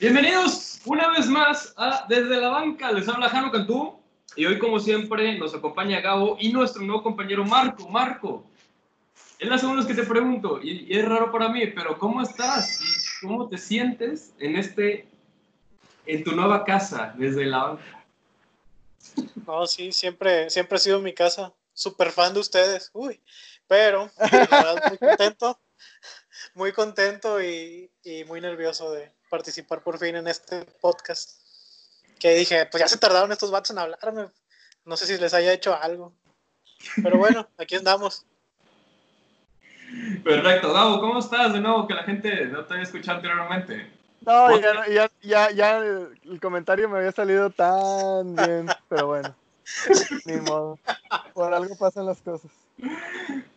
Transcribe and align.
Bienvenidos 0.00 0.80
una 0.86 1.08
vez 1.12 1.26
más 1.26 1.72
a 1.76 2.04
Desde 2.08 2.40
la 2.40 2.48
Banca. 2.48 2.90
Les 2.90 3.08
habla 3.08 3.28
Jano 3.28 3.52
Cantú 3.52 4.00
y 4.34 4.44
hoy, 4.44 4.58
como 4.58 4.80
siempre, 4.80 5.38
nos 5.38 5.54
acompaña 5.54 6.00
Gabo 6.00 6.36
y 6.40 6.52
nuestro 6.52 6.82
nuevo 6.82 7.04
compañero 7.04 7.44
Marco. 7.44 7.88
Marco, 7.88 8.44
es 9.38 9.48
la 9.48 9.56
segunda 9.56 9.84
vez 9.84 9.94
que 9.94 10.02
te 10.02 10.06
pregunto 10.06 10.60
y, 10.60 10.92
y 10.92 10.98
es 10.98 11.04
raro 11.08 11.30
para 11.30 11.48
mí, 11.48 11.68
pero 11.68 11.96
¿cómo 11.96 12.22
estás? 12.22 12.80
¿Y 12.80 13.26
¿Cómo 13.26 13.48
te 13.48 13.56
sientes 13.56 14.34
en 14.40 14.56
este, 14.56 15.06
en 16.06 16.24
tu 16.24 16.32
nueva 16.32 16.64
casa, 16.64 17.14
desde 17.16 17.44
la 17.44 17.62
banca? 17.62 18.04
No, 19.46 19.64
sí, 19.68 19.92
siempre, 19.92 20.50
siempre 20.50 20.74
ha 20.74 20.80
sido 20.80 21.00
mi 21.00 21.14
casa. 21.14 21.52
Súper 21.72 22.10
fan 22.10 22.34
de 22.34 22.40
ustedes. 22.40 22.90
Uy, 22.94 23.20
pero 23.68 24.10
la 24.18 24.28
verdad, 24.28 24.82
muy 24.88 24.98
contento, 24.98 25.60
muy 26.54 26.72
contento 26.72 27.40
y, 27.40 27.92
y 28.02 28.24
muy 28.24 28.40
nervioso 28.40 28.90
de 28.90 29.12
participar 29.38 29.82
por 29.82 29.98
fin 29.98 30.14
en 30.14 30.28
este 30.28 30.64
podcast. 30.80 31.40
Que 32.20 32.34
dije, 32.36 32.66
pues 32.70 32.80
ya 32.80 32.86
se 32.88 32.98
tardaron 32.98 33.32
estos 33.32 33.50
vatos 33.50 33.70
en 33.72 33.78
hablarme. 33.78 34.28
No 34.84 34.96
sé 34.96 35.06
si 35.06 35.18
les 35.18 35.34
haya 35.34 35.52
hecho 35.52 35.74
algo. 35.74 36.12
Pero 37.02 37.18
bueno, 37.18 37.48
aquí 37.58 37.74
andamos. 37.74 38.24
Perfecto. 40.22 40.72
Gabo, 40.72 41.00
¿cómo 41.00 41.18
estás? 41.18 41.52
De 41.52 41.60
nuevo, 41.60 41.86
que 41.88 41.94
la 41.94 42.04
gente 42.04 42.46
no 42.46 42.64
te 42.64 42.74
había 42.74 42.84
escuchado 42.84 43.16
anteriormente. 43.16 43.90
No, 44.20 44.56
ya, 44.60 44.72
no- 44.74 44.86
ya, 44.86 45.10
ya, 45.22 45.50
ya 45.50 45.78
el 45.78 46.38
comentario 46.40 46.88
me 46.88 46.98
había 46.98 47.12
salido 47.12 47.50
tan 47.50 48.34
bien, 48.36 48.66
pero 48.88 49.08
bueno, 49.08 49.34
ni 50.26 50.36
modo. 50.36 50.78
Por 51.34 51.52
algo 51.52 51.76
pasan 51.76 52.06
las 52.06 52.20
cosas. 52.22 52.50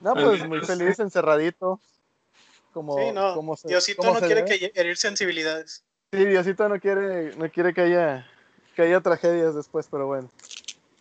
No, 0.01 0.13
pues 0.15 0.45
muy 0.45 0.59
feliz, 0.61 0.99
encerradito. 0.99 1.79
Como, 2.77 2.95
Sí, 2.95 3.11
no, 3.11 3.33
como 3.33 3.57
se- 3.57 3.69
Diosito 3.69 4.03
como 4.03 4.13
no 4.13 4.19
se 4.19 4.25
quiere 4.27 4.43
debe. 4.43 4.59
que 4.59 4.79
herir 4.79 4.97
sensibilidades. 4.97 5.83
Sí, 6.13 6.23
Diosito 6.25 6.69
no 6.69 6.79
quiere, 6.79 7.35
no 7.35 7.49
quiere 7.49 7.73
que 7.73 7.81
haya, 7.81 8.27
que 8.75 8.83
haya 8.83 9.01
tragedias 9.01 9.55
después, 9.55 9.87
pero 9.89 10.05
bueno. 10.05 10.29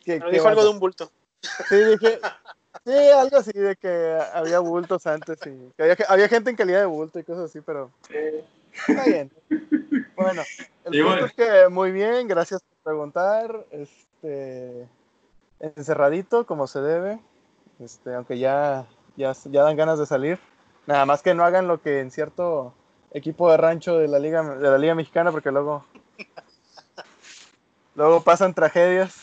¿Qué- 0.03 0.15
Pero 0.17 0.25
qué 0.31 0.33
dijo 0.37 0.49
algo 0.49 0.63
de 0.65 0.71
un 0.71 0.81
bulto. 0.81 1.13
Sí, 1.69 1.77
dije, 1.77 2.19
sí, 2.87 2.93
algo 2.93 3.37
así 3.37 3.53
de 3.53 3.77
que 3.77 4.19
había 4.33 4.61
bultos 4.61 5.07
antes 5.07 5.37
y 5.47 5.71
que 5.77 5.83
había, 5.83 5.97
había 6.09 6.29
gente 6.31 6.49
en 6.49 6.57
calidad 6.57 6.81
de 6.81 6.87
bulto 6.87 7.19
y 7.19 7.25
cosas 7.25 7.45
así, 7.51 7.61
pero 7.61 7.91
está 8.89 9.05
bien. 9.05 9.31
Bueno, 10.17 10.45
el 10.87 10.95
Y 10.95 11.03
punto 11.03 11.11
bueno. 11.11 11.27
es 11.27 11.35
que 11.35 11.69
muy 11.69 11.93
bien, 11.93 12.27
gracias 12.27 12.63
por 12.63 12.79
preguntar. 12.95 13.67
Este, 13.71 14.89
encerradito 15.61 16.47
como 16.47 16.67
se 16.69 16.81
debe, 16.81 17.21
este, 17.81 18.15
aunque 18.15 18.39
ya, 18.39 18.87
ya, 19.19 19.35
ya 19.45 19.63
dan 19.63 19.77
ganas 19.77 19.99
de 19.99 20.07
salir. 20.07 20.39
Nada 20.87 21.05
más 21.07 21.23
que 21.23 21.35
no 21.35 21.45
hagan 21.45 21.67
lo 21.67 21.81
que 21.83 22.01
en 22.01 22.11
cierto 22.11 22.73
equipo 23.13 23.51
de 23.51 23.57
rancho 23.57 23.99
de 23.99 24.09
la 24.09 24.19
liga, 24.19 24.43
de 24.43 24.71
la 24.71 24.79
liga 24.79 24.95
mexicana, 24.95 25.33
porque 25.33 25.51
luego, 25.51 25.85
luego 27.95 28.23
pasan 28.23 28.55
tragedias, 28.55 29.17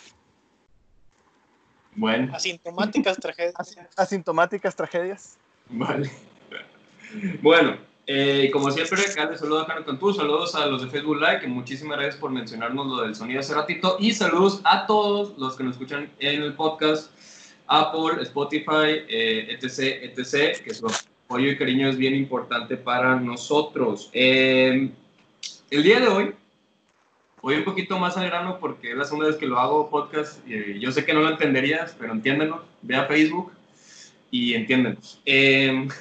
Bueno, 1.96 2.36
Asintomáticas 2.36 3.18
tragedias. 3.18 3.56
asintomáticas 3.96 4.76
tragedias. 4.76 5.38
vale. 5.70 6.10
Bueno, 7.42 7.78
eh, 8.08 8.50
como 8.52 8.72
siempre, 8.72 9.02
acá 9.04 9.26
les 9.30 9.40
saludo 9.40 9.62
a 9.62 9.66
Jano 9.66 9.86
Cantú, 9.86 10.12
saludos 10.14 10.56
a 10.56 10.66
los 10.66 10.82
de 10.82 10.90
Facebook 10.90 11.18
Live, 11.18 11.42
que 11.42 11.48
muchísimas 11.48 11.98
gracias 11.98 12.18
por 12.18 12.32
mencionarnos 12.32 12.88
lo 12.88 13.02
del 13.04 13.14
sonido 13.16 13.40
hace 13.40 13.54
ratito, 13.54 13.98
y 14.00 14.12
saludos 14.14 14.62
a 14.66 14.88
todos 14.88 15.38
los 15.38 15.56
que 15.56 15.64
nos 15.64 15.74
escuchan 15.74 16.12
en 16.20 16.42
el 16.42 16.56
podcast, 16.56 17.12
Apple, 17.68 18.22
Spotify, 18.24 19.06
eh, 19.08 19.48
etc., 19.52 20.18
etc., 20.18 20.64
que 20.64 20.74
su 20.74 20.88
apoyo 21.26 21.50
y 21.50 21.58
cariño 21.58 21.90
es 21.90 21.98
bien 21.98 22.16
importante 22.16 22.78
para 22.78 23.16
nosotros. 23.20 24.10
Eh, 24.14 24.90
el 25.70 25.84
día 25.84 26.00
de 26.00 26.08
hoy, 26.08 26.32
voy 27.42 27.56
un 27.56 27.64
poquito 27.64 27.98
más 28.00 28.18
al 28.18 28.28
grano 28.28 28.60
porque 28.60 28.92
es 28.92 28.98
la 28.98 29.06
segunda 29.06 29.28
vez 29.28 29.38
que 29.38 29.48
lo 29.48 29.60
hago 29.60 29.90
podcast, 29.90 30.48
y 30.48 30.80
yo 30.80 30.92
sé 30.92 31.06
que 31.06 31.14
no 31.14 31.22
lo 31.22 31.30
entenderías, 31.30 31.96
pero 32.00 32.14
entiéndenos, 32.14 32.62
ve 32.82 32.96
a 32.96 33.06
Facebook 33.06 33.52
y 34.32 34.54
entiéndenos. 34.54 35.20
Eh, 35.26 35.88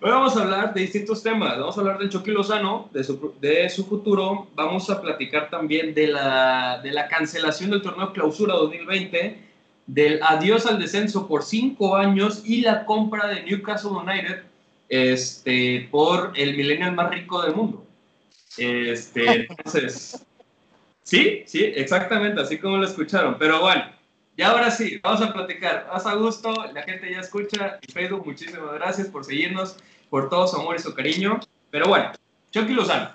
Hoy 0.00 0.12
vamos 0.12 0.36
a 0.36 0.42
hablar 0.42 0.74
de 0.74 0.82
distintos 0.82 1.24
temas. 1.24 1.58
Vamos 1.58 1.76
a 1.76 1.80
hablar 1.80 1.98
del 1.98 2.08
Chucky 2.08 2.30
Lozano, 2.30 2.88
de 2.92 3.02
su, 3.02 3.34
de 3.40 3.68
su 3.68 3.84
futuro. 3.84 4.46
Vamos 4.54 4.88
a 4.90 5.02
platicar 5.02 5.50
también 5.50 5.92
de 5.92 6.06
la, 6.06 6.80
de 6.80 6.92
la 6.92 7.08
cancelación 7.08 7.70
del 7.70 7.82
torneo 7.82 8.12
Clausura 8.12 8.54
2020, 8.54 9.47
del 9.88 10.20
adiós 10.22 10.66
al 10.66 10.78
descenso 10.78 11.26
por 11.26 11.42
cinco 11.42 11.96
años 11.96 12.42
y 12.44 12.60
la 12.60 12.84
compra 12.84 13.26
de 13.26 13.42
Newcastle 13.42 13.90
United 13.90 14.42
este, 14.88 15.88
por 15.90 16.32
el 16.36 16.56
millennial 16.56 16.94
más 16.94 17.10
rico 17.10 17.42
del 17.42 17.54
mundo. 17.54 17.84
Este, 18.58 19.46
entonces, 19.48 20.24
sí, 21.02 21.42
sí, 21.46 21.64
exactamente, 21.74 22.40
así 22.40 22.58
como 22.58 22.76
lo 22.76 22.86
escucharon. 22.86 23.36
Pero 23.38 23.60
bueno, 23.60 23.86
y 24.36 24.42
ahora 24.42 24.70
sí, 24.70 25.00
vamos 25.02 25.22
a 25.22 25.32
platicar. 25.32 25.88
Más 25.90 26.06
a 26.06 26.14
gusto, 26.14 26.54
la 26.72 26.82
gente 26.82 27.10
ya 27.10 27.20
escucha. 27.20 27.80
En 27.80 27.92
Facebook, 27.92 28.26
muchísimas 28.26 28.74
gracias 28.74 29.08
por 29.08 29.24
seguirnos, 29.24 29.76
por 30.10 30.28
todo 30.28 30.46
su 30.46 30.56
amor 30.56 30.76
y 30.76 30.80
su 30.80 30.94
cariño. 30.94 31.40
Pero 31.70 31.88
bueno, 31.88 32.12
Chucky 32.50 32.74
Lozano. 32.74 33.10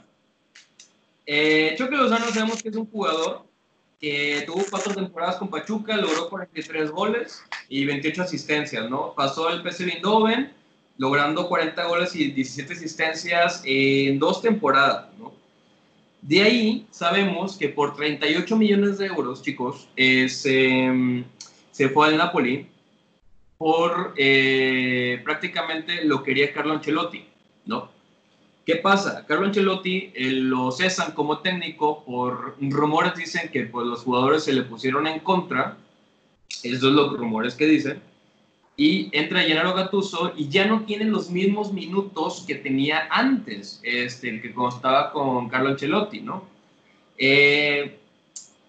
Eh, 1.28 1.76
Chucky 1.78 1.96
Lozano 1.96 2.26
sabemos 2.26 2.62
que 2.64 2.70
es 2.70 2.76
un 2.76 2.88
jugador 2.88 3.46
tuvo 4.46 4.64
cuatro 4.70 4.94
temporadas 4.94 5.38
con 5.38 5.50
Pachuca, 5.50 5.96
logró 5.96 6.30
43 6.30 6.92
goles 6.92 7.42
y 7.70 7.86
28 7.86 8.24
asistencias, 8.24 8.90
¿no? 8.90 9.14
Pasó 9.16 9.50
el 9.50 9.62
PSV 9.62 9.90
Eindhoven, 9.90 10.52
logrando 10.98 11.48
40 11.48 11.86
goles 11.86 12.16
y 12.16 12.32
17 12.32 12.74
asistencias 12.74 13.62
en 13.66 14.20
dos 14.20 14.42
temporadas, 14.42 15.08
¿no? 15.18 15.34
De 16.22 16.42
ahí 16.42 16.88
sabemos 16.92 17.58
que 17.58 17.70
por 17.70 17.96
38 17.96 18.56
millones 18.58 18.98
de 18.98 19.08
euros, 19.08 19.42
chicos, 19.42 19.88
se, 19.96 21.24
se 21.72 21.90
fue 21.90 22.08
al 22.08 22.18
Napoli 22.18 22.68
por 23.58 24.14
eh, 24.18 25.22
prácticamente 25.24 26.04
lo 26.04 26.22
quería 26.22 26.52
Carlo 26.52 26.74
Ancelotti, 26.74 27.26
¿no? 27.66 27.93
¿Qué 28.66 28.78
pasa? 28.78 29.26
Carlo 29.28 29.46
Ancelotti 29.48 30.12
eh, 30.16 30.32
lo 30.32 30.72
cesan 30.72 31.12
como 31.12 31.40
técnico 31.40 32.04
por 32.06 32.56
rumores 32.62 33.14
dicen 33.16 33.50
que 33.52 33.64
pues, 33.64 33.86
los 33.86 34.04
jugadores 34.04 34.46
se 34.46 34.54
le 34.54 34.64
pusieron 34.64 35.06
en 35.08 35.20
contra, 35.20 35.78
esos 36.64 36.80
son 36.80 36.96
los 36.96 37.18
rumores 37.18 37.56
que 37.56 37.66
dicen, 37.66 38.02
y 38.78 39.10
entra 39.12 39.42
Gennaro 39.42 39.74
Gattuso 39.74 40.32
y 40.36 40.48
ya 40.48 40.66
no 40.66 40.82
tiene 40.86 41.06
los 41.06 41.30
mismos 41.30 41.74
minutos 41.74 42.46
que 42.48 42.56
tenía 42.56 43.08
antes, 43.12 43.82
este, 43.84 44.42
que 44.42 44.54
constaba 44.54 45.12
con 45.12 45.50
Carlo 45.50 45.70
Ancelotti, 45.70 46.22
¿no? 46.22 46.46
Eh, 47.18 48.00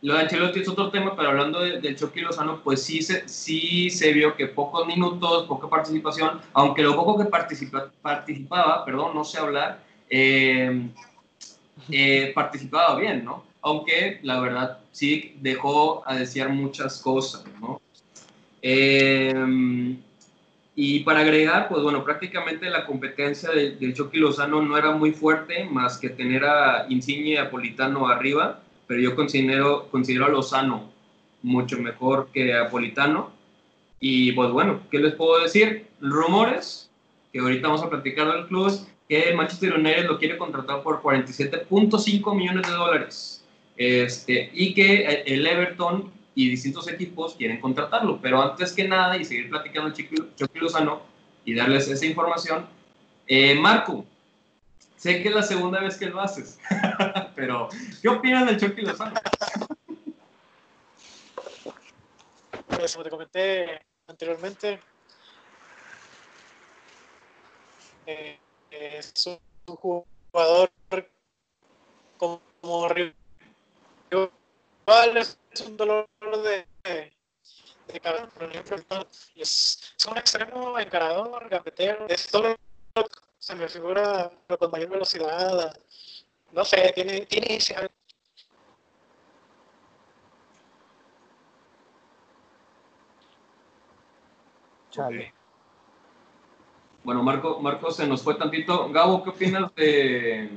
lo 0.03 0.15
de 0.15 0.21
Ancelotti 0.23 0.61
es 0.61 0.69
otro 0.69 0.91
tema, 0.91 1.15
pero 1.17 1.31
hablando 1.31 1.61
de- 1.61 1.81
del 1.81 1.97
Chucky 1.97 2.21
Lozano, 2.21 2.61
pues 2.63 2.83
sí 2.83 3.01
se, 3.01 3.27
sí 3.29 3.89
se 3.89 4.13
vio 4.13 4.35
que 4.37 4.49
pocos 4.49 4.87
minutos, 4.87 5.47
poca 5.47 5.69
participación, 5.69 6.41
aunque 6.53 6.83
lo 6.83 6.95
poco 6.97 7.17
que 7.17 7.25
participa- 7.31 7.91
participaba, 8.03 8.85
perdón, 8.85 9.15
no 9.15 9.25
sé 9.25 9.39
hablar, 9.39 9.84
eh, 10.11 10.89
eh, 11.91 12.33
participaba 12.35 12.99
bien, 12.99 13.25
¿no? 13.25 13.45
Aunque 13.63 14.21
la 14.23 14.41
verdad 14.41 14.79
sí 14.93 15.37
dejó 15.41 16.07
a 16.07 16.17
desear 16.17 16.51
muchas 16.51 17.01
cosas, 17.01 17.45
¿no? 17.61 17.81
Eh, 18.63 19.97
y 20.77 21.01
para 21.01 21.21
agregar, 21.21 21.69
pues 21.69 21.83
bueno, 21.83 22.03
prácticamente 22.03 22.69
la 22.69 22.85
competencia 22.87 23.51
de- 23.51 23.77
del 23.77 23.95
Chucky 23.95 24.19
Lozano 24.19 24.61
no 24.63 24.77
era 24.77 24.91
muy 24.91 25.13
fuerte, 25.13 25.65
más 25.65 25.99
que 25.99 26.11
tener 26.11 26.45
a 26.45 26.87
Insigne 26.89 27.31
y 27.31 27.37
a 27.37 27.51
Politano 27.51 28.09
arriba, 28.09 28.61
pero 28.87 29.01
yo 29.01 29.15
considero, 29.15 29.89
considero 29.91 30.27
a 30.27 30.31
Lozano 30.31 30.91
mucho 31.43 31.79
mejor 31.79 32.29
que 32.33 32.55
a 32.55 32.69
Politano. 32.71 33.31
Y 34.01 34.33
pues 34.33 34.51
bueno, 34.51 34.81
¿qué 34.91 34.99
les 34.99 35.15
puedo 35.15 35.41
decir? 35.43 35.87
Rumores, 36.01 36.91
que 37.33 37.39
ahorita 37.39 37.69
vamos 37.69 37.83
a 37.83 37.91
platicar 37.91 38.33
del 38.33 38.47
club, 38.47 38.73
que 39.09 39.29
el 39.29 39.37
Manchester 39.37 39.75
United 39.75 40.07
lo 40.07 40.19
quiere 40.19 40.39
contratar 40.39 40.83
por 40.83 41.03
47.5 41.03 42.35
millones 42.35 42.67
de 42.67 42.73
dólares. 42.73 43.45
Este, 43.77 44.51
y 44.53 44.73
que 44.73 45.25
el 45.27 45.47
Everton 45.47 46.13
y 46.35 46.49
distintos 46.49 46.89
equipos 46.89 47.35
quieren 47.35 47.61
contratarlo. 47.61 48.19
Pero 48.21 48.43
antes 48.43 48.73
que 48.73 48.87
nada, 48.87 49.17
y 49.17 49.25
seguir 49.25 49.51
platicando 49.51 49.93
Chucky 49.93 50.59
Lozano 50.59 51.03
y 51.45 51.55
darles 51.55 51.89
esa 51.89 52.07
información, 52.07 52.67
eh, 53.27 53.55
Marco, 53.55 54.05
sé 54.97 55.23
que 55.23 55.29
es 55.29 55.35
la 55.35 55.43
segunda 55.43 55.81
vez 55.81 55.97
que 55.97 56.07
lo 56.07 56.21
haces, 56.21 56.59
pero 57.35 57.69
¿qué 58.01 58.09
opinas 58.09 58.47
del 58.47 58.59
Chucky 58.59 58.83
Lozano? 58.83 59.15
Pues, 62.69 62.93
como 62.93 63.05
te 63.05 63.11
comenté 63.11 63.81
anteriormente, 64.07 64.81
eh, 68.07 68.39
es 68.75 69.27
un 69.27 69.77
jugador 69.77 70.71
como 72.19 72.89
rival, 72.89 73.15
es 75.17 75.39
un 75.67 75.77
dolor 75.77 76.09
de, 76.21 76.67
de 77.89 78.01
cabeza, 78.01 78.29
enfrentado. 78.53 79.07
Y 79.35 79.43
es, 79.43 79.95
es 79.97 80.07
un 80.07 80.19
extremo 80.19 80.79
encarador, 80.79 81.49
gambetero, 81.49 82.07
es 82.09 82.27
todo 82.29 82.57
lo 82.95 83.05
que 83.05 83.19
se 83.39 83.55
me 83.55 83.69
figura 83.69 84.31
pero 84.47 84.59
con 84.59 84.71
mayor 84.71 84.91
velocidad, 84.91 85.79
no 86.53 86.65
sé, 86.65 86.93
tiene, 86.95 87.27
tiene 87.27 87.57
ese 87.57 87.75
Chale. 94.91 95.35
Bueno, 97.05 97.23
Marco, 97.23 97.61
Marco 97.61 97.91
se 97.91 98.07
nos 98.07 98.23
fue 98.23 98.35
tantito. 98.35 98.91
Gabo, 98.91 99.23
¿qué 99.23 99.31
opinas 99.31 99.75
de, 99.75 100.49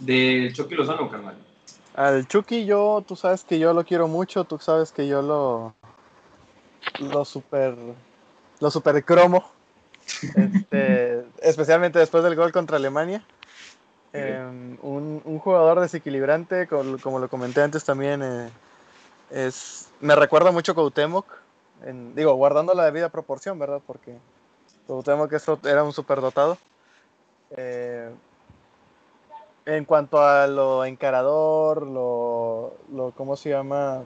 de 0.00 0.50
Chucky 0.52 0.74
Lozano, 0.74 1.08
carnal? 1.08 1.36
Al 1.94 2.26
Chucky 2.26 2.64
yo, 2.64 3.04
tú 3.06 3.14
sabes 3.16 3.44
que 3.44 3.58
yo 3.58 3.72
lo 3.72 3.84
quiero 3.84 4.08
mucho, 4.08 4.44
tú 4.44 4.58
sabes 4.58 4.92
que 4.92 5.06
yo 5.06 5.22
lo 5.22 5.74
lo 6.98 7.24
super 7.24 7.76
lo 8.60 8.70
super 8.70 9.04
cromo. 9.04 9.44
Este, 10.34 11.24
especialmente 11.42 11.98
después 11.98 12.24
del 12.24 12.34
gol 12.36 12.50
contra 12.52 12.76
Alemania. 12.76 13.22
Eh, 14.14 14.76
un, 14.82 15.22
un 15.24 15.38
jugador 15.38 15.80
desequilibrante, 15.80 16.66
como, 16.66 16.98
como 16.98 17.18
lo 17.18 17.28
comenté 17.28 17.62
antes 17.62 17.82
también, 17.84 18.22
eh, 18.22 18.50
es, 19.30 19.88
me 20.00 20.14
recuerda 20.14 20.50
mucho 20.50 20.72
a 20.72 20.74
Cuauhtémoc, 20.74 21.26
en- 21.84 22.14
digo, 22.14 22.34
guardando 22.34 22.74
la 22.74 22.84
debida 22.84 23.08
proporción, 23.08 23.58
¿verdad? 23.58 23.80
Porque 23.86 24.18
Cuauhtémoc 24.92 25.32
es 25.32 25.48
ot- 25.48 25.66
era 25.66 25.82
un 25.84 25.92
superdotado. 25.92 26.58
Eh, 27.56 28.10
en 29.64 29.84
cuanto 29.84 30.20
a 30.20 30.46
lo 30.46 30.84
encarador, 30.84 31.86
lo, 31.86 32.74
lo 32.92 33.12
¿cómo 33.12 33.36
se 33.36 33.50
llama? 33.50 34.02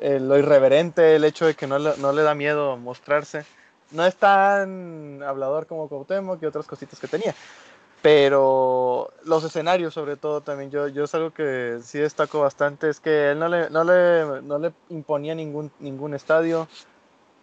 Eh, 0.00 0.18
lo 0.20 0.38
irreverente, 0.38 1.16
el 1.16 1.24
hecho 1.24 1.46
de 1.46 1.54
que 1.54 1.66
no 1.66 1.78
le, 1.78 1.96
no 1.98 2.12
le 2.12 2.22
da 2.22 2.34
miedo 2.34 2.76
mostrarse. 2.76 3.44
No 3.90 4.04
es 4.06 4.16
tan 4.16 5.22
hablador 5.22 5.66
como 5.66 5.88
Cuauhtémoc 5.88 6.42
y 6.42 6.46
otras 6.46 6.66
cositas 6.66 6.98
que 6.98 7.06
tenía. 7.08 7.34
Pero 8.00 9.10
los 9.24 9.44
escenarios, 9.44 9.94
sobre 9.94 10.16
todo, 10.16 10.40
también 10.40 10.70
yo, 10.70 10.88
yo 10.88 11.04
es 11.04 11.14
algo 11.14 11.30
que 11.32 11.78
sí 11.82 11.98
destaco 11.98 12.40
bastante, 12.40 12.88
es 12.88 13.00
que 13.00 13.30
él 13.30 13.38
no 13.38 13.48
le, 13.48 13.70
no 13.70 13.82
le, 13.84 14.42
no 14.42 14.58
le 14.58 14.72
imponía 14.90 15.34
ningún, 15.34 15.70
ningún 15.78 16.14
estadio. 16.14 16.66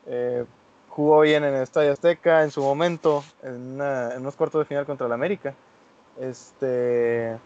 Eh, 0.07 0.45
jugó 0.91 1.21
bien 1.21 1.43
en 1.43 1.55
el 1.55 1.63
Estadio 1.63 1.91
Azteca 1.93 2.43
en 2.43 2.51
su 2.51 2.61
momento, 2.61 3.23
en, 3.43 3.75
una- 3.75 4.13
en 4.13 4.21
unos 4.21 4.35
cuartos 4.35 4.59
de 4.61 4.65
final 4.65 4.85
contra 4.85 5.07
el 5.07 5.13
América. 5.13 5.53
Este, 6.19 7.37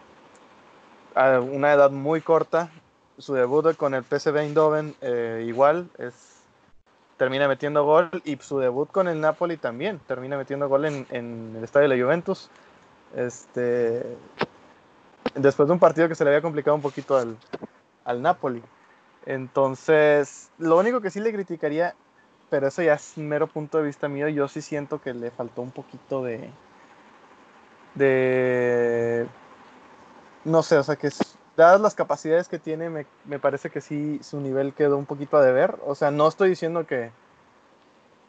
a 1.14 1.40
una 1.40 1.72
edad 1.72 1.90
muy 1.90 2.20
corta, 2.20 2.70
su 3.18 3.34
debut 3.34 3.76
con 3.76 3.94
el 3.94 4.04
PSV 4.04 4.36
Eindhoven 4.42 4.94
eh, 5.00 5.44
igual, 5.48 5.88
es, 5.98 6.14
termina 7.16 7.48
metiendo 7.48 7.84
gol 7.84 8.10
y 8.24 8.36
su 8.36 8.58
debut 8.58 8.90
con 8.90 9.08
el 9.08 9.20
Napoli 9.20 9.56
también, 9.56 10.00
termina 10.06 10.36
metiendo 10.36 10.68
gol 10.68 10.84
en, 10.84 11.06
en 11.10 11.54
el 11.56 11.64
Estadio 11.64 11.88
de 11.88 11.96
la 11.96 12.04
Juventus. 12.04 12.50
Este, 13.16 14.04
después 15.34 15.66
de 15.68 15.72
un 15.72 15.78
partido 15.80 16.08
que 16.08 16.14
se 16.14 16.24
le 16.24 16.30
había 16.30 16.42
complicado 16.42 16.74
un 16.74 16.82
poquito 16.82 17.16
al, 17.16 17.36
al 18.04 18.22
Napoli. 18.22 18.62
Entonces, 19.26 20.50
lo 20.58 20.78
único 20.78 21.00
que 21.00 21.10
sí 21.10 21.20
le 21.20 21.32
criticaría, 21.32 21.94
pero 22.50 22.68
eso 22.68 22.82
ya 22.82 22.94
es 22.94 23.16
mero 23.18 23.46
punto 23.46 23.78
de 23.78 23.84
vista 23.84 24.08
mío, 24.08 24.28
yo 24.28 24.48
sí 24.48 24.62
siento 24.62 25.00
que 25.00 25.14
le 25.14 25.30
faltó 25.30 25.62
un 25.62 25.70
poquito 25.72 26.22
de... 26.22 26.50
de... 27.94 29.26
no 30.44 30.62
sé, 30.62 30.76
o 30.78 30.82
sea, 30.82 30.96
que 30.96 31.10
dadas 31.56 31.80
las 31.80 31.94
capacidades 31.94 32.48
que 32.48 32.58
tiene, 32.58 32.90
me, 32.90 33.06
me 33.24 33.38
parece 33.38 33.70
que 33.70 33.80
sí 33.80 34.20
su 34.22 34.40
nivel 34.40 34.74
quedó 34.74 34.96
un 34.98 35.06
poquito 35.06 35.36
a 35.36 35.42
deber. 35.42 35.76
O 35.86 35.94
sea, 35.94 36.10
no 36.10 36.28
estoy 36.28 36.50
diciendo 36.50 36.86
que, 36.86 37.10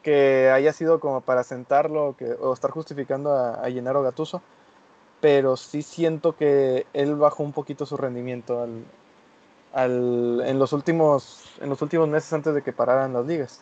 que 0.02 0.50
haya 0.52 0.74
sido 0.74 1.00
como 1.00 1.22
para 1.22 1.44
sentarlo 1.44 2.10
o, 2.10 2.16
que, 2.16 2.32
o 2.32 2.54
estar 2.54 2.72
justificando 2.72 3.32
a, 3.34 3.66
a 3.66 3.70
Gattuso, 3.70 4.42
pero 5.22 5.58
sí 5.58 5.82
siento 5.82 6.36
que 6.36 6.86
él 6.94 7.16
bajó 7.16 7.44
un 7.44 7.52
poquito 7.52 7.86
su 7.86 7.98
rendimiento 7.98 8.62
al, 8.62 8.84
al- 9.74 10.44
en, 10.46 10.60
los 10.60 10.74
últimos, 10.74 11.44
en 11.60 11.70
los 11.70 11.82
últimos 11.82 12.08
meses 12.08 12.32
antes 12.34 12.54
de 12.54 12.62
que 12.62 12.72
pararan 12.72 13.14
las 13.14 13.26
ligas. 13.26 13.62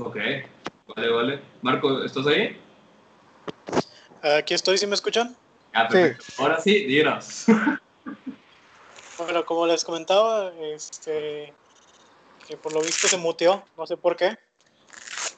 Ok, 0.00 0.16
vale, 0.94 1.10
vale. 1.10 1.40
Marco, 1.62 2.04
¿estás 2.04 2.26
ahí? 2.26 2.56
Aquí 4.22 4.54
estoy, 4.54 4.78
¿sí 4.78 4.86
me 4.86 4.94
escuchan? 4.94 5.36
Ah, 5.72 5.88
perfecto. 5.88 6.24
Ahora 6.38 6.60
sí, 6.60 6.84
dinos. 6.84 7.44
Bueno, 9.18 9.44
como 9.44 9.66
les 9.66 9.84
comentaba, 9.84 10.52
este, 10.60 11.52
que 12.46 12.56
por 12.56 12.72
lo 12.72 12.80
visto 12.80 13.08
se 13.08 13.16
muteó, 13.16 13.64
no 13.76 13.84
sé 13.84 13.96
por 13.96 14.14
qué. 14.14 14.38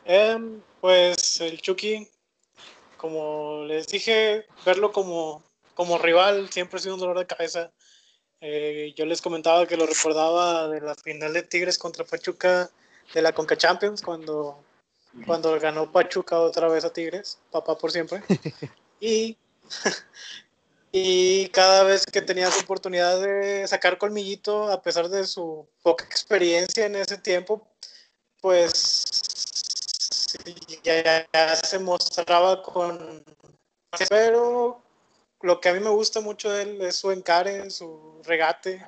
Em, 0.04 0.60
pues 0.82 1.40
el 1.40 1.62
Chucky, 1.62 2.06
como 2.98 3.64
les 3.64 3.88
dije, 3.88 4.44
verlo 4.66 4.92
como, 4.92 5.42
como 5.72 5.96
rival 5.96 6.50
siempre 6.50 6.76
ha 6.76 6.82
sido 6.82 6.92
un 6.92 7.00
dolor 7.00 7.18
de 7.18 7.26
cabeza. 7.26 7.72
Eh, 8.42 8.92
yo 8.94 9.06
les 9.06 9.22
comentaba 9.22 9.66
que 9.66 9.78
lo 9.78 9.86
recordaba 9.86 10.68
de 10.68 10.82
la 10.82 10.94
final 10.94 11.32
de 11.32 11.42
Tigres 11.42 11.78
contra 11.78 12.04
Pachuca 12.04 12.70
de 13.14 13.22
la 13.22 13.32
Conca 13.32 13.56
Champions, 13.56 14.02
cuando, 14.02 14.62
cuando 15.26 15.58
ganó 15.60 15.90
Pachuca 15.90 16.38
otra 16.38 16.68
vez 16.68 16.84
a 16.84 16.92
Tigres, 16.92 17.38
papá 17.50 17.76
por 17.76 17.90
siempre. 17.92 18.22
Y 19.02 19.36
y 20.92 21.48
cada 21.50 21.84
vez 21.84 22.04
que 22.04 22.20
tenía 22.20 22.50
su 22.50 22.60
oportunidad 22.64 23.20
de 23.20 23.66
sacar 23.68 23.96
colmillito, 23.96 24.68
a 24.70 24.82
pesar 24.82 25.08
de 25.08 25.24
su 25.26 25.66
poca 25.82 26.04
experiencia 26.04 26.84
en 26.86 26.96
ese 26.96 27.16
tiempo, 27.16 27.66
pues 28.40 29.04
ya, 30.82 31.02
ya- 31.02 31.28
ya 31.32 31.56
se 31.56 31.78
mostraba 31.78 32.62
con... 32.62 33.24
Pero 34.08 34.82
lo 35.42 35.60
que 35.60 35.68
a 35.68 35.72
mí 35.72 35.80
me 35.80 35.90
gusta 35.90 36.20
mucho 36.20 36.50
de 36.50 36.62
él 36.62 36.82
es 36.82 36.96
su 36.96 37.10
encare, 37.10 37.70
su 37.70 38.20
regate. 38.24 38.86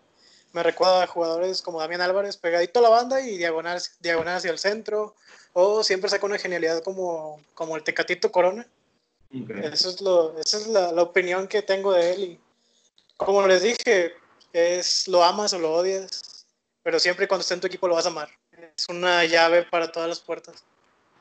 Me 0.52 0.62
recuerda 0.62 1.02
a 1.02 1.06
jugadores 1.06 1.62
como 1.62 1.80
Damián 1.80 2.00
Álvarez, 2.00 2.36
pegadito 2.36 2.80
a 2.80 2.82
la 2.82 2.88
banda 2.90 3.20
y 3.20 3.38
diagonal, 3.38 3.80
diagonal 4.00 4.36
hacia 4.36 4.50
el 4.50 4.58
centro. 4.58 5.14
O 5.54 5.82
siempre 5.84 6.10
saca 6.10 6.26
una 6.26 6.38
genialidad 6.38 6.82
como, 6.82 7.40
como 7.54 7.76
el 7.76 7.82
Tecatito 7.82 8.32
Corona. 8.32 8.66
Ok. 9.34 9.50
Eso 9.50 9.90
es 9.90 10.00
lo, 10.00 10.38
esa 10.38 10.58
es 10.58 10.66
la, 10.66 10.92
la 10.92 11.02
opinión 11.02 11.46
que 11.46 11.62
tengo 11.62 11.92
de 11.92 12.12
él. 12.12 12.20
Y 12.22 12.40
como 13.16 13.46
les 13.46 13.62
dije, 13.62 14.14
es 14.52 15.08
lo 15.08 15.22
amas 15.22 15.52
o 15.52 15.58
lo 15.58 15.72
odias, 15.72 16.46
pero 16.82 16.98
siempre 16.98 17.28
cuando 17.28 17.42
esté 17.42 17.54
en 17.54 17.60
tu 17.60 17.66
equipo 17.66 17.88
lo 17.88 17.94
vas 17.94 18.06
a 18.06 18.10
amar. 18.10 18.28
Es 18.76 18.88
una 18.88 19.24
llave 19.24 19.64
para 19.64 19.90
todas 19.90 20.08
las 20.08 20.20
puertas. 20.20 20.64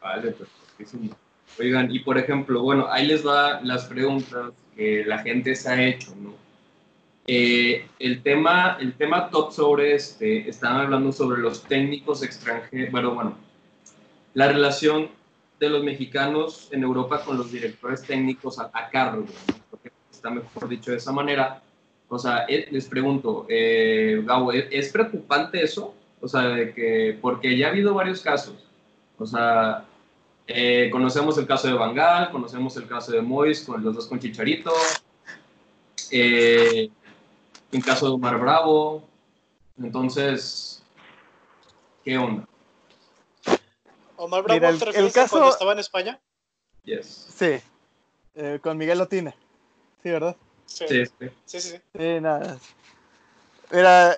Vale, 0.02 0.32
perfectísimo. 0.32 1.16
Oigan, 1.60 1.92
y 1.92 2.00
por 2.00 2.18
ejemplo, 2.18 2.62
bueno, 2.62 2.88
ahí 2.90 3.06
les 3.06 3.26
va 3.26 3.62
las 3.62 3.86
preguntas 3.86 4.54
que 4.76 5.04
la 5.06 5.20
gente 5.20 5.56
se 5.56 5.70
ha 5.70 5.82
hecho, 5.82 6.14
¿no? 6.16 6.34
Eh, 7.28 7.88
el, 8.00 8.24
tema, 8.24 8.78
el 8.80 8.94
tema 8.94 9.30
top 9.30 9.52
sobre 9.52 9.96
este, 9.96 10.50
están 10.50 10.78
hablando 10.78 11.12
sobre 11.12 11.42
los 11.42 11.64
técnicos 11.64 12.24
extranjeros, 12.24 12.92
bueno, 12.92 13.14
bueno, 13.14 13.38
la 14.34 14.48
relación 14.48 15.10
de 15.60 15.70
los 15.70 15.84
mexicanos 15.84 16.68
en 16.72 16.84
Europa 16.84 17.24
con 17.24 17.38
los 17.38 17.52
directores 17.52 18.02
técnicos 18.02 18.60
a, 18.60 18.72
a 18.74 18.90
cargo. 18.90 19.26
Porque 19.70 19.92
está 20.12 20.30
mejor 20.30 20.68
dicho 20.68 20.92
de 20.92 20.98
esa 20.98 21.12
manera. 21.12 21.62
O 22.10 22.18
sea, 22.20 22.46
eh, 22.50 22.68
les 22.72 22.88
pregunto, 22.88 23.46
eh, 23.48 24.22
Gabo, 24.26 24.52
¿es, 24.52 24.66
es 24.72 24.92
preocupante 24.92 25.64
eso? 25.64 25.94
O 26.20 26.28
sea, 26.28 26.42
de 26.42 26.74
que, 26.74 27.18
porque 27.22 27.58
ya 27.58 27.68
ha 27.68 27.70
habido 27.70 27.94
varios 27.94 28.22
casos. 28.22 28.56
O 29.18 29.26
sea, 29.26 29.86
eh, 30.48 30.90
conocemos 30.92 31.38
el 31.38 31.46
caso 31.46 31.68
de 31.68 31.74
Bangal, 31.74 32.32
conocemos 32.32 32.76
el 32.76 32.88
caso 32.88 33.12
de 33.12 33.22
Mois, 33.22 33.62
con 33.62 33.84
los 33.84 33.96
dos 33.96 34.08
con 34.08 34.20
Chicharito. 34.20 34.72
Eh, 36.12 36.90
el 37.72 37.84
caso 37.84 38.08
de 38.08 38.12
Omar 38.14 38.40
Bravo. 38.40 39.04
Entonces, 39.82 40.84
¿qué 42.04 42.18
onda? 42.18 42.46
Omar 44.18 44.44
Bravo, 44.44 44.60
Mira, 44.60 44.70
el- 44.70 44.80
¿te 44.80 44.90
el 44.98 45.12
caso- 45.12 45.30
cuando 45.38 45.50
estaba 45.50 45.72
en 45.74 45.80
España? 45.80 46.20
Yes. 46.84 47.28
Sí, 47.36 47.60
eh, 48.36 48.60
con 48.62 48.78
Miguel 48.78 48.98
Lotina. 49.00 49.32
Sí, 50.04 50.10
¿verdad? 50.10 50.36
Sí, 50.66 50.86
Sí, 50.88 51.06
sí. 51.06 51.14
sí, 51.46 51.62
sí. 51.62 51.70
sí. 51.72 51.82
Sí, 51.98 52.20
nada. 52.22 52.58
Mira, 53.72 54.18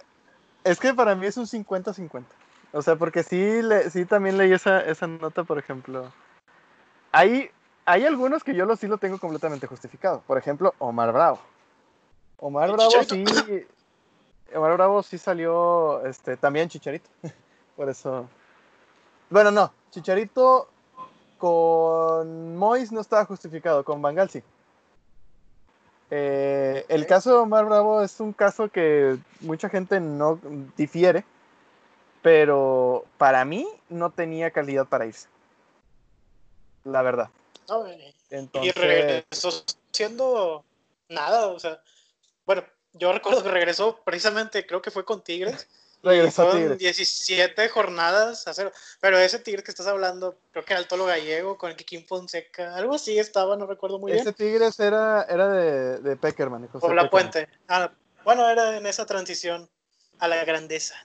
es 0.64 0.80
que 0.80 0.94
para 0.94 1.16
mí 1.16 1.26
es 1.28 1.38
un 1.38 1.46
50-50. 1.48 2.26
O 2.72 2.82
sea, 2.82 2.96
porque 2.96 3.24
sí, 3.24 3.62
le, 3.62 3.90
sí 3.92 4.06
también 4.06 4.38
leí 4.38 4.52
esa, 4.52 4.82
esa 4.82 5.08
nota, 5.08 5.44
por 5.44 5.60
ejemplo. 5.60 6.12
Hay, 7.12 7.50
hay 7.86 8.06
algunos 8.06 8.44
que 8.44 8.56
yo 8.56 8.66
lo, 8.66 8.76
sí 8.76 8.88
lo 8.88 8.98
tengo 8.98 9.20
completamente 9.20 9.68
justificado. 9.68 10.22
Por 10.26 10.38
ejemplo, 10.38 10.74
Omar 10.80 11.12
Bravo. 11.14 11.40
Omar 12.38 12.70
¿El 12.70 12.76
Bravo 12.76 12.92
Chicharito? 12.92 13.46
sí. 13.46 13.66
Omar 14.56 14.74
Bravo 14.74 15.04
sí 15.04 15.18
salió 15.18 16.06
este, 16.06 16.38
también 16.38 16.70
Chicharito. 16.70 17.10
por 17.76 17.90
eso. 17.90 18.28
Bueno, 19.30 19.52
no. 19.52 19.74
Chicharito 19.92 20.70
con 21.38 22.56
Mois 22.56 22.92
no 22.92 23.02
estaba 23.02 23.26
justificado, 23.26 23.84
con 23.84 24.02
Bangal 24.02 24.30
sí. 24.30 24.42
Eh, 26.12 26.86
el 26.90 27.08
caso 27.08 27.32
de 27.32 27.38
Omar 27.38 27.66
Bravo 27.66 28.02
es 28.04 28.20
un 28.20 28.34
caso 28.34 28.70
que 28.70 29.18
mucha 29.42 29.68
gente 29.70 30.00
no 30.00 30.40
difiere, 30.78 31.26
pero 32.22 33.06
para 33.18 33.44
mí 33.46 33.68
no 33.90 34.12
tenía 34.12 34.52
calidad 34.52 34.86
para 34.88 35.06
irse. 35.08 35.28
La 36.84 37.02
verdad. 37.02 37.30
No, 37.68 37.88
y- 37.88 37.94
y 37.94 38.14
Entonces, 38.30 38.76
regresó 38.76 39.50
siendo 39.92 40.64
nada, 41.10 41.48
o 41.48 41.60
sea, 41.60 41.82
bueno, 42.46 42.64
yo 42.94 43.12
recuerdo 43.14 43.44
que 43.44 43.50
regresó 43.50 44.00
precisamente, 44.04 44.66
creo 44.66 44.82
que 44.82 44.92
fue 44.92 45.06
con 45.06 45.24
Tigres. 45.24 45.68
Regresó 46.04 46.42
a 46.42 46.46
Fueron 46.52 46.62
Tigres. 46.78 46.80
17 46.80 47.70
jornadas 47.70 48.46
a 48.48 48.54
cero. 48.54 48.72
Pero 49.00 49.18
ese 49.18 49.40
Tigres 49.40 49.64
que 49.64 49.72
estás 49.72 49.88
hablando, 49.88 50.38
creo 50.52 50.66
que 50.66 50.74
era 50.74 50.82
el 50.82 50.88
Tolo 50.88 51.06
Gallego 51.06 51.58
con 51.58 51.70
el 51.72 51.78
Kikín 51.78 52.06
Fonseca, 52.06 52.76
algo 52.76 52.96
así 52.96 53.18
estaba, 53.18 53.56
no 53.56 53.66
recuerdo 53.66 54.00
muy 54.00 54.12
Ese 54.12 54.24
bien. 54.24 54.34
Tigres 54.36 54.80
era, 54.82 55.24
era 55.30 55.48
de, 55.48 56.00
de 56.00 56.16
Peckerman. 56.18 56.68
José 56.68 56.80
Por 56.82 56.94
la 56.94 57.04
Peckerman. 57.10 57.32
puente. 57.32 57.50
Ah, 57.70 57.90
bueno, 58.26 58.50
era 58.50 58.76
en 58.78 58.86
esa 58.86 59.06
transición 59.06 59.70
a 60.20 60.28
la 60.28 60.44
grandeza. 60.44 60.96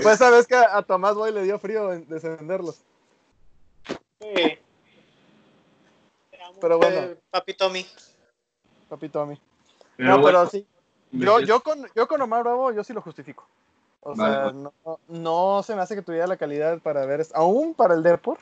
Esa 0.00 0.30
vez 0.30 0.46
que 0.46 0.54
a, 0.56 0.76
a 0.76 0.82
Tomás 0.82 1.14
Boy 1.14 1.32
le 1.32 1.42
dio 1.42 1.58
frío 1.58 1.92
en- 1.92 2.08
descenderlos. 2.08 2.80
Sí. 4.20 4.58
Pero 6.60 6.78
bueno. 6.78 6.96
Eh, 7.00 7.18
Papi 7.30 7.54
Tommy. 7.54 7.86
Papi 8.88 9.08
Tommy. 9.08 9.40
pero 9.96 10.10
no, 10.10 10.20
bueno, 10.20 10.38
pero 10.40 10.50
sí. 10.50 10.66
Yo, 11.12 11.40
yo, 11.40 11.60
con, 11.60 11.86
yo 11.94 12.06
con 12.08 12.20
Omar 12.20 12.42
Bravo, 12.42 12.72
yo 12.72 12.84
sí 12.84 12.92
lo 12.92 13.00
justifico. 13.00 13.46
O 14.02 14.14
Vale, 14.14 14.34
sea, 14.34 14.44
vale. 14.46 14.58
no, 14.58 14.98
no 15.08 15.62
se 15.62 15.74
me 15.74 15.82
hace 15.82 15.94
que 15.94 16.02
tuviera 16.02 16.26
la 16.26 16.36
calidad 16.36 16.78
para 16.80 17.06
ver, 17.06 17.26
aún 17.34 17.74
para 17.74 17.94
el 17.94 18.02
Depor, 18.02 18.38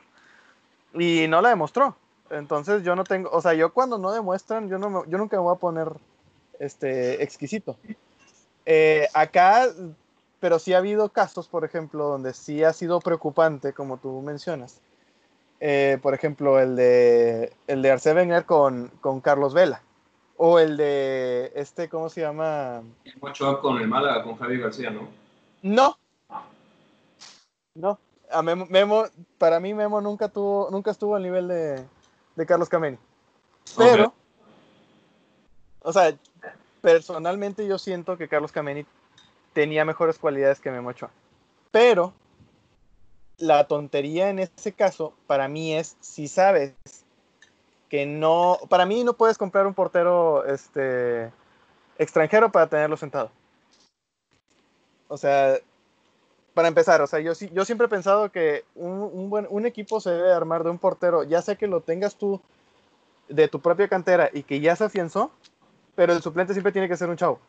y 0.93 1.27
no 1.27 1.41
la 1.41 1.49
demostró. 1.49 1.95
Entonces 2.29 2.83
yo 2.83 2.95
no 2.95 3.03
tengo, 3.03 3.29
o 3.31 3.41
sea, 3.41 3.53
yo 3.53 3.71
cuando 3.73 3.97
no 3.97 4.11
demuestran, 4.11 4.67
yo, 4.69 4.77
no 4.77 4.89
me- 4.89 5.09
yo 5.09 5.17
nunca 5.17 5.37
me 5.37 5.43
voy 5.43 5.55
a 5.55 5.59
poner 5.59 5.91
este, 6.59 7.23
exquisito. 7.23 7.77
Eh, 8.65 9.07
acá, 9.13 9.67
pero 10.39 10.59
sí 10.59 10.73
ha 10.73 10.79
habido 10.79 11.09
casos, 11.09 11.47
por 11.47 11.63
ejemplo, 11.65 12.05
donde 12.09 12.33
sí 12.33 12.63
ha 12.63 12.73
sido 12.73 12.99
preocupante, 12.99 13.73
como 13.73 13.97
tú 13.97 14.21
mencionas. 14.21 14.81
Eh, 15.59 15.99
por 16.01 16.13
ejemplo, 16.13 16.59
el 16.59 16.75
de, 16.75 17.53
el 17.67 17.81
de 17.81 17.91
Arce 17.91 18.13
Wenger 18.13 18.45
con, 18.45 18.91
con 19.01 19.21
Carlos 19.21 19.53
Vela. 19.53 19.81
O 20.37 20.59
el 20.59 20.75
de 20.77 21.51
este, 21.55 21.87
¿cómo 21.87 22.09
se 22.09 22.21
llama? 22.21 22.83
Ochoa 23.21 23.61
con 23.61 23.77
el 23.77 23.87
Málaga, 23.87 24.23
con 24.23 24.37
Javi 24.37 24.59
García, 24.59 24.89
¿no? 24.89 25.07
No. 25.61 25.97
No. 27.73 27.99
A 28.31 28.41
Memo, 28.41 28.65
Memo- 28.69 29.05
para 29.37 29.59
mí 29.59 29.73
Memo 29.73 30.01
nunca 30.01 30.27
tuvo, 30.27 30.69
nunca 30.71 30.91
estuvo 30.91 31.15
al 31.15 31.23
nivel 31.23 31.47
de, 31.47 31.85
de 32.35 32.45
Carlos 32.45 32.67
Cameni. 32.69 32.97
Pero, 33.77 34.13
o 35.81 35.93
sea, 35.93 36.13
personalmente 36.81 37.65
yo 37.65 37.77
siento 37.77 38.17
que 38.17 38.27
Carlos 38.27 38.51
Cameni 38.51 38.85
tenía 39.53 39.85
mejores 39.85 40.19
cualidades 40.19 40.59
que 40.59 40.71
Memo 40.71 40.89
Ochoa. 40.89 41.11
Pero 41.71 42.13
la 43.37 43.67
tontería 43.67 44.29
en 44.29 44.39
ese 44.39 44.73
caso 44.73 45.13
para 45.27 45.47
mí 45.47 45.73
es 45.73 45.95
si 45.99 46.27
sabes 46.27 46.73
no, 48.05 48.57
para 48.69 48.85
mí 48.85 49.03
no 49.03 49.13
puedes 49.13 49.37
comprar 49.37 49.67
un 49.67 49.73
portero 49.73 50.43
este 50.45 51.31
extranjero 51.97 52.51
para 52.51 52.67
tenerlo 52.67 52.97
sentado. 52.97 53.31
O 55.07 55.17
sea, 55.17 55.57
para 56.53 56.67
empezar, 56.67 57.01
o 57.01 57.07
sea, 57.07 57.19
yo, 57.19 57.33
yo 57.33 57.65
siempre 57.65 57.85
he 57.85 57.89
pensado 57.89 58.31
que 58.31 58.65
un, 58.75 59.47
un 59.49 59.65
equipo 59.65 59.99
se 59.99 60.09
debe 60.09 60.33
armar 60.33 60.63
de 60.63 60.71
un 60.71 60.79
portero, 60.79 61.23
ya 61.23 61.41
sea 61.41 61.55
que 61.55 61.67
lo 61.67 61.81
tengas 61.81 62.15
tú 62.15 62.41
de 63.27 63.47
tu 63.47 63.59
propia 63.59 63.87
cantera 63.87 64.29
y 64.33 64.43
que 64.43 64.59
ya 64.59 64.75
se 64.75 64.85
afianzó, 64.85 65.31
pero 65.95 66.13
el 66.13 66.21
suplente 66.21 66.53
siempre 66.53 66.71
tiene 66.71 66.89
que 66.89 66.97
ser 66.97 67.09
un 67.09 67.17
chavo. 67.17 67.39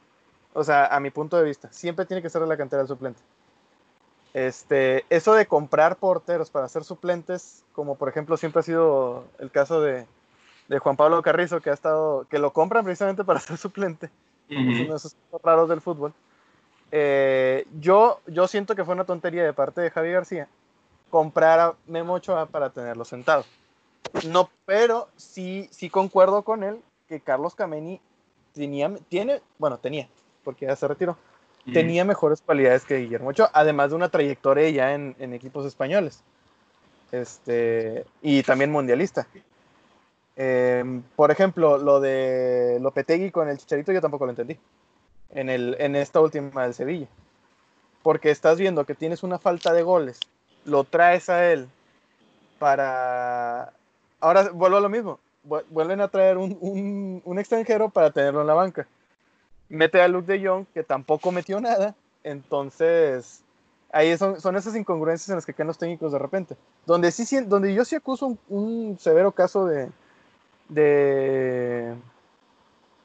O 0.53 0.65
sea, 0.65 0.87
a 0.87 1.01
mi 1.01 1.11
punto 1.11 1.37
de 1.37 1.45
vista, 1.45 1.71
siempre 1.73 2.07
tiene 2.07 2.23
que 2.23 2.31
ser 2.31 2.43
de 2.43 2.49
la 2.49 2.57
cantera 2.57 2.83
el 2.83 2.89
suplente. 2.89 3.21
Este, 4.35 5.05
eso 5.09 5.35
de 5.35 5.47
comprar 5.47 5.97
porteros 5.97 6.51
para 6.51 6.69
ser 6.69 6.85
suplentes, 6.85 7.65
como 7.73 7.95
por 7.97 8.09
ejemplo 8.09 8.37
siempre 8.37 8.61
ha 8.61 8.63
sido 8.63 9.25
el 9.39 9.51
caso 9.51 9.81
de, 9.81 10.07
de 10.69 10.79
Juan 10.79 10.97
Pablo 10.97 11.23
Carrizo, 11.23 11.61
que 11.61 11.71
ha 11.71 11.75
estado, 11.75 12.27
que 12.29 12.39
lo 12.39 12.53
compran 12.53 12.85
precisamente 12.85 13.25
para 13.25 13.41
ser 13.41 13.57
suplente 13.57 14.11
es 14.49 14.81
uno 14.81 14.91
de 14.91 14.97
esos 14.97 15.17
raros 15.43 15.69
del 15.69 15.81
fútbol. 15.81 16.13
Eh, 16.93 17.67
yo, 17.81 18.21
yo 18.27 18.47
siento 18.47 18.77
que 18.77 18.85
fue 18.85 18.95
una 18.95 19.05
tontería 19.05 19.45
de 19.45 19.53
parte 19.53 19.81
de 19.81 19.91
Javi 19.91 20.13
García 20.13 20.49
comprar 21.11 21.61
a 21.61 21.75
Memo 21.87 22.15
Ochoa 22.15 22.47
para 22.47 22.71
tenerlo 22.71 23.05
sentado. 23.05 23.45
No, 24.29 24.51
pero 24.65 25.09
sí, 25.17 25.69
sí 25.73 25.91
concuerdo 25.91 26.43
con 26.43 26.63
él 26.63 26.81
que 27.09 27.21
Carlos 27.21 27.55
Cameni 27.55 28.01
tenía, 28.55 28.93
tiene, 29.09 29.41
bueno, 29.59 29.79
tenía, 29.79 30.09
porque 30.45 30.67
ya 30.67 30.77
se 30.77 30.87
retiró, 30.87 31.17
tenía 31.73 32.05
mejores 32.05 32.41
cualidades 32.41 32.85
que 32.85 32.99
Guillermo 32.99 33.31
Ochoa, 33.31 33.51
además 33.53 33.91
de 33.91 33.97
una 33.97 34.09
trayectoria 34.09 34.71
ya 34.71 34.95
en, 34.95 35.17
en 35.19 35.35
equipos 35.35 35.67
españoles. 35.67 36.23
Este, 37.13 38.05
y 38.23 38.43
también 38.43 38.71
mundialista. 38.71 39.27
Eh, 40.37 41.01
por 41.17 41.31
ejemplo, 41.31 41.79
lo 41.79 42.01
de 42.01 42.79
Lopetegui 42.81 43.31
con 43.31 43.49
el 43.49 43.57
Chicharito 43.59 43.93
yo 43.93 44.01
tampoco 44.01 44.27
lo 44.27 44.31
entendí. 44.33 44.59
En, 45.31 45.51
el, 45.51 45.77
en 45.81 45.97
esta 45.97 46.21
última 46.21 46.63
del 46.63 46.75
Sevilla. 46.75 47.09
Porque 48.03 48.31
estás 48.31 48.59
viendo 48.59 48.85
que 48.85 48.95
tienes 48.95 49.23
una 49.23 49.39
falta 49.39 49.73
de 49.73 49.83
goles, 49.83 50.21
lo 50.65 50.85
traes 50.85 51.29
a 51.29 51.51
él 51.53 51.69
para... 52.59 53.73
Ahora 54.21 54.51
vuelvo 54.51 54.77
a 54.77 54.81
lo 54.81 54.89
mismo. 54.89 55.19
vu- 55.47 55.65
Vuelven 55.71 56.01
a 56.01 56.09
traer 56.09 56.39
un, 56.39 56.57
un- 57.25 57.39
extranjero 57.39 57.89
para 57.89 58.11
tenerlo 58.11 58.41
en 58.41 58.47
la 58.47 58.55
banca. 58.55 58.87
Mete 59.69 60.01
a 60.01 60.09
Luke 60.09 60.33
de 60.33 60.47
Jong, 60.47 60.67
que 60.73 60.83
tampoco 60.83 61.33
metió 61.33 61.61
nada. 61.61 61.95
Entonces, 62.23 63.43
ahí 63.93 64.17
son, 64.17 64.41
son 64.41 64.57
esas 64.57 64.77
incongruencias 64.77 65.29
en 65.29 65.35
las 65.37 65.47
que 65.47 65.55
caen 65.55 65.67
los 65.67 65.79
técnicos 65.79 66.13
de 66.13 66.19
repente. 66.19 66.57
Donde, 66.87 67.11
sí, 67.11 67.25
donde 67.45 67.75
yo 67.75 67.85
sí 67.85 67.97
acuso 67.97 68.37
un 68.49 68.97
severo 69.01 69.33
caso 69.33 69.67
de, 69.67 69.89
de... 70.69 71.95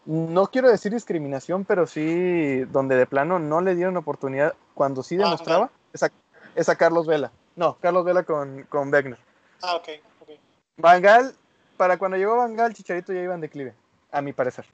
No 0.06 0.48
quiero 0.48 0.70
decir 0.70 0.92
discriminación, 0.92 1.64
pero 1.64 1.86
sí 1.86 2.62
donde 2.72 2.96
de 2.96 3.06
plano 3.06 3.40
no 3.40 3.62
le 3.62 3.76
dieron 3.76 3.98
oportunidad 3.98 4.56
cuando 4.74 5.04
sí 5.04 5.16
Ah, 5.16 5.26
demostraba, 5.26 5.70
es, 5.94 6.04
a, 6.04 6.12
es 6.56 6.70
a 6.70 6.76
Carlos 6.76 7.06
Vela. 7.06 7.32
No, 7.56 7.78
Carlos 7.82 8.04
Vela 8.04 8.24
con, 8.24 8.64
con 8.64 8.92
Wegner. 8.92 9.20
Ah, 9.62 9.76
ok, 9.76 9.90
ok. 10.22 10.30
Van 10.78 11.02
Gaal, 11.02 11.34
para 11.78 11.98
cuando 11.98 12.18
llegó 12.18 12.38
Van 12.38 12.56
Gaal, 12.56 12.74
Chicharito 12.74 13.14
ya 13.14 13.22
iba 13.22 13.36
en 13.36 13.42
declive, 13.42 13.74
a 14.12 14.22
mi 14.22 14.34
parecer. 14.34 14.66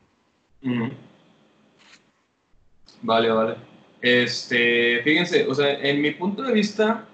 Vale, 3.01 3.29
vale. 3.29 3.57
Este, 4.01 5.01
fíjense, 5.03 5.47
o 5.47 5.53
sea, 5.53 5.73
en 5.73 6.01
mi 6.01 6.11
punto 6.11 6.43
de 6.43 6.53
vista, 6.53 7.05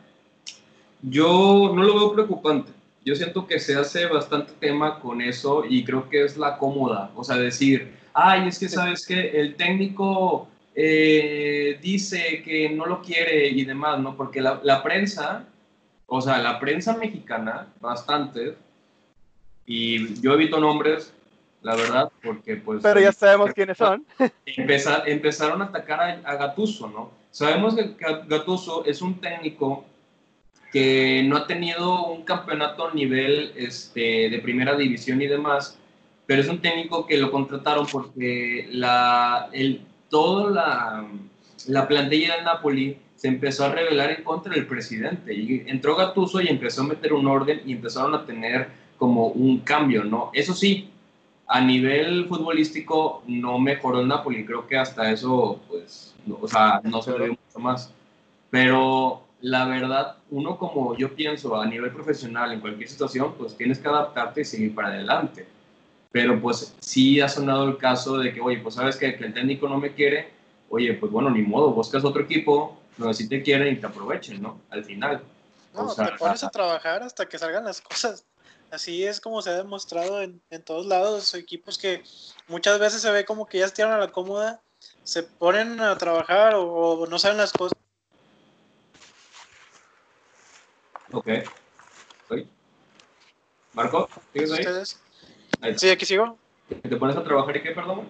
yo 1.02 1.72
no 1.74 1.84
lo 1.84 1.96
veo 1.96 2.14
preocupante. 2.14 2.72
Yo 3.06 3.16
siento 3.16 3.46
que 3.48 3.60
se 3.60 3.76
hace 3.76 4.06
bastante 4.06 4.54
tema 4.60 5.00
con 5.00 5.22
eso 5.22 5.64
y 5.68 5.84
creo 5.84 6.10
que 6.10 6.24
es 6.24 6.38
la 6.38 6.58
cómoda. 6.58 7.12
O 7.16 7.24
sea, 7.24 7.36
decir, 7.38 7.94
ay, 8.14 8.48
es 8.48 8.60
que 8.60 8.70
sabes 8.70 9.06
que 9.06 9.30
el 9.42 9.56
técnico 9.56 10.48
eh, 10.76 11.78
dice 11.82 12.42
que 12.44 12.70
no 12.70 12.86
lo 12.86 13.02
quiere 13.02 13.48
y 13.50 13.66
demás, 13.66 14.00
¿no? 14.00 14.16
Porque 14.16 14.40
la, 14.42 14.60
la 14.64 14.82
prensa, 14.82 15.46
o 16.08 16.22
sea, 16.22 16.38
la 16.40 16.60
prensa 16.60 16.96
mexicana, 16.98 17.68
bastante, 17.82 18.56
y 19.66 20.20
yo 20.22 20.34
evito 20.34 20.60
nombres, 20.60 21.14
la 21.62 21.76
verdad, 21.76 22.12
porque 22.24 22.58
pues... 22.58 22.82
Pero 22.84 23.00
ya 23.00 23.12
sabemos 23.12 23.52
quiénes 23.54 23.78
son. 23.78 24.06
empezar- 24.46 25.04
empezaron 25.08 25.62
a 25.62 25.66
atacar 25.66 26.00
a, 26.02 26.22
a 26.30 26.36
Gattuso, 26.36 26.88
¿no? 26.90 27.12
Sabemos 27.32 27.76
que 27.76 27.96
Ga- 27.98 28.28
Gattuso 28.28 28.86
es 28.86 29.02
un 29.02 29.20
técnico 29.20 29.86
que 30.74 31.24
no 31.24 31.38
ha 31.38 31.46
tenido 31.46 32.08
un 32.08 32.24
campeonato 32.24 32.88
a 32.88 32.94
nivel 32.96 33.54
este, 33.56 34.30
de 34.32 34.40
primera 34.40 34.76
división 34.76 35.22
y 35.22 35.28
demás, 35.28 35.78
pero 36.26 36.42
es 36.42 36.50
un 36.50 36.60
técnico 36.62 37.06
que 37.06 37.18
lo 37.18 37.32
contrataron 37.32 37.86
porque 37.86 38.68
la, 38.72 39.50
el, 39.54 39.82
toda 40.10 40.50
la, 40.50 41.08
la 41.68 41.88
plantilla 41.88 42.38
del 42.38 42.46
Napoli 42.46 42.98
se 43.16 43.28
empezó 43.28 43.66
a 43.66 43.70
rebelar 43.70 44.10
en 44.12 44.24
contra 44.24 44.56
del 44.56 44.66
presidente 44.66 45.34
y 45.34 45.64
entró 45.68 45.96
Gattuso 45.96 46.42
y 46.42 46.48
empezó 46.48 46.82
a 46.82 46.88
meter 46.88 47.14
un 47.14 47.28
orden 47.28 47.62
y 47.68 47.74
empezaron 47.74 48.16
a 48.16 48.26
tener 48.26 48.70
como 48.98 49.28
un 49.28 49.60
cambio, 49.60 50.04
¿no? 50.04 50.32
Eso 50.34 50.56
sí, 50.56 50.90
a 51.46 51.62
nivel 51.62 52.26
futbolístico 52.26 53.22
no 53.28 53.60
mejoró 53.60 54.02
el 54.02 54.08
Napoli, 54.08 54.44
creo 54.44 54.66
que 54.66 54.78
hasta 54.78 55.12
eso, 55.12 55.62
pues, 55.70 56.16
no, 56.26 56.40
o 56.42 56.48
sea, 56.48 56.82
no 56.84 57.02
se 57.04 57.12
dio 57.12 57.28
mucho 57.28 57.60
más. 57.60 57.94
Pero 58.50 59.23
la 59.44 59.66
verdad, 59.66 60.16
uno 60.30 60.58
como 60.58 60.96
yo 60.96 61.14
pienso 61.14 61.60
a 61.60 61.66
nivel 61.66 61.92
profesional 61.92 62.54
en 62.54 62.62
cualquier 62.62 62.88
situación, 62.88 63.36
pues 63.38 63.58
tienes 63.58 63.78
que 63.78 63.90
adaptarte 63.90 64.40
y 64.40 64.46
seguir 64.46 64.74
para 64.74 64.88
adelante. 64.88 65.46
Pero 66.14 66.40
pues 66.40 66.74
sí 66.80 67.20
ha 67.20 67.28
sonado 67.28 67.68
el 67.68 67.78
caso 67.78 68.18
de 68.20 68.34
que, 68.34 68.40
oye, 68.40 68.60
pues 68.60 68.76
sabes 68.76 68.96
que, 68.96 69.18
que 69.18 69.26
el 69.26 69.34
técnico 69.34 69.68
no 69.68 69.80
me 69.80 69.94
quiere, 69.94 70.32
oye, 70.70 70.94
pues 70.94 71.12
bueno, 71.12 71.30
ni 71.30 71.42
modo, 71.42 71.74
buscas 71.74 72.06
otro 72.06 72.22
equipo 72.22 72.80
donde 72.96 73.14
sí 73.16 73.28
te 73.28 73.44
quieren 73.44 73.74
y 73.74 73.76
te 73.82 73.86
aprovechen, 73.86 74.42
¿no? 74.42 74.62
Al 74.70 74.86
final. 74.86 75.22
No, 75.74 75.88
O 75.88 75.90
sea, 75.90 76.12
te 76.12 76.18
pones 76.18 76.42
a 76.46 76.50
trabajar 76.50 77.04
hasta 77.04 77.28
que 77.28 77.38
salgan 77.38 77.66
las 77.66 77.82
cosas. 77.82 78.26
Así 78.72 79.04
es 79.04 79.20
como 79.20 79.42
se 79.42 79.50
ha 79.50 79.58
demostrado 79.58 80.22
en, 80.22 80.42
en 80.52 80.64
todos 80.64 80.86
lados. 80.86 81.34
Equipos 81.34 81.78
que 81.78 82.02
muchas 82.48 82.80
veces 82.80 83.02
se 83.02 83.12
ve 83.12 83.26
como 83.26 83.46
que 83.46 83.60
ya 83.60 83.66
están 83.66 83.92
a 83.92 83.98
la 83.98 84.08
cómoda, 84.08 84.62
se 85.04 85.24
ponen 85.24 85.82
a 85.82 85.98
trabajar 85.98 86.56
o, 86.56 86.64
o 86.64 87.08
no 87.08 87.20
saben 87.20 87.38
las 87.38 87.52
cosas. 87.52 87.78
Ok. 91.14 91.28
¿Oye? 92.30 92.48
¿Marco? 93.74 94.10
¿Sigues 94.34 94.98
ahí? 95.62 95.78
Sí, 95.78 95.90
aquí 95.90 96.06
sigo. 96.06 96.38
Te 96.82 96.96
pones 96.98 97.16
a 97.16 97.24
trabajar 97.24 97.56
y 97.58 97.64
qué, 97.64 97.72
perdón. 97.72 98.10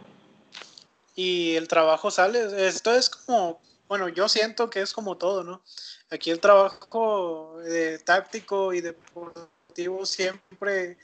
Y 1.16 1.56
el 1.56 1.68
trabajo 1.68 2.10
sale. 2.10 2.68
Esto 2.68 2.94
es 2.94 3.10
como, 3.10 3.62
bueno, 3.88 4.10
yo 4.10 4.28
siento 4.30 4.70
que 4.70 4.82
es 4.82 4.94
como 4.94 5.18
todo, 5.18 5.44
¿no? 5.44 5.62
Aquí 6.10 6.32
el 6.32 6.40
trabajo 6.40 7.60
de 7.64 8.00
táctico 8.00 8.74
y 8.74 8.82
deportivo 8.82 10.06
siempre 10.06 10.98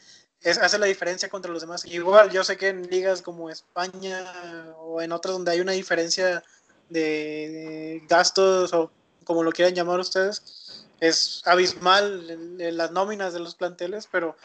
hace 0.43 0.79
la 0.79 0.85
diferencia 0.85 1.29
contra 1.29 1.51
los 1.51 1.61
demás. 1.61 1.85
Igual, 1.85 2.31
yo 2.31 2.43
sé 2.43 2.57
que 2.57 2.69
en 2.69 2.89
ligas 2.89 3.21
como 3.21 3.49
España 3.49 4.73
o 4.79 5.01
en 5.01 5.11
otras 5.11 5.33
donde 5.33 5.51
hay 5.51 5.59
una 5.59 5.73
diferencia 5.73 6.43
de, 6.89 8.03
gastos 8.07 8.73
o 8.73 8.91
como 9.23 9.43
lo 9.43 9.51
quieran 9.51 9.75
llamar 9.75 9.99
ustedes, 9.99 10.68
es 10.99 11.41
abismal 11.45 12.29
en, 12.29 12.77
las 12.77 12.91
nóminas 12.91 13.33
de 13.33 13.39
los 13.39 13.55
planteles, 13.55 14.07
pero 14.11 14.35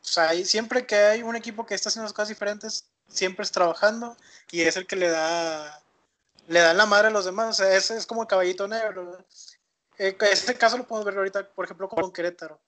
siempre 0.00 0.86
que 0.86 0.96
hay 0.96 1.22
un 1.22 1.36
equipo 1.36 1.66
que 1.66 1.74
está 1.74 1.88
haciendo 1.88 2.10
cosas 2.12 2.28
diferentes, 2.28 2.86
siempre 3.08 3.42
es 3.42 3.52
trabajando 3.52 4.16
y 4.50 4.62
es 4.62 4.76
el 4.76 4.86
que 4.86 4.96
le 4.96 5.08
da 5.08 5.82
le 6.48 6.60
da 6.60 6.74
la 6.74 6.86
madre 6.86 7.08
a 7.08 7.10
los 7.10 7.24
demás. 7.24 7.48
O 7.48 7.52
sea, 7.64 7.76
ese 7.76 7.96
es 7.96 8.06
como 8.06 8.22
el 8.22 8.28
caballito 8.28 8.68
negro. 8.68 9.18
Eh, 9.98 10.16
este 10.30 10.54
caso 10.54 10.78
lo 10.78 10.86
podemos 10.86 11.06
ver 11.06 11.16
ahorita, 11.16 11.48
por 11.50 11.64
ejemplo, 11.64 11.88
con 11.88 12.12
Querétaro. 12.12 12.60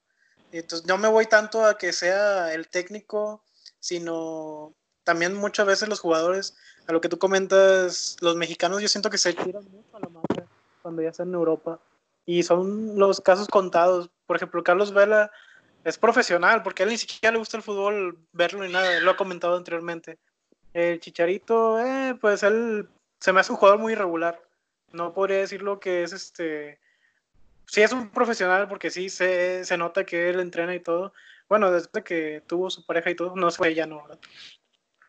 Entonces, 0.50 0.87
no 0.87 0.99
me 0.99 1.09
voy 1.09 1.26
tanto 1.26 1.64
a 1.64 1.76
que 1.76 1.92
sea 1.92 2.52
el 2.54 2.68
técnico, 2.68 3.42
sino 3.80 4.75
también 5.04 5.35
muchas 5.35 5.66
veces 5.66 5.88
los 5.88 6.00
jugadores, 6.00 6.57
a 6.87 6.92
lo 6.92 7.00
que 7.00 7.09
tú 7.09 7.18
comentas, 7.18 8.16
los 8.21 8.37
mexicanos, 8.37 8.80
yo 8.80 8.88
siento 8.88 9.11
que 9.11 9.18
se 9.18 9.35
tiran 9.35 9.64
mucho 9.71 9.97
a 9.97 10.00
la 10.00 10.09
madre 10.09 10.47
cuando 10.83 11.02
ya 11.02 11.11
están 11.11 11.28
en 11.28 11.35
Europa. 11.35 11.78
Y 12.28 12.42
son 12.42 12.99
los 12.99 13.23
casos 13.23 13.49
contados. 13.49 14.11
Por 14.26 14.37
ejemplo, 14.37 14.62
Carlos 14.62 14.92
Vela 14.92 15.30
es 15.82 15.97
profesional, 15.97 16.62
porque 16.62 16.82
a 16.82 16.85
él 16.85 16.90
ni 16.90 16.99
siquiera 16.99 17.32
le 17.32 17.38
gusta 17.38 17.56
el 17.56 17.62
fútbol 17.62 18.18
verlo 18.32 18.62
ni 18.62 18.70
nada, 18.70 19.00
lo 19.00 19.12
ha 19.12 19.16
comentado 19.16 19.56
anteriormente. 19.56 20.18
El 20.75 21.00
Chicharito, 21.00 21.80
eh, 21.80 22.14
pues 22.20 22.42
él 22.42 22.87
se 23.18 23.32
me 23.32 23.40
hace 23.40 23.52
un 23.52 23.56
jugador 23.56 23.80
muy 23.80 23.94
irregular. 23.94 24.38
No 24.92 25.14
podría 25.14 25.38
decir 25.38 25.62
lo 25.62 25.80
que 25.80 26.02
es 26.02 26.12
este 26.12 26.78
sí 27.64 27.80
es 27.80 27.92
un 27.92 28.11
profesional 28.11 28.68
porque 28.68 28.90
sí 28.90 29.08
se, 29.08 29.64
se 29.64 29.76
nota 29.78 30.04
que 30.04 30.28
él 30.28 30.40
entrena 30.40 30.75
y 30.75 30.80
todo. 30.80 31.14
Bueno, 31.49 31.70
desde 31.70 32.04
que 32.04 32.42
tuvo 32.47 32.68
su 32.68 32.85
pareja 32.85 33.11
y 33.11 33.14
todo, 33.14 33.35
no 33.37 33.50
fue 33.50 33.68
ella, 33.70 33.87
no, 33.87 34.02
¿verdad? 34.02 34.18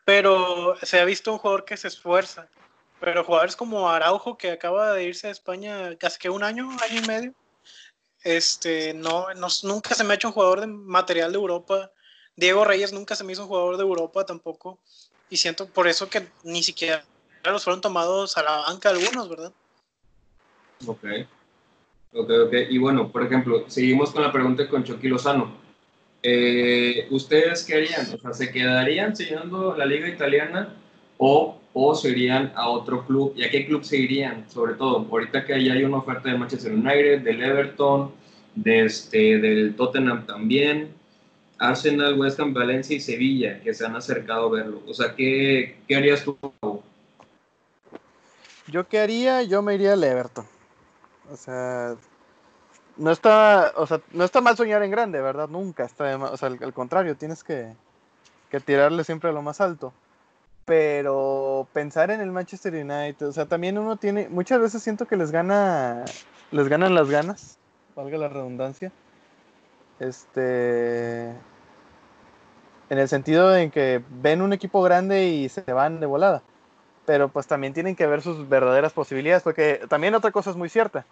Pero 0.05 0.77
se 0.81 1.01
ha 1.01 1.05
visto 1.05 1.33
un 1.33 1.39
jugador 1.39 1.65
que 1.65 1.75
se 1.75 1.89
esfuerza. 1.89 2.47
Pero 2.99 3.23
jugadores 3.23 3.55
como 3.55 3.89
Araujo, 3.89 4.37
que 4.37 4.51
acaba 4.51 4.93
de 4.93 5.05
irse 5.05 5.27
a 5.27 5.31
España 5.31 5.95
casi 5.97 6.19
que 6.19 6.29
un 6.29 6.43
año, 6.43 6.69
año 6.89 7.01
y 7.01 7.07
medio, 7.07 7.33
este, 8.23 8.93
no, 8.93 9.33
no, 9.35 9.47
nunca 9.63 9.95
se 9.95 10.03
me 10.03 10.11
ha 10.11 10.15
hecho 10.15 10.27
un 10.27 10.33
jugador 10.33 10.61
de 10.61 10.67
material 10.67 11.31
de 11.31 11.37
Europa. 11.37 11.91
Diego 12.35 12.65
Reyes 12.65 12.91
nunca 12.93 13.15
se 13.15 13.23
me 13.23 13.33
hizo 13.33 13.43
un 13.43 13.47
jugador 13.47 13.77
de 13.77 13.83
Europa 13.83 14.25
tampoco. 14.25 14.79
Y 15.29 15.37
siento 15.37 15.67
por 15.67 15.87
eso 15.87 16.09
que 16.09 16.27
ni 16.43 16.63
siquiera 16.63 17.03
los 17.43 17.63
fueron 17.63 17.81
tomados 17.81 18.37
a 18.37 18.43
la 18.43 18.57
banca 18.67 18.89
algunos, 18.89 19.29
¿verdad? 19.29 19.53
Ok. 20.85 21.03
Ok, 22.13 22.29
ok. 22.47 22.53
Y 22.69 22.77
bueno, 22.77 23.11
por 23.11 23.23
ejemplo, 23.23 23.65
seguimos 23.67 24.11
con 24.11 24.23
la 24.23 24.31
pregunta 24.31 24.67
con 24.67 24.83
Chucky 24.83 25.07
Lozano. 25.07 25.53
Eh, 26.23 27.07
¿Ustedes 27.11 27.63
qué 27.63 27.75
harían? 27.75 28.13
O 28.13 28.17
sea, 28.17 28.33
¿se 28.33 28.51
quedarían 28.51 29.15
siguiendo 29.15 29.75
la 29.75 29.85
liga 29.85 30.07
italiana 30.07 30.75
o, 31.17 31.58
o 31.73 31.95
se 31.95 32.09
irían 32.09 32.51
a 32.55 32.69
otro 32.69 33.05
club? 33.05 33.33
¿Y 33.35 33.43
a 33.43 33.49
qué 33.49 33.65
club 33.65 33.83
se 33.83 33.97
irían? 33.97 34.49
Sobre 34.49 34.73
todo, 34.73 35.07
ahorita 35.09 35.45
que 35.45 35.63
ya 35.63 35.73
hay 35.73 35.83
una 35.83 35.97
oferta 35.97 36.29
de 36.29 36.37
Manchester 36.37 36.73
United, 36.73 37.21
del 37.21 37.43
Everton, 37.43 38.11
de 38.55 38.85
este, 38.85 39.39
del 39.39 39.75
Tottenham 39.75 40.25
también, 40.25 40.89
Arsenal, 41.59 42.19
West 42.19 42.39
Ham, 42.39 42.53
Valencia 42.53 42.95
y 42.95 42.99
Sevilla, 42.99 43.59
que 43.61 43.73
se 43.73 43.85
han 43.85 43.95
acercado 43.95 44.47
a 44.47 44.51
verlo. 44.51 44.81
O 44.87 44.93
sea, 44.93 45.15
¿qué, 45.15 45.77
qué 45.87 45.95
harías 45.95 46.23
tú? 46.23 46.37
¿Yo 48.67 48.87
qué 48.87 48.99
haría? 48.99 49.43
Yo 49.43 49.61
me 49.61 49.75
iría 49.75 49.93
al 49.93 50.03
Everton. 50.03 50.45
O 51.31 51.35
sea, 51.35 51.95
no 52.97 53.11
está, 53.11 53.73
o 53.75 53.87
sea, 53.87 54.01
no 54.11 54.23
está 54.23 54.41
mal 54.41 54.57
soñar 54.57 54.83
en 54.83 54.91
grande, 54.91 55.21
¿verdad? 55.21 55.47
Nunca 55.47 55.85
está 55.85 56.15
o 56.17 56.37
sea, 56.37 56.49
al, 56.49 56.73
contrario, 56.73 57.15
tienes 57.15 57.43
que, 57.43 57.73
que, 58.49 58.59
tirarle 58.59 59.03
siempre 59.03 59.29
a 59.29 59.33
lo 59.33 59.41
más 59.41 59.61
alto. 59.61 59.93
Pero 60.69 61.67
pensar 61.73 62.11
en 62.11 62.21
el 62.21 62.31
Manchester 62.31 62.75
United, 62.75 63.25
o 63.25 63.31
sea, 63.31 63.47
también 63.47 63.79
uno 63.79 63.97
tiene, 63.97 64.29
muchas 64.29 64.61
veces 64.61 64.83
siento 64.83 65.07
que 65.07 65.17
les 65.17 65.31
gana, 65.31 66.05
les 66.51 66.67
ganan 66.67 66.93
las 66.93 67.09
ganas, 67.09 67.57
valga 67.95 68.19
la 68.19 68.27
redundancia. 68.27 68.91
Este, 69.99 71.29
en 72.89 72.99
el 72.99 73.07
sentido 73.09 73.49
de 73.49 73.71
que 73.71 74.03
ven 74.21 74.43
un 74.43 74.53
equipo 74.53 74.83
grande 74.83 75.25
y 75.25 75.49
se 75.49 75.61
van 75.73 75.99
de 75.99 76.05
volada. 76.05 76.43
Pero 77.07 77.29
pues 77.29 77.47
también 77.47 77.73
tienen 77.73 77.95
que 77.95 78.05
ver 78.05 78.21
sus 78.21 78.47
verdaderas 78.47 78.93
posibilidades, 78.93 79.41
porque 79.41 79.81
también 79.89 80.13
otra 80.13 80.29
cosa 80.29 80.51
es 80.51 80.55
muy 80.55 80.69
cierta 80.69 81.03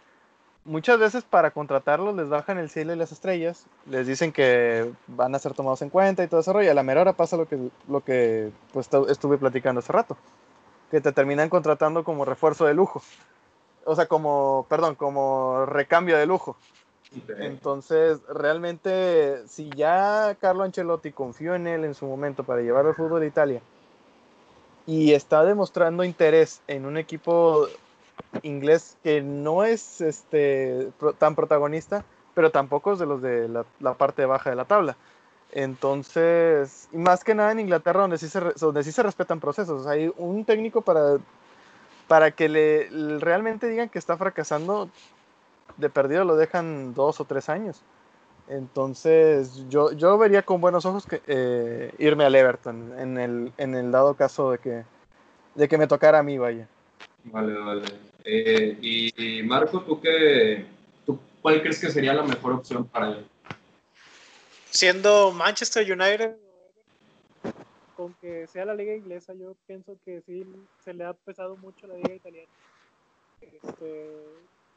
muchas 0.67 0.99
veces 0.99 1.23
para 1.23 1.51
contratarlos 1.51 2.15
les 2.15 2.29
bajan 2.29 2.59
el 2.59 2.69
cielo 2.69 2.93
y 2.93 2.97
las 2.97 3.11
estrellas, 3.11 3.65
les 3.89 4.05
dicen 4.05 4.31
que 4.31 4.91
van 5.07 5.33
a 5.33 5.39
ser 5.39 5.53
tomados 5.53 5.81
en 5.81 5.89
cuenta 5.89 6.23
y 6.23 6.27
todo 6.27 6.41
eso, 6.41 6.61
y 6.61 6.67
a 6.67 6.73
la 6.73 6.83
mera 6.83 7.01
hora 7.01 7.13
pasa 7.13 7.37
lo 7.37 7.47
que, 7.47 7.57
lo 7.87 8.01
que 8.01 8.51
pues, 8.73 8.89
estuve 9.09 9.37
platicando 9.37 9.79
hace 9.79 9.93
rato, 9.93 10.17
que 10.91 11.01
te 11.01 11.11
terminan 11.11 11.49
contratando 11.49 12.03
como 12.03 12.25
refuerzo 12.25 12.65
de 12.65 12.73
lujo, 12.73 13.01
o 13.85 13.95
sea, 13.95 14.05
como, 14.05 14.67
perdón, 14.69 14.95
como 14.95 15.65
recambio 15.65 16.17
de 16.17 16.25
lujo. 16.25 16.57
Entonces, 17.39 18.19
realmente, 18.27 19.47
si 19.47 19.69
ya 19.69 20.35
Carlo 20.41 20.63
Ancelotti 20.63 21.13
confió 21.13 21.55
en 21.55 21.65
él 21.65 21.85
en 21.85 21.95
su 21.95 22.05
momento 22.05 22.43
para 22.43 22.61
llevar 22.61 22.85
al 22.85 22.95
fútbol 22.95 23.21
de 23.21 23.27
Italia 23.27 23.61
y 24.85 25.13
está 25.13 25.45
demostrando 25.45 26.03
interés 26.03 26.61
en 26.67 26.85
un 26.85 26.97
equipo 26.97 27.67
inglés 28.43 28.97
que 29.03 29.21
no 29.21 29.63
es 29.63 30.01
este, 30.01 30.91
tan 31.17 31.35
protagonista, 31.35 32.03
pero 32.33 32.51
tampoco 32.51 32.93
es 32.93 32.99
de 32.99 33.05
los 33.05 33.21
de 33.21 33.47
la, 33.79 33.93
parte 33.95 34.25
baja 34.25 34.49
de 34.49 34.55
la 34.55 34.65
tabla. 34.65 34.95
Entonces, 35.51 36.89
y 36.91 36.97
más 36.97 37.23
que 37.23 37.33
nada 37.33 37.51
en 37.51 37.59
Inglaterra, 37.59 38.01
donde 38.01 38.17
sí 38.17 38.27
se, 38.27 38.39
donde 38.59 38.83
sí 38.83 38.91
se 38.91 39.03
respetan 39.03 39.39
procesos. 39.39 39.87
Hay 39.87 40.13
un 40.17 40.45
técnico 40.45 40.81
para, 40.81 41.17
para 42.07 42.31
que 42.31 42.49
le, 42.49 42.89
realmente 43.19 43.67
digan 43.67 43.89
que 43.89 43.99
está 43.99 44.17
fracasando, 44.17 44.89
de 45.77 45.89
perdido 45.89 46.25
lo 46.25 46.35
dejan 46.35 46.93
dos 46.93 47.19
o 47.19 47.25
tres 47.25 47.49
años. 47.49 47.81
Entonces, 48.49 49.67
yo, 49.69 49.91
yo 49.91 50.17
vería 50.17 50.43
con 50.43 50.61
buenos 50.61 50.85
ojos 50.85 51.05
que, 51.05 51.21
eh, 51.27 51.93
irme 51.97 52.23
al 52.23 52.35
Everton 52.35 52.97
en 52.97 53.17
el, 53.17 53.53
en 53.57 53.75
el 53.75 53.91
dado 53.91 54.13
caso 54.15 54.51
de 54.51 54.59
que, 54.59 54.85
de 55.55 55.67
que 55.67 55.77
me 55.77 55.87
tocara 55.87 56.19
a 56.19 56.23
mí, 56.23 56.37
vaya. 56.37 56.67
Vale, 57.31 57.53
vale. 57.53 57.85
Eh, 58.23 58.77
y 58.81 59.43
Marco, 59.43 59.81
¿tú 59.81 60.01
qué, 60.01 60.65
tú, 61.05 61.19
cuál 61.41 61.61
crees 61.61 61.79
que 61.79 61.89
sería 61.89 62.13
la 62.13 62.23
mejor 62.23 62.53
opción 62.53 62.85
para 62.87 63.09
él? 63.09 63.27
Siendo 64.69 65.31
Manchester 65.31 65.83
United, 65.83 66.35
con 67.95 68.13
que 68.15 68.47
sea 68.47 68.65
la 68.65 68.75
liga 68.75 68.93
inglesa, 68.93 69.33
yo 69.33 69.55
pienso 69.65 69.97
que 70.05 70.21
sí 70.21 70.45
se 70.83 70.93
le 70.93 71.03
ha 71.03 71.13
pesado 71.13 71.55
mucho 71.57 71.87
la 71.87 71.95
liga 71.95 72.13
italiana. 72.13 72.51
Este, 73.41 74.11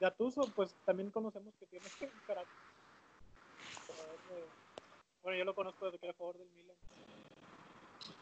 Gattuso, 0.01 0.51
pues 0.55 0.75
también 0.87 1.11
conocemos 1.11 1.53
que 1.59 1.67
tiene 1.67 1.87
carácter. 2.27 2.55
Bueno, 5.23 5.39
yo 5.39 5.45
lo 5.45 5.55
conozco 5.55 5.85
desde 5.85 5.99
que 5.99 6.07
era 6.07 6.15
jugador 6.17 6.39
del 6.39 6.49
Milan. 6.57 6.77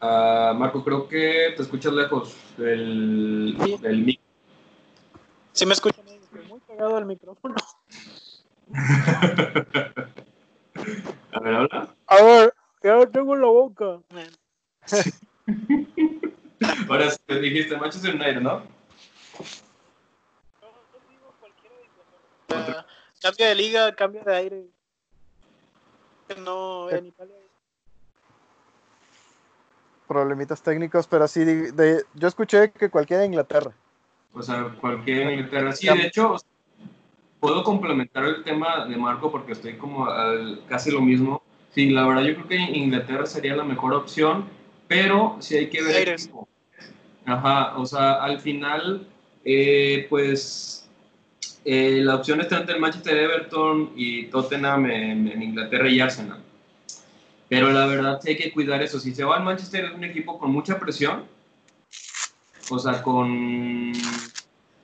Uh, 0.01 0.53
Marco, 0.57 0.83
creo 0.83 1.07
que 1.07 1.53
te 1.55 1.61
escuchas 1.61 1.93
lejos 1.93 2.35
del, 2.57 3.57
del 3.81 4.18
Sí 5.59 5.65
me 5.65 5.73
escuchan, 5.73 6.07
estoy 6.07 6.45
muy 6.45 6.61
pegado 6.61 6.95
al 6.95 7.05
micrófono. 7.05 7.55
A 11.33 11.39
ver, 11.41 11.53
habla. 11.53 11.93
A 12.07 12.23
ver, 12.23 12.53
ya 12.81 12.95
lo 12.95 13.09
tengo 13.09 13.35
en 13.35 13.41
la 13.41 13.47
boca. 13.47 13.99
Ahora 16.89 17.09
te 17.25 17.41
dijiste 17.41 17.75
Manchester 17.75 18.15
United, 18.15 18.39
¿no? 18.39 18.63
Uh, 22.47 22.81
cambia 23.21 23.49
de 23.49 23.55
liga, 23.55 23.93
cambia 23.93 24.23
de 24.23 24.35
aire. 24.37 24.65
No, 26.37 26.89
en 26.89 27.07
Italia 27.07 27.35
problemitas 30.07 30.63
técnicos, 30.63 31.05
pero 31.05 31.27
sí, 31.27 31.43
de, 31.43 32.05
yo 32.15 32.27
escuché 32.29 32.71
que 32.71 32.89
cualquiera 32.89 33.21
de 33.21 33.27
Inglaterra. 33.27 33.73
O 34.33 34.41
sea, 34.41 34.75
cualquiera 34.79 35.27
de 35.27 35.35
Inglaterra. 35.35 35.71
Sí, 35.71 35.87
de 35.87 36.07
hecho, 36.07 36.35
puedo 37.39 37.63
complementar 37.63 38.25
el 38.25 38.43
tema 38.43 38.85
de 38.85 38.95
Marco 38.97 39.31
porque 39.31 39.53
estoy 39.53 39.73
como 39.77 40.05
al, 40.05 40.61
casi 40.67 40.91
lo 40.91 41.01
mismo. 41.01 41.41
Sí, 41.73 41.89
la 41.89 42.07
verdad 42.07 42.23
yo 42.23 42.35
creo 42.35 42.47
que 42.47 42.57
Inglaterra 42.57 43.25
sería 43.25 43.55
la 43.55 43.63
mejor 43.63 43.93
opción, 43.93 44.45
pero 44.87 45.37
si 45.39 45.55
hay 45.55 45.69
que 45.69 45.81
ver... 45.81 46.15
Ajá, 47.25 47.77
o 47.77 47.85
sea, 47.85 48.23
al 48.23 48.39
final, 48.39 49.07
eh, 49.45 50.07
pues 50.09 50.89
eh, 51.63 51.99
la 52.01 52.15
opción 52.15 52.41
está 52.41 52.57
entre 52.57 52.75
el 52.75 52.81
Manchester 52.81 53.15
Everton 53.17 53.91
y 53.95 54.25
Tottenham 54.25 54.89
en 54.89 55.41
Inglaterra 55.41 55.87
y 55.87 55.99
Arsenal. 55.99 56.41
Pero 57.49 57.71
la 57.71 57.87
verdad 57.87 58.19
sí 58.21 58.29
hay 58.29 58.37
que 58.37 58.51
cuidar 58.51 58.81
eso. 58.81 58.99
Si 58.99 59.13
se 59.13 59.23
va 59.23 59.37
al 59.37 59.43
Manchester 59.43 59.85
es 59.85 59.91
un 59.91 60.03
equipo 60.03 60.37
con 60.37 60.51
mucha 60.51 60.79
presión, 60.79 61.25
o 62.69 62.79
sea, 62.79 63.01
con 63.01 63.93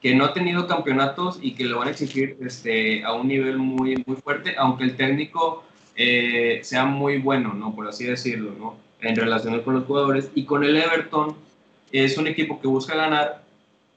que 0.02 0.14
no 0.14 0.26
ha 0.26 0.34
tenido 0.34 0.68
campeonatos 0.68 1.40
y 1.42 1.56
que 1.56 1.66
le 1.66 1.74
van 1.74 1.88
a 1.88 1.92
exigir 1.92 2.38
este, 2.46 3.04
a 3.04 3.14
un 3.14 3.28
nivel 3.28 3.58
muy, 3.58 4.04
muy 4.06 4.16
fuerte, 4.18 4.54
aunque 4.56 4.84
el 4.84 4.96
técnico 4.96 5.64
eh, 5.96 6.60
sea 6.64 6.86
muy 6.86 7.18
bueno, 7.18 7.54
¿no? 7.54 7.74
Por 7.74 7.88
así 7.88 8.06
decirlo, 8.06 8.54
¿no? 8.60 8.76
En 9.02 9.16
relación 9.16 9.60
con 9.62 9.74
los 9.74 9.86
jugadores. 9.86 10.30
Y 10.36 10.46
con 10.46 10.64
el 10.64 10.78
Everton 10.78 11.36
es 11.92 12.20
un 12.20 12.28
equipo 12.28 12.62
que 12.62 12.68
busca 12.68 12.96
ganar, 12.96 13.42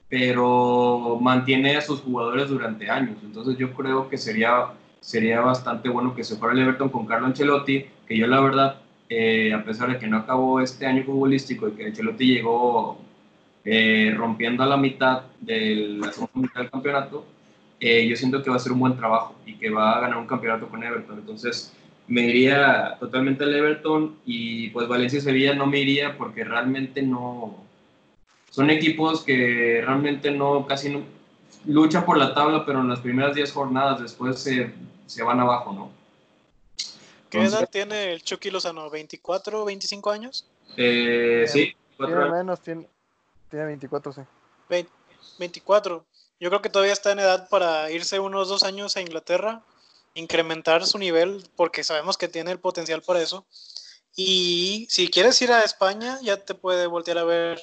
pero 0.09 1.19
mantiene 1.21 1.77
a 1.77 1.81
sus 1.81 2.01
jugadores 2.01 2.49
durante 2.49 2.89
años. 2.89 3.17
Entonces 3.23 3.57
yo 3.59 3.71
creo 3.73 4.09
que 4.09 4.17
sería, 4.17 4.67
sería 5.01 5.41
bastante 5.41 5.89
bueno 5.89 6.15
que 6.15 6.23
se 6.23 6.37
fuera 6.37 6.55
el 6.55 6.61
Everton 6.61 6.89
con 6.89 7.05
Carlo 7.05 7.27
Ancelotti, 7.27 7.85
que 8.07 8.17
yo 8.17 8.25
la 8.25 8.41
verdad, 8.41 8.81
eh, 9.09 9.53
a 9.53 9.63
pesar 9.63 9.91
de 9.91 9.99
que 9.99 10.07
no 10.07 10.17
acabó 10.17 10.59
este 10.59 10.87
año 10.87 11.03
futbolístico 11.03 11.67
y 11.67 11.73
que 11.73 11.85
Ancelotti 11.85 12.25
llegó 12.25 12.97
eh, 13.65 14.13
rompiendo 14.15 14.63
a 14.63 14.67
la 14.67 14.77
mitad 14.77 15.23
de 15.39 15.97
la 15.99 16.11
segunda 16.11 16.31
mitad 16.35 16.61
del 16.61 16.71
campeonato, 16.71 17.25
eh, 17.79 18.07
yo 18.07 18.15
siento 18.15 18.43
que 18.43 18.49
va 18.49 18.57
a 18.57 18.59
ser 18.59 18.71
un 18.71 18.79
buen 18.79 18.97
trabajo 18.97 19.35
y 19.45 19.55
que 19.55 19.69
va 19.69 19.97
a 19.97 20.01
ganar 20.01 20.17
un 20.17 20.27
campeonato 20.27 20.67
con 20.67 20.83
Everton. 20.83 21.19
Entonces, 21.19 21.73
me 22.07 22.23
iría 22.23 22.97
totalmente 22.99 23.43
al 23.43 23.53
Everton 23.53 24.17
y 24.25 24.69
pues 24.69 24.87
Valencia 24.87 25.19
y 25.19 25.21
Sevilla 25.21 25.53
no 25.53 25.65
me 25.67 25.79
iría 25.79 26.17
porque 26.17 26.43
realmente 26.43 27.01
no... 27.01 27.63
Son 28.49 28.69
equipos 28.71 29.23
que 29.23 29.81
realmente 29.85 30.31
no, 30.31 30.65
casi 30.65 30.89
no, 30.89 31.03
luchan 31.65 32.03
por 32.03 32.17
la 32.17 32.33
tabla, 32.33 32.65
pero 32.65 32.81
en 32.81 32.89
las 32.89 32.99
primeras 32.99 33.35
10 33.35 33.51
jornadas 33.51 34.01
después 34.01 34.39
se, 34.39 34.73
se 35.05 35.23
van 35.23 35.39
abajo, 35.39 35.71
¿no? 35.71 35.91
¿Qué 37.29 37.43
edad 37.43 37.69
tiene 37.69 38.11
el 38.11 38.23
Chucky 38.23 38.49
Lozano? 38.49 38.89
¿24, 38.89 39.65
25 39.65 40.09
años? 40.09 40.47
Eh, 40.77 41.45
sí, 41.47 41.75
tiene 41.97 42.31
menos, 42.31 42.59
tiene, 42.61 42.87
tiene 43.49 43.65
24, 43.65 44.13
sí. 44.13 44.21
24. 45.37 46.05
Yo 46.39 46.49
creo 46.49 46.61
que 46.61 46.69
todavía 46.69 46.93
está 46.93 47.11
en 47.11 47.19
edad 47.19 47.49
para 47.49 47.91
irse 47.91 48.19
unos 48.19 48.47
dos 48.47 48.63
años 48.63 48.95
a 48.95 49.01
Inglaterra, 49.01 49.63
incrementar 50.13 50.85
su 50.85 50.97
nivel, 50.97 51.43
porque 51.55 51.83
sabemos 51.83 52.17
que 52.17 52.27
tiene 52.27 52.51
el 52.51 52.59
potencial 52.59 53.01
para 53.01 53.21
eso. 53.21 53.45
Y 54.15 54.87
si 54.89 55.09
quieres 55.09 55.41
ir 55.41 55.51
a 55.51 55.61
España, 55.61 56.19
ya 56.21 56.43
te 56.43 56.55
puede 56.55 56.87
voltear 56.87 57.17
a 57.17 57.23
ver 57.23 57.61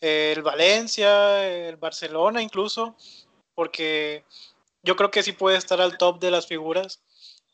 el 0.00 0.42
Valencia, 0.42 1.46
el 1.46 1.76
Barcelona 1.76 2.42
incluso, 2.42 2.96
porque 3.54 4.24
yo 4.82 4.96
creo 4.96 5.10
que 5.10 5.22
sí 5.22 5.32
puede 5.32 5.56
estar 5.56 5.80
al 5.80 5.98
top 5.98 6.20
de 6.20 6.30
las 6.30 6.46
figuras. 6.46 7.00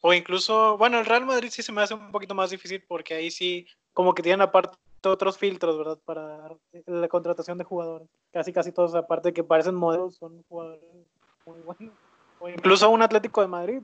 O 0.00 0.12
incluso, 0.14 0.78
bueno, 0.78 0.98
el 0.98 1.06
Real 1.06 1.26
Madrid 1.26 1.50
sí 1.50 1.62
se 1.62 1.72
me 1.72 1.82
hace 1.82 1.94
un 1.94 2.10
poquito 2.10 2.34
más 2.34 2.50
difícil 2.50 2.82
porque 2.88 3.14
ahí 3.14 3.30
sí, 3.30 3.66
como 3.92 4.14
que 4.14 4.22
tienen 4.22 4.40
aparte 4.40 4.76
otros 5.02 5.38
filtros, 5.38 5.78
¿verdad? 5.78 5.98
Para 6.04 6.56
la 6.86 7.08
contratación 7.08 7.58
de 7.58 7.64
jugadores. 7.64 8.08
Casi, 8.32 8.52
casi 8.52 8.72
todos, 8.72 8.94
aparte 8.94 9.32
que 9.32 9.44
parecen 9.44 9.74
modelos, 9.74 10.16
son 10.16 10.42
jugadores 10.48 10.82
muy 11.46 11.60
buenos. 11.60 11.94
O 12.38 12.48
incluso 12.48 12.90
un 12.90 13.02
Atlético 13.02 13.40
de 13.40 13.48
Madrid. 13.48 13.82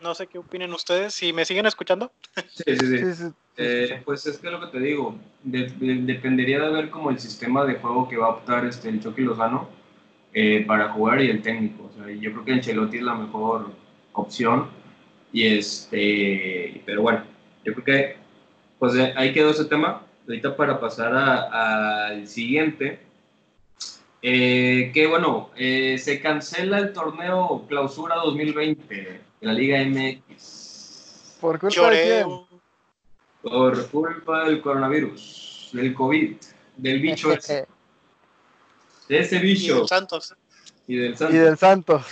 No 0.00 0.14
sé 0.14 0.26
qué 0.26 0.38
opinen 0.38 0.72
ustedes, 0.72 1.12
si 1.12 1.32
me 1.32 1.44
siguen 1.44 1.66
escuchando. 1.66 2.10
Sí, 2.48 2.76
sí, 2.76 3.14
sí. 3.14 3.24
Eh, 3.56 4.00
pues 4.04 4.24
es 4.26 4.38
que 4.38 4.50
lo 4.50 4.60
que 4.60 4.68
te 4.68 4.80
digo, 4.80 5.14
dependería 5.42 6.60
de 6.60 6.70
ver 6.70 6.90
como 6.90 7.10
el 7.10 7.18
sistema 7.18 7.64
de 7.66 7.74
juego 7.74 8.08
que 8.08 8.16
va 8.16 8.26
a 8.26 8.30
optar 8.30 8.64
este, 8.64 8.88
el 8.88 9.02
Chucky 9.02 9.20
Lozano 9.20 9.68
eh, 10.32 10.64
para 10.66 10.92
jugar 10.92 11.20
y 11.20 11.28
el 11.28 11.42
técnico. 11.42 11.90
O 11.90 11.92
sea, 11.92 12.10
yo 12.14 12.32
creo 12.32 12.44
que 12.44 12.52
Ancelotti 12.52 12.96
es 12.96 13.02
la 13.02 13.14
mejor 13.14 13.70
opción. 14.12 14.70
Y 15.32 15.46
este, 15.46 16.82
pero 16.86 17.02
bueno, 17.02 17.24
yo 17.64 17.74
creo 17.74 17.84
que 17.84 18.19
pues 18.80 18.96
eh, 18.96 19.12
ahí 19.14 19.32
quedó 19.32 19.50
ese 19.50 19.66
tema. 19.66 20.02
Ahorita 20.26 20.56
para 20.56 20.80
pasar 20.80 21.14
al 21.14 22.26
siguiente. 22.26 22.98
Eh, 24.22 24.90
que 24.92 25.06
bueno, 25.06 25.50
eh, 25.56 25.98
se 25.98 26.20
cancela 26.20 26.78
el 26.78 26.92
torneo 26.92 27.64
Clausura 27.68 28.16
2020 28.16 28.94
de 28.94 29.20
la 29.40 29.52
Liga 29.52 29.78
MX. 29.84 31.36
¿Por 31.40 31.58
culpa 31.58 31.90
de 31.90 32.02
quién? 32.02 32.28
Por 33.42 33.88
culpa 33.90 34.44
del 34.44 34.60
coronavirus, 34.60 35.70
del 35.72 35.94
COVID, 35.94 36.36
del 36.76 37.00
bicho 37.00 37.32
ese. 37.34 37.66
De 39.08 39.18
ese 39.20 39.38
bicho. 39.38 39.74
Y 39.74 39.78
del 39.78 39.88
Santos. 39.88 40.34
Y 40.86 40.96
del 40.96 41.16
Santos. 41.16 41.34
Y 41.34 41.38
del 41.38 41.58
Santos. 41.58 42.06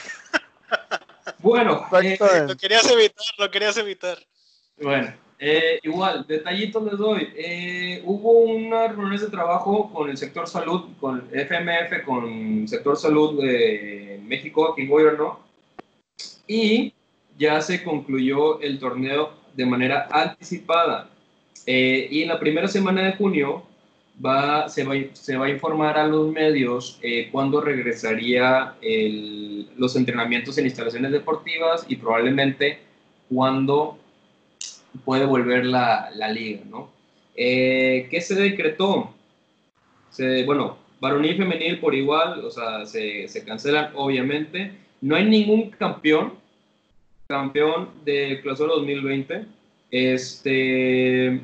bueno, 1.38 1.86
lo 1.90 2.56
querías 2.56 2.90
evitar, 2.90 3.24
lo 3.38 3.50
querías 3.50 3.76
evitar. 3.76 4.18
Bueno, 4.80 5.12
eh, 5.38 5.78
igual, 5.84 6.26
detallitos 6.26 6.82
les 6.84 6.98
doy. 6.98 7.28
Eh, 7.36 8.02
hubo 8.04 8.40
una 8.40 8.88
reunión 8.88 9.20
de 9.20 9.28
trabajo 9.28 9.90
con 9.92 10.10
el 10.10 10.16
sector 10.16 10.48
salud, 10.48 10.86
con 10.98 11.28
FMF, 11.32 12.04
con 12.04 12.62
el 12.62 12.68
sector 12.68 12.96
salud 12.96 13.40
de 13.40 14.20
México, 14.24 14.72
aquí 14.72 14.82
en 14.82 14.88
gobierno, 14.88 15.38
y 16.48 16.92
ya 17.38 17.60
se 17.60 17.84
concluyó 17.84 18.60
el 18.60 18.80
torneo 18.80 19.30
de 19.54 19.64
manera 19.64 20.08
anticipada. 20.10 21.08
Eh, 21.66 22.08
y 22.10 22.22
en 22.22 22.28
la 22.28 22.40
primera 22.40 22.66
semana 22.66 23.02
de 23.02 23.12
junio 23.12 23.62
va, 24.24 24.68
se, 24.68 24.82
va, 24.82 24.94
se 25.12 25.36
va 25.36 25.46
a 25.46 25.50
informar 25.50 25.98
a 25.98 26.06
los 26.08 26.32
medios 26.32 27.00
cuándo 27.30 27.60
regresaría 27.60 28.74
el, 28.80 29.68
los 29.76 29.94
entrenamientos 29.94 30.58
en 30.58 30.64
instalaciones 30.64 31.12
deportivas 31.12 31.84
y 31.88 31.96
probablemente 31.96 32.80
cuándo 33.28 33.98
puede 35.04 35.26
volver 35.26 35.66
la, 35.66 36.10
la 36.14 36.28
liga, 36.28 36.62
¿no? 36.68 36.90
Eh, 37.36 38.08
¿Qué 38.10 38.20
se 38.20 38.34
decretó? 38.34 39.14
Se, 40.10 40.44
bueno, 40.44 40.76
varonil 41.00 41.34
y 41.34 41.38
femenil 41.38 41.78
por 41.78 41.94
igual, 41.94 42.44
o 42.44 42.50
sea, 42.50 42.84
se, 42.86 43.28
se, 43.28 43.44
cancelan 43.44 43.92
obviamente. 43.94 44.72
No 45.00 45.14
hay 45.14 45.24
ningún 45.26 45.70
campeón, 45.70 46.34
campeón 47.28 47.90
de 48.04 48.40
clausura 48.42 48.74
2020. 48.74 49.46
Este, 49.90 51.40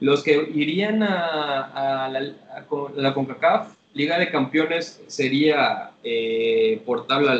los 0.00 0.22
que 0.22 0.50
irían 0.54 1.02
a, 1.02 2.08
la, 2.08 3.14
CONCACAF, 3.14 3.74
Liga 3.94 4.18
de 4.18 4.30
Campeones, 4.30 5.02
sería 5.06 5.90
eh, 6.04 6.82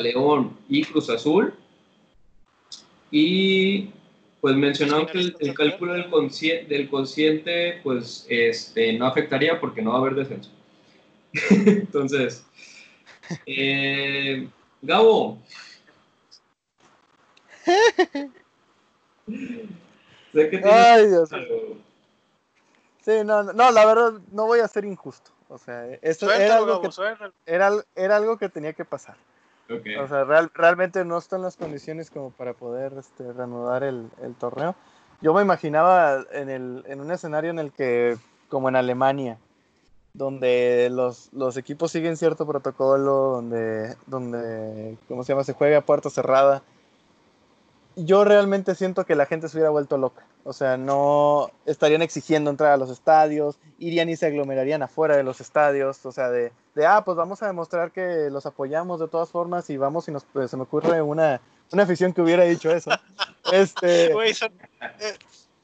León 0.03 0.57
y 0.69 0.83
Cruz 0.85 1.11
Azul. 1.11 1.55
Y 3.11 3.91
pues 4.47 4.55
mencionaron 4.55 5.07
que 5.07 5.35
el, 5.41 5.55
cálculo 5.55 5.95
del 5.95 6.09
consciente, 6.09 6.73
del 6.73 6.89
consciente, 6.89 7.81
pues 7.83 8.25
este, 8.29 8.93
no 8.93 9.05
afectaría 9.05 9.59
porque 9.59 9.83
no 9.83 9.91
va 9.91 9.97
a 9.97 10.01
haber 10.03 10.15
descenso. 10.15 10.53
Entonces, 11.51 12.47
eh, 13.45 14.49
Gabo. 14.83 15.43
sé 20.33 20.49
que 20.49 20.63
Ay, 20.65 21.09
Dios 21.09 21.29
Sí, 23.01 23.25
no, 23.25 23.43
no, 23.43 23.73
la 23.73 23.85
verdad 23.85 24.13
no 24.31 24.47
voy 24.47 24.61
a 24.61 24.69
ser 24.69 24.85
injusto. 24.85 25.33
O 25.49 25.59
sea, 25.59 25.93
esto 26.03 26.33
era, 26.33 26.59
algo 26.59 26.81
que, 26.81 26.91
era, 27.47 27.73
era 27.97 28.17
algo 28.17 28.39
que 28.39 28.49
tenía 28.49 28.75
que 28.75 28.85
pasar. 28.85 29.17
O 29.69 30.09
sea, 30.09 30.25
realmente 30.55 31.05
no 31.05 31.19
están 31.19 31.43
las 31.43 31.57
condiciones 31.57 32.11
como 32.11 32.31
para 32.31 32.53
poder 32.53 32.93
este, 32.99 33.33
reanudar 33.33 33.83
el, 33.83 34.09
el, 34.23 34.35
torneo. 34.35 34.77
Yo 35.21 35.35
me 35.35 35.43
imaginaba 35.43 36.25
en, 36.33 36.51
el, 36.51 36.85
en 36.87 37.01
un 37.01 37.11
escenario 37.11 37.51
en 37.51 37.59
el 37.59 37.73
que, 37.73 38.17
como 38.49 38.69
en 38.69 38.77
Alemania, 38.77 39.39
donde 40.15 40.89
los, 40.93 41.33
los 41.33 41.57
equipos 41.57 41.91
siguen 41.91 42.17
cierto 42.17 42.47
protocolo, 42.47 43.13
donde, 43.13 43.97
donde, 44.07 44.97
¿cómo 45.09 45.25
se 45.25 45.33
llama? 45.33 45.43
Se 45.43 45.53
juega 45.53 45.79
a 45.79 45.85
puerta 45.85 46.11
cerrada 46.11 46.63
yo 47.97 48.25
realmente 48.25 48.75
siento 48.75 49.07
que 49.07 49.17
la 49.17 49.27
gente 49.27 49.49
se 49.49 49.57
hubiera 49.57 49.71
vuelto 49.71 49.97
loca. 49.97 50.25
O 50.47 50.53
sea, 50.53 50.77
no 50.77 51.51
estarían 51.65 52.03
exigiendo 52.03 52.51
entrar 52.51 52.71
a 52.71 52.77
los 52.77 52.89
estadios, 52.89 53.59
irían 53.79 54.09
y 54.09 54.15
se 54.15 54.27
aglomerarían 54.27 54.81
afuera 54.81 55.17
de 55.17 55.25
los 55.25 55.41
estadios. 55.41 56.07
O 56.07 56.13
sea, 56.13 56.31
de, 56.31 56.53
de 56.77 56.87
ah, 56.87 57.03
pues 57.05 57.17
vamos 57.17 57.43
a 57.43 57.49
demostrar 57.49 57.91
que 57.91 58.31
los 58.31 58.47
apoyamos 58.47 59.01
de 59.01 59.09
todas 59.09 59.29
formas 59.29 59.69
y 59.71 59.77
vamos 59.77 60.07
y 60.07 60.13
nos, 60.13 60.25
pues, 60.25 60.49
se 60.49 60.57
me 60.57 60.63
ocurre 60.63 61.03
una, 61.03 61.41
una 61.73 61.83
afición 61.83 62.13
que 62.13 62.23
hubiera 62.23 62.45
dicho 62.45 62.71
eso. 62.71 62.93
Este, 63.53 64.13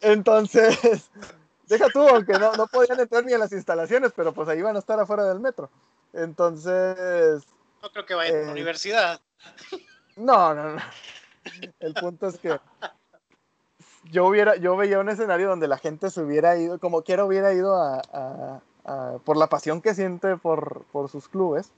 entonces, 0.01 1.11
deja 1.68 1.88
tú, 1.90 2.01
aunque 2.01 2.33
no, 2.33 2.53
no 2.55 2.66
podían 2.66 2.99
entrar 2.99 3.25
ni 3.25 3.33
a 3.35 3.38
las 3.38 3.53
instalaciones, 3.53 4.12
pero 4.16 4.33
pues 4.33 4.49
ahí 4.49 4.62
van 4.62 4.75
a 4.75 4.81
estar 4.81 4.99
afuera 4.99 5.25
del 5.27 5.38
metro. 5.38 5.71
Entonces... 6.12 7.45
No 7.81 7.90
creo 7.92 8.05
que 8.05 8.14
vayan 8.14 8.35
a 8.37 8.40
la 8.40 8.49
eh, 8.49 8.51
universidad. 8.51 9.21
No, 10.16 10.55
no, 10.55 10.75
no. 10.75 10.83
El 11.79 11.95
punto 11.95 12.27
es 12.27 12.38
que 12.38 12.59
yo 14.12 14.27
hubiera, 14.27 14.57
yo 14.57 14.77
veía 14.77 15.01
un 15.01 15.09
escenario 15.09 15.48
donde 15.48 15.66
la 15.66 15.79
gente 15.79 16.11
se 16.11 16.20
hubiera 16.20 16.57
ido, 16.57 16.79
como 16.79 17.03
quiera 17.03 17.25
hubiera 17.25 17.53
ido 17.53 17.75
a, 17.75 18.61
por 19.25 19.37
la 19.37 19.46
pasión 19.48 19.81
que 19.81 19.94
siente 19.94 20.37
por, 20.37 20.85
sus 21.11 21.29
clubes, 21.29 21.72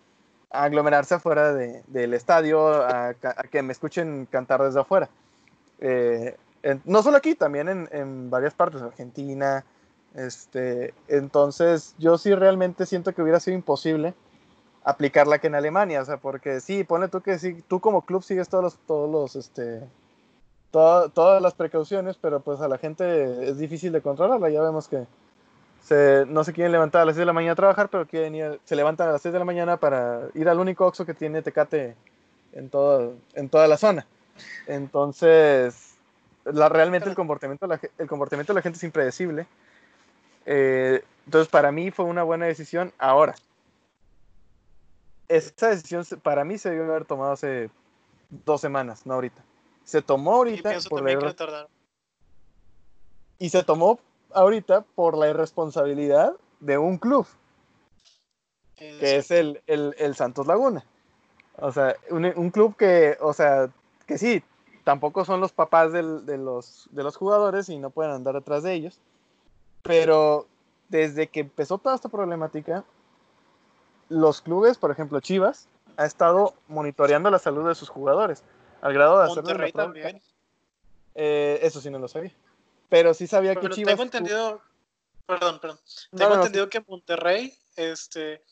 a 0.50 0.64
aglomerarse 0.64 1.14
afuera 1.14 1.52
del 1.54 2.12
estadio, 2.12 2.84
a, 2.84 3.14
que 3.50 3.62
me 3.62 3.72
escuchen 3.72 4.26
cantar 4.30 4.62
desde 4.62 4.80
afuera. 4.80 5.08
Eh, 5.78 6.36
no 6.84 7.02
solo 7.02 7.16
aquí, 7.16 7.34
también 7.36 7.68
en, 7.68 7.88
en 7.92 8.30
varias 8.30 8.54
partes, 8.54 8.82
Argentina, 8.82 9.64
este, 10.14 10.92
entonces 11.06 11.94
yo 11.98 12.18
sí 12.18 12.34
realmente 12.34 12.86
siento 12.86 13.14
que 13.14 13.22
hubiera 13.22 13.38
sido 13.38 13.56
imposible 13.56 14.14
aplicarla 14.82 15.38
que 15.38 15.46
en 15.46 15.54
Alemania, 15.54 16.02
o 16.02 16.04
sea, 16.04 16.16
porque 16.16 16.60
sí, 16.60 16.84
pone 16.84 17.08
tú 17.08 17.20
que 17.20 17.38
sí, 17.38 17.62
tú 17.68 17.80
como 17.80 18.02
club 18.02 18.22
sigues 18.22 18.48
todos 18.48 18.64
los, 18.64 18.78
todos 18.86 19.10
los, 19.10 19.36
este, 19.36 19.80
todas 20.74 21.40
las 21.40 21.54
precauciones, 21.54 22.16
pero 22.20 22.40
pues 22.40 22.60
a 22.60 22.68
la 22.68 22.78
gente 22.78 23.48
es 23.48 23.58
difícil 23.58 23.92
de 23.92 24.02
controlarla, 24.02 24.50
ya 24.50 24.60
vemos 24.60 24.88
que 24.88 25.06
no 26.26 26.42
se 26.44 26.52
quieren 26.52 26.72
levantar 26.72 27.02
a 27.02 27.04
las 27.04 27.14
6 27.14 27.20
de 27.20 27.26
la 27.26 27.32
mañana 27.32 27.52
a 27.52 27.56
trabajar, 27.56 27.88
pero 27.88 28.06
se 28.08 28.76
levantan 28.76 29.08
a 29.08 29.12
las 29.12 29.22
6 29.22 29.32
de 29.32 29.38
la 29.38 29.44
mañana 29.44 29.76
para 29.76 30.28
ir 30.34 30.48
al 30.48 30.58
único 30.58 30.84
Oxxo 30.86 31.06
que 31.06 31.14
tiene 31.14 31.42
Tecate 31.42 31.94
en, 32.52 32.70
toda 32.70 33.68
la 33.68 33.76
zona. 33.76 34.06
Entonces, 34.66 35.96
realmente 36.44 37.08
el 37.08 37.14
comportamiento, 37.14 37.66
la, 37.66 37.78
el 37.98 38.08
comportamiento 38.08 38.52
de 38.52 38.56
la 38.56 38.62
gente 38.62 38.78
es 38.78 38.84
impredecible. 38.84 39.46
Eh, 40.46 41.04
entonces, 41.26 41.48
para 41.48 41.70
mí 41.70 41.90
fue 41.90 42.06
una 42.06 42.22
buena 42.22 42.46
decisión. 42.46 42.92
Ahora, 42.98 43.34
esa 45.28 45.68
decisión 45.68 46.04
para 46.22 46.44
mí 46.44 46.58
se 46.58 46.70
debió 46.70 46.84
haber 46.84 47.04
tomado 47.04 47.32
hace 47.32 47.70
dos 48.44 48.60
semanas, 48.60 49.06
no 49.06 49.14
ahorita. 49.14 49.42
Se 49.84 50.02
tomó 50.02 50.34
ahorita 50.34 50.78
por 50.88 51.02
la 51.02 51.68
y 53.38 53.50
se 53.50 53.62
tomó 53.62 53.98
ahorita 54.32 54.82
por 54.94 55.16
la 55.16 55.28
irresponsabilidad 55.28 56.34
de 56.60 56.78
un 56.78 56.98
club, 56.98 57.26
que 58.76 59.16
es 59.16 59.30
el, 59.30 59.62
el, 59.66 60.14
Santos 60.14 60.46
Laguna. 60.46 60.84
O 61.58 61.70
sea, 61.72 61.94
un, 62.10 62.50
club 62.50 62.76
que, 62.76 63.16
o 63.20 63.32
sea, 63.32 63.70
que 64.06 64.18
sí, 64.18 64.42
tampoco 64.82 65.24
son 65.24 65.40
los 65.40 65.52
papás 65.52 65.92
de, 65.92 66.02
los, 66.02 66.88
de 66.90 67.02
los 67.02 67.16
jugadores 67.16 67.68
y 67.68 67.78
no 67.78 67.90
pueden 67.90 68.12
andar 68.12 68.34
detrás 68.34 68.62
de 68.62 68.74
ellos, 68.74 68.98
pero 69.82 70.46
desde 70.88 71.28
que 71.28 71.40
empezó 71.40 71.78
toda 71.78 71.94
esta 71.94 72.08
problemática, 72.08 72.84
los 74.08 74.40
clubes, 74.40 74.78
por 74.78 74.90
ejemplo 74.90 75.20
Chivas, 75.20 75.68
ha 75.96 76.06
estado 76.06 76.54
monitoreando 76.68 77.30
la 77.30 77.38
salud 77.38 77.68
de 77.68 77.74
sus 77.74 77.88
jugadores, 77.88 78.42
al 78.84 78.92
grado 78.92 79.22
de 79.22 79.28
Monterrey 79.28 79.72
también. 79.72 80.22
Eh, 81.14 81.58
eso 81.62 81.80
sí 81.80 81.88
no 81.88 81.98
lo 81.98 82.06
sabía. 82.06 82.32
Pero 82.90 83.14
sí 83.14 83.26
sabía 83.26 83.54
que 83.54 83.70
Chivas. 83.70 83.92
Tengo 83.92 84.02
entendido. 84.02 84.60
Perdón, 85.26 85.58
perdón. 85.58 85.78
Tengo 86.14 86.34
entendido 86.34 86.68
que 86.68 86.84
Monterrey, 86.86 87.56
este. 87.76 88.42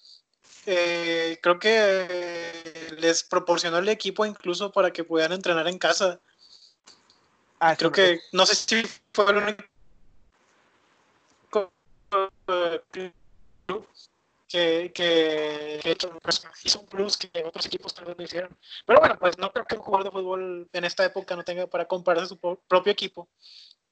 Eh, 0.64 1.38
creo 1.42 1.58
que 1.58 2.96
les 2.98 3.24
proporcionó 3.24 3.78
el 3.78 3.90
equipo 3.90 4.24
incluso 4.24 4.72
para 4.72 4.90
que 4.90 5.04
pudieran 5.04 5.34
entrenar 5.34 5.68
en 5.68 5.78
casa. 5.78 6.18
Ah, 7.60 7.76
creo 7.76 7.92
que, 7.92 8.20
no 8.32 8.46
sé 8.46 8.54
si 8.54 8.82
fue 9.12 9.30
el 9.30 9.36
único 9.36 9.62
que, 14.52 14.92
que, 14.94 15.96
pues, 16.22 16.42
hizo 16.64 16.80
un 16.80 16.86
plus 16.86 17.16
que 17.16 17.30
otros 17.44 17.66
equipos 17.66 17.94
tal 17.94 18.04
vez 18.04 18.18
no 18.18 18.24
hicieron. 18.24 18.56
Pero 18.86 19.00
bueno, 19.00 19.16
pues 19.18 19.38
no 19.38 19.50
creo 19.50 19.64
que 19.64 19.76
un 19.76 19.82
jugador 19.82 20.04
de 20.04 20.10
fútbol 20.10 20.68
en 20.72 20.84
esta 20.84 21.04
época 21.04 21.34
no 21.34 21.44
tenga 21.44 21.66
para 21.66 21.86
comprarse 21.86 22.26
su 22.26 22.38
propio 22.38 22.92
equipo. 22.92 23.28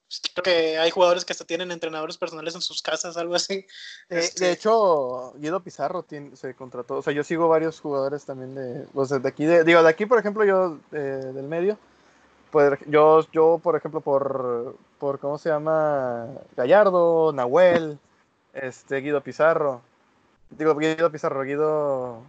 Pues, 0.07 0.21
creo 0.33 0.43
que 0.43 0.77
hay 0.77 0.91
jugadores 0.91 1.25
que 1.25 1.33
hasta 1.33 1.45
tienen 1.45 1.71
entrenadores 1.71 2.17
personales 2.17 2.53
en 2.53 2.61
sus 2.61 2.81
casas, 2.81 3.17
algo 3.17 3.33
así. 3.33 3.65
De 4.09 4.19
este, 4.19 4.51
hecho, 4.51 5.33
Guido 5.37 5.63
Pizarro 5.63 6.05
se 6.33 6.53
contrató. 6.53 6.97
O 6.97 7.01
sea, 7.01 7.13
yo 7.13 7.23
sigo 7.23 7.47
varios 7.47 7.79
jugadores 7.79 8.25
también 8.25 8.53
de, 8.53 8.85
o 8.93 9.05
sea, 9.05 9.19
de 9.19 9.29
aquí. 9.29 9.45
digo, 9.45 9.81
de 9.81 9.89
aquí, 9.89 10.05
por 10.05 10.19
ejemplo, 10.19 10.43
yo 10.43 10.77
eh, 10.91 11.31
del 11.33 11.47
medio. 11.47 11.77
Pues 12.51 12.77
yo, 12.85 13.25
yo, 13.31 13.61
por 13.63 13.77
ejemplo, 13.77 14.01
por, 14.01 14.75
por, 14.99 15.19
¿cómo 15.19 15.37
se 15.37 15.47
llama? 15.47 16.27
Gallardo, 16.57 17.31
Nahuel, 17.31 17.97
este, 18.53 18.97
Guido 18.97 19.21
Pizarro. 19.21 19.81
Digo, 20.51 20.75
Guido 20.75 21.11
Pizarro, 21.11 21.43
Guido. 21.43 22.21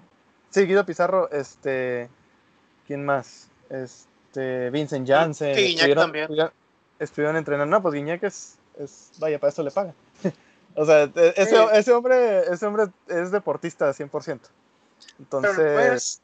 Sí, 0.50 0.66
Guido 0.66 0.87
Pizarro, 0.87 1.30
este. 1.30 2.08
¿Quién 2.87 3.04
más? 3.04 3.48
Este. 3.68 4.70
Vincent 4.70 5.06
Janssen. 5.08 5.54
Sí, 5.54 5.62
Guiñac 5.76 5.94
también. 5.94 6.28
Estuvieron, 6.98 7.37
entrenando. 7.37 7.76
No, 7.76 7.82
pues 7.82 7.94
Guiñac 7.94 8.22
es, 8.22 8.58
es. 8.78 9.12
Vaya, 9.18 9.38
para 9.38 9.50
eso 9.50 9.62
le 9.62 9.70
pagan. 9.70 9.94
o 10.76 10.85
sea, 10.85 11.04
e, 11.04 11.35
ese, 11.37 11.56
ese, 11.72 11.92
hombre, 11.92 12.40
ese 12.52 12.66
hombre 12.66 12.85
es 13.08 13.30
deportista 13.30 13.90
100%. 13.90 14.40
Entonces. 15.18 15.54
pues, 15.56 16.22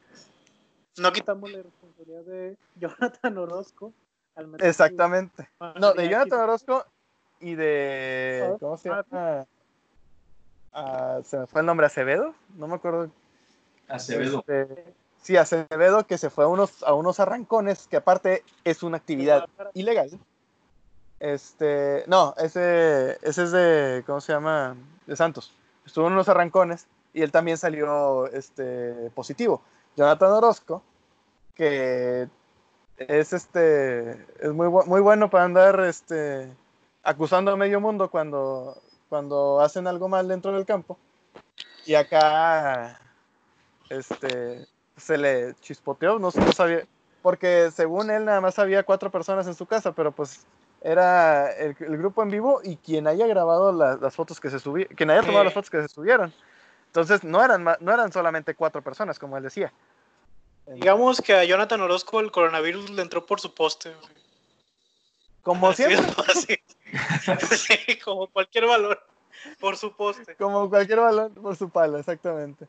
no 0.98 1.12
quitamos 1.12 1.50
la 1.50 1.62
responsabilidad 1.62 2.22
de 2.22 2.56
Jonathan 2.76 3.38
Orozco. 3.38 3.92
Exactamente. 4.60 5.48
No, 5.80 5.92
de 5.94 6.08
Jonathan 6.08 6.40
Orozco 6.40 6.84
y 7.40 7.54
de. 7.54 8.56
¿Cómo 8.60 8.76
se 8.76 8.90
ah, 8.90 9.46
llama? 10.74 11.22
se 11.24 11.38
me 11.38 11.46
fue 11.46 11.60
el 11.60 11.66
nombre 11.66 11.86
Acevedo, 11.86 12.34
no 12.56 12.66
me 12.68 12.74
acuerdo. 12.74 13.10
Acevedo. 13.88 14.44
Este, 14.46 14.84
sí, 15.22 15.36
Acevedo, 15.36 16.06
que 16.06 16.18
se 16.18 16.30
fue 16.30 16.44
a 16.44 16.48
unos, 16.48 16.82
a 16.82 16.94
unos 16.94 17.20
arrancones, 17.20 17.86
que 17.88 17.96
aparte 17.96 18.42
es 18.64 18.82
una 18.82 18.96
actividad 18.96 19.48
ilegal. 19.74 20.10
Este, 21.20 22.04
no, 22.06 22.34
ese, 22.38 23.18
ese 23.22 23.42
es 23.44 23.50
de, 23.52 24.04
¿cómo 24.06 24.20
se 24.20 24.32
llama? 24.32 24.76
De 25.06 25.16
Santos. 25.16 25.52
Estuvo 25.84 26.06
en 26.06 26.12
unos 26.12 26.28
arrancones 26.28 26.86
y 27.12 27.22
él 27.22 27.32
también 27.32 27.56
salió 27.56 28.26
este, 28.28 29.10
positivo. 29.14 29.62
Jonathan 29.96 30.30
Orozco, 30.30 30.82
que 31.54 32.28
es 32.98 33.32
este 33.32 34.10
es 34.40 34.52
muy, 34.52 34.68
muy 34.68 35.00
bueno 35.00 35.30
para 35.30 35.44
andar 35.44 35.80
este 35.80 36.48
acusando 37.02 37.52
a 37.52 37.56
medio 37.56 37.80
mundo 37.80 38.10
cuando 38.10 38.80
cuando 39.08 39.60
hacen 39.60 39.86
algo 39.86 40.08
mal 40.08 40.28
dentro 40.28 40.52
del 40.52 40.66
campo. 40.66 40.98
Y 41.86 41.94
acá 41.94 43.00
este, 43.88 44.66
se 44.96 45.18
le 45.18 45.54
chispoteó, 45.60 46.18
no, 46.18 46.30
no 46.34 46.52
sabía, 46.52 46.86
porque 47.22 47.70
según 47.72 48.10
él 48.10 48.24
nada 48.24 48.40
más 48.40 48.58
había 48.58 48.82
cuatro 48.82 49.10
personas 49.10 49.46
en 49.46 49.54
su 49.54 49.66
casa, 49.66 49.92
pero 49.92 50.12
pues 50.12 50.46
era 50.82 51.50
el, 51.52 51.74
grupo 51.74 52.22
en 52.22 52.30
vivo 52.30 52.60
y 52.62 52.76
quien 52.76 53.06
haya 53.06 53.26
grabado 53.26 53.72
las 53.72 54.14
fotos 54.14 54.38
que 54.40 54.50
se 54.50 54.60
subieron, 54.60 54.94
quien 54.94 55.10
haya 55.10 55.22
tomado 55.22 55.44
las 55.44 55.54
fotos 55.54 55.70
que 55.70 55.82
se 55.82 55.88
subieron. 55.88 56.32
Entonces 56.86 57.24
no 57.24 57.44
eran, 57.44 57.64
no 57.64 57.92
eran 57.92 58.12
solamente 58.12 58.54
cuatro 58.54 58.82
personas, 58.82 59.18
como 59.18 59.36
él 59.36 59.42
decía. 59.42 59.72
Digamos 60.66 61.20
que 61.20 61.34
a 61.34 61.44
Jonathan 61.44 61.80
Orozco 61.80 62.20
el 62.20 62.30
coronavirus 62.30 62.90
le 62.90 63.02
entró 63.02 63.24
por 63.24 63.40
su 63.40 63.54
poste. 63.54 63.92
Como 65.42 65.72
siempre. 65.72 65.98
Sí, 67.50 67.98
como 68.04 68.26
cualquier 68.28 68.66
valor, 68.66 69.00
por 69.60 69.76
su 69.76 69.94
poste. 69.94 70.34
Como 70.36 70.68
cualquier 70.68 71.00
valor, 71.00 71.32
por 71.32 71.56
su 71.56 71.68
palo, 71.68 71.98
exactamente. 71.98 72.66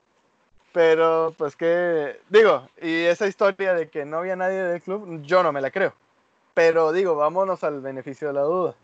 Pero, 0.71 1.33
pues 1.37 1.55
que, 1.55 2.19
digo, 2.29 2.67
y 2.81 3.05
esa 3.05 3.27
historia 3.27 3.73
de 3.73 3.89
que 3.89 4.05
no 4.05 4.17
había 4.17 4.35
nadie 4.35 4.61
del 4.63 4.81
club, 4.81 5.21
yo 5.23 5.41
no 5.41 5.51
me 5.51 5.61
la 5.61 5.71
creo. 5.71 5.93
Pero 6.53 6.91
digo, 6.91 7.15
vámonos 7.15 7.63
al 7.63 7.81
beneficio 7.81 8.27
de 8.27 8.33
la 8.33 8.41
duda. 8.41 8.75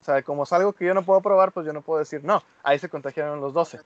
O 0.00 0.04
sea, 0.04 0.22
como 0.22 0.44
es 0.44 0.52
algo 0.52 0.72
que 0.72 0.84
yo 0.84 0.94
no 0.94 1.04
puedo 1.04 1.20
probar, 1.20 1.52
pues 1.52 1.66
yo 1.66 1.72
no 1.72 1.82
puedo 1.82 1.98
decir, 1.98 2.22
no, 2.22 2.42
ahí 2.62 2.78
se 2.78 2.88
contagiaron 2.88 3.40
los 3.40 3.52
12. 3.52 3.80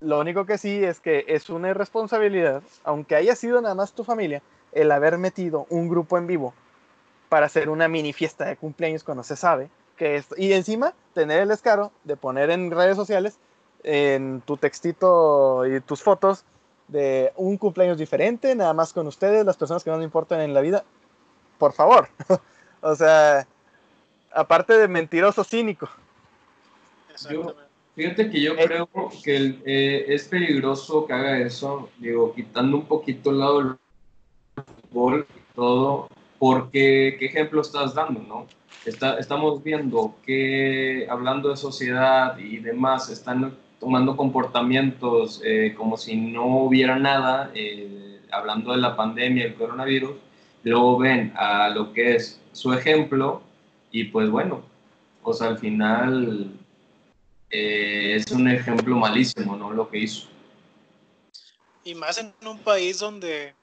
Lo 0.00 0.20
único 0.20 0.46
que 0.46 0.58
sí 0.58 0.84
es 0.84 1.00
que 1.00 1.24
es 1.28 1.50
una 1.50 1.70
irresponsabilidad, 1.70 2.62
aunque 2.84 3.16
haya 3.16 3.34
sido 3.34 3.60
nada 3.60 3.74
más 3.74 3.92
tu 3.92 4.04
familia, 4.04 4.42
el 4.72 4.92
haber 4.92 5.18
metido 5.18 5.66
un 5.70 5.88
grupo 5.88 6.16
en 6.18 6.26
vivo 6.26 6.54
para 7.30 7.46
hacer 7.46 7.70
una 7.70 7.88
mini 7.88 8.12
fiesta 8.12 8.44
de 8.44 8.58
cumpleaños 8.58 9.02
cuando 9.02 9.22
se 9.22 9.36
sabe 9.36 9.70
que 10.00 10.16
es, 10.16 10.28
y 10.38 10.54
encima 10.54 10.94
tener 11.12 11.42
el 11.42 11.48
descaro 11.48 11.92
de 12.04 12.16
poner 12.16 12.48
en 12.48 12.70
redes 12.70 12.96
sociales 12.96 13.38
en 13.84 14.40
tu 14.46 14.56
textito 14.56 15.66
y 15.66 15.78
tus 15.82 16.02
fotos 16.02 16.46
de 16.88 17.34
un 17.36 17.58
cumpleaños 17.58 17.98
diferente, 17.98 18.54
nada 18.54 18.72
más 18.72 18.94
con 18.94 19.06
ustedes, 19.06 19.44
las 19.44 19.58
personas 19.58 19.84
que 19.84 19.90
no 19.90 19.98
me 19.98 20.04
importan 20.04 20.40
en 20.40 20.54
la 20.54 20.62
vida, 20.62 20.84
por 21.58 21.74
favor. 21.74 22.08
o 22.80 22.94
sea, 22.94 23.46
aparte 24.32 24.78
de 24.78 24.88
mentiroso 24.88 25.44
cínico. 25.44 25.86
fíjate 27.94 28.30
que 28.30 28.40
yo 28.40 28.54
eh, 28.54 28.64
creo 28.64 28.88
que 29.22 29.60
eh, 29.66 30.06
es 30.08 30.28
peligroso 30.28 31.06
que 31.06 31.12
haga 31.12 31.38
eso, 31.40 31.90
digo, 31.98 32.32
quitando 32.32 32.78
un 32.78 32.86
poquito 32.86 33.28
el 33.28 33.38
lado 33.38 33.58
del 33.62 33.76
fútbol 34.64 35.26
y 35.28 35.54
todo, 35.54 36.08
porque 36.40 37.16
qué 37.18 37.26
ejemplo 37.26 37.60
estás 37.60 37.94
dando, 37.94 38.22
¿no? 38.22 38.46
Está, 38.86 39.18
estamos 39.18 39.62
viendo 39.62 40.16
que 40.24 41.06
hablando 41.10 41.50
de 41.50 41.56
sociedad 41.58 42.38
y 42.38 42.56
demás, 42.56 43.10
están 43.10 43.58
tomando 43.78 44.16
comportamientos 44.16 45.42
eh, 45.44 45.74
como 45.76 45.98
si 45.98 46.16
no 46.16 46.46
hubiera 46.62 46.98
nada, 46.98 47.50
eh, 47.54 48.22
hablando 48.32 48.72
de 48.72 48.78
la 48.78 48.96
pandemia, 48.96 49.44
el 49.44 49.54
coronavirus, 49.54 50.12
luego 50.64 50.96
ven 50.96 51.34
a 51.36 51.68
lo 51.68 51.92
que 51.92 52.16
es 52.16 52.40
su 52.52 52.72
ejemplo 52.72 53.42
y 53.92 54.04
pues 54.04 54.30
bueno, 54.30 54.62
o 55.22 55.34
sea, 55.34 55.48
al 55.48 55.58
final 55.58 56.52
eh, 57.50 58.14
es 58.16 58.32
un 58.32 58.48
ejemplo 58.48 58.96
malísimo, 58.96 59.56
¿no? 59.56 59.72
Lo 59.72 59.90
que 59.90 59.98
hizo. 59.98 60.26
Y 61.84 61.94
más 61.94 62.16
en 62.16 62.32
un 62.48 62.58
país 62.60 62.98
donde 62.98 63.59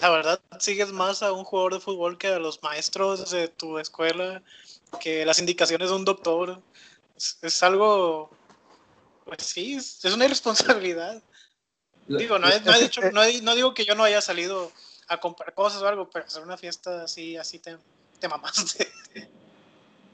la 0.00 0.10
verdad 0.10 0.40
sigues 0.58 0.92
más 0.92 1.22
a 1.22 1.32
un 1.32 1.44
jugador 1.44 1.74
de 1.74 1.80
fútbol 1.80 2.18
que 2.18 2.28
a 2.28 2.38
los 2.38 2.62
maestros 2.62 3.30
de 3.30 3.48
tu 3.48 3.78
escuela, 3.78 4.42
que 5.00 5.26
las 5.26 5.38
indicaciones 5.38 5.90
de 5.90 5.96
un 5.96 6.04
doctor. 6.04 6.60
Es, 7.40 7.62
algo, 7.62 8.30
pues 9.24 9.42
sí, 9.42 9.74
es, 9.74 10.04
una 10.04 10.24
irresponsabilidad. 10.26 11.22
Digo, 12.08 12.38
no, 12.38 12.48
dicho, 12.80 13.00
no, 13.12 13.54
digo 13.54 13.74
que 13.74 13.84
yo 13.84 13.94
no 13.94 14.04
haya 14.04 14.20
salido 14.20 14.72
a 15.08 15.18
comprar 15.18 15.54
cosas 15.54 15.82
o 15.82 15.88
algo, 15.88 16.08
pero 16.10 16.24
hacer 16.24 16.42
una 16.42 16.56
fiesta 16.56 17.04
así, 17.04 17.36
así 17.36 17.58
te, 17.58 17.76
te 18.18 18.28
mamaste. 18.28 18.88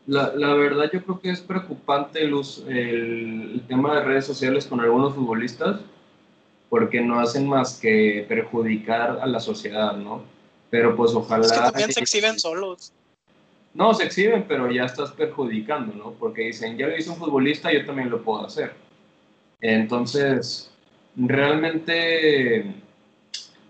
La, 0.07 0.33
la, 0.35 0.55
verdad 0.55 0.91
yo 0.91 1.05
creo 1.05 1.21
que 1.21 1.31
es 1.31 1.41
preocupante 1.41 2.23
el, 2.23 2.33
el, 2.67 3.63
tema 3.69 3.95
de 3.95 4.05
redes 4.05 4.25
sociales 4.25 4.67
con 4.67 4.81
algunos 4.81 5.15
futbolistas 5.15 5.81
porque 6.69 7.01
no 7.01 7.21
hacen 7.21 7.49
más 7.49 7.79
que 7.79 8.25
perjudicar 8.29 9.19
a 9.23 9.27
la 9.27 9.41
sociedad, 9.41 9.97
¿no? 9.97 10.23
Pero 10.71 10.95
pues 10.97 11.15
ojalá... 11.15 11.47
Es 11.47 11.53
que 11.53 11.59
también 11.59 11.93
se 11.93 12.01
exhiben 12.01 12.39
solos. 12.39 12.93
No, 13.75 13.95
se 13.95 14.05
exhiben, 14.05 14.45
pero 14.49 14.71
ya 14.71 14.85
estás 14.85 15.13
perjudicando, 15.13 15.95
¿no? 15.95 16.13
Porque 16.13 16.43
dicen, 16.43 16.77
ya 16.77 16.89
lo 16.89 16.97
hizo 16.97 17.13
un 17.13 17.19
futbolista, 17.19 17.73
yo 17.73 17.87
también 17.87 18.11
lo 18.11 18.23
puedo 18.23 18.45
hacer. 18.45 18.73
Entonces, 19.61 20.71
realmente 21.17 22.75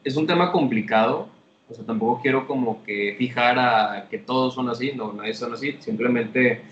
es 0.04 0.16
un 0.16 0.26
tema 0.26 0.50
complicado, 0.52 1.28
o 1.68 1.74
sea, 1.74 1.84
tampoco 1.84 2.20
quiero 2.22 2.46
como 2.46 2.82
que 2.84 3.14
fijar 3.18 3.58
a 3.58 4.08
que 4.08 4.18
todos 4.18 4.54
son 4.54 4.68
así, 4.70 4.92
no, 4.92 5.12
nadie 5.12 5.34
son 5.34 5.52
así, 5.52 5.76
simplemente 5.80 6.62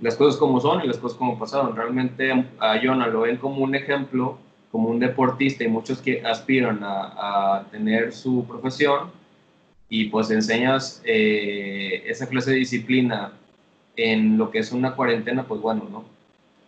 las 0.00 0.16
cosas 0.16 0.38
como 0.38 0.60
son 0.60 0.84
y 0.84 0.86
las 0.86 0.98
cosas 0.98 1.16
como 1.16 1.38
pasaron. 1.38 1.74
Realmente 1.74 2.30
a 2.58 2.78
Jonah 2.82 3.06
lo 3.06 3.22
ven 3.22 3.38
como 3.38 3.64
un 3.64 3.74
ejemplo, 3.74 4.38
como 4.74 4.88
un 4.88 4.98
deportista 4.98 5.62
y 5.62 5.68
muchos 5.68 6.00
que 6.00 6.26
aspiran 6.26 6.80
a, 6.82 7.64
tener 7.70 8.12
su 8.12 8.44
profesión 8.44 9.12
y 9.88 10.06
pues 10.06 10.32
enseñas 10.32 11.00
eh, 11.04 12.02
esa 12.06 12.26
clase 12.26 12.50
de 12.50 12.56
disciplina 12.56 13.34
en 13.94 14.36
lo 14.36 14.50
que 14.50 14.58
es 14.58 14.72
una 14.72 14.96
cuarentena, 14.96 15.46
pues 15.46 15.60
bueno, 15.60 15.86
¿no? 15.88 16.04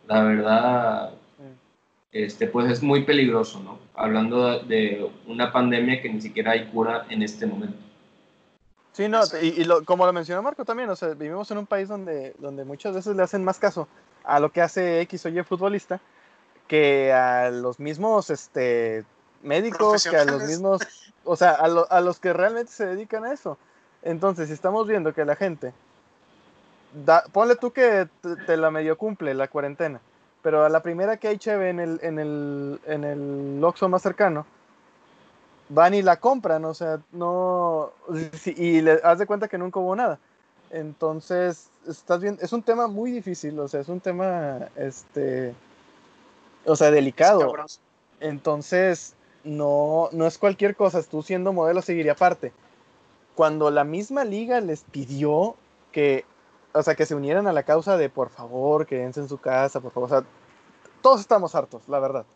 La 0.07 0.23
verdad, 0.23 1.14
este, 2.12 2.47
pues 2.47 2.71
es 2.71 2.81
muy 2.81 3.03
peligroso, 3.03 3.59
¿no? 3.59 3.81
Hablando 3.97 4.61
de 4.61 5.11
una 5.27 5.53
pandemia 5.53 6.01
que 6.01 6.09
ni 6.09 6.21
siquiera 6.21 6.53
hay 6.53 6.66
cura 6.66 7.07
en 7.11 7.25
este 7.25 7.45
momento. 7.45 7.79
Sí, 8.92 9.09
no, 9.09 9.23
y, 9.42 9.66
como 9.85 10.07
lo 10.07 10.12
mencionó 10.12 10.45
Marco 10.45 10.64
también, 10.64 10.88
o 10.90 10.95
sea, 10.95 11.09
vivimos 11.09 11.51
en 11.51 11.59
un 11.59 11.66
país 11.66 11.88
donde, 11.88 12.37
donde 12.38 12.64
muchas 12.64 12.95
veces 12.95 13.16
le 13.16 13.25
hacen 13.25 13.42
más 13.42 13.59
caso 13.59 13.88
a 14.23 14.38
lo 14.38 14.53
que 14.53 14.62
hace 14.62 15.01
X 15.01 15.27
o 15.27 15.29
Y 15.29 15.42
futbolista 15.42 16.01
que 16.67 17.13
a 17.13 17.51
los 17.51 17.79
mismos 17.79 18.31
este, 18.31 19.05
médicos, 19.43 20.05
que 20.05 20.17
a 20.17 20.25
los 20.25 20.43
mismos, 20.45 20.83
o 21.25 21.37
sea, 21.37 21.53
a, 21.53 21.65
a, 21.65 22.01
los 22.01 22.19
que 22.19 22.33
realmente 22.33 22.73
se 22.73 22.87
dedican 22.87 23.25
a 23.25 23.33
eso. 23.33 23.59
Entonces, 24.03 24.49
si 24.49 24.55
estamos 24.55 24.87
viendo 24.87 25.15
que 25.15 25.25
la 25.25 25.37
gente, 25.37 25.73
da, 27.05 27.25
ponle 27.33 27.57
tú 27.57 27.73
que 27.73 28.09
te, 28.21 28.37
te 28.37 28.57
la 28.57 28.71
medio 28.71 28.97
cumple 28.97 29.35
la 29.35 29.49
cuarentena, 29.49 30.01
pero 30.43 30.65
a 30.65 30.69
la 30.69 30.83
primera 30.83 31.17
que 31.17 31.29
hay 31.29 31.39
cheve 31.39 31.71
en 31.71 31.81
el, 31.81 32.01
en 32.03 32.19
el, 32.19 32.81
en 32.87 33.05
el 33.05 33.65
Oxxo 33.65 33.89
más 33.89 34.03
cercano, 34.03 34.47
van 35.69 35.95
y 35.95 36.03
la 36.03 36.19
compran, 36.19 36.65
o 36.65 36.75
sea, 36.75 37.01
no, 37.13 37.93
y 38.45 38.81
le 38.81 39.01
haz 39.03 39.19
de 39.19 39.27
cuenta 39.27 39.49
que 39.49 39.59
nunca 39.59 39.81
hubo 39.81 39.97
nada. 39.97 40.19
Entonces, 40.71 41.71
estás 41.89 42.21
bien, 42.21 42.39
es 42.41 42.53
un 42.53 42.63
tema 42.63 42.87
muy 42.89 43.11
difícil, 43.11 43.59
o 43.59 43.69
sea, 43.69 43.81
es 43.81 43.89
un 43.89 44.01
tema, 44.01 44.69
este, 44.77 45.55
o 46.67 46.77
sea, 46.77 46.91
delicado. 46.91 47.53
Entonces, 48.21 49.15
no, 49.45 50.09
no 50.13 50.27
es 50.27 50.39
cualquier 50.39 50.77
cosa, 50.77 51.03
tú 51.03 51.23
siendo 51.23 51.53
modelo 51.53 51.83
seguiría 51.83 52.13
aparte. 52.13 52.53
Cuando 53.35 53.71
la 53.71 53.85
misma 53.85 54.25
liga 54.25 54.61
les 54.61 54.83
pidió 54.85 55.57
que 55.93 56.25
o 56.77 56.83
sea, 56.83 56.95
que 56.95 57.07
se 57.07 57.15
unieran 57.15 57.47
a 57.47 57.53
la 57.53 57.63
causa 57.63 57.97
de 57.97 58.11
por 58.11 58.29
favor, 58.29 58.87
quédense 58.87 59.21
en 59.21 59.29
su 59.29 59.39
casa, 59.39 59.81
por 59.81 59.93
favor. 59.93 60.11
O 60.11 60.13
sea, 60.13 60.25
todos 61.03 61.21
estamos 61.21 61.55
hartos, 61.55 61.89
la 61.89 61.99
verdad. 61.99 62.27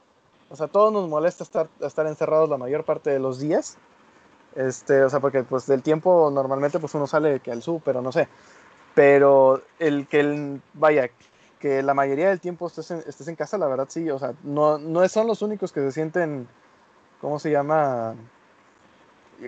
O 0.49 0.57
sea, 0.57 0.67
todos 0.67 0.93
nos 0.93 1.09
molesta 1.09 1.45
estar, 1.45 1.69
estar 1.81 2.07
encerrados 2.07 2.49
la 2.49 2.57
mayor 2.57 2.85
parte 2.85 3.11
de 3.11 3.19
los 3.19 3.39
días. 3.39 3.77
Este, 4.57 5.05
o 5.05 5.11
sea, 5.11 5.21
porque 5.21 5.45
pues 5.45 5.67
del 5.67 5.83
tiempo 5.83 6.31
normalmente 6.33 6.81
pues 6.81 6.95
uno 6.95 7.07
sale 7.07 7.41
que 7.41 7.53
al 7.53 7.63
súper 7.63 7.99
o 7.99 8.03
no 8.03 8.13
sé. 8.13 8.29
Pero 8.95 9.63
el 9.79 10.09
que, 10.09 10.21
el, 10.21 10.63
vaya, 10.75 11.11
que 11.61 11.83
la 11.83 11.95
mayoría 11.95 12.31
del 12.31 12.41
tiempo 12.41 12.67
estés 12.67 12.91
en, 12.91 12.99
estés 13.07 13.29
en 13.29 13.37
casa, 13.37 13.59
la 13.59 13.69
verdad 13.69 13.87
sí. 13.89 14.11
O 14.11 14.19
sea, 14.19 14.35
no, 14.43 14.79
no 14.79 15.07
son 15.09 15.27
los 15.27 15.43
únicos 15.43 15.71
que 15.73 15.81
se 15.81 15.93
sienten, 15.93 16.49
¿cómo 17.21 17.39
se 17.39 17.51
llama? 17.51 18.17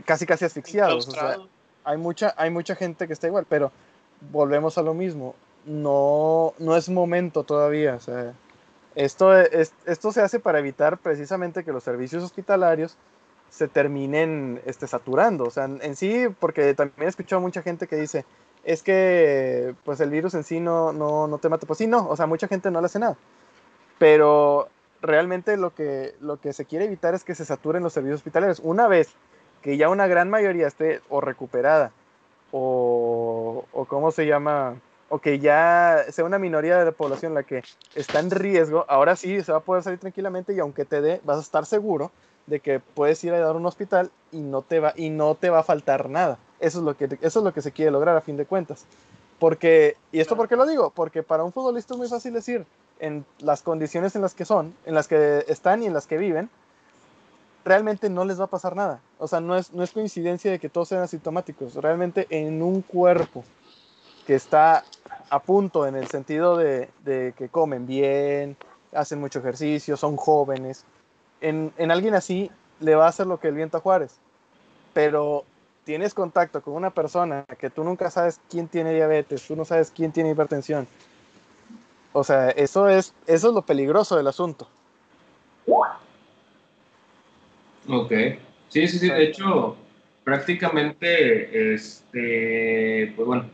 Casi, 0.05 0.27
casi 0.27 0.45
asfixiados. 0.45 1.09
O 1.09 1.11
sea, 1.11 1.39
hay 1.85 1.97
mucha, 1.97 2.35
hay 2.37 2.51
mucha 2.51 2.77
gente 2.77 3.07
que 3.07 3.15
está 3.15 3.27
igual, 3.27 3.47
pero 3.49 3.73
volvemos 4.31 4.79
a 4.79 4.83
lo 4.83 4.95
mismo, 4.95 5.35
no, 5.65 6.55
no 6.59 6.77
es 6.77 6.89
momento 6.89 7.45
todavía. 7.45 7.95
O 7.95 8.01
sea, 8.01 8.35
esto, 8.95 9.37
es, 9.37 9.73
esto 9.87 10.13
se 10.13 10.21
hace 10.21 10.39
para 10.39 10.59
evitar 10.59 10.99
precisamente 10.99 11.65
que 11.65 11.73
los 11.73 11.83
servicios 11.83 12.23
hospitalarios 12.23 12.97
se 13.49 13.69
terminen 13.69 14.61
este, 14.67 14.87
saturando. 14.87 15.45
O 15.45 15.51
sea, 15.51 15.65
en, 15.65 15.97
sí, 15.97 16.27
porque 16.41 16.75
también 16.75 17.07
he 17.07 17.09
escuchado 17.09 17.41
a 17.41 17.43
mucha 17.43 17.63
gente 17.63 17.87
que 17.87 17.97
dice, 17.97 18.25
es 18.65 18.83
que 18.83 19.75
pues 19.85 20.01
el 20.01 20.11
virus 20.11 20.35
en 20.35 20.45
sí 20.45 20.61
no, 20.61 20.93
no, 20.93 21.27
no 21.27 21.39
te 21.39 21.49
mata. 21.49 21.67
Pues 21.67 21.79
sí, 21.79 21.87
no, 21.87 22.09
o 22.09 22.17
sea, 22.17 22.27
mucha 22.27 22.49
gente 22.49 22.71
no 22.71 22.81
le 22.81 22.87
hace 22.87 22.99
nada. 22.99 23.17
Pero 23.99 24.69
realmente 25.01 25.57
lo 25.57 25.75
que, 25.75 26.15
lo 26.21 26.41
que 26.41 26.53
se 26.53 26.65
quiere 26.65 26.87
evitar 26.87 27.15
es 27.15 27.25
que 27.25 27.35
se 27.35 27.45
saturen 27.45 27.83
los 27.83 27.93
servicios 27.93 28.21
hospitalarios. 28.21 28.61
Una 28.61 28.89
vez 28.89 29.15
que 29.63 29.77
ya 29.77 29.89
una 29.89 30.07
gran 30.07 30.31
mayoría 30.31 30.67
esté 30.67 31.01
o 31.09 31.21
recuperada 31.21 31.93
o, 32.51 33.65
o 33.73 33.85
cómo 33.87 34.11
se 34.11 34.27
llama, 34.27 34.77
o 35.09 35.19
que 35.19 35.39
ya 35.39 36.05
sea 36.11 36.25
una 36.25 36.39
minoría 36.39 36.79
de 36.79 36.85
la 36.85 36.93
población 36.93 37.35
la 37.35 37.43
que 37.43 37.63
está 37.95 38.21
en 38.21 38.31
riesgo, 38.31 38.85
ahora 38.89 39.17
sí 39.17 39.43
se 39.43 39.53
va 39.53 39.59
a 39.59 39.63
poder 39.63 39.83
salir 39.83 39.99
tranquilamente 39.99 40.53
y 40.53 40.61
aunque 40.61 40.85
te 40.85 41.01
dé, 41.01 41.21
vas 41.25 41.39
a 41.39 41.43
estar 41.43 41.67
seguro 41.67 42.11
de 42.47 42.61
que 42.61 42.81
puedes 42.81 43.23
ir 43.25 43.33
a 43.33 43.39
dar 43.39 43.57
un 43.57 43.67
hospital 43.67 44.11
y 44.31 44.41
no 44.41 44.63
te 44.63 44.81
va, 44.81 44.93
y 44.97 45.11
no 45.11 45.35
te 45.35 45.51
va 45.51 45.61
a 45.61 45.65
faltar 45.65 46.09
nada. 46.09 46.39
Eso 46.61 46.79
es, 46.79 46.85
lo 46.85 46.97
que, 46.97 47.05
eso 47.21 47.39
es 47.41 47.45
lo 47.45 47.53
que 47.53 47.63
se 47.63 47.73
quiere 47.73 47.91
lograr 47.91 48.17
a 48.17 48.21
fin 48.21 48.37
de 48.37 48.47
cuentas. 48.47 48.85
Porque, 49.39 49.97
¿y 50.13 50.21
esto 50.21 50.37
por 50.37 50.49
qué 50.49 50.57
lo 50.57 50.67
digo? 50.67 50.91
Porque 50.91 51.23
para 51.23 51.45
un 51.45 51.53
futbolista 51.53 51.95
es 51.95 51.99
muy 51.99 52.09
fácil 52.09 52.33
decir, 52.33 52.65
en 53.01 53.25
las 53.41 53.63
condiciones 53.63 54.15
en 54.15 54.23
las 54.23 54.35
que 54.35 54.45
son, 54.45 54.75
en 54.87 54.95
las 54.95 55.09
que 55.09 55.45
están 55.49 55.83
y 55.83 55.87
en 55.87 55.95
las 55.95 56.07
que 56.07 56.19
viven, 56.19 56.49
realmente 57.65 58.09
no 58.09 58.25
les 58.25 58.41
va 58.41 58.45
a 58.45 58.49
pasar 58.49 58.77
nada. 58.77 59.01
O 59.19 59.27
sea, 59.27 59.41
no 59.41 59.57
es, 59.57 59.73
no 59.73 59.83
es 59.83 59.93
coincidencia 59.93 60.51
de 60.51 60.59
que 60.59 60.69
todos 60.69 60.89
sean 60.89 61.03
asintomáticos. 61.03 61.75
Realmente 61.75 62.27
en 62.31 62.63
un 62.63 62.83
cuerpo 62.83 63.45
que 64.27 64.35
está 64.35 64.85
a 65.31 65.41
punto 65.41 65.87
en 65.87 65.97
el 65.97 66.09
sentido 66.09 66.57
de, 66.57 66.91
que 67.05 67.49
comen 67.51 67.87
bien, 67.87 68.57
hacen 68.93 69.21
mucho 69.21 69.39
ejercicio, 69.39 69.97
son 69.97 70.17
jóvenes, 70.17 70.85
en, 71.43 71.73
en, 71.77 71.91
alguien 71.91 72.15
así 72.15 72.51
le 72.81 72.95
va 72.95 73.07
a 73.07 73.09
hacer 73.09 73.27
lo 73.27 73.39
que 73.39 73.49
el 73.49 73.55
viento 73.55 73.77
a 73.77 73.81
Juárez. 73.81 74.19
Pero 74.95 75.45
tienes 75.85 76.15
contacto 76.15 76.63
con 76.63 76.75
una 76.75 76.91
persona 76.91 77.45
que 77.59 77.71
tú 77.71 77.85
nunca 77.85 78.11
sabes 78.11 78.41
quién 78.49 78.69
tiene 78.69 78.95
diabetes, 78.95 79.47
tú 79.47 79.57
no 79.57 79.65
sabes 79.65 79.93
quién 79.95 80.13
tiene 80.13 80.31
hipertensión. 80.31 80.87
O 82.13 82.25
sea, 82.25 82.51
eso 82.51 82.89
es, 82.89 83.15
eso 83.27 83.49
es 83.49 83.55
lo 83.55 83.63
peligroso 83.63 84.17
del 84.17 84.29
asunto. 84.29 84.69
Ok. 87.89 88.13
Sí, 88.69 88.87
sí, 88.87 88.99
sí. 88.99 89.09
De 89.09 89.25
hecho, 89.25 89.77
prácticamente, 90.25 91.75
este, 91.75 93.13
pues 93.17 93.27
bueno, 93.27 93.51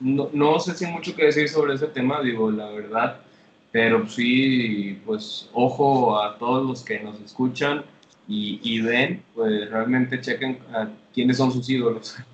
no, 0.00 0.30
no 0.32 0.58
sé 0.58 0.74
si 0.74 0.86
mucho 0.86 1.14
que 1.14 1.26
decir 1.26 1.48
sobre 1.48 1.74
ese 1.74 1.88
tema, 1.88 2.20
digo, 2.22 2.50
la 2.50 2.70
verdad, 2.70 3.20
pero 3.72 4.06
sí, 4.06 5.00
pues 5.04 5.48
ojo 5.52 6.20
a 6.20 6.38
todos 6.38 6.66
los 6.66 6.84
que 6.84 7.00
nos 7.00 7.20
escuchan 7.20 7.84
y, 8.28 8.60
y 8.62 8.80
ven, 8.82 9.22
pues 9.34 9.70
realmente 9.70 10.20
chequen 10.20 10.58
a 10.72 10.88
quiénes 11.12 11.38
son 11.38 11.50
sus 11.50 11.68
ídolos. 11.68 12.16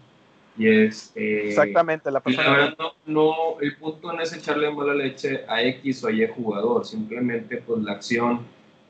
Y 0.61 0.67
este, 0.67 1.51
Exactamente, 1.51 2.11
la 2.11 2.19
persona. 2.19 2.49
la 2.49 2.53
verdad, 2.53 2.77
no, 2.81 2.93
no, 3.07 3.61
el 3.61 3.77
punto 3.77 4.13
no 4.13 4.21
es 4.21 4.33
echarle 4.33 4.69
mala 4.73 4.93
leche 4.93 5.45
a 5.47 5.63
X 5.63 6.03
o 6.03 6.11
Y 6.11 6.27
jugador, 6.27 6.85
simplemente 6.85 7.59
pues 7.59 7.81
la 7.85 7.93
acción 7.93 8.41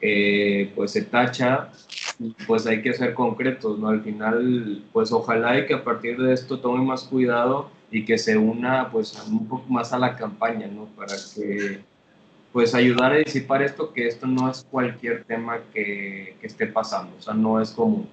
eh, 0.01 0.72
pues 0.74 0.92
se 0.92 1.03
tacha 1.03 1.68
pues 2.46 2.66
hay 2.66 2.82
que 2.82 2.92
ser 2.92 3.14
concretos, 3.14 3.78
¿no? 3.78 3.88
Al 3.88 4.03
final, 4.03 4.82
pues 4.92 5.12
ojalá 5.12 5.59
y 5.59 5.66
que 5.66 5.74
a 5.74 5.84
partir 5.84 6.16
de 6.18 6.32
esto 6.32 6.59
tome 6.59 6.84
más 6.84 7.05
cuidado 7.05 7.70
y 7.90 8.05
que 8.05 8.18
se 8.18 8.36
una 8.36 8.90
pues 8.90 9.14
un 9.28 9.46
poco 9.49 9.68
más 9.68 9.92
a 9.92 9.99
la 9.99 10.16
campaña, 10.16 10.66
¿no? 10.66 10.86
Para 10.96 11.14
que 11.34 11.80
pues 12.59 12.74
ayudar 12.74 13.12
a 13.12 13.18
disipar 13.18 13.62
esto, 13.62 13.92
que 13.92 14.09
esto 14.09 14.26
no 14.26 14.50
es 14.50 14.66
cualquier 14.68 15.22
tema 15.22 15.61
que, 15.72 16.34
que 16.40 16.46
esté 16.48 16.66
pasando, 16.66 17.14
o 17.16 17.22
sea, 17.22 17.32
no 17.32 17.62
es 17.62 17.70
común. 17.70 18.09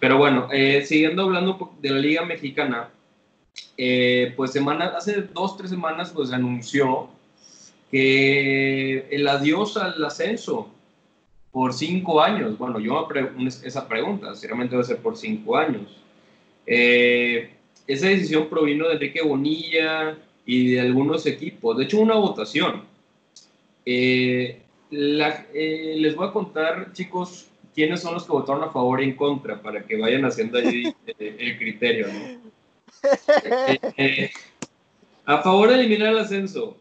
Pero 0.00 0.18
bueno, 0.18 0.48
eh, 0.50 0.84
siguiendo 0.84 1.22
hablando 1.22 1.72
de 1.80 1.90
la 1.90 1.98
Liga 2.00 2.24
Mexicana, 2.24 2.88
eh, 3.76 4.32
pues 4.36 4.50
semana, 4.50 4.86
hace 4.86 5.22
dos, 5.22 5.56
tres 5.56 5.70
semanas 5.70 6.10
pues 6.10 6.32
anunció 6.32 7.08
que 7.88 9.06
el 9.12 9.28
adiós 9.28 9.76
al 9.76 10.04
ascenso, 10.04 10.72
por 11.52 11.72
cinco 11.72 12.20
años. 12.20 12.58
Bueno, 12.58 12.80
yo 12.80 13.06
esa 13.62 13.86
pregunta, 13.86 14.34
si 14.34 14.48
realmente 14.48 14.74
va 14.74 14.82
a 14.82 14.86
ser 14.86 14.96
por 14.96 15.16
cinco 15.16 15.56
años. 15.56 16.02
Eh, 16.66 17.48
esa 17.86 18.08
decisión 18.08 18.48
provino 18.48 18.88
de 18.88 18.94
Enrique 18.94 19.22
Bonilla 19.22 20.18
y 20.44 20.72
de 20.72 20.80
algunos 20.80 21.26
equipos. 21.26 21.78
De 21.78 21.84
hecho, 21.84 22.00
una 22.00 22.16
votación. 22.16 22.97
Eh, 23.90 24.60
eh, 24.90 25.94
les 25.96 26.14
voy 26.14 26.28
a 26.28 26.32
contar, 26.32 26.92
chicos, 26.92 27.46
quiénes 27.74 28.02
son 28.02 28.12
los 28.12 28.24
que 28.24 28.32
votaron 28.32 28.62
a 28.62 28.70
favor 28.70 29.00
y 29.00 29.04
en 29.04 29.16
contra 29.16 29.62
para 29.62 29.82
que 29.86 29.96
vayan 29.96 30.26
haciendo 30.26 30.58
allí 30.58 30.94
el 31.18 31.56
criterio. 31.56 32.06
a 35.24 35.38
favor 35.38 35.70
de 35.70 35.76
eliminar 35.76 36.08
el 36.08 36.18
ascenso. 36.18 36.76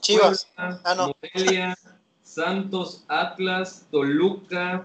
Chivas. 0.00 0.46
ah, 0.58 0.78
no. 0.94 1.16
Santos, 2.22 3.02
Atlas, 3.08 3.86
Toluca, 3.90 4.84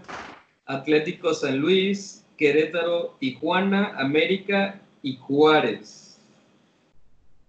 Atlético 0.66 1.34
San 1.34 1.58
Luis, 1.58 2.24
Querétaro, 2.38 3.18
Tijuana, 3.20 3.94
América 3.98 4.80
y 5.04 5.18
Juárez. 5.18 6.05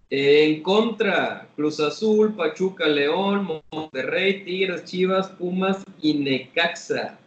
En 0.09 0.63
contra, 0.63 1.49
Cruz 1.55 1.79
Azul, 1.81 2.33
Pachuca, 2.33 2.87
León, 2.87 3.61
Monterrey, 3.71 4.43
Tigres, 4.45 4.85
Chivas, 4.85 5.27
Pumas 5.29 5.83
y 6.01 6.13
Necaxa. 6.13 7.17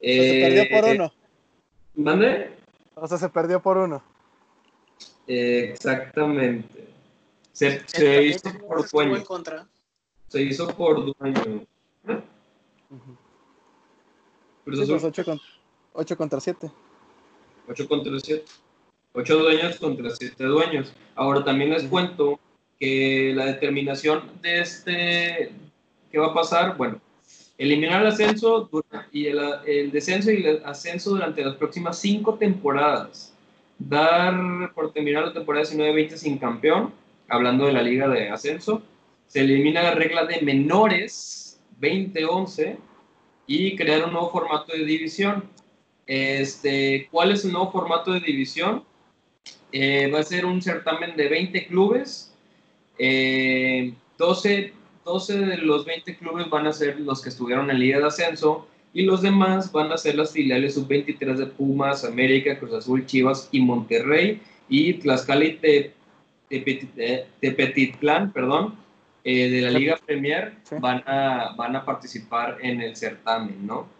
se 0.00 0.40
perdió 0.42 0.80
por 0.80 0.90
uno. 0.90 1.12
¿Mande? 1.94 2.50
O 2.94 3.06
sea, 3.06 3.18
se 3.18 3.28
perdió 3.28 3.62
por 3.62 3.78
uno. 3.78 4.02
exactamente. 5.28 6.88
Se, 7.52 8.22
hizo 8.22 8.52
por 8.58 8.90
dueño. 8.90 9.24
Se 10.28 10.42
hizo 10.42 10.68
por 10.76 11.14
dueño. 11.18 11.66
Cruz 14.64 14.80
Azul. 14.80 15.00
8, 15.02 15.38
pues 15.92 16.16
contra 16.16 16.40
7. 16.40 16.70
8 17.68 17.88
contra 17.88 18.18
7. 18.18 18.44
8 19.16 19.38
dueños 19.38 19.76
contra 19.76 20.10
7 20.10 20.44
dueños. 20.44 20.92
Ahora 21.14 21.42
también 21.42 21.70
les 21.70 21.84
cuento 21.84 22.38
que 22.78 23.32
la 23.34 23.46
determinación 23.46 24.30
de 24.42 24.60
este, 24.60 25.52
¿qué 26.12 26.18
va 26.18 26.26
a 26.26 26.34
pasar? 26.34 26.76
Bueno, 26.76 27.00
eliminar 27.56 28.02
el 28.02 28.08
ascenso 28.08 28.68
y 29.10 29.26
el, 29.26 29.40
el 29.66 29.90
descenso 29.90 30.30
y 30.30 30.44
el 30.44 30.62
ascenso 30.66 31.10
durante 31.10 31.42
las 31.42 31.56
próximas 31.56 31.98
5 31.98 32.34
temporadas. 32.34 33.34
Dar 33.78 34.72
por 34.74 34.92
terminar 34.92 35.24
la 35.24 35.32
temporada 35.32 35.64
19-20 35.64 36.16
sin 36.16 36.36
campeón, 36.36 36.92
hablando 37.28 37.64
de 37.64 37.72
la 37.72 37.80
liga 37.80 38.08
de 38.08 38.28
ascenso. 38.28 38.82
Se 39.26 39.40
elimina 39.40 39.82
la 39.82 39.94
regla 39.94 40.26
de 40.26 40.42
menores 40.42 41.58
20-11 41.80 42.76
y 43.46 43.76
crear 43.76 44.04
un 44.04 44.12
nuevo 44.12 44.30
formato 44.30 44.74
de 44.74 44.84
división. 44.84 45.44
Este, 46.06 47.08
¿Cuál 47.10 47.32
es 47.32 47.46
el 47.46 47.52
nuevo 47.52 47.72
formato 47.72 48.12
de 48.12 48.20
división? 48.20 48.84
Eh, 49.72 50.10
va 50.12 50.20
a 50.20 50.22
ser 50.22 50.46
un 50.46 50.62
certamen 50.62 51.16
de 51.16 51.28
20 51.28 51.66
clubes. 51.66 52.32
12, 52.96 52.98
eh, 52.98 54.72
12 55.04 55.38
de 55.38 55.58
los 55.58 55.84
20 55.84 56.16
clubes 56.16 56.48
van 56.48 56.66
a 56.66 56.72
ser 56.72 56.98
los 57.00 57.20
que 57.20 57.28
estuvieron 57.28 57.70
en 57.70 57.78
Liga 57.78 57.98
de 57.98 58.06
Ascenso 58.06 58.66
y 58.94 59.02
los 59.02 59.20
demás 59.20 59.70
van 59.72 59.92
a 59.92 59.98
ser 59.98 60.14
las 60.14 60.32
filiales 60.32 60.74
sub-23 60.74 61.36
de 61.36 61.46
Pumas, 61.46 62.04
América, 62.04 62.58
Cruz 62.58 62.72
Azul, 62.72 63.04
Chivas 63.04 63.50
y 63.52 63.60
Monterrey 63.60 64.40
y 64.70 64.94
Tlaxcala 64.94 65.44
y 65.44 65.92
Tepetitlán, 67.40 68.32
perdón, 68.32 68.76
eh, 69.24 69.50
de 69.50 69.60
la 69.60 69.70
Liga 69.70 69.98
Premier 70.06 70.54
van, 70.80 71.02
a, 71.06 71.54
van 71.56 71.76
a 71.76 71.84
participar 71.84 72.56
en 72.62 72.80
el 72.80 72.96
certamen, 72.96 73.66
¿no? 73.66 73.94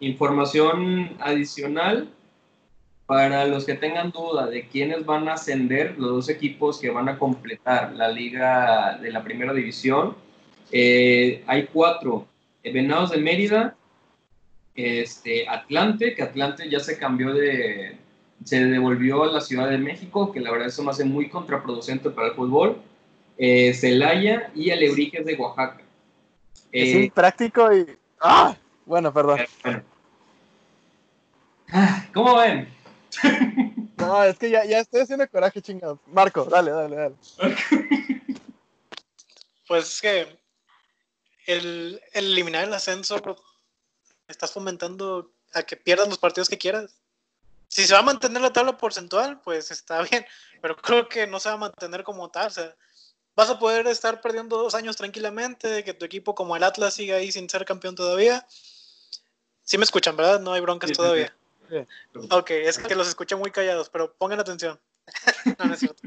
información 0.00 1.16
adicional, 1.20 2.08
para 3.08 3.46
los 3.46 3.64
que 3.64 3.72
tengan 3.72 4.10
duda 4.10 4.48
de 4.48 4.68
quiénes 4.68 5.06
van 5.06 5.30
a 5.30 5.32
ascender, 5.32 5.94
los 5.96 6.10
dos 6.10 6.28
equipos 6.28 6.78
que 6.78 6.90
van 6.90 7.08
a 7.08 7.18
completar 7.18 7.94
la 7.94 8.08
liga 8.08 8.98
de 9.00 9.10
la 9.10 9.24
primera 9.24 9.54
división, 9.54 10.14
eh, 10.70 11.42
hay 11.46 11.68
cuatro. 11.72 12.28
Eh, 12.62 12.70
Venados 12.70 13.12
de 13.12 13.16
Mérida, 13.16 13.74
este, 14.74 15.48
Atlante, 15.48 16.14
que 16.14 16.22
Atlante 16.22 16.68
ya 16.68 16.80
se 16.80 16.98
cambió 16.98 17.32
de, 17.32 17.96
se 18.44 18.62
devolvió 18.66 19.22
a 19.22 19.32
la 19.32 19.40
Ciudad 19.40 19.70
de 19.70 19.78
México, 19.78 20.30
que 20.30 20.40
la 20.40 20.50
verdad 20.50 20.68
eso 20.68 20.82
me 20.82 20.90
hace 20.90 21.06
muy 21.06 21.30
contraproducente 21.30 22.10
para 22.10 22.28
el 22.28 22.34
fútbol. 22.34 22.76
Eh, 23.38 23.72
Celaya 23.72 24.50
y 24.54 24.70
Alebrijes 24.70 25.24
de 25.24 25.34
Oaxaca. 25.34 25.80
es 26.70 27.10
práctico 27.12 27.74
y... 27.74 27.86
¡Ah! 28.20 28.54
Bueno, 28.84 29.14
perdón. 29.14 29.38
Ah, 31.72 32.04
¿Cómo 32.12 32.36
ven? 32.36 32.68
No, 33.96 34.24
es 34.24 34.38
que 34.38 34.50
ya, 34.50 34.64
ya 34.64 34.78
estoy 34.78 35.00
haciendo 35.00 35.28
coraje, 35.28 35.60
chingado. 35.60 36.00
Marco, 36.06 36.44
dale, 36.44 36.70
dale, 36.70 36.96
dale. 36.96 37.14
Pues 39.66 39.94
es 39.94 40.00
que 40.00 40.38
el, 41.46 42.00
eliminar 42.12 42.64
el 42.64 42.72
ascenso 42.72 43.16
estás 44.28 44.52
fomentando 44.52 45.32
a 45.52 45.62
que 45.62 45.76
pierdas 45.76 46.08
los 46.08 46.18
partidos 46.18 46.48
que 46.48 46.58
quieras. 46.58 46.96
Si 47.68 47.86
se 47.86 47.92
va 47.92 48.00
a 48.00 48.02
mantener 48.02 48.40
la 48.40 48.52
tabla 48.52 48.78
porcentual, 48.78 49.40
pues 49.40 49.70
está 49.70 50.02
bien, 50.10 50.24
pero 50.62 50.76
creo 50.76 51.08
que 51.08 51.26
no 51.26 51.38
se 51.40 51.48
va 51.48 51.56
a 51.56 51.58
mantener 51.58 52.02
como 52.02 52.30
tal. 52.30 52.46
O 52.46 52.50
sea, 52.50 52.74
vas 53.34 53.50
a 53.50 53.58
poder 53.58 53.86
estar 53.86 54.20
perdiendo 54.20 54.56
dos 54.56 54.74
años 54.74 54.96
tranquilamente, 54.96 55.84
que 55.84 55.94
tu 55.94 56.04
equipo 56.04 56.34
como 56.34 56.56
el 56.56 56.64
Atlas 56.64 56.94
siga 56.94 57.16
ahí 57.16 57.30
sin 57.30 57.48
ser 57.48 57.64
campeón 57.64 57.94
todavía. 57.94 58.46
Sí 59.62 59.76
me 59.76 59.84
escuchan, 59.84 60.16
¿verdad? 60.16 60.40
No 60.40 60.54
hay 60.54 60.60
broncas 60.60 60.92
todavía. 60.92 61.36
Ok, 62.30 62.50
es 62.50 62.78
que 62.78 62.94
los 62.94 63.08
escuché 63.08 63.36
muy 63.36 63.50
callados, 63.50 63.88
pero 63.88 64.12
pongan 64.14 64.40
atención. 64.40 64.78
no, 65.58 65.64
no 65.66 65.74
es 65.74 65.80
cierto. 65.80 66.02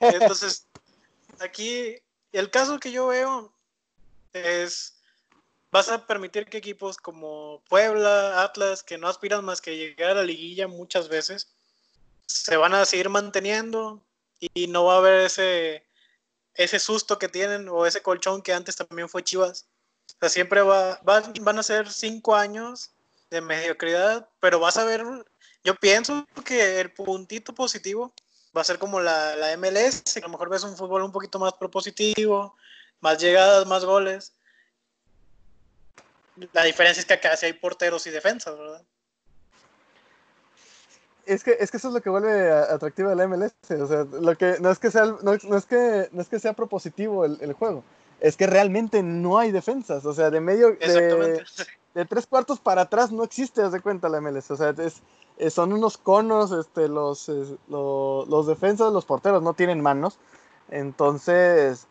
Entonces, 0.00 0.66
aquí 1.40 1.96
el 2.32 2.50
caso 2.50 2.78
que 2.78 2.92
yo 2.92 3.08
veo 3.08 3.52
es, 4.32 4.94
vas 5.70 5.88
a 5.88 6.06
permitir 6.06 6.46
que 6.46 6.58
equipos 6.58 6.96
como 6.96 7.62
Puebla, 7.68 8.42
Atlas, 8.42 8.82
que 8.82 8.98
no 8.98 9.08
aspiran 9.08 9.44
más 9.44 9.60
que 9.60 9.76
llegar 9.76 10.10
a 10.10 10.14
la 10.14 10.22
liguilla 10.22 10.68
muchas 10.68 11.08
veces, 11.08 11.48
se 12.26 12.56
van 12.56 12.74
a 12.74 12.84
seguir 12.84 13.08
manteniendo 13.08 14.02
y 14.40 14.66
no 14.68 14.84
va 14.84 14.94
a 14.94 14.98
haber 14.98 15.20
ese, 15.26 15.84
ese 16.54 16.78
susto 16.78 17.18
que 17.18 17.28
tienen 17.28 17.68
o 17.68 17.86
ese 17.86 18.02
colchón 18.02 18.42
que 18.42 18.52
antes 18.52 18.76
también 18.76 19.08
fue 19.08 19.22
Chivas. 19.22 19.66
O 20.08 20.16
sea, 20.20 20.28
siempre 20.28 20.62
va, 20.62 21.00
van 21.02 21.58
a 21.58 21.62
ser 21.62 21.90
cinco 21.90 22.34
años 22.34 22.92
de 23.32 23.40
mediocridad, 23.40 24.28
pero 24.40 24.60
vas 24.60 24.76
a 24.76 24.84
ver, 24.84 25.02
yo 25.64 25.74
pienso 25.74 26.26
que 26.44 26.80
el 26.80 26.92
puntito 26.92 27.54
positivo 27.54 28.12
va 28.56 28.60
a 28.60 28.64
ser 28.64 28.78
como 28.78 29.00
la, 29.00 29.34
la 29.36 29.56
MLS, 29.56 30.02
que 30.14 30.20
a 30.20 30.22
lo 30.22 30.28
mejor 30.28 30.50
ves 30.50 30.62
un 30.62 30.76
fútbol 30.76 31.02
un 31.02 31.12
poquito 31.12 31.38
más 31.38 31.54
propositivo, 31.54 32.54
más 33.00 33.18
llegadas, 33.18 33.66
más 33.66 33.84
goles. 33.84 34.34
La 36.52 36.64
diferencia 36.64 37.00
es 37.00 37.06
que 37.06 37.14
acá 37.14 37.36
sí 37.36 37.46
hay 37.46 37.54
porteros 37.54 38.06
y 38.06 38.10
defensas, 38.10 38.56
¿verdad? 38.56 38.82
Es 41.24 41.44
que, 41.44 41.56
es 41.58 41.70
que 41.70 41.76
eso 41.76 41.88
es 41.88 41.94
lo 41.94 42.00
que 42.00 42.10
vuelve 42.10 42.50
atractivo 42.50 43.10
a 43.10 43.14
la 43.14 43.26
MLS. 43.26 43.54
O 43.70 43.86
sea, 43.86 44.04
lo 44.04 44.36
que, 44.36 44.56
no, 44.60 44.70
es 44.70 44.78
que 44.78 44.90
sea, 44.90 45.04
no, 45.22 45.32
es 45.34 45.66
que, 45.66 46.08
no 46.12 46.20
es 46.20 46.28
que 46.28 46.38
sea 46.38 46.52
propositivo 46.52 47.24
el, 47.24 47.38
el, 47.40 47.52
juego, 47.52 47.84
es 48.22 48.36
que 48.36 48.46
realmente 48.46 49.02
no 49.02 49.36
hay 49.36 49.50
defensas. 49.50 50.06
O 50.06 50.14
sea, 50.14 50.30
de 50.30 50.40
medio. 50.40 50.76
De, 50.76 51.44
de 51.94 52.04
tres 52.04 52.26
cuartos 52.26 52.60
para 52.60 52.82
atrás 52.82 53.10
no 53.10 53.24
existe, 53.24 53.62
haz 53.62 53.72
de 53.72 53.80
cuenta 53.80 54.08
la 54.08 54.20
MLS. 54.20 54.48
O 54.52 54.56
sea, 54.56 54.72
es, 54.78 55.02
son 55.52 55.72
unos 55.72 55.98
conos, 55.98 56.52
este, 56.52 56.88
los, 56.88 57.28
los, 57.68 58.46
defensas, 58.46 58.92
los 58.92 59.04
porteros 59.04 59.42
no 59.42 59.54
tienen 59.54 59.80
manos. 59.80 60.20
Entonces, 60.70 61.88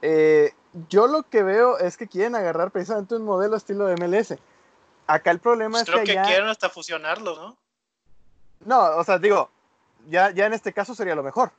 eh, 0.00 0.52
yo 0.88 1.08
lo 1.08 1.24
que 1.24 1.42
veo 1.42 1.76
es 1.78 1.96
que 1.96 2.06
quieren 2.06 2.36
agarrar 2.36 2.70
precisamente 2.70 3.16
un 3.16 3.24
modelo 3.24 3.56
estilo 3.56 3.86
de 3.86 3.96
MLS. 3.96 4.38
Acá 5.08 5.32
el 5.32 5.40
problema 5.40 5.80
pues 5.80 5.88
es 5.88 5.94
que. 5.94 6.02
Creo 6.04 6.22
que 6.22 6.28
quieren 6.28 6.48
hasta 6.48 6.70
fusionarlo, 6.70 7.34
¿no? 7.34 7.56
No, 8.64 8.96
o 8.96 9.02
sea, 9.02 9.18
digo, 9.18 9.50
ya, 10.08 10.30
ya 10.30 10.46
en 10.46 10.52
este 10.52 10.72
caso 10.72 10.94
sería 10.94 11.16
lo 11.16 11.24
mejor. 11.24 11.50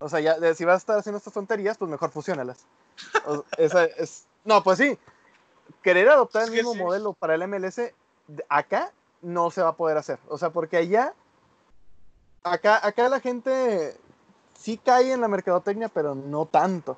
O 0.00 0.08
sea, 0.08 0.18
ya, 0.20 0.36
si 0.54 0.64
vas 0.64 0.74
a 0.74 0.78
estar 0.78 0.98
haciendo 0.98 1.18
estas 1.18 1.34
tonterías, 1.34 1.78
pues 1.78 1.90
mejor 1.90 2.10
fusionalas. 2.10 2.66
esa 3.56 3.84
es, 3.84 4.26
no, 4.44 4.62
pues 4.62 4.78
sí 4.78 4.98
querer 5.82 6.08
adoptar 6.08 6.44
el 6.44 6.50
mismo 6.50 6.74
modelo 6.74 7.12
para 7.12 7.34
el 7.34 7.46
MLS 7.48 7.80
acá 8.48 8.92
no 9.22 9.50
se 9.50 9.62
va 9.62 9.70
a 9.70 9.76
poder 9.76 9.96
hacer. 9.96 10.18
O 10.28 10.38
sea, 10.38 10.50
porque 10.50 10.76
allá, 10.76 11.14
acá, 12.42 12.84
acá 12.86 13.08
la 13.08 13.20
gente 13.20 13.96
sí 14.58 14.78
cae 14.78 15.12
en 15.12 15.20
la 15.20 15.28
mercadotecnia, 15.28 15.88
pero 15.88 16.14
no 16.14 16.46
tanto. 16.46 16.96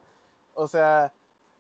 O 0.55 0.69
sea, 0.69 1.13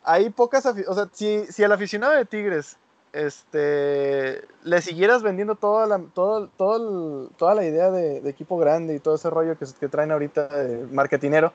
hay 0.04 0.30
pocas, 0.30 0.66
o 0.66 0.94
sea, 0.94 1.08
si, 1.12 1.46
si 1.46 1.64
al 1.64 1.72
aficionado 1.72 2.12
de 2.12 2.24
Tigres 2.24 2.76
este, 3.12 4.42
le 4.64 4.80
siguieras 4.80 5.22
vendiendo 5.22 5.54
toda 5.54 5.86
la, 5.86 5.98
todo, 6.14 6.48
todo 6.48 7.28
toda 7.36 7.54
la 7.54 7.64
idea 7.64 7.90
de, 7.90 8.28
equipo 8.28 8.56
grande 8.56 8.94
y 8.94 9.00
todo 9.00 9.16
ese 9.16 9.30
rollo 9.30 9.58
que, 9.58 9.66
que 9.78 9.88
traen 9.88 10.12
ahorita 10.12 10.48
de 10.48 10.86
marketinero, 10.86 11.52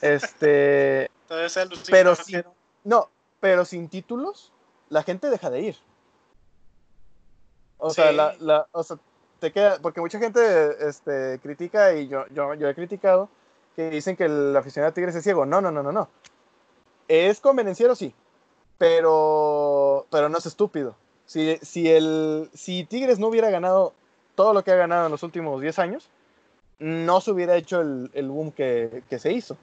este, 0.00 1.10
pero 1.90 2.14
si, 2.14 2.42
no, 2.84 3.10
pero 3.40 3.64
sin 3.64 3.88
títulos, 3.88 4.52
la 4.88 5.02
gente 5.02 5.30
deja 5.30 5.50
de 5.50 5.60
ir. 5.60 5.76
O 7.78 7.90
sea, 7.90 8.10
la, 8.12 8.34
la- 8.40 8.66
o 8.72 8.82
sea, 8.82 8.98
te 9.38 9.52
queda, 9.52 9.78
porque 9.80 10.00
mucha 10.00 10.18
gente 10.18 10.40
este, 10.88 11.38
critica, 11.40 11.94
y 11.94 12.08
yo, 12.08 12.26
yo, 12.28 12.54
yo 12.54 12.68
he 12.68 12.74
criticado, 12.74 13.28
que 13.76 13.90
dicen 13.90 14.16
que 14.16 14.24
el 14.24 14.56
aficionado 14.56 14.92
Tigres 14.92 15.14
es 15.14 15.22
ciego. 15.22 15.46
No, 15.46 15.60
no, 15.60 15.70
no, 15.70 15.82
no, 15.82 15.92
no. 15.92 16.08
Es 17.06 17.40
convenenciero, 17.40 17.94
sí, 17.94 18.12
pero, 18.78 19.87
pero 20.10 20.28
no 20.28 20.38
es 20.38 20.46
estúpido. 20.46 20.96
Si, 21.26 21.58
si, 21.62 21.90
el, 21.90 22.50
si 22.54 22.84
Tigres 22.84 23.18
no 23.18 23.28
hubiera 23.28 23.50
ganado 23.50 23.92
todo 24.34 24.54
lo 24.54 24.64
que 24.64 24.70
ha 24.70 24.76
ganado 24.76 25.06
en 25.06 25.12
los 25.12 25.22
últimos 25.22 25.60
10 25.60 25.78
años, 25.78 26.08
no 26.78 27.20
se 27.20 27.32
hubiera 27.32 27.56
hecho 27.56 27.80
el, 27.80 28.10
el 28.14 28.28
boom 28.28 28.52
que, 28.52 29.02
que 29.10 29.18
se 29.18 29.32
hizo. 29.32 29.56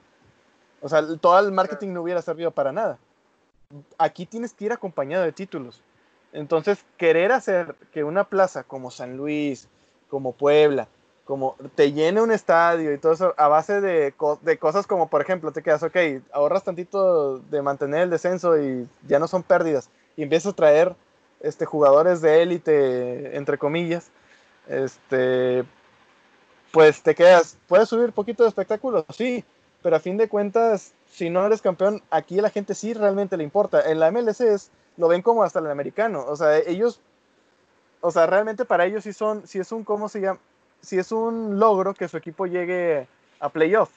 O 0.80 0.88
sea, 0.88 1.02
todo 1.20 1.38
el 1.40 1.52
marketing 1.52 1.92
no 1.92 2.02
hubiera 2.02 2.22
servido 2.22 2.50
para 2.50 2.72
nada. 2.72 2.98
Aquí 3.98 4.26
tienes 4.26 4.52
que 4.52 4.66
ir 4.66 4.72
acompañado 4.72 5.24
de 5.24 5.32
títulos. 5.32 5.82
Entonces, 6.32 6.84
querer 6.98 7.32
hacer 7.32 7.74
que 7.92 8.04
una 8.04 8.24
plaza 8.24 8.62
como 8.62 8.90
San 8.90 9.16
Luis, 9.16 9.68
como 10.08 10.32
Puebla, 10.32 10.88
como 11.24 11.56
te 11.74 11.92
llene 11.92 12.22
un 12.22 12.30
estadio 12.30 12.92
y 12.92 12.98
todo 12.98 13.12
eso 13.12 13.34
a 13.36 13.48
base 13.48 13.80
de, 13.80 14.14
de 14.42 14.58
cosas 14.58 14.86
como, 14.86 15.08
por 15.08 15.20
ejemplo, 15.20 15.50
te 15.50 15.62
quedas, 15.62 15.82
ok, 15.82 15.96
ahorras 16.32 16.62
tantito 16.62 17.38
de 17.38 17.62
mantener 17.62 18.02
el 18.02 18.10
descenso 18.10 18.60
y 18.60 18.86
ya 19.08 19.18
no 19.18 19.26
son 19.26 19.42
pérdidas. 19.42 19.90
Y 20.16 20.22
empiezas 20.22 20.52
a 20.52 20.56
traer 20.56 20.96
este, 21.40 21.64
jugadores 21.66 22.20
de 22.20 22.42
élite, 22.42 23.36
entre 23.36 23.58
comillas, 23.58 24.10
este, 24.68 25.64
pues 26.72 27.02
te 27.02 27.14
quedas, 27.14 27.56
puedes 27.68 27.88
subir 27.88 28.12
poquito 28.12 28.42
de 28.42 28.48
espectáculo, 28.48 29.04
sí, 29.10 29.44
pero 29.82 29.96
a 29.96 30.00
fin 30.00 30.16
de 30.16 30.28
cuentas, 30.28 30.92
si 31.10 31.30
no 31.30 31.46
eres 31.46 31.62
campeón, 31.62 32.02
aquí 32.10 32.38
a 32.38 32.42
la 32.42 32.50
gente 32.50 32.74
sí 32.74 32.94
realmente 32.94 33.36
le 33.36 33.44
importa. 33.44 33.90
En 33.90 34.00
la 34.00 34.10
MLS 34.10 34.40
es, 34.40 34.70
lo 34.96 35.08
ven 35.08 35.22
como 35.22 35.42
hasta 35.42 35.58
el 35.58 35.70
americano, 35.70 36.24
o 36.26 36.36
sea, 36.36 36.56
ellos, 36.58 37.00
o 38.00 38.10
sea, 38.10 38.26
realmente 38.26 38.64
para 38.64 38.86
ellos 38.86 39.04
sí 39.04 39.12
son, 39.12 39.46
si 39.46 39.58
es 39.58 39.70
un, 39.72 39.84
¿cómo 39.84 40.08
se 40.08 40.20
llama? 40.20 40.40
Si 40.80 40.98
es 40.98 41.12
un 41.12 41.58
logro 41.58 41.94
que 41.94 42.08
su 42.08 42.16
equipo 42.16 42.46
llegue 42.46 43.08
a 43.40 43.48
playoff. 43.48 43.90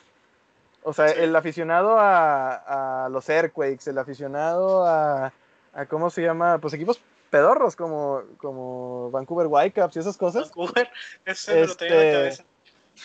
O 0.84 0.94
sea, 0.94 1.08
el 1.08 1.36
aficionado 1.36 2.00
a, 2.00 3.06
a 3.06 3.10
los 3.10 3.28
Earthquakes, 3.28 3.90
el 3.90 3.98
aficionado 3.98 4.86
a, 4.86 5.34
a, 5.74 5.86
¿cómo 5.86 6.10
se 6.10 6.22
llama? 6.22 6.58
Pues 6.60 6.74
equipos 6.74 7.00
pedorros 7.30 7.76
como, 7.76 8.22
como 8.38 9.12
Vancouver 9.12 9.48
Whitecaps 9.48 9.96
y 9.96 10.00
esas 10.00 10.18
cosas. 10.18 10.44
Vancouver, 10.46 10.90
ese 11.26 11.54
me 11.56 11.68
lo 11.68 11.76
tenía 11.76 11.94
en 11.94 12.00
la 12.00 12.06
Este, 12.30 12.44
cabeza. 12.44 12.44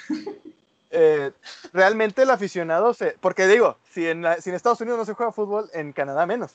eh, 0.91 1.33
realmente 1.73 2.23
el 2.23 2.31
aficionado 2.31 2.95
se. 2.95 3.17
Porque 3.21 3.47
digo, 3.47 3.77
si 3.91 4.09
en, 4.09 4.23
la- 4.23 4.41
si 4.41 4.51
en 4.51 4.57
Estados 4.57 4.81
Unidos 4.81 4.99
no 4.99 5.05
se 5.05 5.15
juega 5.15 5.33
fútbol, 5.33 5.69
en 5.73 5.93
Canadá 5.93 6.27
menos. 6.27 6.55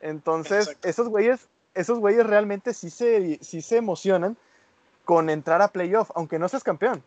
Entonces, 0.00 0.68
Exacto. 0.68 0.88
esos 0.88 1.08
güeyes, 1.08 1.48
esos 1.74 1.98
güeyes 1.98 2.26
realmente 2.26 2.72
sí 2.72 2.88
se, 2.90 3.38
sí 3.42 3.60
se 3.62 3.76
emocionan 3.76 4.36
con 5.04 5.28
entrar 5.28 5.60
a 5.60 5.68
playoff, 5.68 6.10
aunque 6.14 6.38
no 6.38 6.48
seas 6.48 6.64
campeón. 6.64 7.02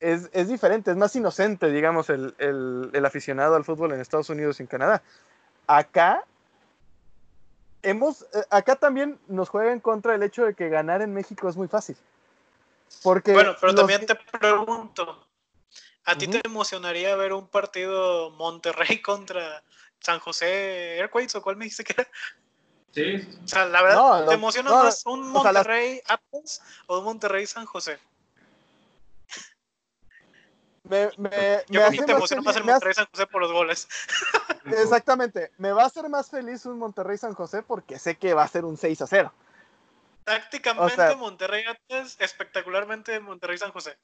Es, 0.00 0.28
es 0.32 0.48
diferente, 0.48 0.90
es 0.90 0.96
más 0.96 1.16
inocente, 1.16 1.70
digamos, 1.70 2.10
el, 2.10 2.34
el- 2.38 2.90
el 2.92 3.04
aficionado 3.06 3.56
al 3.56 3.64
fútbol 3.64 3.92
en 3.92 4.00
Estados 4.00 4.30
Unidos 4.30 4.60
y 4.60 4.62
en 4.62 4.66
Canadá. 4.68 5.02
Acá, 5.66 6.24
hemos, 7.88 8.22
eh, 8.22 8.44
acá 8.50 8.76
también 8.76 9.18
nos 9.28 9.48
juega 9.48 9.72
en 9.72 9.80
contra 9.80 10.14
el 10.14 10.22
hecho 10.22 10.44
de 10.44 10.54
que 10.54 10.68
ganar 10.68 11.02
en 11.02 11.14
México 11.14 11.48
es 11.48 11.56
muy 11.56 11.68
fácil. 11.68 11.96
Porque 13.02 13.32
Bueno, 13.32 13.54
pero 13.60 13.72
los- 13.72 13.80
también 13.80 14.06
te 14.06 14.14
pregunto, 14.16 15.26
¿a 16.04 16.18
ti 16.18 16.26
te 16.26 16.40
emocionaría 16.44 17.14
ver 17.16 17.32
un 17.32 17.48
partido 17.48 18.30
Monterrey 18.30 19.00
contra 19.02 19.62
San 20.00 20.18
José 20.18 20.98
Airquakes 21.00 21.36
o 21.36 21.42
cuál 21.42 21.56
me 21.56 21.64
dijiste 21.64 21.84
que 21.84 21.94
era? 21.96 22.08
Sí. 22.92 23.38
O 23.44 23.48
sea, 23.48 23.66
la 23.66 23.82
verdad, 23.82 23.96
No, 24.22 24.28
¿te 24.28 24.34
emociona 24.34 24.70
no, 24.70 24.82
más 24.84 25.04
un 25.06 25.20
o 25.20 25.42
sea, 25.42 25.52
las- 25.52 25.54
Monterrey 25.66 26.00
Atlas 26.08 26.62
o 26.86 26.98
un 26.98 27.04
Monterrey 27.04 27.46
San 27.46 27.66
José? 27.66 27.98
Me, 30.88 31.06
me- 31.16 31.28
me 31.30 31.30
Yo 31.68 31.80
creo 31.80 31.86
hace 31.86 31.96
que 31.98 32.04
te 32.04 32.12
emociona 32.12 32.42
feliz- 32.42 32.44
más 32.46 32.56
el 32.56 32.64
me 32.64 32.72
hace- 32.72 32.72
Monterrey 32.72 32.94
San 32.94 33.06
José 33.10 33.26
por 33.26 33.40
los 33.42 33.52
goles. 33.52 33.88
Exactamente. 34.66 35.50
Me 35.58 35.72
va 35.72 35.82
a 35.84 35.86
hacer 35.86 36.08
más 36.08 36.30
feliz 36.30 36.64
un 36.66 36.78
Monterrey 36.78 37.18
San 37.18 37.34
José 37.34 37.62
porque 37.62 37.98
sé 37.98 38.16
que 38.16 38.34
va 38.34 38.42
a 38.44 38.48
ser 38.48 38.64
un 38.64 38.76
6 38.76 39.00
a 39.02 39.06
0. 39.06 39.32
Tácticamente 40.24 40.92
O 40.92 40.96
sea- 40.96 41.14
Monterrey 41.16 41.64
Atlas, 41.64 42.16
espectacularmente 42.18 43.20
Monterrey 43.20 43.58
San 43.58 43.70
José. 43.72 43.96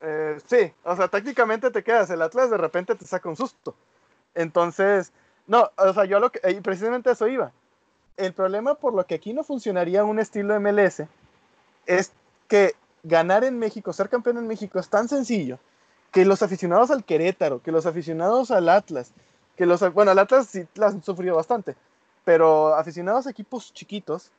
Eh, 0.00 0.38
sí, 0.46 0.72
o 0.82 0.96
sea, 0.96 1.08
tácticamente 1.08 1.70
te 1.70 1.82
quedas. 1.82 2.10
El 2.10 2.22
Atlas 2.22 2.50
de 2.50 2.58
repente 2.58 2.94
te 2.94 3.06
saca 3.06 3.28
un 3.28 3.36
susto. 3.36 3.74
Entonces, 4.34 5.12
no, 5.46 5.70
o 5.76 5.92
sea, 5.94 6.04
yo 6.04 6.20
lo 6.20 6.30
que. 6.30 6.40
Y 6.50 6.60
precisamente 6.60 7.10
eso 7.10 7.26
iba. 7.28 7.52
El 8.16 8.32
problema 8.32 8.74
por 8.74 8.94
lo 8.94 9.06
que 9.06 9.14
aquí 9.14 9.32
no 9.32 9.44
funcionaría 9.44 10.04
un 10.04 10.18
estilo 10.18 10.54
MLS 10.60 11.06
es 11.86 12.12
que 12.48 12.74
ganar 13.04 13.44
en 13.44 13.58
México, 13.58 13.92
ser 13.92 14.08
campeón 14.08 14.38
en 14.38 14.46
México 14.48 14.78
es 14.80 14.88
tan 14.88 15.08
sencillo 15.08 15.58
que 16.10 16.24
los 16.24 16.42
aficionados 16.42 16.90
al 16.90 17.04
Querétaro, 17.04 17.60
que 17.62 17.70
los 17.72 17.86
aficionados 17.86 18.50
al 18.50 18.68
Atlas, 18.68 19.12
que 19.56 19.66
los. 19.66 19.80
Bueno, 19.92 20.10
al 20.10 20.18
Atlas 20.18 20.48
sí 20.48 20.66
la 20.74 20.86
han 20.88 21.02
sufrido 21.02 21.36
bastante, 21.36 21.76
pero 22.24 22.74
aficionados 22.74 23.26
a 23.26 23.30
equipos 23.30 23.72
chiquitos 23.72 24.30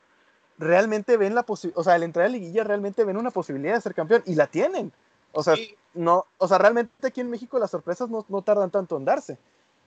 realmente 0.58 1.16
ven 1.16 1.34
la 1.34 1.42
posibilidad, 1.42 1.78
o 1.80 1.84
sea, 1.84 1.94
al 1.94 2.02
entrar 2.02 2.26
a 2.26 2.28
liguilla 2.28 2.64
realmente 2.64 3.04
ven 3.04 3.16
una 3.16 3.30
posibilidad 3.30 3.74
de 3.74 3.80
ser 3.80 3.94
campeón 3.94 4.22
y 4.26 4.34
la 4.34 4.46
tienen. 4.46 4.92
O 5.32 5.42
sea, 5.42 5.54
no, 5.92 6.24
o 6.38 6.48
sea, 6.48 6.56
realmente 6.58 7.06
aquí 7.06 7.20
en 7.20 7.30
México 7.30 7.58
las 7.58 7.70
sorpresas 7.70 8.08
no, 8.08 8.24
no 8.28 8.40
tardan 8.42 8.70
tanto 8.70 8.96
en 8.96 9.04
darse. 9.04 9.38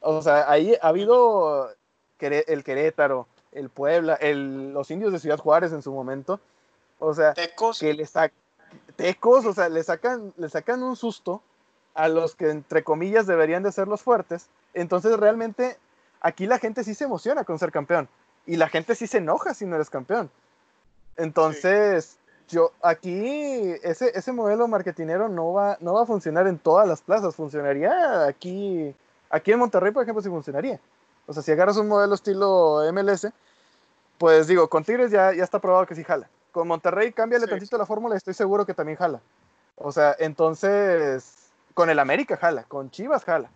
O 0.02 0.22
sea, 0.22 0.50
ahí 0.50 0.76
ha 0.82 0.88
habido 0.88 1.74
el 2.20 2.64
Querétaro, 2.64 3.28
el 3.52 3.70
Puebla, 3.70 4.14
el- 4.16 4.74
los 4.74 4.92
indios 4.92 5.12
de 5.12 5.20
Ciudad 5.20 5.40
Juárez 5.40 5.74
en 5.74 5.82
su 5.82 5.92
momento. 5.92 6.40
O 7.00 7.14
sea, 7.16 7.34
Tecos, 7.34 7.80
que 7.80 7.94
le 7.94 8.04
tecos, 8.96 9.46
o 9.46 9.54
sea, 9.54 9.70
le 9.70 9.84
sacan, 9.84 10.34
sacan 10.50 10.84
un 10.84 10.96
susto 10.96 11.42
a 11.94 12.08
los 12.08 12.36
que 12.36 12.50
entre 12.50 12.84
comillas 12.84 13.28
deberían 13.28 13.64
de 13.64 13.72
ser 13.72 13.88
los 13.88 14.02
fuertes. 14.02 14.50
Entonces 14.74 15.18
realmente 15.18 15.78
aquí 16.22 16.48
la 16.48 16.60
gente 16.60 16.84
sí 16.84 16.94
se 16.94 17.06
emociona 17.06 17.44
con 17.44 17.60
ser 17.60 17.72
campeón 17.72 18.10
y 18.46 18.56
la 18.56 18.70
gente 18.70 18.96
sí 18.96 19.08
se 19.08 19.18
enoja 19.18 19.54
si 19.54 19.66
no 19.66 19.76
eres 19.76 19.90
campeón. 19.90 20.30
Entonces, 21.18 22.18
yo 22.48 22.72
aquí 22.82 23.74
ese, 23.84 24.12
ese 24.18 24.32
modelo 24.32 24.68
marketinero 24.68 25.30
no 25.30 25.54
va, 25.54 25.78
no 25.82 25.94
va 25.94 26.04
a 26.04 26.06
funcionar 26.06 26.48
en 26.48 26.58
todas 26.58 26.88
las 26.88 27.02
plazas, 27.02 27.36
funcionaría 27.36 28.26
aquí, 28.26 28.96
aquí 29.30 29.52
en 29.52 29.60
Monterrey, 29.60 29.92
por 29.92 30.04
ejemplo, 30.04 30.22
sí 30.22 30.30
funcionaría. 30.30 30.80
O 31.28 31.34
sea, 31.34 31.44
si 31.44 31.52
agarras 31.52 31.78
un 31.78 31.88
modelo 31.88 32.16
estilo 32.16 32.82
MLS, 32.92 33.28
pues 34.18 34.48
digo, 34.48 34.70
con 34.70 34.84
Tigres 34.84 35.12
ya, 35.12 35.34
ya 35.34 35.44
está 35.44 35.60
probado 35.60 35.86
que 35.86 35.96
sí 35.96 36.04
jala. 36.04 36.30
Con 36.60 36.68
Monterrey, 36.68 37.14
cámbiale 37.14 37.45
Sí. 37.45 37.51
tantito 37.51 37.78
la 37.78 37.86
fórmula 37.86 38.16
y 38.16 38.18
estoy 38.18 38.34
seguro 38.34 38.66
que 38.66 38.74
también 38.74 38.97
jala. 38.97 39.22
O 39.78 39.93
sea, 39.93 40.14
entonces, 40.20 41.51
con 41.74 41.89
el 41.89 41.99
América 41.99 42.36
jala, 42.36 42.64
con 42.64 42.91
Chivas 42.91 43.24
jala. 43.24 43.49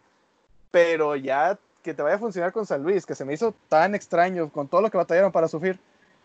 Pero 0.72 1.18
ya 1.18 1.60
que 1.82 1.94
te 1.94 2.02
vaya 2.02 2.16
a 2.16 2.20
funcionar 2.20 2.54
con 2.54 2.66
San 2.66 2.82
Luis, 2.82 3.06
que 3.06 3.14
se 3.14 3.26
me 3.26 3.34
hizo 3.34 3.54
tan 3.68 3.94
extraño 3.94 4.50
con 4.50 4.70
todo 4.70 4.80
lo 4.80 4.90
que 4.90 4.98
batallaron 4.98 5.34
para 5.34 5.50
sufrir, 5.50 5.78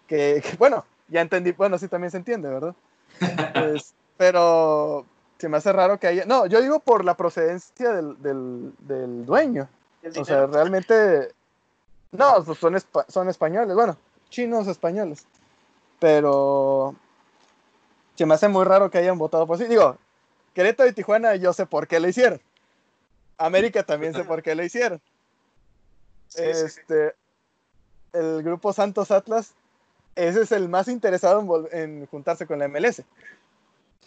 que, 0.07 0.41
que, 0.41 0.57
bueno, 0.57 0.85
ya 1.09 1.21
entendí, 1.21 1.51
bueno, 1.51 1.79
sí 1.79 1.89
también 1.89 2.13
se 2.13 2.19
entiende, 2.19 2.49
¿verdad? 2.49 2.77
Pues, 3.55 3.93
pero 4.17 5.05
se 5.39 5.49
me 5.49 5.57
hace 5.57 5.73
raro 5.73 5.99
que 5.99 6.07
haya... 6.07 6.27
No, 6.27 6.47
yo 6.47 6.61
digo 6.63 6.79
por 6.79 7.05
la 7.05 7.17
procedencia 7.17 7.91
del, 7.93 8.23
del, 8.23 8.73
del 8.79 9.27
dueño. 9.27 9.69
O 10.17 10.25
sea, 10.25 10.47
realmente. 10.47 11.33
No, 12.13 12.45
pues 12.45 12.57
son, 12.59 12.75
espa- 12.77 13.05
son 13.09 13.29
españoles, 13.29 13.75
bueno, 13.75 13.97
chinos 14.31 14.69
españoles. 14.69 15.27
Pero. 15.99 16.95
Se 18.17 18.27
me 18.27 18.35
hace 18.35 18.49
muy 18.49 18.65
raro 18.65 18.91
que 18.91 18.99
hayan 18.99 19.19
votado 19.19 19.47
por 19.47 19.59
sí. 19.59 19.65
Digo, 19.65 19.97
Querétaro 20.55 20.89
y 20.89 20.93
Tijuana, 20.93 21.37
yo 21.37 21.53
sé 21.53 21.67
por 21.67 21.87
qué 21.87 22.01
lo 22.01 22.09
hicieron. 22.09 22.41
América 23.37 23.85
también 23.85 24.15
sé 24.15 24.25
por 24.25 24.43
qué 24.43 24.55
lo 24.55 24.65
hicieron. 24.65 25.01
Sí, 26.29 26.43
sí, 26.53 26.69
sí. 26.69 26.81
este. 26.81 27.15
El 28.13 28.43
grupo 28.43 28.75
Santos 28.75 29.11
Atlas, 29.11 29.55
ese 30.15 30.43
es 30.43 30.53
el 30.53 30.69
más 30.69 30.89
interesado 30.89 31.69
en, 31.73 31.79
en 31.79 32.07
juntarse 32.07 32.47
con 32.47 32.59
la 32.59 32.69
MLS. 32.69 33.03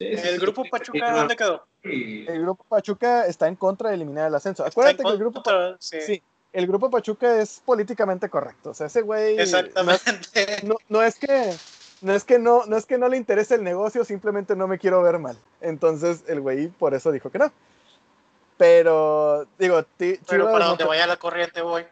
El 0.01 0.17
sí. 0.19 0.37
grupo 0.37 0.63
Pachuca, 0.69 1.15
¿dónde 1.15 1.35
quedó? 1.35 1.65
El 1.83 2.41
grupo 2.41 2.63
Pachuca 2.63 3.25
está 3.27 3.47
en 3.47 3.55
contra 3.55 3.89
de 3.89 3.95
eliminar 3.95 4.27
el 4.27 4.35
ascenso. 4.35 4.65
Acuérdate 4.65 5.03
que 5.03 5.09
el 5.09 5.17
grupo 5.17 5.43
sí, 5.79 6.01
Sí, 6.01 6.23
el 6.53 6.67
grupo 6.67 6.89
Pachuca 6.89 7.41
es 7.41 7.61
políticamente 7.63 8.29
correcto. 8.29 8.71
O 8.71 8.73
sea, 8.73 8.87
ese 8.87 9.01
güey. 9.01 9.37
Exactamente. 9.39 10.61
No, 10.63 10.75
no 10.89 11.03
es 11.03 11.15
que. 11.15 11.53
No 12.01 12.13
es 12.13 12.23
que 12.23 12.39
no, 12.39 12.65
no 12.65 12.77
es 12.77 12.85
que 12.85 12.97
no 12.97 13.07
le 13.09 13.17
interese 13.17 13.55
el 13.55 13.63
negocio, 13.63 14.03
simplemente 14.03 14.55
no 14.55 14.67
me 14.67 14.79
quiero 14.79 15.01
ver 15.03 15.19
mal. 15.19 15.37
Entonces 15.61 16.23
el 16.27 16.41
güey 16.41 16.67
por 16.67 16.93
eso 16.93 17.11
dijo 17.11 17.29
que 17.29 17.37
no. 17.39 17.51
Pero, 18.57 19.47
digo, 19.57 19.83
ti- 19.83 20.19
Pero 20.27 20.45
Chivas 20.45 20.53
para 20.53 20.65
donde 20.65 20.83
vaya 20.85 21.07
la 21.07 21.17
corriente 21.17 21.61
voy. 21.61 21.83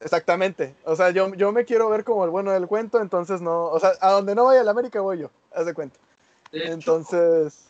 Exactamente. 0.00 0.74
O 0.84 0.94
sea, 0.94 1.10
yo, 1.10 1.34
yo 1.34 1.50
me 1.50 1.64
quiero 1.64 1.88
ver 1.88 2.04
como 2.04 2.24
el 2.24 2.30
bueno 2.30 2.52
del 2.52 2.68
cuento, 2.68 3.00
entonces 3.00 3.40
no. 3.40 3.64
O 3.66 3.80
sea, 3.80 3.92
a 4.00 4.12
donde 4.12 4.34
no 4.34 4.44
vaya 4.44 4.60
el 4.60 4.68
América 4.68 5.00
voy 5.00 5.18
yo, 5.18 5.30
haz 5.52 5.66
de 5.66 5.74
cuenta. 5.74 5.98
de 6.52 6.58
hecho, 6.60 6.72
Entonces. 6.72 7.64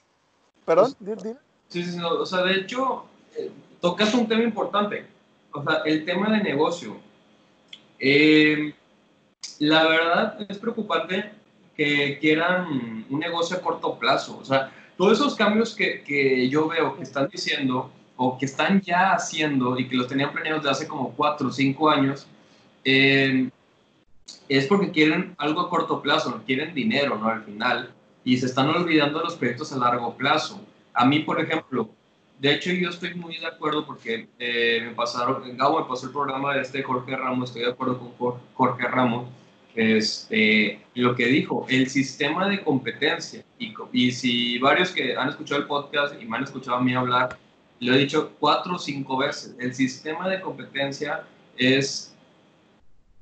Perdón, 0.66 0.94
Pues- 1.02 1.22
di- 1.22 1.30
di- 1.30 1.36
Sí, 1.68 1.82
sí, 1.84 1.92
sí, 1.92 1.96
no, 1.98 2.08
o 2.10 2.26
sea, 2.26 2.42
de 2.42 2.54
hecho, 2.54 3.04
eh, 3.36 3.50
tocas 3.80 4.12
un 4.14 4.26
tema 4.28 4.42
importante. 4.42 5.06
o 5.52 5.62
sea, 5.62 5.82
el 5.86 6.04
tema 6.04 6.30
de 6.30 6.42
negocio. 6.42 6.96
Eh, 7.98 8.74
la 9.60 9.88
verdad 9.88 10.36
es 10.48 10.58
preocupante 10.58 11.32
que 11.78 12.18
quieran 12.20 13.06
un 13.08 13.20
negocio 13.20 13.56
a 13.56 13.60
corto 13.60 13.96
plazo. 13.98 14.38
O 14.42 14.44
sea, 14.44 14.72
todos 14.96 15.12
esos 15.12 15.36
cambios 15.36 15.76
que, 15.76 16.02
que 16.02 16.48
yo 16.48 16.66
veo 16.66 16.96
que 16.96 17.04
están 17.04 17.28
diciendo 17.28 17.92
o 18.16 18.36
que 18.36 18.46
están 18.46 18.80
ya 18.80 19.12
haciendo 19.12 19.78
y 19.78 19.86
que 19.88 19.94
los 19.94 20.08
tenían 20.08 20.32
planeados 20.32 20.64
de 20.64 20.70
hace 20.70 20.88
como 20.88 21.12
cuatro 21.12 21.48
o 21.48 21.52
cinco 21.52 21.88
años, 21.88 22.26
eh, 22.84 23.48
es 24.48 24.66
porque 24.66 24.90
quieren 24.90 25.36
algo 25.38 25.60
a 25.60 25.70
corto 25.70 26.02
plazo, 26.02 26.42
quieren 26.44 26.74
dinero, 26.74 27.16
¿no? 27.16 27.28
Al 27.28 27.44
final, 27.44 27.92
y 28.24 28.36
se 28.36 28.46
están 28.46 28.68
olvidando 28.68 29.20
de 29.20 29.26
los 29.26 29.36
proyectos 29.36 29.72
a 29.72 29.78
largo 29.78 30.16
plazo. 30.16 30.60
A 30.92 31.04
mí, 31.04 31.20
por 31.20 31.40
ejemplo, 31.40 31.90
de 32.40 32.54
hecho 32.54 32.72
yo 32.72 32.90
estoy 32.90 33.14
muy 33.14 33.38
de 33.38 33.46
acuerdo 33.46 33.86
porque 33.86 34.28
eh, 34.40 34.82
me 34.84 34.94
pasaron, 34.96 35.56
Gabo 35.56 35.80
me 35.80 35.86
pasó 35.86 36.06
el 36.06 36.12
programa 36.12 36.54
de 36.54 36.62
este 36.62 36.82
Jorge 36.82 37.14
Ramos, 37.16 37.50
estoy 37.50 37.62
de 37.62 37.70
acuerdo 37.70 38.00
con 38.18 38.34
Jorge 38.54 38.88
Ramos, 38.88 39.28
este, 39.78 40.80
lo 40.94 41.14
que 41.14 41.26
dijo, 41.26 41.64
el 41.68 41.88
sistema 41.88 42.48
de 42.48 42.64
competencia, 42.64 43.44
y, 43.60 43.72
y 43.92 44.10
si 44.10 44.58
varios 44.58 44.90
que 44.90 45.16
han 45.16 45.28
escuchado 45.28 45.60
el 45.60 45.68
podcast 45.68 46.20
y 46.20 46.24
me 46.24 46.36
han 46.36 46.42
escuchado 46.42 46.78
a 46.78 46.80
mí 46.80 46.94
hablar, 46.94 47.38
lo 47.78 47.94
he 47.94 47.98
dicho 47.98 48.32
cuatro 48.40 48.74
o 48.74 48.78
cinco 48.78 49.16
veces, 49.16 49.54
el 49.60 49.72
sistema 49.72 50.28
de 50.28 50.40
competencia 50.40 51.24
es, 51.56 52.12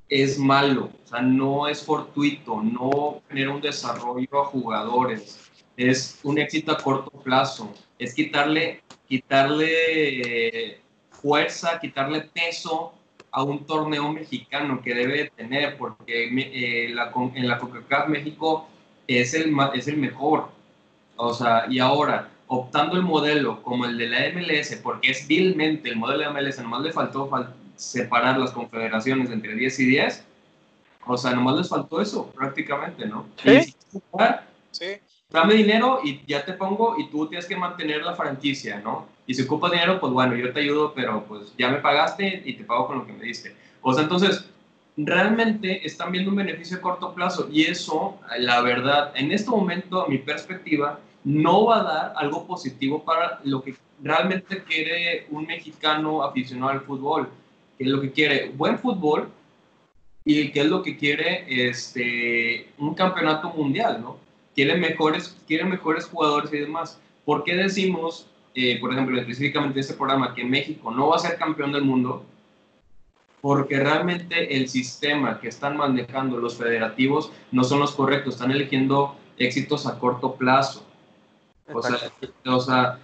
es 0.09 0.39
malo, 0.39 0.89
o 1.05 1.07
sea, 1.07 1.21
no 1.21 1.67
es 1.67 1.83
fortuito, 1.83 2.59
no 2.63 3.21
genera 3.29 3.51
un 3.51 3.61
desarrollo 3.61 4.41
a 4.41 4.45
jugadores, 4.45 5.51
es 5.77 6.19
un 6.23 6.39
éxito 6.39 6.71
a 6.71 6.77
corto 6.77 7.11
plazo, 7.11 7.71
es 7.99 8.15
quitarle, 8.15 8.81
quitarle 9.07 10.81
fuerza, 11.11 11.79
quitarle 11.79 12.21
peso 12.21 12.93
a 13.31 13.43
un 13.43 13.65
torneo 13.65 14.11
mexicano 14.11 14.81
que 14.81 14.93
debe 14.93 15.31
tener, 15.35 15.77
porque 15.77 16.29
eh, 16.29 16.89
la, 16.89 17.11
en 17.35 17.47
la 17.47 17.57
Coca-Cola 17.57 18.05
México 18.05 18.67
es 19.07 19.33
el, 19.33 19.55
es 19.73 19.87
el 19.87 19.97
mejor. 19.97 20.49
O 21.15 21.33
sea, 21.33 21.65
y 21.69 21.79
ahora, 21.79 22.29
optando 22.47 22.95
el 22.95 23.03
modelo 23.03 23.61
como 23.63 23.85
el 23.85 23.97
de 23.97 24.07
la 24.07 24.29
MLS, 24.33 24.75
porque 24.81 25.11
es 25.11 25.27
vilmente 25.27 25.89
el 25.89 25.97
modelo 25.97 26.19
de 26.19 26.25
la 26.25 26.31
MLS, 26.31 26.59
nomás 26.59 26.81
le 26.81 26.91
faltó 26.91 27.29
separar 27.75 28.37
las 28.37 28.51
confederaciones 28.51 29.29
entre 29.29 29.55
10 29.55 29.79
y 29.79 29.85
10, 29.85 30.25
o 31.05 31.17
sea, 31.17 31.31
nomás 31.31 31.57
les 31.57 31.69
faltó 31.69 32.01
eso 32.01 32.31
prácticamente, 32.31 33.05
¿no? 33.05 33.27
Sí. 33.43 33.75
sí. 34.71 34.85
Dame 35.29 35.55
dinero 35.55 35.99
y 36.03 36.21
ya 36.25 36.43
te 36.45 36.53
pongo 36.53 36.95
y 36.97 37.09
tú 37.09 37.27
tienes 37.27 37.45
que 37.45 37.55
mantener 37.55 38.03
la 38.03 38.15
franquicia, 38.15 38.79
¿no? 38.79 39.07
Y 39.27 39.33
si 39.33 39.43
ocupas 39.43 39.71
dinero, 39.71 39.99
pues 39.99 40.11
bueno, 40.13 40.35
yo 40.35 40.51
te 40.53 40.61
ayudo, 40.61 40.93
pero 40.95 41.23
pues 41.27 41.53
ya 41.57 41.69
me 41.69 41.77
pagaste 41.77 42.41
y 42.45 42.53
te 42.53 42.63
pago 42.63 42.87
con 42.87 42.99
lo 42.99 43.05
que 43.05 43.13
me 43.13 43.25
diste. 43.25 43.53
O 43.81 43.93
sea, 43.93 44.03
entonces, 44.03 44.49
realmente 44.97 45.85
están 45.85 46.11
viendo 46.11 46.31
un 46.31 46.37
beneficio 46.37 46.77
a 46.77 46.81
corto 46.81 47.13
plazo 47.13 47.47
y 47.51 47.63
eso, 47.63 48.19
la 48.39 48.61
verdad, 48.61 49.11
en 49.15 49.31
este 49.31 49.51
momento, 49.51 50.05
a 50.05 50.07
mi 50.07 50.17
perspectiva, 50.17 50.99
no 51.23 51.65
va 51.65 51.81
a 51.81 51.83
dar 51.83 52.13
algo 52.15 52.47
positivo 52.47 53.03
para 53.03 53.39
lo 53.43 53.61
que 53.61 53.75
realmente 54.01 54.63
quiere 54.63 55.27
un 55.29 55.45
mexicano 55.45 56.23
aficionado 56.23 56.71
al 56.71 56.81
fútbol, 56.81 57.29
que 57.77 57.83
es 57.83 57.89
lo 57.89 58.01
que 58.01 58.11
quiere 58.11 58.49
buen 58.55 58.79
fútbol 58.79 59.29
y 60.25 60.51
que 60.51 60.61
es 60.61 60.67
lo 60.67 60.81
que 60.81 60.97
quiere 60.97 61.45
este, 61.69 62.69
un 62.77 62.95
campeonato 62.95 63.49
mundial, 63.49 64.01
¿no? 64.01 64.17
Quiere 64.55 64.75
mejores, 64.75 65.37
quiere 65.47 65.65
mejores 65.65 66.05
jugadores 66.05 66.51
y 66.53 66.57
demás. 66.57 66.99
¿Por 67.25 67.43
qué 67.43 67.55
decimos, 67.55 68.27
eh, 68.57 68.79
por 68.81 68.91
ejemplo, 68.91 69.17
específicamente 69.19 69.79
en 69.79 69.81
este 69.81 69.93
programa, 69.93 70.33
que 70.33 70.43
México 70.43 70.91
no 70.91 71.09
va 71.09 71.17
a 71.17 71.19
ser 71.19 71.37
campeón 71.37 71.71
del 71.71 71.83
mundo? 71.83 72.25
Porque 73.39 73.79
realmente 73.79 74.57
el 74.57 74.67
sistema 74.67 75.39
que 75.39 75.47
están 75.47 75.77
manejando 75.77 76.37
los 76.37 76.57
federativos 76.57 77.31
no 77.51 77.63
son 77.63 77.79
los 77.79 77.91
correctos, 77.91 78.33
están 78.33 78.51
eligiendo 78.51 79.15
éxitos 79.37 79.85
a 79.85 79.99
corto 79.99 80.35
plazo 80.35 80.87
o 81.73 81.81
sea, 81.81 81.97
o 82.45 82.59
sea 82.59 82.99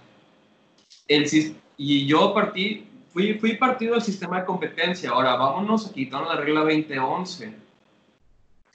el, 1.08 1.56
y 1.76 2.06
yo 2.06 2.32
partí, 2.32 2.86
fui, 3.12 3.34
fui 3.34 3.56
partido 3.56 3.94
del 3.94 4.02
sistema 4.02 4.40
de 4.40 4.46
competencia. 4.46 5.10
Ahora 5.10 5.36
vámonos 5.36 5.86
a 5.86 5.92
quitar 5.92 6.22
la 6.26 6.36
regla 6.36 6.60
2011. 6.60 7.63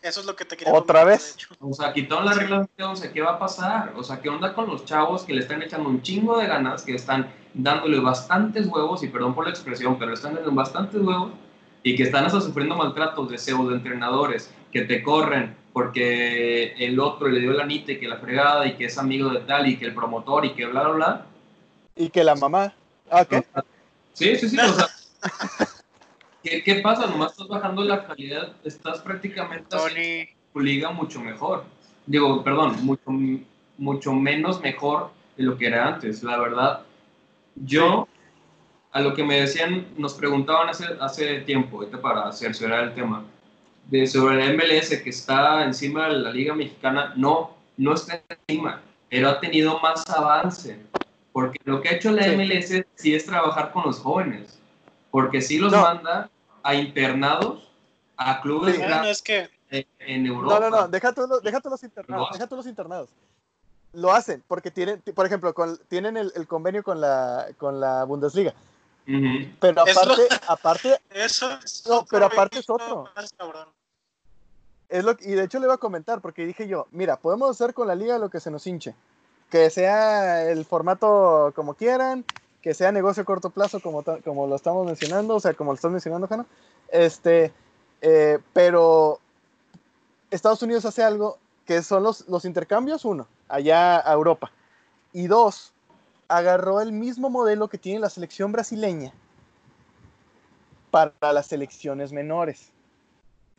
Eso 0.01 0.21
es 0.21 0.25
lo 0.25 0.35
que 0.35 0.45
te 0.45 0.55
quería 0.55 0.73
¿Otra 0.73 1.03
vez? 1.03 1.35
O 1.59 1.73
sea, 1.73 1.93
quitaron 1.93 2.25
la 2.25 2.33
regla 2.33 2.57
2011, 2.59 3.11
¿qué 3.11 3.21
va 3.21 3.31
a 3.31 3.39
pasar? 3.39 3.93
O 3.97 4.03
sea, 4.03 4.21
¿qué 4.21 4.29
onda 4.29 4.53
con 4.53 4.67
los 4.67 4.85
chavos 4.85 5.23
que 5.23 5.33
le 5.33 5.41
están 5.41 5.61
echando 5.61 5.89
un 5.89 6.01
chingo 6.01 6.37
de 6.37 6.47
ganas, 6.47 6.83
que 6.83 6.95
están 6.95 7.31
dándole 7.53 7.99
bastantes 7.99 8.67
huevos, 8.67 9.03
y 9.03 9.07
perdón 9.07 9.35
por 9.35 9.45
la 9.45 9.51
expresión, 9.51 9.99
pero 9.99 10.13
están 10.13 10.35
dando 10.35 10.51
bastantes 10.51 11.01
huevos, 11.01 11.31
y 11.83 11.95
que 11.95 12.03
están 12.03 12.25
hasta 12.25 12.39
sufriendo 12.39 12.75
maltratos 12.75 13.29
de 13.29 13.37
pseudo 13.37 13.73
entrenadores, 13.73 14.53
que 14.71 14.81
te 14.81 15.03
corren, 15.03 15.55
porque 15.73 16.73
el 16.73 16.99
otro 16.99 17.27
le 17.27 17.41
dio 17.41 17.51
la 17.51 17.63
anita 17.63 17.91
y 17.91 17.99
que 17.99 18.07
la 18.07 18.17
fregada 18.17 18.65
y 18.67 18.75
que 18.75 18.85
es 18.85 18.97
amigo 18.97 19.29
de 19.29 19.41
tal 19.41 19.67
y 19.67 19.77
que 19.77 19.85
el 19.85 19.93
promotor 19.93 20.45
y 20.45 20.53
que 20.53 20.65
bla, 20.65 20.83
bla, 20.83 20.93
bla. 20.93 21.25
Y 21.95 22.09
que 22.09 22.23
la 22.23 22.35
mamá. 22.35 22.73
Ah, 23.11 23.25
¿qué? 23.25 23.43
Sí, 24.13 24.35
sí, 24.35 24.49
sí. 24.49 24.57
o 24.59 24.73
sea, 24.73 24.87
¿qué, 26.43 26.63
¿qué, 26.63 26.75
pasa? 26.75 27.07
Nomás 27.07 27.31
estás 27.31 27.47
bajando 27.47 27.83
la 27.83 28.05
calidad, 28.05 28.53
estás 28.63 28.99
prácticamente 28.99 29.67
Tony. 29.69 30.29
tu 30.53 30.59
liga 30.59 30.91
mucho 30.91 31.19
mejor. 31.19 31.65
Digo, 32.05 32.43
perdón, 32.43 32.77
mucho, 32.83 33.11
mucho 33.77 34.13
menos 34.13 34.61
mejor 34.61 35.11
de 35.37 35.43
lo 35.43 35.57
que 35.57 35.67
era 35.67 35.87
antes. 35.87 36.23
La 36.23 36.37
verdad, 36.39 36.81
yo, 37.55 38.07
a 38.91 39.01
lo 39.01 39.13
que 39.13 39.23
me 39.23 39.41
decían, 39.41 39.87
nos 39.97 40.13
preguntaban 40.15 40.69
hace, 40.69 40.85
hace 40.99 41.41
tiempo, 41.41 41.85
para 42.01 42.31
cerciorar 42.31 42.85
el 42.85 42.93
tema 42.93 43.23
de 43.89 44.05
sobre 44.05 44.45
el 44.45 44.55
MLS 44.55 45.01
que 45.01 45.09
está 45.09 45.63
encima 45.65 46.07
de 46.07 46.19
la 46.19 46.31
Liga 46.31 46.53
Mexicana, 46.53 47.13
no, 47.15 47.55
no 47.77 47.93
está 47.93 48.21
encima, 48.47 48.81
pero 49.09 49.29
ha 49.29 49.39
tenido 49.39 49.79
más 49.79 50.07
avance. 50.09 50.79
Porque 51.31 51.59
lo 51.63 51.81
que 51.81 51.89
ha 51.89 51.91
hecho 51.93 52.11
la 52.11 52.27
MLS 52.33 52.85
sí 52.95 53.15
es 53.15 53.25
trabajar 53.25 53.71
con 53.71 53.83
los 53.85 53.99
jóvenes, 53.99 54.58
porque 55.11 55.41
sí 55.41 55.57
los 55.57 55.71
manda 55.71 56.29
a 56.63 56.75
internados, 56.75 57.69
a 58.17 58.41
clubes 58.41 58.79
en, 59.69 60.25
Europa. 60.25 60.59
No, 60.59 60.69
no, 60.69 60.81
no, 60.81 60.87
deja 60.87 61.13
todos 61.13 61.29
los, 61.29 61.43
deja 61.43 61.61
los 61.63 61.83
internados, 61.83 62.29
deja 62.33 62.47
todos 62.47 62.65
los 62.65 62.69
internados. 62.69 63.09
Lo 63.93 64.11
hacen, 64.11 64.43
porque 64.47 64.71
tienen, 64.71 65.01
por 65.01 65.25
ejemplo, 65.25 65.53
tienen 65.87 66.17
el, 66.17 66.31
el, 66.35 66.47
convenio 66.47 66.83
con 66.83 67.01
la, 67.01 67.47
con 67.57 67.79
la 67.79 68.03
Bundesliga. 68.03 68.53
Pero 69.59 69.81
aparte, 69.81 70.27
aparte, 70.47 70.99
eso 71.09 71.49
no, 71.87 72.05
pero 72.09 72.25
aparte 72.25 72.59
es 72.59 72.69
otro. 72.69 73.09
Es 74.87 75.03
lo, 75.03 75.15
y 75.19 75.31
de 75.31 75.43
hecho 75.43 75.59
le 75.59 75.65
iba 75.65 75.75
a 75.75 75.79
comentar, 75.79 76.21
porque 76.21 76.45
dije 76.45 76.67
yo, 76.67 76.87
mira, 76.91 77.17
podemos 77.17 77.49
hacer 77.49 77.73
con 77.73 77.87
la 77.87 77.95
liga 77.95 78.17
lo 78.17 78.29
que 78.29 78.39
se 78.39 78.51
nos 78.51 78.65
hinche. 78.67 78.95
Que 79.49 79.69
sea 79.71 80.43
el 80.43 80.63
formato 80.65 81.51
como 81.55 81.73
quieran, 81.73 82.23
que 82.61 82.73
sea 82.73 82.91
negocio 82.91 83.23
a 83.23 83.25
corto 83.25 83.49
plazo, 83.49 83.79
como, 83.79 84.03
como 84.03 84.47
lo 84.47 84.55
estamos 84.55 84.85
mencionando, 84.85 85.35
o 85.35 85.39
sea, 85.39 85.53
como 85.53 85.71
lo 85.71 85.75
estás 85.75 85.91
mencionando, 85.91 86.27
Jano. 86.27 86.45
Este, 86.89 87.53
eh, 88.01 88.39
pero 88.53 89.19
Estados 90.31 90.61
Unidos 90.61 90.85
hace 90.85 91.03
algo 91.03 91.37
que 91.65 91.81
son 91.81 92.03
los, 92.03 92.27
los 92.27 92.45
intercambios, 92.45 93.05
uno, 93.05 93.27
allá 93.47 93.99
a 93.99 94.13
Europa. 94.13 94.51
Y 95.13 95.27
dos, 95.27 95.73
agarró 96.27 96.81
el 96.81 96.91
mismo 96.91 97.29
modelo 97.29 97.67
que 97.69 97.77
tiene 97.77 97.99
la 97.99 98.09
selección 98.09 98.51
brasileña 98.51 99.13
para 100.91 101.33
las 101.33 101.47
selecciones 101.47 102.11
menores 102.11 102.71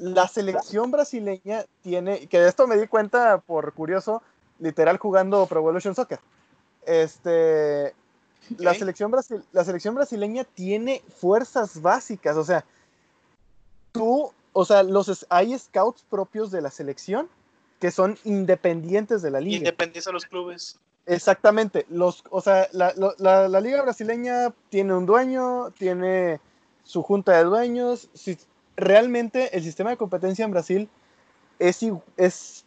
la 0.01 0.27
selección 0.29 0.91
brasileña 0.91 1.67
tiene, 1.83 2.27
que 2.27 2.41
de 2.41 2.49
esto 2.49 2.67
me 2.67 2.77
di 2.79 2.87
cuenta 2.87 3.39
por 3.39 3.73
curioso, 3.75 4.23
literal 4.59 4.97
jugando 4.97 5.45
Pro 5.47 5.61
Evolution 5.61 5.95
Soccer. 5.95 6.19
Este, 6.87 7.95
la, 8.59 8.75
selección 8.75 9.13
la 9.53 9.65
selección 9.65 9.95
brasileña 9.95 10.45
tiene 10.45 11.03
fuerzas 11.17 11.81
básicas, 11.81 12.37
o 12.37 12.45
sea, 12.45 12.65
tú, 13.93 14.33
o 14.53 14.65
sea, 14.65 14.83
los, 14.83 15.27
hay 15.29 15.59
scouts 15.59 16.05
propios 16.09 16.51
de 16.51 16.61
la 16.61 16.71
selección 16.71 17.29
que 17.79 17.91
son 17.91 18.19
independientes 18.25 19.23
de 19.23 19.31
la 19.31 19.41
liga. 19.41 19.59
Independientes 19.59 20.07
a 20.07 20.13
los 20.13 20.27
clubes. 20.27 20.79
Exactamente, 21.07 21.87
los, 21.89 22.23
o 22.31 22.41
sea, 22.41 22.69
la, 22.73 22.93
la, 23.19 23.49
la, 23.49 23.61
liga 23.61 23.83
brasileña 23.83 24.53
tiene 24.69 24.95
un 24.95 25.07
dueño, 25.07 25.71
tiene 25.73 26.41
su 26.85 27.03
junta 27.03 27.37
de 27.37 27.45
dueños, 27.45 28.11
si, 28.15 28.37
realmente 28.77 29.57
el 29.57 29.63
sistema 29.63 29.91
de 29.91 29.97
competencia 29.97 30.45
en 30.45 30.51
Brasil 30.51 30.89
es, 31.59 31.81
es 32.17 32.65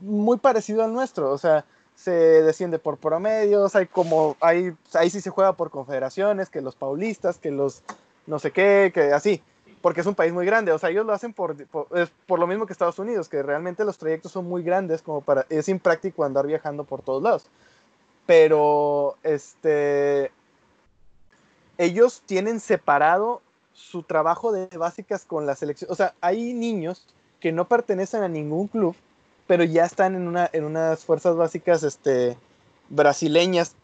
muy 0.00 0.38
parecido 0.38 0.84
al 0.84 0.92
nuestro, 0.92 1.30
o 1.32 1.38
sea, 1.38 1.64
se 2.02 2.10
desciende 2.10 2.78
por 2.78 2.96
promedios, 2.96 3.76
hay 3.76 3.86
como, 3.86 4.36
hay, 4.40 4.72
ahí 4.94 5.10
sí 5.10 5.20
se 5.20 5.28
juega 5.28 5.52
por 5.52 5.70
confederaciones, 5.70 6.48
que 6.48 6.62
los 6.62 6.74
paulistas, 6.74 7.36
que 7.38 7.50
los 7.50 7.82
no 8.26 8.38
sé 8.38 8.52
qué, 8.52 8.90
que 8.94 9.12
así, 9.12 9.42
porque 9.82 10.00
es 10.00 10.06
un 10.06 10.14
país 10.14 10.32
muy 10.32 10.46
grande, 10.46 10.72
o 10.72 10.78
sea, 10.78 10.88
ellos 10.88 11.04
lo 11.04 11.12
hacen 11.12 11.34
por, 11.34 11.54
por, 11.66 12.38
lo 12.38 12.46
mismo 12.46 12.64
que 12.64 12.72
Estados 12.72 12.98
Unidos, 12.98 13.28
que 13.28 13.42
realmente 13.42 13.84
los 13.84 13.98
trayectos 13.98 14.32
son 14.32 14.46
muy 14.46 14.62
grandes, 14.62 15.02
como 15.02 15.20
para, 15.20 15.44
es 15.50 15.68
impráctico 15.68 16.24
andar 16.24 16.46
viajando 16.46 16.84
por 16.84 17.02
todos 17.02 17.22
lados, 17.22 17.46
pero, 18.24 19.16
este, 19.22 20.30
ellos 21.76 22.22
tienen 22.24 22.60
separado 22.60 23.42
su 23.74 24.02
trabajo 24.02 24.52
de 24.52 24.68
básicas 24.76 25.24
con 25.24 25.46
la 25.46 25.54
selección. 25.54 25.90
O 25.90 25.94
sea, 25.94 26.14
hay 26.20 26.52
niños 26.54 27.06
que 27.40 27.52
no 27.52 27.66
pertenecen 27.66 28.22
a 28.22 28.28
ningún 28.28 28.68
club, 28.68 28.94
pero 29.50 29.64
ya 29.64 29.84
están 29.84 30.14
en, 30.14 30.28
una, 30.28 30.48
en 30.52 30.62
unas 30.62 31.04
fuerzas 31.04 31.34
básicas 31.34 31.82
este, 31.82 32.38
brasileñas 32.88 33.74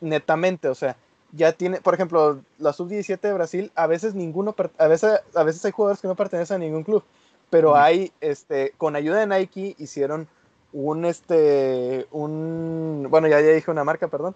netamente. 0.00 0.66
O 0.66 0.74
sea, 0.74 0.96
ya 1.30 1.52
tiene, 1.52 1.80
por 1.80 1.94
ejemplo, 1.94 2.40
la 2.58 2.72
sub-17 2.72 3.20
de 3.20 3.32
Brasil, 3.32 3.72
a 3.76 3.86
veces 3.86 4.16
ninguno, 4.16 4.52
a 4.78 4.86
veces, 4.88 5.20
a 5.36 5.44
veces 5.44 5.64
hay 5.64 5.70
jugadores 5.70 6.02
que 6.02 6.08
no 6.08 6.16
pertenecen 6.16 6.56
a 6.56 6.64
ningún 6.64 6.82
club, 6.82 7.04
pero 7.50 7.76
hay, 7.76 8.10
este, 8.20 8.72
con 8.78 8.96
ayuda 8.96 9.24
de 9.24 9.28
Nike 9.28 9.76
hicieron 9.78 10.26
un, 10.72 11.04
este, 11.04 12.08
un, 12.10 13.06
bueno, 13.08 13.28
ya, 13.28 13.40
ya 13.40 13.50
dije 13.50 13.70
una 13.70 13.84
marca, 13.84 14.08
perdón, 14.08 14.34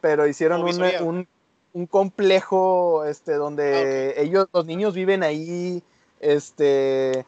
pero 0.00 0.24
hicieron 0.28 0.62
un, 0.62 1.26
un, 1.72 1.86
complejo, 1.88 3.04
este, 3.06 3.32
donde 3.32 4.14
ah, 4.16 4.20
ellos, 4.20 4.46
los 4.52 4.66
niños 4.66 4.94
viven 4.94 5.24
ahí, 5.24 5.82
este, 6.20 7.26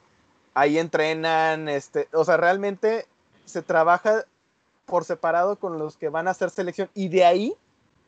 ahí 0.60 0.78
entrenan, 0.78 1.70
este, 1.70 2.06
o 2.12 2.22
sea, 2.22 2.36
realmente 2.36 3.06
se 3.46 3.62
trabaja 3.62 4.26
por 4.84 5.04
separado 5.04 5.56
con 5.56 5.78
los 5.78 5.96
que 5.96 6.10
van 6.10 6.28
a 6.28 6.32
hacer 6.32 6.50
selección 6.50 6.90
y 6.94 7.08
de 7.08 7.24
ahí 7.24 7.54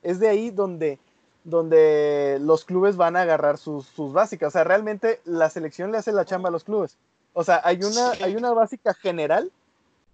es 0.03 0.21
de 0.21 0.29
ahí 0.29 0.51
donde, 0.51 0.99
donde 1.45 2.37
los 2.43 2.67
clubes 2.67 2.97
van 2.97 3.17
a 3.17 3.23
agarrar 3.23 3.57
sus, 3.57 3.95
básicas. 4.13 4.49
O 4.49 4.51
sea, 4.51 4.65
realmente 4.65 5.21
la 5.25 5.49
selección 5.49 5.93
le 5.93 5.99
hace 5.99 6.13
la 6.13 6.27
chamba 6.27 6.51
a 6.51 6.53
los 6.53 6.65
clubes. 6.65 6.99
O 7.33 7.43
sea, 7.43 7.63
hay 7.65 7.83
una, 7.85 8.11
hay 8.23 8.37
una 8.37 8.53
básica 8.53 8.93
general, 8.93 9.51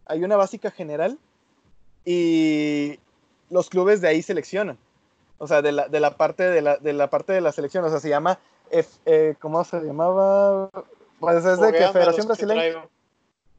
hay 0.07 0.23
una 0.23 0.37
básica 0.37 0.71
general 0.71 1.19
y 2.05 3.01
los 3.51 3.69
clubes 3.69 4.01
de 4.01 4.09
ahí 4.09 4.23
seleccionan. 4.23 4.79
O 5.39 5.49
sea, 5.49 5.61
de 5.61 5.73
la, 5.73 5.89
de 5.89 5.99
la 5.99 6.17
parte 6.17 6.45
de 6.45 6.63
la, 6.63 6.77
de 6.77 6.93
la 6.93 7.11
parte 7.11 7.33
de 7.33 7.41
la 7.41 7.51
selección. 7.51 7.85
O 7.85 7.91
sea, 7.91 7.99
se 7.99 8.09
llama, 8.09 8.39
eh, 8.71 9.35
¿cómo 9.41 9.65
se 9.65 9.81
llamaba? 9.81 10.71
Pues 11.21 11.45
es 11.45 11.61
de 11.61 11.73
que 11.73 11.89
Federación 11.89 12.27
Brasileña. 12.27 12.87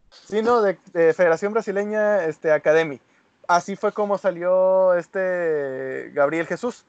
Sí, 0.09 0.41
no, 0.41 0.61
de, 0.61 0.77
de, 0.93 1.13
Federación 1.13 1.53
Brasileña 1.53 2.25
este, 2.25 2.51
Academy 2.51 2.99
así 3.49 3.75
fue 3.75 3.91
como 3.91 4.17
salió 4.17 4.93
este 4.93 6.11
Gabriel 6.13 6.47
Jesús. 6.47 6.85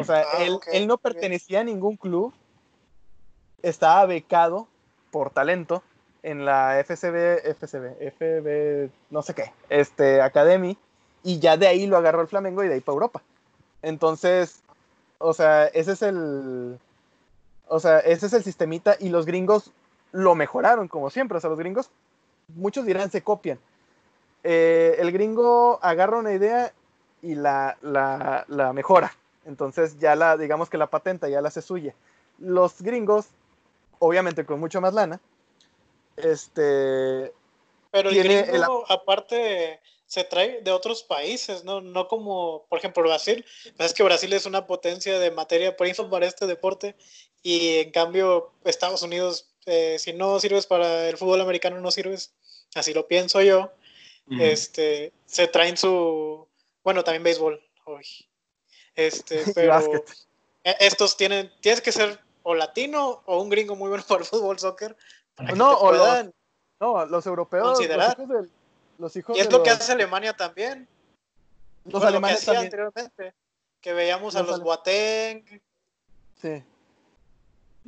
O 0.00 0.04
sea, 0.04 0.24
ah, 0.32 0.44
él, 0.72 0.86
no 0.86 0.96
pertenecía 0.96 1.60
a 1.60 1.64
ningún 1.64 1.98
club, 1.98 2.32
estaba 3.60 4.06
becado 4.06 4.66
por 5.10 5.28
talento 5.28 5.82
en 6.22 6.46
la 6.46 6.82
FCB, 6.82 7.44
FCB, 7.44 8.12
FB, 8.12 8.90
no 9.10 9.20
sé 9.20 9.34
qué, 9.34 9.52
este, 9.68 10.22
Academy, 10.22 10.78
y 11.22 11.38
ya 11.38 11.58
de 11.58 11.66
ahí 11.66 11.86
lo 11.86 11.98
agarró 11.98 12.22
el 12.22 12.28
Flamengo 12.28 12.64
y 12.64 12.68
de 12.68 12.74
ahí 12.74 12.80
para 12.80 12.94
Europa. 12.94 13.22
Entonces, 13.82 14.62
o 15.18 15.34
sea, 15.34 15.66
ese 15.66 15.92
es 15.92 16.00
el, 16.00 16.78
o 17.68 17.80
sea, 17.80 17.98
ese 18.00 18.26
es 18.26 18.32
el 18.32 18.44
sistemita 18.44 18.96
y 18.98 19.08
los 19.08 19.26
gringos 19.26 19.72
lo 20.12 20.34
mejoraron 20.34 20.88
como 20.88 21.10
siempre, 21.10 21.38
o 21.38 21.40
sea, 21.40 21.50
los 21.50 21.58
gringos, 21.58 21.90
muchos 22.48 22.86
dirán 22.86 23.10
se 23.10 23.22
copian, 23.22 23.58
eh, 24.44 24.96
el 24.98 25.12
gringo 25.12 25.78
agarra 25.82 26.18
una 26.18 26.32
idea 26.32 26.72
y 27.22 27.34
la, 27.34 27.76
la, 27.82 28.72
mejora. 28.72 29.14
Entonces 29.44 29.98
ya 29.98 30.14
la, 30.14 30.36
digamos 30.36 30.68
que 30.70 30.78
la 30.78 30.86
patenta 30.86 31.28
ya 31.28 31.40
la 31.40 31.48
hace 31.48 31.62
suya. 31.62 31.94
Los 32.38 32.80
gringos, 32.80 33.26
obviamente 33.98 34.44
con 34.44 34.60
mucho 34.60 34.80
más 34.80 34.94
lana, 34.94 35.20
este... 36.16 37.32
Pero 37.90 38.10
el 38.10 38.22
gringo, 38.22 38.84
aparte, 38.88 39.80
se 40.06 40.24
trae 40.24 40.60
de 40.62 40.70
otros 40.70 41.02
países, 41.02 41.64
¿no? 41.64 41.80
No 41.80 42.06
como, 42.06 42.64
por 42.68 42.78
ejemplo, 42.78 43.02
Brasil. 43.02 43.44
Es 43.78 43.94
que 43.94 44.02
Brasil 44.02 44.32
es 44.32 44.46
una 44.46 44.66
potencia 44.66 45.18
de 45.18 45.30
materia 45.30 45.76
prima 45.76 46.10
para 46.10 46.26
este 46.26 46.46
deporte 46.46 46.96
y 47.42 47.78
en 47.78 47.90
cambio 47.90 48.52
Estados 48.64 49.02
Unidos, 49.02 49.50
eh, 49.66 49.96
si 49.98 50.12
no 50.12 50.40
sirves 50.40 50.66
para 50.66 51.08
el 51.08 51.16
fútbol 51.16 51.40
americano, 51.40 51.80
no 51.80 51.90
sirves. 51.90 52.32
Así 52.74 52.92
lo 52.92 53.08
pienso 53.08 53.40
yo 53.40 53.72
este, 54.30 55.12
se 55.26 55.48
traen 55.48 55.76
su, 55.76 56.46
bueno, 56.84 57.04
también 57.04 57.22
béisbol 57.22 57.60
hoy. 57.84 58.06
Este, 58.94 59.44
pero 59.54 59.80
e, 60.64 60.76
estos 60.80 61.16
tienen, 61.16 61.50
tienes 61.60 61.80
que 61.80 61.92
ser 61.92 62.20
o 62.42 62.54
latino 62.54 63.22
o 63.26 63.42
un 63.42 63.48
gringo 63.48 63.76
muy 63.76 63.88
bueno 63.88 64.04
para 64.08 64.20
el 64.20 64.26
fútbol, 64.26 64.58
soccer. 64.58 64.96
no, 65.54 65.72
o 65.78 65.92
los, 65.92 66.26
no, 66.80 67.06
los 67.06 67.26
europeos. 67.26 67.78
Los 68.98 69.14
hijos 69.14 69.36
y 69.36 69.40
es 69.40 69.52
lo 69.52 69.62
que 69.62 69.70
hace 69.70 69.92
Alemania 69.92 70.36
también. 70.36 70.88
Los 71.84 72.02
alemanes 72.02 72.44
también. 72.44 72.64
anteriormente. 72.64 73.32
Que 73.80 73.92
veíamos 73.92 74.34
a 74.34 74.42
los 74.42 74.60
Boateng. 74.60 75.44
Sí. 76.42 76.64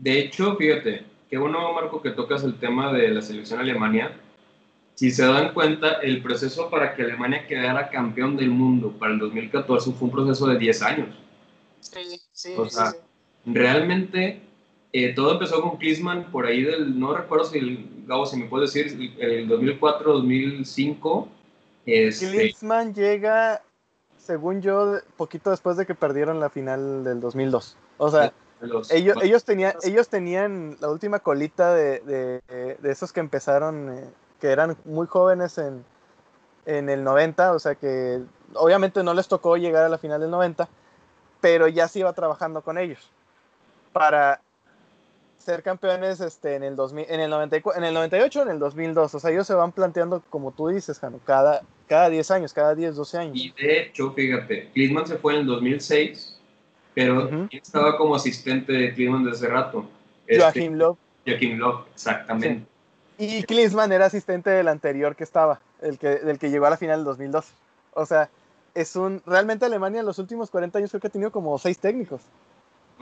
De 0.00 0.18
hecho, 0.18 0.56
fíjate, 0.56 1.04
qué 1.28 1.38
bueno, 1.38 1.72
Marco, 1.72 2.02
que 2.02 2.10
tocas 2.10 2.42
el 2.44 2.58
tema 2.58 2.92
de 2.92 3.08
la 3.08 3.22
selección 3.22 3.60
Alemania 3.60 4.12
si 5.00 5.10
se 5.10 5.24
dan 5.24 5.54
cuenta, 5.54 5.94
el 6.02 6.22
proceso 6.22 6.68
para 6.68 6.94
que 6.94 7.04
Alemania 7.04 7.46
quedara 7.46 7.88
campeón 7.88 8.36
del 8.36 8.50
mundo 8.50 8.92
para 8.98 9.12
el 9.12 9.18
2014 9.18 9.92
fue 9.92 10.08
un 10.08 10.12
proceso 10.12 10.46
de 10.46 10.58
10 10.58 10.82
años. 10.82 11.16
Sí, 11.80 12.20
sí. 12.32 12.52
O 12.58 12.68
sea, 12.68 12.92
realmente 13.46 14.42
eh, 14.92 15.14
todo 15.14 15.32
empezó 15.32 15.62
con 15.62 15.78
Klinsmann 15.78 16.30
por 16.30 16.44
ahí 16.44 16.64
del, 16.64 17.00
no 17.00 17.16
recuerdo 17.16 17.46
si 17.46 17.58
el, 17.60 18.04
Gabo, 18.06 18.26
si 18.26 18.36
me 18.36 18.44
puedes 18.44 18.74
decir, 18.74 19.16
el 19.18 19.48
2004, 19.48 20.12
2005. 20.12 21.28
Este, 21.86 22.30
Klinsmann 22.30 22.92
llega, 22.92 23.62
según 24.18 24.60
yo, 24.60 24.98
poquito 25.16 25.48
después 25.48 25.78
de 25.78 25.86
que 25.86 25.94
perdieron 25.94 26.40
la 26.40 26.50
final 26.50 27.04
del 27.04 27.20
2002. 27.20 27.74
O 27.96 28.10
sea, 28.10 28.34
ellos, 28.62 29.16
ellos, 29.22 29.44
tenían, 29.44 29.74
ellos 29.82 30.08
tenían 30.08 30.76
la 30.80 30.90
última 30.90 31.18
colita 31.20 31.74
de, 31.74 32.00
de, 32.00 32.76
de 32.76 32.90
esos 32.90 33.12
que 33.12 33.20
empezaron 33.20 33.90
eh, 33.92 34.04
que 34.40 34.48
eran 34.48 34.76
muy 34.84 35.06
jóvenes 35.06 35.58
en, 35.58 35.84
en 36.66 36.88
el 36.88 37.04
90, 37.04 37.52
o 37.52 37.58
sea 37.58 37.74
que 37.74 38.20
obviamente 38.54 39.02
no 39.02 39.14
les 39.14 39.28
tocó 39.28 39.56
llegar 39.56 39.84
a 39.84 39.88
la 39.88 39.98
final 39.98 40.20
del 40.20 40.30
90, 40.30 40.68
pero 41.40 41.68
ya 41.68 41.88
se 41.88 42.00
iba 42.00 42.12
trabajando 42.12 42.62
con 42.62 42.78
ellos 42.78 43.10
para 43.92 44.40
ser 45.38 45.62
campeones 45.62 46.20
este, 46.20 46.54
en, 46.54 46.62
el 46.62 46.76
2000, 46.76 47.06
en, 47.08 47.20
el 47.20 47.30
94, 47.30 47.80
en 47.80 47.88
el 47.88 47.94
98 47.94 48.42
en 48.42 48.48
el 48.50 48.58
2002. 48.58 49.14
O 49.14 49.20
sea, 49.20 49.30
ellos 49.30 49.46
se 49.46 49.54
van 49.54 49.72
planteando, 49.72 50.22
como 50.28 50.52
tú 50.52 50.68
dices, 50.68 50.98
Jano, 50.98 51.18
cada, 51.24 51.62
cada 51.88 52.10
10 52.10 52.30
años, 52.30 52.52
cada 52.52 52.74
10, 52.74 52.96
12 52.96 53.18
años. 53.18 53.36
Y 53.36 53.50
de 53.52 53.80
hecho, 53.80 54.12
fíjate, 54.12 54.70
Klinsmann 54.72 55.06
se 55.06 55.16
fue 55.16 55.34
en 55.34 55.40
el 55.40 55.46
2006, 55.46 56.39
pero 56.94 57.48
estaba 57.50 57.96
como 57.96 58.14
asistente 58.14 58.72
de 58.72 58.94
Klinsmann 58.94 59.24
desde 59.24 59.48
rato. 59.48 59.88
Joachim 60.28 60.74
Love. 60.74 60.98
Joachim 61.26 61.58
Love, 61.58 61.86
exactamente. 61.94 62.66
Y 63.18 63.42
Klinsmann 63.42 63.92
era 63.92 64.06
asistente 64.06 64.50
del 64.50 64.68
anterior 64.68 65.14
que 65.14 65.24
estaba, 65.24 65.60
el 65.82 65.98
que, 65.98 66.08
del 66.08 66.38
que 66.38 66.50
llegó 66.50 66.66
a 66.66 66.70
la 66.70 66.76
final 66.76 67.00
del 67.00 67.04
2002. 67.04 67.46
O 67.92 68.06
sea, 68.06 68.30
es 68.74 68.96
un. 68.96 69.22
Realmente 69.26 69.66
Alemania 69.66 70.00
en 70.00 70.06
los 70.06 70.18
últimos 70.18 70.50
40 70.50 70.78
años 70.78 70.90
creo 70.90 71.00
que 71.00 71.08
ha 71.08 71.10
tenido 71.10 71.30
como 71.30 71.58
seis 71.58 71.78
técnicos. 71.78 72.22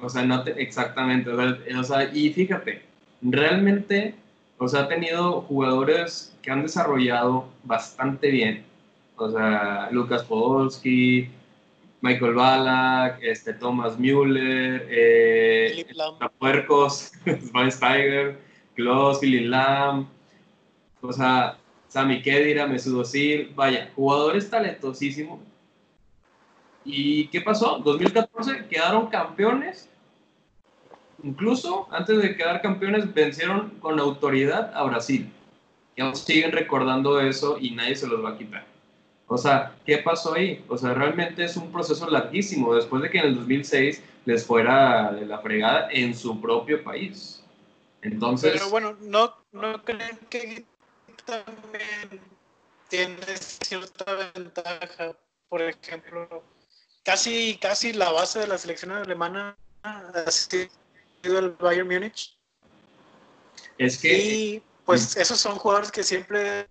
O 0.02 0.08
sea, 0.08 0.24
no 0.24 0.44
exactamente. 0.44 1.30
O 1.30 1.84
sea, 1.84 2.10
y 2.12 2.32
fíjate, 2.32 2.82
realmente, 3.22 4.14
o 4.58 4.68
sea, 4.68 4.82
ha 4.82 4.88
tenido 4.88 5.42
jugadores 5.42 6.34
que 6.42 6.50
han 6.50 6.62
desarrollado 6.62 7.46
bastante 7.64 8.30
bien. 8.30 8.64
O 9.16 9.30
sea, 9.30 9.88
Lucas 9.90 10.22
Podolski, 10.24 11.28
Michael 12.00 12.34
Ballack, 12.34 13.18
este, 13.22 13.54
Thomas 13.54 13.98
Müller, 13.98 14.86
eh, 14.88 15.84
Puercos, 16.38 17.12
Schweinsteiger 17.26 18.38
Klaus, 18.78 19.20
Billy 19.20 19.44
Lam, 19.44 20.08
o 21.00 21.12
sea, 21.12 21.58
Sami 21.88 22.22
Kedira, 22.22 22.66
Mesut 22.66 23.00
Özil, 23.00 23.52
vaya, 23.56 23.90
jugadores 23.96 24.48
talentosísimos. 24.48 25.40
¿Y 26.84 27.26
qué 27.28 27.40
pasó? 27.40 27.80
2014 27.84 28.66
quedaron 28.68 29.08
campeones. 29.08 29.90
Incluso 31.24 31.88
antes 31.90 32.22
de 32.22 32.36
quedar 32.36 32.62
campeones 32.62 33.12
vencieron 33.12 33.70
con 33.80 33.98
autoridad 33.98 34.72
a 34.74 34.84
Brasil. 34.84 35.28
Y 35.96 36.02
siguen 36.14 36.52
recordando 36.52 37.20
eso 37.20 37.58
y 37.60 37.72
nadie 37.72 37.96
se 37.96 38.06
los 38.06 38.24
va 38.24 38.30
a 38.30 38.38
quitar. 38.38 38.64
O 39.28 39.36
sea, 39.36 39.76
¿qué 39.84 39.98
pasó 39.98 40.34
ahí? 40.34 40.64
O 40.68 40.78
sea, 40.78 40.94
realmente 40.94 41.44
es 41.44 41.56
un 41.56 41.70
proceso 41.70 42.08
larguísimo 42.08 42.74
después 42.74 43.02
de 43.02 43.10
que 43.10 43.18
en 43.18 43.26
el 43.26 43.34
2006 43.36 44.02
les 44.24 44.44
fuera 44.44 45.12
de 45.12 45.26
la 45.26 45.38
fregada 45.40 45.88
en 45.90 46.16
su 46.16 46.40
propio 46.40 46.82
país. 46.82 47.42
Entonces. 48.00 48.52
Pero 48.54 48.70
bueno, 48.70 48.96
¿no, 49.02 49.34
no 49.52 49.84
creen 49.84 50.18
que 50.30 50.64
también 51.26 52.20
tiene 52.88 53.36
cierta 53.36 54.32
ventaja? 54.34 55.14
Por 55.50 55.60
ejemplo, 55.60 56.42
casi, 57.04 57.58
casi 57.60 57.92
la 57.92 58.10
base 58.10 58.38
de 58.38 58.46
la 58.46 58.56
selección 58.56 58.92
alemana 58.92 59.56
ha 59.82 60.30
sido 60.30 60.68
el 61.22 61.50
Bayern 61.50 61.86
Múnich. 61.88 62.34
Es 63.76 63.98
que. 63.98 64.18
Y 64.18 64.62
pues 64.86 65.18
esos 65.18 65.38
son 65.38 65.56
jugadores 65.56 65.92
que 65.92 66.02
siempre. 66.02 66.66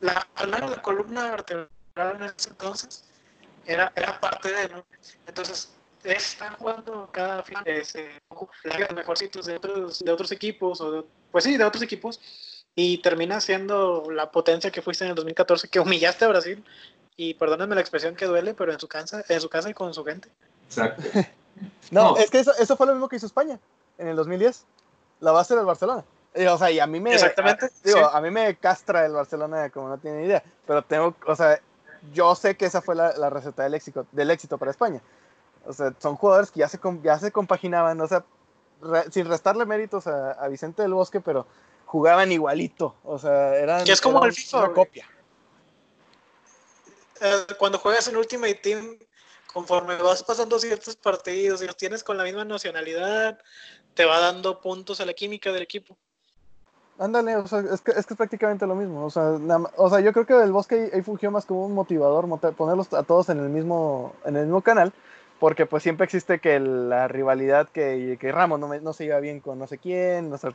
La, 0.00 0.26
la 0.46 0.82
columna 0.82 1.30
vertebral 1.30 1.68
en 1.96 2.22
ese 2.22 2.50
entonces 2.50 3.04
era, 3.64 3.92
era 3.96 4.20
parte 4.20 4.52
de, 4.52 4.68
¿no? 4.68 4.84
Entonces, 5.26 5.70
están 6.04 6.54
jugando 6.56 7.08
cada 7.10 7.42
fin 7.42 7.58
de 7.64 7.80
ese, 7.80 8.10
mejorcitos 8.94 9.46
de 9.46 9.56
otros, 9.56 10.04
de 10.04 10.12
otros 10.12 10.30
equipos, 10.30 10.80
o 10.80 11.06
pues 11.32 11.44
sí, 11.44 11.56
de 11.56 11.64
otros 11.64 11.82
equipos, 11.82 12.20
y 12.74 12.98
termina 12.98 13.40
siendo 13.40 14.10
la 14.10 14.30
potencia 14.30 14.70
que 14.70 14.82
fuiste 14.82 15.04
en 15.04 15.10
el 15.10 15.16
2014, 15.16 15.68
que 15.68 15.80
humillaste 15.80 16.24
a 16.24 16.28
Brasil, 16.28 16.64
y 17.16 17.34
perdónenme 17.34 17.74
la 17.74 17.80
expresión 17.80 18.14
que 18.14 18.26
duele, 18.26 18.54
pero 18.54 18.72
en 18.72 18.78
su 18.78 18.88
casa, 18.88 19.24
en 19.28 19.40
su 19.40 19.48
casa 19.48 19.70
y 19.70 19.74
con 19.74 19.94
su 19.94 20.04
gente. 20.04 20.28
Exacto. 20.66 21.02
no, 21.90 22.16
es 22.18 22.30
que 22.30 22.40
eso, 22.40 22.52
eso 22.58 22.76
fue 22.76 22.86
lo 22.86 22.92
mismo 22.92 23.08
que 23.08 23.16
hizo 23.16 23.26
España 23.26 23.58
en 23.98 24.08
el 24.08 24.16
2010, 24.16 24.64
la 25.20 25.32
base 25.32 25.56
del 25.56 25.64
Barcelona. 25.64 26.04
o 26.50 26.58
sea, 26.58 26.70
y 26.70 26.78
a 26.78 26.86
mí 26.86 27.00
me. 27.00 27.14
Exactamente. 27.14 27.70
digo, 27.82 28.06
a 28.06 28.20
mí 28.20 28.30
me 28.30 28.54
castra 28.56 29.06
el 29.06 29.12
Barcelona 29.12 29.70
como 29.70 29.88
no 29.88 29.98
tiene 29.98 30.24
idea. 30.24 30.42
Pero 30.66 30.82
tengo, 30.82 31.16
o 31.26 31.34
sea, 31.34 31.58
yo 32.12 32.34
sé 32.34 32.56
que 32.56 32.66
esa 32.66 32.82
fue 32.82 32.94
la, 32.94 33.30
receta 33.30 33.62
del 33.62 33.74
éxito, 33.74 34.06
del 34.12 34.30
éxito 34.30 34.58
para 34.58 34.70
España. 34.70 35.02
O 35.64 35.72
sea, 35.72 35.92
son 35.98 36.16
jugadores 36.16 36.50
que 36.50 36.60
ya 36.60 36.68
se, 36.68 36.78
ya 37.02 37.18
se 37.18 37.32
compaginaban, 37.32 38.00
o 38.00 38.06
sea, 38.06 38.24
sin 39.10 39.26
restarle 39.26 39.64
méritos 39.64 40.06
a, 40.06 40.46
Vicente 40.48 40.82
del 40.82 40.94
Bosque, 40.94 41.20
pero 41.20 41.46
jugaban 41.86 42.30
igualito. 42.30 42.94
O 43.04 43.18
sea, 43.18 43.54
eran. 43.56 43.84
Que 43.84 43.92
es 43.92 44.00
como 44.00 44.24
el 44.24 44.32
FIFA. 44.32 44.58
Una 44.58 44.72
copia. 44.72 45.08
Eh, 47.20 47.46
cuando 47.58 47.78
juegas 47.78 48.08
en 48.08 48.16
Ultimate 48.16 48.56
Team, 48.56 48.98
conforme 49.52 49.96
vas 49.96 50.22
pasando 50.22 50.58
ciertos 50.58 50.96
partidos 50.96 51.62
y 51.62 51.66
los 51.66 51.76
tienes 51.76 52.04
con 52.04 52.16
la 52.16 52.24
misma 52.24 52.44
nacionalidad, 52.44 53.38
te 53.94 54.04
va 54.04 54.20
dando 54.20 54.60
puntos 54.60 55.00
a 55.00 55.06
la 55.06 55.14
química 55.14 55.50
del 55.52 55.62
equipo. 55.62 55.96
Ándale, 56.98 57.36
o 57.36 57.46
sea, 57.46 57.60
es 57.60 57.82
que, 57.82 57.90
es 57.90 58.06
que 58.06 58.14
es 58.14 58.16
prácticamente 58.16 58.66
lo 58.66 58.74
mismo. 58.74 59.04
O 59.04 59.10
sea, 59.10 59.38
o 59.76 59.90
sea, 59.90 60.00
yo 60.00 60.12
creo 60.12 60.24
que 60.26 60.42
el 60.42 60.52
bosque 60.52 60.90
ahí, 60.92 61.02
fungió 61.02 61.30
más 61.30 61.44
como 61.44 61.66
un 61.66 61.74
motivador, 61.74 62.26
ponerlos 62.54 62.92
a 62.94 63.02
todos 63.02 63.28
en 63.28 63.38
el 63.38 63.50
mismo, 63.50 64.14
en 64.24 64.36
el 64.36 64.44
mismo 64.44 64.62
canal, 64.62 64.92
porque 65.38 65.66
pues 65.66 65.82
siempre 65.82 66.04
existe 66.04 66.38
que 66.38 66.58
la 66.58 67.06
rivalidad 67.08 67.68
que, 67.68 68.16
que 68.18 68.32
Ramos 68.32 68.58
no, 68.58 68.74
no, 68.80 68.92
se 68.94 69.04
iba 69.04 69.20
bien 69.20 69.40
con 69.40 69.58
no 69.58 69.66
sé 69.66 69.76
quién, 69.76 70.32
o 70.32 70.38
sea, 70.38 70.54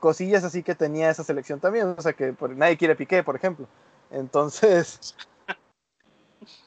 cosillas 0.00 0.44
así 0.44 0.62
que 0.62 0.74
tenía 0.74 1.10
esa 1.10 1.24
selección 1.24 1.60
también, 1.60 1.94
o 1.96 2.02
sea, 2.02 2.12
que 2.12 2.34
nadie 2.54 2.76
quiere 2.76 2.94
Piqué, 2.96 3.22
por 3.22 3.36
ejemplo. 3.36 3.66
Entonces... 4.10 5.16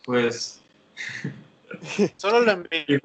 Pues... 0.06 0.62
Solo 2.18 2.42
lo 2.42 2.52
envío. 2.52 3.00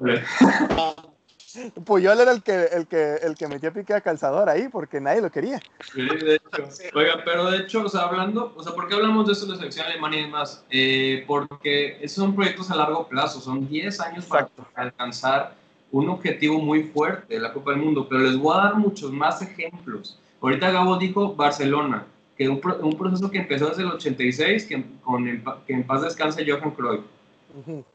Puyol 1.85 2.19
era 2.19 2.31
el 2.31 2.43
que, 2.43 2.65
el 2.65 2.87
que, 2.87 3.15
el 3.15 3.35
que 3.35 3.47
metió 3.47 3.71
pique 3.71 3.93
a 3.93 4.01
calzador 4.01 4.49
ahí 4.49 4.67
porque 4.67 4.99
nadie 4.99 5.21
lo 5.21 5.31
quería. 5.31 5.59
Sí, 5.93 6.01
de 6.01 6.35
hecho. 6.35 6.69
Oiga, 6.93 7.21
pero 7.23 7.49
de 7.49 7.59
hecho, 7.59 7.85
o 7.85 7.89
sea, 7.89 8.01
hablando, 8.01 8.53
o 8.55 8.63
sea, 8.63 8.73
¿por 8.73 8.87
qué 8.87 8.95
hablamos 8.95 9.27
de 9.27 9.33
esto 9.33 9.45
de 9.45 9.53
la 9.53 9.57
selección 9.57 9.85
alemana 9.85 10.17
y 10.17 10.21
demás? 10.23 10.63
Eh, 10.69 11.23
porque 11.25 11.97
esos 12.01 12.23
son 12.23 12.35
proyectos 12.35 12.69
a 12.69 12.75
largo 12.75 13.07
plazo, 13.07 13.39
son 13.39 13.67
10 13.67 13.99
años 14.01 14.25
para 14.25 14.49
alcanzar 14.75 15.55
un 15.91 16.09
objetivo 16.09 16.59
muy 16.59 16.83
fuerte 16.83 17.39
la 17.39 17.53
Copa 17.53 17.71
del 17.71 17.79
Mundo, 17.79 18.07
pero 18.09 18.21
les 18.21 18.37
voy 18.37 18.57
a 18.57 18.63
dar 18.63 18.75
muchos 18.75 19.11
más 19.11 19.41
ejemplos. 19.41 20.19
Ahorita 20.41 20.71
Gabo 20.71 20.97
dijo 20.97 21.33
Barcelona, 21.33 22.05
que 22.37 22.49
un, 22.49 22.61
un 22.81 22.97
proceso 22.97 23.31
que 23.31 23.39
empezó 23.39 23.69
desde 23.69 23.83
el 23.83 23.89
86, 23.89 24.65
que, 24.65 24.83
con 25.01 25.25
que 25.65 25.73
en 25.73 25.83
paz 25.83 26.01
descanse 26.01 26.45
Johan 26.45 26.71
Cruyff 26.71 27.01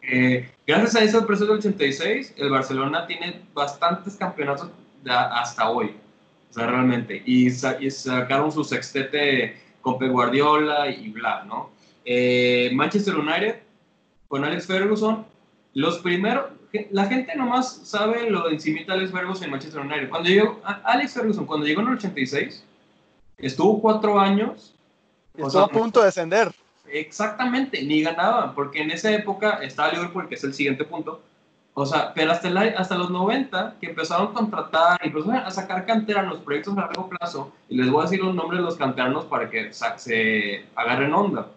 eh, 0.02 0.50
gracias 0.66 0.96
a 0.96 1.04
ese 1.04 1.20
proceso 1.22 1.46
del 1.46 1.58
86, 1.58 2.34
el 2.36 2.50
Barcelona 2.50 3.06
tiene 3.06 3.42
bastantes 3.54 4.16
campeonatos 4.16 4.68
hasta 5.06 5.70
hoy, 5.70 5.94
o 6.50 6.52
sea, 6.54 6.66
realmente, 6.66 7.22
y, 7.26 7.50
sacaron 7.50 8.52
su 8.52 8.64
sextete 8.64 9.60
con 9.80 9.98
Pep 9.98 10.10
Guardiola 10.10 10.88
y 10.90 11.10
bla, 11.10 11.44
¿no? 11.44 11.70
Eh, 12.04 12.70
Manchester 12.74 13.16
United, 13.16 13.56
con 14.28 14.44
Alex 14.44 14.66
Ferguson, 14.66 15.26
los 15.74 15.98
primeros, 15.98 16.46
la 16.90 17.06
gente 17.06 17.34
nomás 17.36 17.80
sabe 17.84 18.30
lo 18.30 18.48
de 18.48 18.54
encimita 18.54 18.94
Alex 18.94 19.12
Ferguson 19.12 19.44
en 19.44 19.50
Manchester 19.50 19.80
United. 19.80 20.08
Cuando 20.08 20.28
llegó, 20.28 20.60
Alex 20.84 21.14
Ferguson, 21.14 21.46
cuando 21.46 21.66
llegó 21.66 21.82
en 21.82 21.88
el 21.88 21.94
86, 21.94 22.64
estuvo 23.38 23.80
cuatro 23.80 24.18
años. 24.18 24.74
Estuvo 25.36 25.60
a 25.60 25.68
punto 25.68 26.00
de 26.00 26.06
descender. 26.06 26.52
Exactamente, 26.92 27.82
ni 27.82 28.02
ganaban, 28.02 28.54
porque 28.54 28.82
en 28.82 28.90
esa 28.90 29.10
época 29.10 29.60
estaba 29.62 29.92
Liverpool, 29.92 30.28
que 30.28 30.34
es 30.34 30.44
el 30.44 30.52
siguiente 30.52 30.84
punto. 30.84 31.22
O 31.74 31.86
sea, 31.86 32.12
pero 32.12 32.32
hasta, 32.32 32.48
hasta 32.76 32.98
los 32.98 33.10
90, 33.10 33.76
que 33.80 33.86
empezaron 33.86 34.28
a 34.28 34.32
contratar, 34.32 35.00
empezaron 35.02 35.36
a 35.36 35.50
sacar 35.50 35.86
canteranos, 35.86 36.40
proyectos 36.40 36.76
a 36.76 36.82
largo 36.82 37.08
plazo, 37.08 37.50
y 37.70 37.78
les 37.78 37.90
voy 37.90 38.00
a 38.00 38.04
decir 38.04 38.22
los 38.22 38.34
nombres 38.34 38.60
de 38.60 38.66
los 38.66 38.76
canteranos 38.76 39.24
para 39.24 39.48
que 39.48 39.72
se 39.72 40.66
agarren 40.74 41.14
onda. 41.14 41.48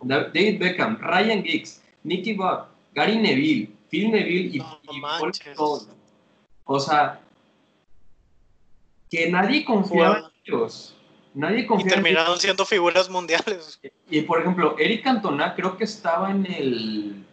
David 0.00 0.58
Beckham, 0.60 0.98
Ryan 1.00 1.42
Giggs, 1.42 1.82
Nicky 2.04 2.34
Butt, 2.34 2.66
Gary 2.94 3.16
Neville, 3.16 3.70
Phil 3.88 4.10
Neville 4.10 4.56
y, 4.56 4.60
Paul 5.00 5.32
O 6.64 6.78
sea, 6.78 7.20
que 9.10 9.30
nadie 9.30 9.64
confiaba 9.64 10.18
en 10.18 10.24
ellos. 10.44 10.95
Nadie 11.36 11.66
confía 11.66 11.88
y 11.88 11.90
terminaron 11.90 12.38
siendo 12.38 12.64
figuras 12.64 13.10
mundiales. 13.10 13.78
Y 14.08 14.22
por 14.22 14.40
ejemplo, 14.40 14.74
Eric 14.78 15.04
Cantona 15.04 15.54
creo 15.54 15.76
que 15.76 15.84
estaba 15.84 16.30
en 16.30 16.46
el. 16.46 17.24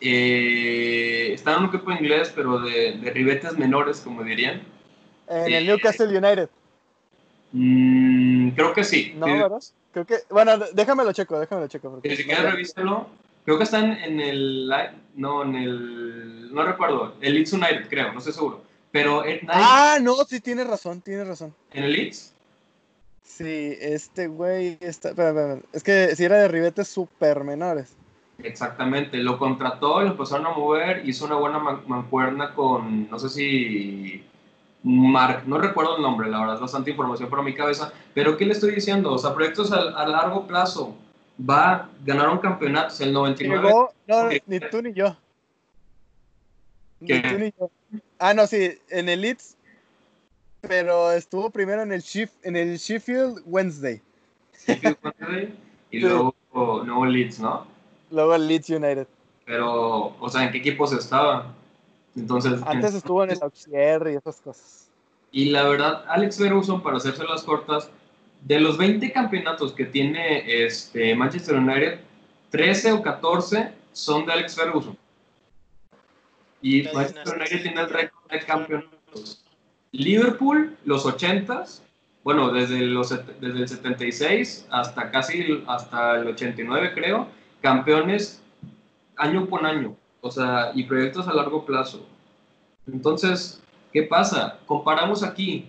Eh, 0.00 1.32
estaba 1.34 1.58
en 1.58 1.64
un 1.64 1.68
equipo 1.68 1.92
inglés, 1.92 2.32
pero 2.34 2.60
de, 2.60 2.92
de, 2.92 3.10
ribetes 3.10 3.58
menores, 3.58 4.00
como 4.00 4.24
dirían. 4.24 4.62
En 5.28 5.52
el 5.52 5.66
Newcastle 5.66 6.06
United. 6.06 6.48
Mm, 7.52 8.50
creo 8.52 8.72
que 8.72 8.84
sí. 8.84 9.12
No, 9.14 9.26
¿verdad? 9.26 9.62
Creo 9.92 10.06
que. 10.06 10.14
Bueno, 10.30 10.56
déjamelo 10.72 11.12
checo, 11.12 11.38
déjamelo 11.38 11.68
checo. 11.68 11.90
Porque 11.90 12.16
si 12.16 12.24
quieres, 12.24 12.50
revísalo. 12.50 13.06
Creo 13.44 13.58
que 13.58 13.64
están 13.64 13.92
en 14.02 14.18
el. 14.18 14.72
No, 15.14 15.42
en 15.42 15.56
el. 15.56 16.54
No 16.54 16.62
recuerdo. 16.62 17.16
El 17.20 17.34
Leeds 17.34 17.52
United, 17.52 17.86
creo, 17.90 18.14
no 18.14 18.20
sé 18.22 18.32
seguro. 18.32 18.62
Pero. 18.90 19.24
Ah, 19.48 19.98
no, 20.00 20.14
sí, 20.24 20.40
tienes 20.40 20.66
razón, 20.66 21.02
tienes 21.02 21.28
razón. 21.28 21.54
¿En 21.74 21.84
el 21.84 21.92
Leeds? 21.92 22.32
Sí, 23.36 23.76
este 23.80 24.26
güey 24.26 24.76
está. 24.80 25.14
es 25.72 25.82
que 25.82 26.14
si 26.16 26.24
era 26.24 26.36
de 26.36 26.48
ribetes 26.48 26.88
super 26.88 27.44
menores. 27.44 27.96
Exactamente, 28.42 29.18
lo 29.18 29.38
contrató, 29.38 30.00
lo 30.00 30.08
empezaron 30.08 30.46
a 30.46 30.50
mover, 30.50 31.08
hizo 31.08 31.26
una 31.26 31.36
buena 31.36 31.58
mancuerna 31.58 32.54
con, 32.54 33.08
no 33.08 33.18
sé 33.18 33.28
si. 33.28 34.24
Mark, 34.82 35.44
no 35.46 35.58
recuerdo 35.58 35.96
el 35.96 36.02
nombre, 36.02 36.28
la 36.28 36.40
verdad, 36.40 36.54
es 36.56 36.60
bastante 36.60 36.90
información 36.90 37.28
para 37.28 37.42
mi 37.42 37.54
cabeza, 37.54 37.92
pero 38.14 38.36
¿qué 38.36 38.46
le 38.46 38.52
estoy 38.52 38.74
diciendo? 38.74 39.12
O 39.12 39.18
sea, 39.18 39.34
proyectos 39.34 39.70
a, 39.72 40.06
largo 40.06 40.46
plazo, 40.46 40.96
va, 41.38 41.88
ganaron 42.04 42.38
campeonatos, 42.38 43.00
el 43.00 43.12
99. 43.12 43.62
Llegó, 43.62 43.92
no, 44.08 44.28
ni 44.46 44.60
tú 44.60 44.82
ni 44.82 44.92
yo. 44.94 45.16
Ni 47.00 47.22
tú 47.22 47.38
ni 47.38 47.52
yo. 47.58 47.70
Ah, 48.18 48.34
no, 48.34 48.46
sí, 48.46 48.78
en 48.88 49.08
el 49.08 49.20
Leeds 49.20 49.56
pero 50.60 51.12
estuvo 51.12 51.50
primero 51.50 51.82
en 51.82 51.92
el, 51.92 52.02
en 52.42 52.56
el 52.56 52.76
Sheffield 52.76 53.42
Wednesday. 53.46 54.00
Sheffield 54.66 54.98
Wednesday 55.02 55.54
y 55.90 56.00
luego 56.00 56.34
nuevo 56.54 57.06
Leeds, 57.06 57.40
¿no? 57.40 57.66
Luego 58.10 58.34
el 58.34 58.46
Leeds 58.46 58.70
United. 58.70 59.06
Pero, 59.44 60.16
o 60.18 60.28
sea, 60.28 60.44
¿en 60.44 60.52
qué 60.52 60.58
equipos 60.58 60.92
estaba? 60.92 61.54
Entonces, 62.16 62.60
Antes 62.66 62.94
estuvo 62.94 63.24
en 63.24 63.30
el 63.30 63.38
Auxerre 63.42 64.12
y 64.12 64.16
esas 64.16 64.40
cosas. 64.40 64.90
Y 65.32 65.50
la 65.50 65.64
verdad, 65.64 66.04
Alex 66.08 66.38
Ferguson, 66.38 66.82
para 66.82 66.96
hacerse 66.96 67.24
las 67.24 67.42
cortas, 67.42 67.90
de 68.42 68.60
los 68.60 68.78
20 68.78 69.12
campeonatos 69.12 69.72
que 69.72 69.84
tiene 69.84 70.64
este 70.64 71.14
Manchester 71.14 71.56
United, 71.56 72.00
13 72.50 72.92
o 72.92 73.02
14 73.02 73.72
son 73.92 74.26
de 74.26 74.32
Alex 74.32 74.56
Ferguson. 74.56 74.96
Y 76.62 76.82
Manchester 76.92 77.36
United 77.36 77.62
tiene 77.62 77.80
el 77.80 77.90
récord 77.90 78.30
de 78.30 78.40
campeonatos 78.40 79.44
Liverpool, 79.92 80.76
los 80.84 81.04
80s, 81.04 81.80
bueno, 82.22 82.52
desde, 82.52 82.80
los, 82.82 83.08
desde 83.08 83.60
el 83.60 83.68
76 83.68 84.66
hasta 84.70 85.10
casi 85.10 85.62
hasta 85.66 86.20
el 86.20 86.28
89 86.28 86.92
creo, 86.94 87.28
campeones 87.60 88.42
año 89.16 89.46
por 89.46 89.64
año, 89.64 89.96
o 90.20 90.30
sea, 90.30 90.72
y 90.74 90.84
proyectos 90.84 91.26
a 91.28 91.34
largo 91.34 91.64
plazo. 91.64 92.06
Entonces, 92.86 93.62
¿qué 93.92 94.02
pasa? 94.04 94.58
Comparamos 94.66 95.22
aquí 95.22 95.68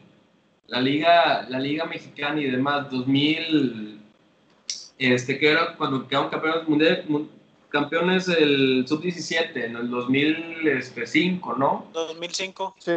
la 0.68 0.82
liga, 0.82 1.46
la 1.50 1.60
liga 1.60 1.86
mexicana 1.86 2.40
y 2.40 2.50
demás, 2.50 2.90
2000, 2.90 4.00
este, 4.98 5.38
que 5.38 5.52
era 5.52 5.76
cuando 5.78 6.08
quedaron 6.08 6.30
campeones 6.30 6.68
mundiales, 6.68 7.06
campeones 7.70 8.26
del 8.28 8.86
sub-17 8.88 9.56
en 9.56 9.76
el 9.78 9.90
2005, 9.90 11.56
¿no? 11.56 11.88
2005. 11.94 12.76
Sí. 12.80 12.92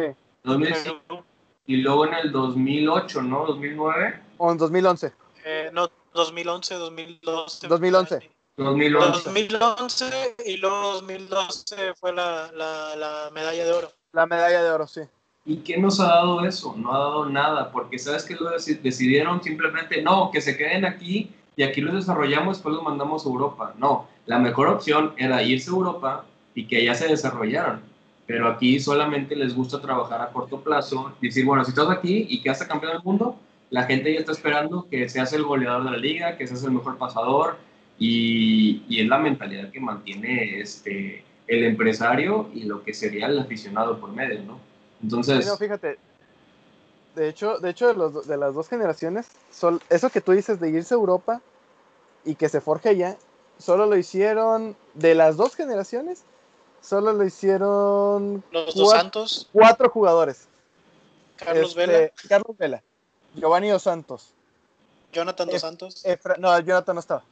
2005, 0.45 1.25
y 1.67 1.77
luego 1.77 2.05
en 2.05 2.13
el 2.13 2.31
2008, 2.31 3.21
¿no? 3.23 3.45
2009. 3.45 4.21
O 4.37 4.51
en 4.51 4.57
2011. 4.57 5.13
Eh, 5.45 5.69
no, 5.73 5.89
2011, 6.13 6.75
2012. 6.75 7.67
2011. 7.67 8.29
2011. 8.57 9.23
2011 9.25 10.35
y 10.45 10.57
luego 10.57 10.93
2012 10.93 11.93
fue 11.95 12.13
la, 12.13 12.51
la, 12.53 12.95
la, 12.95 13.29
medalla 13.33 13.65
de 13.65 13.71
oro. 13.73 13.91
La 14.13 14.25
medalla 14.25 14.63
de 14.63 14.69
oro, 14.71 14.87
sí. 14.87 15.01
¿Y 15.45 15.57
qué 15.57 15.77
nos 15.77 15.99
ha 15.99 16.05
dado 16.05 16.45
eso? 16.45 16.73
No 16.77 16.93
ha 16.93 16.99
dado 16.99 17.25
nada, 17.27 17.71
porque 17.71 17.99
¿sabes 17.99 18.23
qué 18.23 18.35
lo 18.35 18.49
decidieron? 18.51 19.43
Simplemente, 19.43 20.01
no, 20.01 20.31
que 20.31 20.41
se 20.41 20.57
queden 20.57 20.85
aquí 20.85 21.31
y 21.55 21.63
aquí 21.63 21.81
los 21.81 21.93
desarrollamos, 21.93 22.57
después 22.57 22.75
los 22.75 22.83
mandamos 22.83 23.25
a 23.25 23.29
Europa. 23.29 23.73
No, 23.77 24.07
la 24.25 24.39
mejor 24.39 24.67
opción 24.67 25.13
era 25.17 25.43
irse 25.43 25.69
a 25.69 25.73
Europa, 25.73 26.25
y 26.55 26.65
que 26.65 26.83
ya 26.83 26.95
se 26.95 27.07
desarrollaron. 27.07 27.81
Pero 28.27 28.47
aquí 28.47 28.79
solamente 28.79 29.35
les 29.35 29.55
gusta 29.55 29.79
trabajar 29.79 30.21
a 30.21 30.29
corto 30.29 30.61
plazo, 30.61 31.13
decir, 31.21 31.45
bueno, 31.45 31.63
si 31.63 31.69
estás 31.69 31.89
aquí 31.89 32.25
y 32.29 32.41
quedaste 32.41 32.67
campeón 32.67 32.93
del 32.93 33.03
mundo, 33.03 33.37
la 33.69 33.83
gente 33.83 34.13
ya 34.13 34.19
está 34.19 34.31
esperando 34.31 34.87
que 34.89 35.07
seas 35.09 35.31
el 35.33 35.43
goleador 35.43 35.83
de 35.83 35.91
la 35.91 35.97
liga, 35.97 36.37
que 36.37 36.47
seas 36.47 36.63
el 36.63 36.71
mejor 36.71 36.97
pasador, 36.97 37.57
y, 37.99 38.83
y 38.89 39.01
es 39.01 39.07
la 39.07 39.19
mentalidad 39.19 39.69
que 39.71 39.79
mantiene 39.79 40.59
este, 40.59 41.23
el 41.47 41.63
empresario 41.65 42.49
y 42.53 42.63
lo 42.63 42.83
que 42.83 42.93
sería 42.93 43.27
el 43.27 43.39
aficionado 43.39 43.99
por 43.99 44.11
medio, 44.11 44.41
¿no? 44.43 44.59
Entonces... 45.01 45.57
fíjate, 45.57 45.97
de 47.15 47.29
hecho, 47.29 47.59
de, 47.59 47.69
hecho 47.69 47.93
de 47.93 48.37
las 48.37 48.53
dos 48.53 48.67
generaciones, 48.67 49.27
eso 49.89 50.09
que 50.09 50.21
tú 50.21 50.33
dices 50.33 50.59
de 50.59 50.69
irse 50.69 50.93
a 50.93 50.97
Europa 50.97 51.41
y 52.25 52.35
que 52.35 52.49
se 52.49 52.59
forje 52.59 52.89
allá, 52.89 53.17
solo 53.57 53.85
lo 53.85 53.97
hicieron 53.97 54.75
de 54.95 55.15
las 55.15 55.37
dos 55.37 55.55
generaciones, 55.55 56.23
solo 56.85 57.13
lo 57.13 57.23
hicieron 57.23 58.43
los 58.51 58.75
dos 58.75 58.91
Santos, 58.91 59.49
cuatro 59.51 59.89
jugadores. 59.89 60.47
Carlos 61.35 61.69
este, 61.69 61.87
Vela, 61.87 62.11
Carlos 62.29 62.57
Vela, 62.57 62.83
Giovanni 63.33 63.69
Dos 63.69 63.83
Santos, 63.83 64.33
Jonathan 65.11 65.49
Dos 65.49 65.61
Santos, 65.61 66.03
no, 66.37 66.59
Jonathan 66.59 66.95
no 66.95 66.99
estaba. 66.99 67.23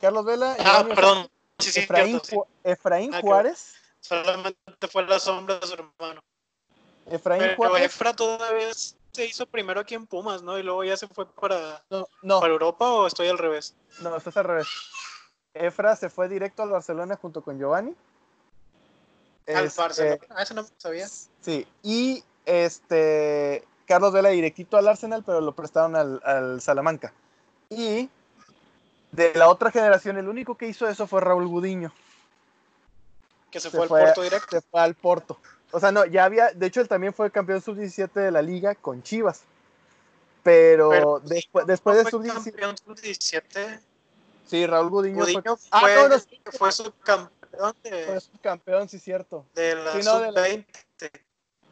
Carlos 0.00 0.24
Vela, 0.24 0.56
ah, 0.60 0.84
perdón, 0.86 1.28
sí, 1.58 1.72
sí, 1.72 1.80
Efraín, 1.80 2.20
Efraín 2.64 3.14
ah, 3.14 3.20
Juárez, 3.20 3.74
solamente 4.00 4.58
fue 4.90 5.06
la 5.06 5.18
sombra 5.18 5.58
de 5.58 5.66
su 5.66 5.74
hermano. 5.74 6.20
Efraín 7.06 7.42
Pero 7.42 7.56
Juárez. 7.56 7.86
Efra 7.86 8.14
todavía 8.14 8.68
se 8.74 9.26
hizo 9.26 9.46
primero 9.46 9.80
aquí 9.80 9.94
en 9.94 10.06
Pumas, 10.06 10.42
¿no? 10.42 10.58
Y 10.58 10.62
luego 10.62 10.84
ya 10.84 10.96
se 10.96 11.08
fue 11.08 11.26
para, 11.26 11.82
para 11.88 12.52
Europa 12.52 12.90
o 12.92 13.06
estoy 13.06 13.28
al 13.28 13.38
revés. 13.38 13.74
No, 14.00 14.14
estás 14.16 14.36
al 14.36 14.44
revés. 14.44 14.68
Efra 15.54 15.96
se 15.96 16.10
fue 16.10 16.28
directo 16.28 16.62
al 16.62 16.70
Barcelona 16.70 17.16
junto 17.16 17.42
con 17.42 17.58
Giovanni. 17.58 17.94
Al 19.46 19.64
este, 19.64 19.80
Barcelona, 19.80 20.18
ah, 20.30 20.42
eso 20.42 20.54
no 20.54 20.66
sabía. 20.76 21.08
Sí, 21.40 21.66
y 21.82 22.22
este 22.44 23.64
Carlos 23.86 24.12
Vela 24.12 24.28
directito 24.28 24.76
al 24.76 24.88
Arsenal, 24.88 25.24
pero 25.24 25.40
lo 25.40 25.54
prestaron 25.54 25.96
al, 25.96 26.20
al 26.24 26.60
Salamanca. 26.60 27.12
Y 27.70 28.10
de 29.12 29.34
la 29.34 29.48
otra 29.48 29.70
generación, 29.70 30.18
el 30.18 30.28
único 30.28 30.56
que 30.56 30.68
hizo 30.68 30.86
eso 30.86 31.06
fue 31.06 31.20
Raúl 31.20 31.48
Gudiño. 31.48 31.92
Que 33.50 33.60
se, 33.60 33.70
fue, 33.70 33.82
al 33.82 33.88
Porto 33.88 34.22
directo. 34.22 34.48
Se 34.50 34.60
fue 34.60 34.80
al 34.80 34.94
Porto. 34.94 35.38
O 35.70 35.80
sea, 35.80 35.90
no, 35.92 36.04
ya 36.04 36.24
había, 36.24 36.52
de 36.52 36.66
hecho 36.66 36.80
él 36.80 36.88
también 36.88 37.14
fue 37.14 37.30
campeón 37.30 37.62
sub-17 37.62 38.12
de 38.12 38.30
la 38.30 38.42
liga 38.42 38.74
con 38.74 39.02
Chivas. 39.02 39.42
Pero, 40.42 41.20
después, 41.20 41.66
después 41.66 42.04
de 42.04 42.10
sub-17. 42.10 43.80
Sí, 44.48 44.66
Raúl 44.66 44.88
Gudiño, 44.88 45.24
fue, 45.24 45.42
ah, 45.70 45.82
no, 45.94 46.08
no, 46.08 46.16
fue 46.52 46.72
subcampeón 46.72 47.74
de. 47.82 48.04
Fue 48.06 48.20
subcampeón, 48.20 48.88
sí, 48.88 48.98
cierto. 48.98 49.44
De 49.54 49.74
la 49.74 49.92
sub-20. 49.92 50.64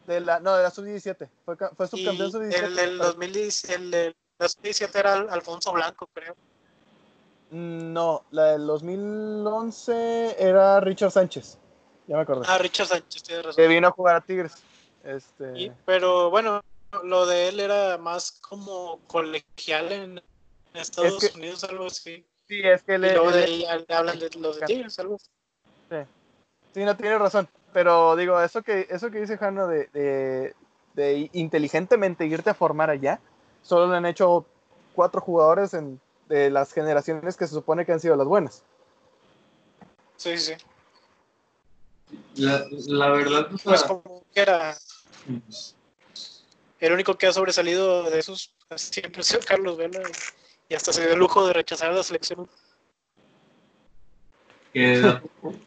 De 0.07 0.20
la, 0.20 0.41
no, 0.41 0.55
de 0.55 0.62
la 0.62 0.70
sub-17. 0.70 1.29
Fue, 1.45 1.57
fue 1.57 1.89
subcampeón 1.89 2.31
sub-17. 2.31 2.64
El 2.64 2.77
del 2.77 2.99
2017, 2.99 3.74
el 3.74 3.91
de 3.91 4.16
la 4.39 4.49
sub-17 4.49 4.95
era 4.95 5.14
Alfonso 5.14 5.72
Blanco, 5.72 6.07
creo. 6.12 6.37
No, 7.51 8.24
la 8.31 8.53
del 8.53 8.66
2011 8.66 10.37
era 10.39 10.79
Richard 10.81 11.12
Sánchez. 11.12 11.59
Ya 12.07 12.16
me 12.16 12.22
acordé. 12.22 12.45
Ah, 12.47 12.59
Richard 12.59 12.89
Sánchez, 12.89 13.22
tiene 13.22 13.43
razón. 13.43 13.57
Que 13.57 13.68
vino 13.68 13.89
a 13.89 13.91
jugar 13.91 14.16
a 14.16 14.20
Tigres. 14.20 14.53
Este... 15.03 15.72
pero 15.87 16.31
bueno, 16.31 16.61
lo 17.05 17.27
de 17.27 17.49
él 17.49 17.61
era 17.61 17.97
más 17.97 18.33
como 18.33 18.99
colegial 19.07 19.93
en 19.93 20.22
Estados 20.74 21.35
Unidos, 21.35 21.64
algo 21.64 21.87
así. 21.87 22.27
Sí, 22.49 22.61
es 22.62 22.82
que 22.82 22.99
le, 22.99 23.09
y 23.09 23.14
luego 23.14 23.32
de 23.32 23.44
ahí 23.44 23.64
hablan 23.88 24.18
de 24.18 24.30
los 24.38 24.61
de 24.61 24.66
Tigres, 24.66 24.99
algo. 24.99 25.18
Sí. 25.18 25.97
sí, 26.74 26.84
no 26.84 26.97
tiene 26.97 27.18
razón. 27.18 27.49
Pero 27.72 28.16
digo, 28.16 28.40
eso 28.40 28.62
que, 28.62 28.86
eso 28.88 29.11
que 29.11 29.20
dice 29.20 29.36
Jano 29.36 29.66
de, 29.66 29.86
de, 29.92 30.55
de 30.94 31.30
inteligentemente 31.32 32.26
irte 32.26 32.51
a 32.51 32.55
formar 32.55 32.90
allá, 32.90 33.20
solo 33.62 33.90
le 33.90 33.97
han 33.97 34.07
hecho 34.07 34.47
cuatro 34.94 35.20
jugadores 35.20 35.74
en, 35.74 36.01
de 36.28 36.51
las 36.51 36.72
generaciones 36.72 37.36
que 37.36 37.47
se 37.47 37.55
supone 37.55 37.84
que 37.84 37.92
han 37.92 38.01
sido 38.01 38.16
las 38.16 38.26
buenas. 38.26 38.62
Sí, 40.16 40.38
sí. 40.38 40.55
La, 42.36 42.64
la 42.86 43.09
verdad, 43.11 43.49
pues 43.62 43.82
como 43.82 44.22
que 44.32 44.40
era 44.40 44.76
el 46.80 46.92
único 46.92 47.18
que 47.18 47.26
ha 47.26 47.32
sobresalido 47.32 48.05
de 48.05 48.18
esos 48.18 48.55
siempre 48.76 49.20
ha 49.20 49.24
sido 49.24 49.40
Carlos 49.44 49.76
Vela 49.76 50.01
y 50.69 50.75
hasta 50.75 50.93
se 50.93 51.03
dio 51.03 51.12
el 51.12 51.19
lujo 51.19 51.47
de 51.47 51.53
rechazar 51.53 51.93
la 51.93 52.03
selección. 52.03 52.49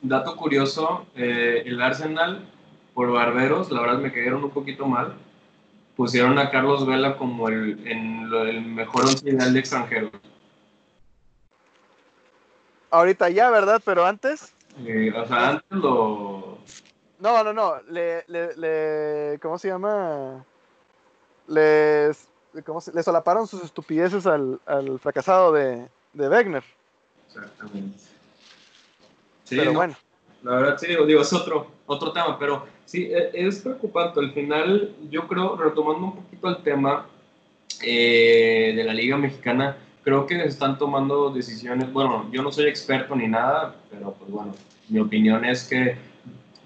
dato, 0.01 0.35
curioso, 0.35 1.05
eh, 1.15 1.63
el 1.65 1.81
Arsenal 1.81 2.47
por 2.93 3.11
Barberos, 3.11 3.71
la 3.71 3.81
verdad 3.81 3.99
me 3.99 4.11
cayeron 4.11 4.43
un 4.43 4.51
poquito 4.51 4.85
mal. 4.85 5.15
Pusieron 5.95 6.37
a 6.39 6.49
Carlos 6.49 6.87
Vela 6.87 7.17
como 7.17 7.49
el, 7.49 7.85
en 7.85 8.31
el 8.33 8.61
mejor 8.61 9.05
once 9.05 9.29
de 9.31 9.59
extranjeros. 9.59 10.11
Ahorita 12.89 13.29
ya, 13.29 13.49
¿verdad? 13.49 13.81
Pero 13.83 14.05
antes. 14.05 14.53
Eh, 14.85 15.13
o 15.15 15.27
sea, 15.27 15.49
antes 15.49 15.71
lo. 15.71 16.57
No, 17.19 17.43
no, 17.43 17.53
no. 17.53 17.81
Le, 17.89 18.23
le, 18.27 18.55
le 18.55 19.39
¿Cómo 19.39 19.57
se 19.57 19.67
llama? 19.67 20.45
Les. 21.47 22.29
¿Cómo 22.65 22.81
se, 22.81 22.93
le 22.93 23.03
solaparon 23.03 23.47
sus 23.47 23.63
estupideces 23.63 24.25
al, 24.25 24.59
al 24.65 24.99
fracasado 24.99 25.51
de, 25.53 25.87
de 26.13 26.29
Wegner. 26.29 26.63
Exactamente. 27.27 27.99
Sí, 29.43 29.55
pero 29.55 29.73
bueno. 29.73 29.95
La 30.43 30.55
verdad, 30.55 30.77
sí, 30.77 30.87
digo, 30.87 31.05
digo, 31.05 31.21
es 31.21 31.33
otro, 31.33 31.67
otro 31.85 32.13
tema, 32.13 32.39
pero 32.39 32.65
sí, 32.85 33.09
e, 33.11 33.31
es 33.33 33.59
preocupante. 33.59 34.19
Al 34.19 34.31
final, 34.31 34.95
yo 35.09 35.27
creo, 35.27 35.55
retomando 35.57 36.07
un 36.07 36.15
poquito 36.15 36.49
el 36.49 36.57
tema 36.63 37.07
eh, 37.81 38.73
de 38.75 38.83
la 38.83 38.93
Liga 38.93 39.17
Mexicana, 39.17 39.77
creo 40.03 40.25
que 40.25 40.43
están 40.43 40.77
tomando 40.77 41.29
decisiones, 41.29 41.91
bueno, 41.91 42.29
yo 42.31 42.41
no 42.41 42.51
soy 42.51 42.67
experto 42.67 43.15
ni 43.15 43.27
nada, 43.27 43.75
pero 43.91 44.13
pues 44.13 44.31
bueno, 44.31 44.55
mi 44.87 44.99
opinión 44.99 45.43
es 45.43 45.65
que 45.65 45.97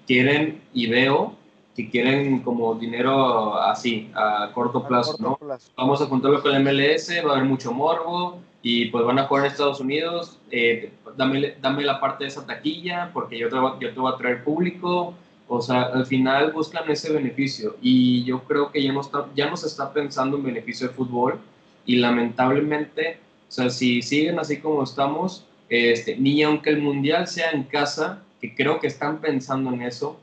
quieren 0.06 0.62
y 0.72 0.86
veo 0.86 1.36
que 1.74 1.90
quieren 1.90 2.40
como 2.40 2.74
dinero 2.74 3.60
así, 3.60 4.10
a 4.14 4.50
corto 4.52 4.86
plazo, 4.86 5.16
¿no? 5.18 5.38
Vamos 5.76 6.00
a 6.00 6.06
juntarlo 6.06 6.42
con 6.42 6.54
el 6.54 6.62
MLS, 6.62 7.10
va 7.26 7.30
a 7.30 7.34
haber 7.36 7.44
mucho 7.44 7.72
morbo 7.72 8.38
y 8.62 8.86
pues 8.86 9.04
van 9.04 9.18
a 9.18 9.26
jugar 9.26 9.44
en 9.44 9.52
Estados 9.52 9.80
Unidos, 9.80 10.38
eh, 10.50 10.92
dame, 11.16 11.54
dame 11.60 11.84
la 11.84 12.00
parte 12.00 12.24
de 12.24 12.28
esa 12.28 12.46
taquilla 12.46 13.10
porque 13.12 13.38
yo 13.38 13.48
te, 13.48 13.56
yo 13.56 13.92
te 13.92 14.00
voy 14.00 14.12
a 14.12 14.16
traer 14.16 14.44
público, 14.44 15.14
o 15.48 15.60
sea, 15.60 15.82
al 15.82 16.06
final 16.06 16.52
buscan 16.52 16.88
ese 16.90 17.12
beneficio 17.12 17.76
y 17.82 18.24
yo 18.24 18.42
creo 18.44 18.70
que 18.70 18.82
ya 18.82 18.92
no, 18.92 19.00
está, 19.00 19.26
ya 19.34 19.50
no 19.50 19.56
se 19.56 19.66
está 19.66 19.92
pensando 19.92 20.36
en 20.36 20.44
beneficio 20.44 20.88
de 20.88 20.94
fútbol 20.94 21.38
y 21.84 21.96
lamentablemente 21.96 23.18
o 23.48 23.52
sea, 23.54 23.70
si 23.70 24.02
siguen 24.02 24.40
así 24.40 24.58
como 24.58 24.82
estamos, 24.82 25.46
este, 25.68 26.16
ni 26.16 26.42
aunque 26.42 26.70
el 26.70 26.82
mundial 26.82 27.28
sea 27.28 27.52
en 27.52 27.62
casa, 27.62 28.20
que 28.40 28.52
creo 28.52 28.80
que 28.80 28.88
están 28.88 29.20
pensando 29.20 29.72
en 29.72 29.82
eso, 29.82 30.18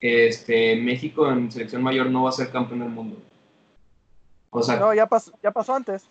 este, 0.00 0.76
México 0.76 1.30
en 1.30 1.50
selección 1.50 1.82
mayor 1.82 2.10
no 2.10 2.24
va 2.24 2.30
a 2.30 2.32
ser 2.32 2.50
campeón 2.50 2.80
del 2.80 2.90
mundo. 2.90 3.16
O 4.50 4.62
sea, 4.62 4.76
no, 4.76 4.94
ya 4.94 5.06
pasó, 5.06 5.32
ya 5.42 5.50
pasó 5.50 5.74
antes. 5.74 6.08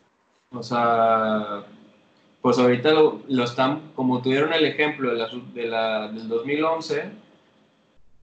O 0.51 0.61
sea, 0.61 1.63
pues 2.41 2.59
ahorita 2.59 2.91
lo, 2.91 3.43
están, 3.43 3.91
como 3.95 4.21
tuvieron 4.21 4.53
el 4.53 4.65
ejemplo 4.65 5.11
de 5.11 5.17
la, 5.17 5.29
de 5.53 5.65
la, 5.67 6.07
del 6.09 6.27
2011, 6.27 7.11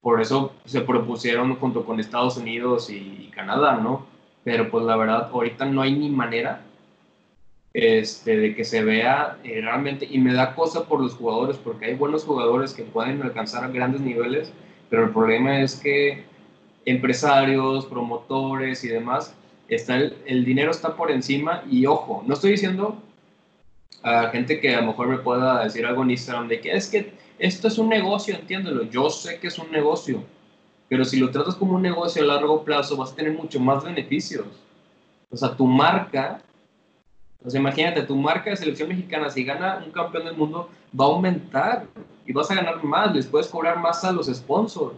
por 0.01 0.21
eso 0.21 0.53
se 0.65 0.81
propusieron 0.83 1.57
junto 1.57 1.85
con 1.85 2.01
Estados 2.01 2.37
Unidos 2.37 2.91
y 2.91 3.31
Canadá, 3.35 3.77
¿no? 3.77 4.07
Pero 4.45 4.71
pues 4.71 4.85
la 4.85 4.97
verdad, 4.97 5.31
ahorita 5.33 5.65
no 5.67 5.83
hay 5.83 5.95
ni 5.95 6.11
manera 6.11 6.63
este, 7.75 8.37
de 8.37 8.55
que 8.55 8.65
se 8.65 8.85
vea 8.85 9.39
eh, 9.45 9.61
realmente, 9.63 10.07
y 10.11 10.19
me 10.19 10.35
da 10.35 10.55
cosa 10.55 10.85
por 10.85 11.01
los 11.01 11.15
jugadores, 11.15 11.57
porque 11.57 11.87
hay 11.87 11.95
buenos 11.95 12.25
jugadores 12.25 12.75
que 12.75 12.83
pueden 12.83 13.23
alcanzar 13.23 13.65
a 13.65 13.69
grandes 13.69 14.03
niveles, 14.03 14.53
pero 14.93 15.05
el 15.05 15.11
problema 15.11 15.59
es 15.63 15.77
que 15.77 16.23
empresarios, 16.85 17.87
promotores 17.87 18.85
y 18.85 18.89
demás, 18.89 19.35
está 19.67 19.97
el, 19.97 20.45
dinero 20.45 20.71
está 20.71 20.95
por 20.95 21.11
encima 21.11 21.65
y 21.71 21.87
ojo, 21.87 22.23
no 22.27 22.35
estoy 22.35 22.51
diciendo 22.51 23.01
a 24.03 24.29
gente 24.29 24.61
que 24.61 24.75
a 24.75 24.83
lo 24.83 24.89
mejor 24.89 25.09
me 25.09 25.17
pueda 25.17 25.65
decir 25.65 25.87
algo 25.87 26.03
en 26.03 26.11
Instagram 26.11 26.47
de 26.47 26.61
que 26.61 26.73
es 26.73 26.91
que 26.91 27.15
esto 27.39 27.69
es 27.69 27.79
un 27.79 27.89
negocio, 27.89 28.35
entiéndelo, 28.35 28.83
yo 28.83 29.09
sé 29.09 29.41
que 29.41 29.47
es 29.47 29.59
un 29.59 29.71
negocio, 29.71 30.23
pero 30.91 31.07
si 31.07 31.19
lo 31.19 31.31
tratas 31.31 31.55
como 31.55 31.77
un 31.77 31.83
negocio 31.83 32.23
a 32.23 32.27
largo 32.27 32.63
plazo 32.63 32.95
vas 32.99 33.13
a 33.13 33.17
tener 33.17 33.33
mucho 33.33 33.59
más 33.61 33.83
beneficios. 33.83 34.45
O 35.31 35.39
sea, 35.39 35.57
tu 35.57 35.67
marca 35.67 36.43
sea, 37.51 37.61
imagínate, 37.61 38.03
tu 38.03 38.17
marca 38.17 38.51
de 38.51 38.57
selección 38.57 38.89
mexicana, 38.89 39.31
si 39.31 39.45
gana 39.45 39.83
un 39.85 39.91
campeón 39.93 40.25
del 40.25 40.37
mundo, 40.37 40.69
va 40.99 41.07
a 41.07 41.09
aumentar 41.09 41.87
y 42.27 42.33
vas 42.33 42.51
a 42.51 42.55
ganar 42.55 42.83
más, 42.85 43.15
les 43.15 43.27
puedes 43.27 43.49
cobrar 43.49 43.79
más 43.79 44.05
a 44.05 44.13
los 44.13 44.27
sponsors. 44.27 44.97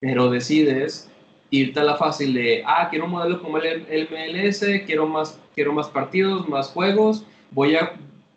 Pero 0.00 0.30
decides 0.30 1.10
irte 1.50 1.80
a 1.80 1.84
la 1.84 1.96
fácil 1.96 2.34
de, 2.34 2.62
ah, 2.66 2.88
quiero 2.90 3.06
un 3.06 3.12
modelo 3.12 3.40
como 3.40 3.58
el 3.58 4.08
MLS, 4.10 4.64
quiero 4.86 5.06
más, 5.06 5.38
quiero 5.54 5.72
más 5.72 5.88
partidos, 5.88 6.48
más 6.48 6.68
juegos, 6.68 7.24
voy 7.50 7.76
a 7.76 7.92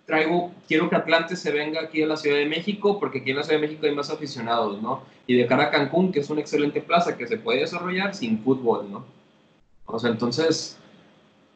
traigo, 0.06 0.52
quiero 0.68 0.90
que 0.90 0.96
Atlante 0.96 1.36
se 1.36 1.52
venga 1.52 1.82
aquí 1.82 2.02
a 2.04 2.08
la 2.08 2.18
Ciudad 2.18 2.38
de 2.38 2.46
México, 2.46 3.00
porque 3.00 3.20
aquí 3.20 3.32
en 3.32 3.38
la 3.38 3.44
Ciudad 3.44 3.60
de 3.60 3.68
México 3.68 3.86
hay 3.86 3.96
más 3.96 4.10
aficionados, 4.10 4.82
¿no? 4.82 5.04
Y 5.28 5.36
de 5.36 5.48
cara 5.48 5.64
a 5.64 5.72
Cancún, 5.72 6.12
que 6.12 6.20
es 6.20 6.30
una 6.30 6.42
excelente 6.42 6.82
plaza 6.82 7.18
que 7.18 7.28
se 7.28 7.38
puede 7.38 7.62
desarrollar 7.62 8.14
sin 8.14 8.40
fútbol, 8.44 8.92
¿no? 8.92 9.06
O 9.86 10.00
sea, 10.00 10.12
entonces, 10.12 10.78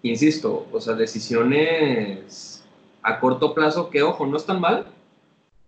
insisto, 0.03 0.67
o 0.71 0.81
sea, 0.81 0.93
decisiones 0.93 2.63
a 3.01 3.19
corto 3.19 3.53
plazo 3.53 3.89
que, 3.89 4.03
ojo, 4.03 4.25
no 4.25 4.37
están 4.37 4.59
mal, 4.59 4.87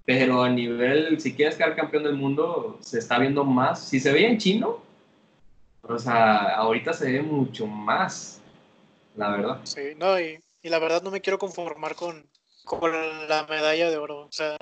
pero 0.06 0.44
a 0.44 0.50
nivel, 0.50 1.20
si 1.20 1.34
quieres 1.34 1.56
quedar 1.56 1.76
campeón 1.76 2.04
del 2.04 2.16
mundo, 2.16 2.78
se 2.82 3.00
está 3.00 3.20
viendo 3.20 3.44
más. 3.44 3.88
Si 3.88 4.00
se 4.00 4.12
veía 4.12 4.30
en 4.30 4.38
chino, 4.38 4.82
o 5.84 5.98
sea, 5.98 6.56
ahorita 6.56 6.94
se 6.94 7.12
ve 7.12 7.22
mucho 7.22 7.68
más, 7.68 8.42
la 9.16 9.30
verdad. 9.32 9.62
Sí, 9.64 9.94
no, 9.98 10.20
y, 10.20 10.40
y 10.62 10.70
la 10.70 10.80
verdad 10.80 11.02
no 11.02 11.12
me 11.12 11.22
quiero 11.22 11.40
conformar 11.40 11.96
con, 11.96 12.26
con 12.66 12.92
la 12.92 13.46
medalla 13.50 13.90
de 13.90 13.98
oro. 13.98 14.20
O 14.22 14.32
sea, 14.32 14.58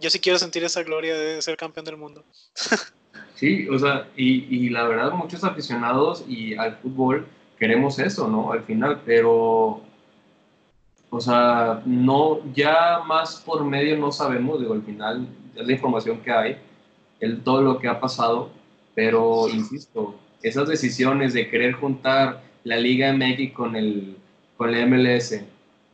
yo 0.00 0.10
sí 0.10 0.18
quiero 0.18 0.38
sentir 0.38 0.64
esa 0.64 0.82
gloria 0.82 1.16
de 1.16 1.40
ser 1.42 1.56
campeón 1.56 1.86
del 1.86 1.96
mundo. 1.96 2.24
Sí, 3.36 3.68
o 3.68 3.78
sea, 3.78 4.08
y, 4.16 4.44
y, 4.48 4.70
la 4.70 4.84
verdad 4.84 5.10
muchos 5.10 5.42
aficionados 5.42 6.24
y 6.28 6.54
al 6.54 6.76
fútbol 6.76 7.26
queremos 7.64 7.98
eso, 7.98 8.28
¿no? 8.28 8.52
Al 8.52 8.62
final, 8.64 9.00
pero, 9.06 9.80
o 11.08 11.18
sea, 11.18 11.80
no, 11.86 12.40
ya 12.52 13.00
más 13.06 13.36
por 13.36 13.64
medio 13.64 13.96
no 13.96 14.12
sabemos, 14.12 14.60
digo, 14.60 14.74
al 14.74 14.82
final 14.82 15.26
es 15.56 15.66
la 15.66 15.72
información 15.72 16.18
que 16.18 16.30
hay, 16.30 16.58
el, 17.20 17.40
todo 17.40 17.62
lo 17.62 17.78
que 17.78 17.88
ha 17.88 17.98
pasado, 18.00 18.50
pero, 18.94 19.48
insisto, 19.48 20.14
esas 20.42 20.68
decisiones 20.68 21.32
de 21.32 21.48
querer 21.48 21.72
juntar 21.72 22.42
la 22.64 22.76
Liga 22.76 23.10
MX 23.14 23.52
con 23.54 23.76
el, 23.76 24.14
con 24.58 24.74
el 24.74 24.86
MLS, 24.86 25.40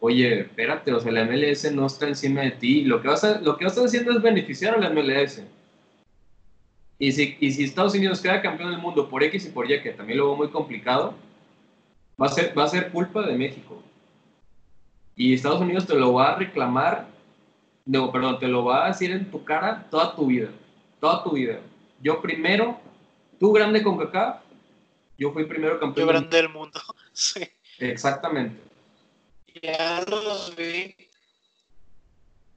oye, 0.01 0.41
espérate, 0.41 0.93
o 0.93 0.99
sea, 0.99 1.13
la 1.13 1.25
MLS 1.25 1.71
no 1.73 1.87
está 1.87 2.09
encima 2.09 2.41
de 2.41 2.51
ti, 2.51 2.83
lo 2.83 3.01
que 3.01 3.07
vas 3.07 3.23
a, 3.23 3.41
lo 3.41 3.57
que 3.57 3.67
vas 3.67 3.79
a 3.79 3.85
haciendo 3.85 4.11
es 4.11 4.21
beneficiar 4.21 4.75
a 4.75 4.79
la 4.79 4.91
MLS. 4.91 5.45
Y 6.99 7.13
si, 7.13 7.37
y 7.39 7.53
si 7.53 7.63
Estados 7.63 7.95
Unidos 7.95 8.21
queda 8.21 8.43
campeón 8.43 8.73
del 8.73 8.81
mundo 8.81 9.09
por 9.09 9.23
X 9.23 9.47
y 9.47 9.51
por 9.51 9.71
Y, 9.71 9.81
que 9.83 9.93
también 9.93 10.19
lo 10.19 10.27
veo 10.27 10.37
muy 10.37 10.49
complicado, 10.49 11.15
va 12.21 12.27
a 12.27 12.31
ser, 12.31 12.57
va 12.57 12.65
a 12.65 12.69
ser 12.69 12.91
culpa 12.91 13.23
de 13.23 13.37
México. 13.37 13.83
Y 15.17 15.35
Estados 15.35 15.61
Unidos 15.61 15.87
te 15.87 15.95
lo 15.95 16.13
va 16.13 16.33
a 16.33 16.37
reclamar, 16.37 17.07
no, 17.87 18.13
perdón, 18.13 18.39
te 18.39 18.49
lo 18.49 18.65
va 18.65 18.85
a 18.85 18.89
decir 18.89 19.11
en 19.11 19.31
tu 19.31 19.45
cara 19.45 19.87
toda 19.91 20.15
tu 20.15 20.27
vida, 20.27 20.49
toda 21.01 21.23
tu 21.25 21.33
vida. 21.33 21.61
Yo 22.03 22.21
primero, 22.21 22.79
tú 23.39 23.53
grande 23.53 23.83
con 23.83 23.99
CACAF, 23.99 24.41
yo 25.19 25.33
fui 25.33 25.45
primero 25.45 25.79
campeón. 25.79 26.07
Yo 26.07 26.13
grande 26.13 26.37
del 26.37 26.49
mundo, 26.49 26.81
sí. 27.13 27.41
Exactamente. 27.79 28.61
Ya 29.63 30.05
los 30.09 30.55
vi. 30.57 30.95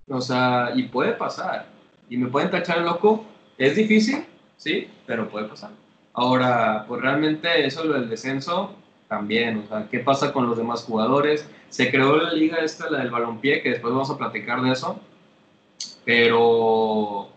O 0.07 0.21
sea, 0.21 0.71
y 0.75 0.83
puede 0.83 1.13
pasar. 1.13 1.67
Y 2.09 2.17
me 2.17 2.27
pueden 2.27 2.51
tachar 2.51 2.79
loco. 2.79 3.25
Es 3.57 3.75
difícil, 3.75 4.25
sí, 4.57 4.89
pero 5.05 5.29
puede 5.29 5.47
pasar. 5.47 5.71
Ahora, 6.13 6.85
pues 6.87 7.01
realmente 7.01 7.65
eso 7.65 7.83
del 7.87 8.09
descenso 8.09 8.75
también, 9.13 9.59
o 9.59 9.67
sea, 9.67 9.87
¿qué 9.91 9.99
pasa 9.99 10.33
con 10.33 10.47
los 10.47 10.57
demás 10.57 10.83
jugadores? 10.85 11.47
Se 11.69 11.91
creó 11.91 12.17
la 12.17 12.33
liga 12.33 12.57
esta, 12.57 12.89
la 12.89 12.97
del 12.97 13.11
balompié, 13.11 13.61
que 13.61 13.69
después 13.69 13.93
vamos 13.93 14.09
a 14.09 14.17
platicar 14.17 14.59
de 14.63 14.71
eso, 14.71 14.99
pero 16.03 17.29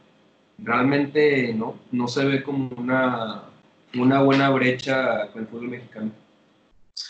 realmente 0.57 1.53
no, 1.53 1.79
no 1.93 2.09
se 2.09 2.25
ve 2.25 2.43
como 2.43 2.71
una, 2.79 3.43
una 3.95 4.23
buena 4.23 4.49
brecha 4.49 5.29
con 5.29 5.43
el 5.43 5.49
fútbol 5.49 5.69
mexicano. 5.69 6.13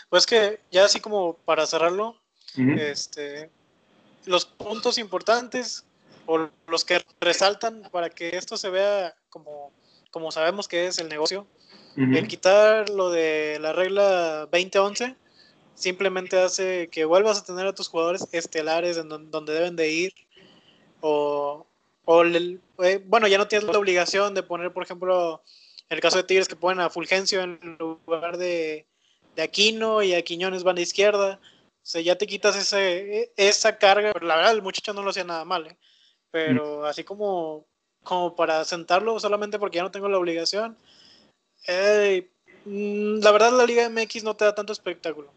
Pues 0.09 0.27
que 0.27 0.59
ya 0.73 0.85
así 0.85 0.99
como 0.99 1.35
para 1.45 1.65
cerrarlo, 1.65 2.17
uh 2.59 2.61
-huh. 2.61 2.81
este, 2.81 3.49
los 4.25 4.47
puntos 4.47 4.99
importantes 4.99 5.85
o 6.27 6.49
los 6.67 6.85
que 6.85 7.05
resaltan 7.21 7.89
para 7.93 8.11
que 8.11 8.37
esto 8.37 8.57
se 8.57 8.69
vea 8.69 9.15
como, 9.31 9.71
como 10.11 10.33
sabemos 10.33 10.67
que 10.67 10.89
es 10.89 10.99
el 10.99 11.09
negocio, 11.09 11.47
uh 11.97 12.01
-huh. 12.01 12.19
el 12.19 12.29
quitar 12.29 12.91
lo 12.91 13.11
de 13.11 13.59
la 13.61 13.73
regla 13.73 14.47
2011 14.51 15.17
simplemente 15.75 16.39
hace 16.41 16.89
que 16.89 17.05
vuelvas 17.05 17.39
a 17.39 17.45
tener 17.45 17.67
a 17.67 17.75
tus 17.75 17.89
jugadores 17.89 18.27
estelares 18.33 18.97
en 18.97 19.09
donde, 19.09 19.53
deben 19.53 19.77
de 19.77 19.91
ir 19.91 20.15
o, 21.01 21.67
o 22.05 22.23
el, 22.23 22.61
eh, 22.79 23.03
bueno, 23.05 23.29
ya 23.29 23.39
no 23.39 23.47
tienes 23.47 23.69
la 23.69 23.79
obligación 23.79 24.35
de 24.35 24.43
poner, 24.43 24.73
por 24.73 24.83
ejemplo, 24.83 25.43
en 25.89 25.97
el 25.97 26.01
caso 26.01 26.17
de 26.17 26.25
Tigres 26.25 26.49
que 26.49 26.57
ponen 26.57 26.81
a 26.81 26.91
Fulgencio 26.91 27.43
en 27.43 27.77
lugar 27.79 28.39
de, 28.39 28.87
de 29.37 29.43
Aquino 29.43 30.03
y 30.03 30.15
a 30.15 30.23
Quiñones 30.23 30.65
van 30.65 30.77
de 30.77 30.83
izquierda. 30.83 31.39
O 31.43 31.89
sea, 31.89 32.01
ya 32.01 32.17
te 32.17 32.27
quitas 32.27 32.57
ese, 32.57 33.33
esa 33.37 33.79
carga. 33.79 34.13
Pero 34.13 34.27
la 34.27 34.37
verdad, 34.37 34.53
el 34.53 34.63
muchacho 34.63 34.93
no 34.93 35.03
lo 35.03 35.11
hacía 35.11 35.25
nada 35.25 35.45
mal, 35.45 35.69
¿eh? 35.69 35.77
Pero 36.33 36.81
mm. 36.81 36.85
así 36.87 37.05
como, 37.05 37.67
como 38.03 38.35
para 38.35 38.65
sentarlo 38.65 39.21
solamente 39.21 39.59
porque 39.59 39.77
ya 39.77 39.85
no 39.85 39.93
tengo 39.93 40.09
la 40.09 40.19
obligación. 40.19 40.77
Eh, 41.67 42.29
la 42.67 43.31
verdad, 43.31 43.53
la 43.53 43.65
Liga 43.65 43.89
MX 43.89 44.25
no 44.25 44.35
te 44.35 44.45
da 44.45 44.55
tanto 44.55 44.73
espectáculo. 44.73 45.31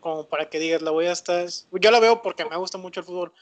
Como 0.00 0.26
para 0.26 0.48
que 0.48 0.58
digas, 0.58 0.82
la 0.82 0.90
voy 0.90 1.06
a 1.06 1.12
estar. 1.12 1.46
Yo 1.72 1.90
la 1.90 2.00
veo 2.00 2.22
porque 2.22 2.44
me 2.44 2.56
gusta 2.56 2.78
mucho 2.78 3.00
el 3.00 3.06
fútbol. 3.06 3.32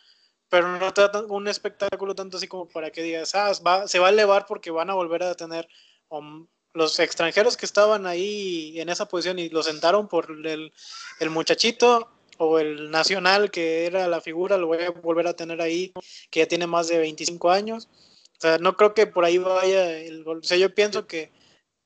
Pero 0.49 0.79
no 0.79 0.93
te 0.93 1.01
da 1.03 1.25
un 1.29 1.49
espectáculo 1.49 2.15
tanto 2.15 2.37
así 2.37 2.47
como 2.49 2.67
para 2.67 2.91
que 2.91 3.03
digas, 3.03 3.35
ah, 3.35 3.53
va, 3.67 3.89
se 3.89 3.99
va 3.99 4.09
a 4.09 4.11
elevar 4.11 4.47
porque 4.47 4.71
van 4.71 4.91
a 4.91 4.95
volver 4.95 5.23
a 5.23 5.35
tener 5.35 5.69
um, 6.11 6.47
los 6.75 6.99
extranjeros 6.99 7.57
que 7.57 7.67
estaban 7.67 8.07
ahí 8.07 8.79
en 8.81 8.89
esa 8.89 9.07
posición 9.07 9.39
y 9.39 9.49
lo 9.49 9.63
sentaron 9.63 10.07
por 10.09 10.31
el, 10.31 10.73
el, 11.21 11.31
muchachito 11.31 12.09
o 12.39 12.59
el 12.59 12.91
nacional 12.91 13.51
que 13.51 13.87
era 13.87 14.07
la 14.07 14.21
figura, 14.21 14.59
lo 14.59 14.67
voy 14.67 14.83
a 14.83 14.91
volver 14.91 15.27
a 15.29 15.35
tener 15.35 15.61
ahí, 15.61 15.93
que 16.31 16.41
ya 16.41 16.47
tiene 16.47 16.67
más 16.67 16.89
de 16.89 16.99
25 16.99 17.51
años. 17.51 17.89
O 18.37 18.41
sea, 18.41 18.59
no 18.59 18.77
creo 18.77 18.93
que 18.95 19.07
por 19.07 19.25
ahí 19.25 19.39
vaya 19.39 19.99
el 19.99 20.25
gol. 20.25 20.39
O 20.39 20.43
sea, 20.43 20.57
yo 20.57 20.75
pienso 20.75 21.07
que 21.07 21.31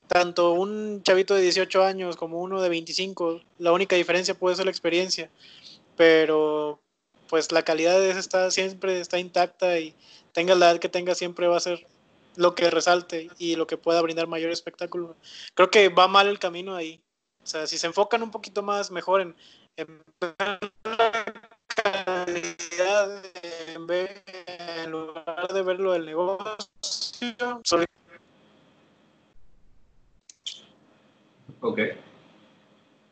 tanto 0.09 0.53
un 0.53 1.03
chavito 1.03 1.35
de 1.35 1.43
18 1.43 1.85
años 1.85 2.17
como 2.17 2.41
uno 2.41 2.61
de 2.61 2.69
25, 2.69 3.41
la 3.59 3.73
única 3.73 3.95
diferencia 3.95 4.35
puede 4.35 4.57
ser 4.57 4.65
la 4.65 4.71
experiencia, 4.71 5.31
pero 5.97 6.81
pues 7.29 7.53
la 7.53 7.63
calidad 7.63 7.99
de 7.99 8.11
ese 8.11 8.21
está, 8.21 8.51
siempre 8.51 9.01
está 9.01 9.19
intacta 9.19 9.79
y 9.79 9.95
tenga 10.33 10.55
la 10.55 10.71
edad 10.71 10.81
que 10.81 10.89
tenga 10.89 11.15
siempre 11.15 11.47
va 11.47 11.59
a 11.59 11.61
ser 11.61 11.87
lo 12.37 12.55
que 12.55 12.71
resalte 12.71 13.29
y 13.39 13.57
lo 13.57 13.67
que 13.67 13.77
pueda 13.77 14.01
brindar 14.01 14.27
mayor 14.27 14.51
espectáculo. 14.51 15.17
Creo 15.55 15.71
que 15.71 15.89
va 15.89 16.09
mal 16.09 16.29
el 16.29 16.39
camino 16.39 16.75
ahí. 16.75 17.01
O 17.43 17.47
sea, 17.47 17.67
si 17.67 17.79
se 17.79 17.87
enfocan 17.87 18.23
un 18.23 18.31
poquito 18.31 18.63
más 18.63 18.91
mejor 18.91 19.21
en, 19.21 19.37
calidad 21.83 23.23
en 23.75 24.91
lugar 24.91 25.53
de 25.53 25.63
verlo 25.63 25.93
del 25.93 26.07
negocio. 26.07 26.57
Ok. 31.61 31.79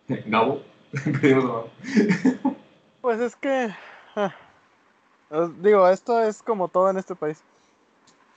Gabo. 0.26 0.62
pues 3.00 3.20
es 3.20 3.36
que. 3.36 3.74
Ah, 4.14 4.34
digo, 5.58 5.88
esto 5.88 6.22
es 6.22 6.42
como 6.42 6.68
todo 6.68 6.90
en 6.90 6.98
este 6.98 7.14
país. 7.14 7.42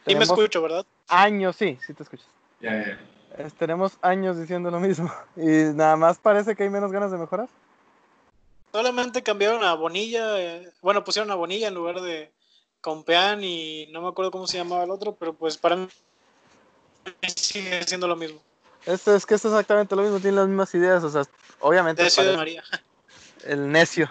Y 0.06 0.16
me 0.16 0.24
escucho, 0.24 0.62
¿verdad? 0.62 0.86
Años, 1.08 1.56
sí, 1.56 1.78
sí 1.86 1.94
te 1.94 2.04
escuchas. 2.04 2.28
Ya, 2.60 2.72
yeah, 2.72 2.80
ya. 2.80 2.86
Yeah. 2.86 3.46
Es, 3.46 3.54
tenemos 3.54 3.98
años 4.02 4.38
diciendo 4.38 4.72
lo 4.72 4.80
mismo. 4.80 5.12
Y 5.36 5.74
nada 5.76 5.96
más 5.96 6.18
parece 6.18 6.56
que 6.56 6.64
hay 6.64 6.70
menos 6.70 6.92
ganas 6.92 7.12
de 7.12 7.18
mejorar. 7.18 7.48
Solamente 8.72 9.24
cambiaron 9.24 9.64
a 9.64 9.74
Bonilla. 9.76 10.40
Eh, 10.40 10.72
bueno, 10.82 11.04
pusieron 11.04 11.32
a 11.32 11.36
Bonilla 11.36 11.68
en 11.68 11.76
lugar 11.76 12.02
de 12.02 12.32
Compeán 12.82 13.44
y 13.44 13.88
no 13.92 14.02
me 14.02 14.10
acuerdo 14.10 14.32
cómo 14.32 14.48
se 14.48 14.58
llamaba 14.58 14.84
el 14.84 14.92
otro, 14.92 15.16
pero 15.16 15.34
pues 15.34 15.58
para 15.58 15.76
mí 15.76 15.88
sigue 17.36 17.84
siendo 17.84 18.08
lo 18.08 18.16
mismo. 18.16 18.42
Esto 18.90 19.14
es 19.16 19.24
que 19.24 19.36
es 19.36 19.46
exactamente 19.46 19.96
lo 19.96 20.02
mismo, 20.02 20.18
tienen 20.18 20.38
las 20.38 20.48
mismas 20.48 20.74
ideas, 20.74 21.04
o 21.04 21.10
sea, 21.12 21.22
obviamente. 21.60 22.02
Necio 22.02 22.24
de 22.24 22.36
María. 22.36 22.64
El 23.46 23.72
necio. 23.72 24.10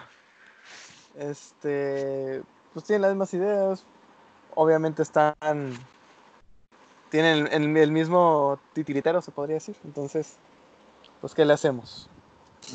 Este, 1.17 2.41
pues 2.73 2.85
tienen 2.85 3.01
las 3.01 3.11
mismas 3.11 3.33
ideas, 3.33 3.83
obviamente 4.55 5.01
están 5.03 5.77
tienen 7.09 7.47
el, 7.51 7.77
el, 7.77 7.91
mismo 7.91 8.59
titiritero 8.73 9.21
se 9.21 9.31
podría 9.31 9.55
decir 9.55 9.75
entonces 9.83 10.37
pues 11.21 11.33
qué 11.33 11.43
le 11.43 11.53
hacemos 11.53 12.07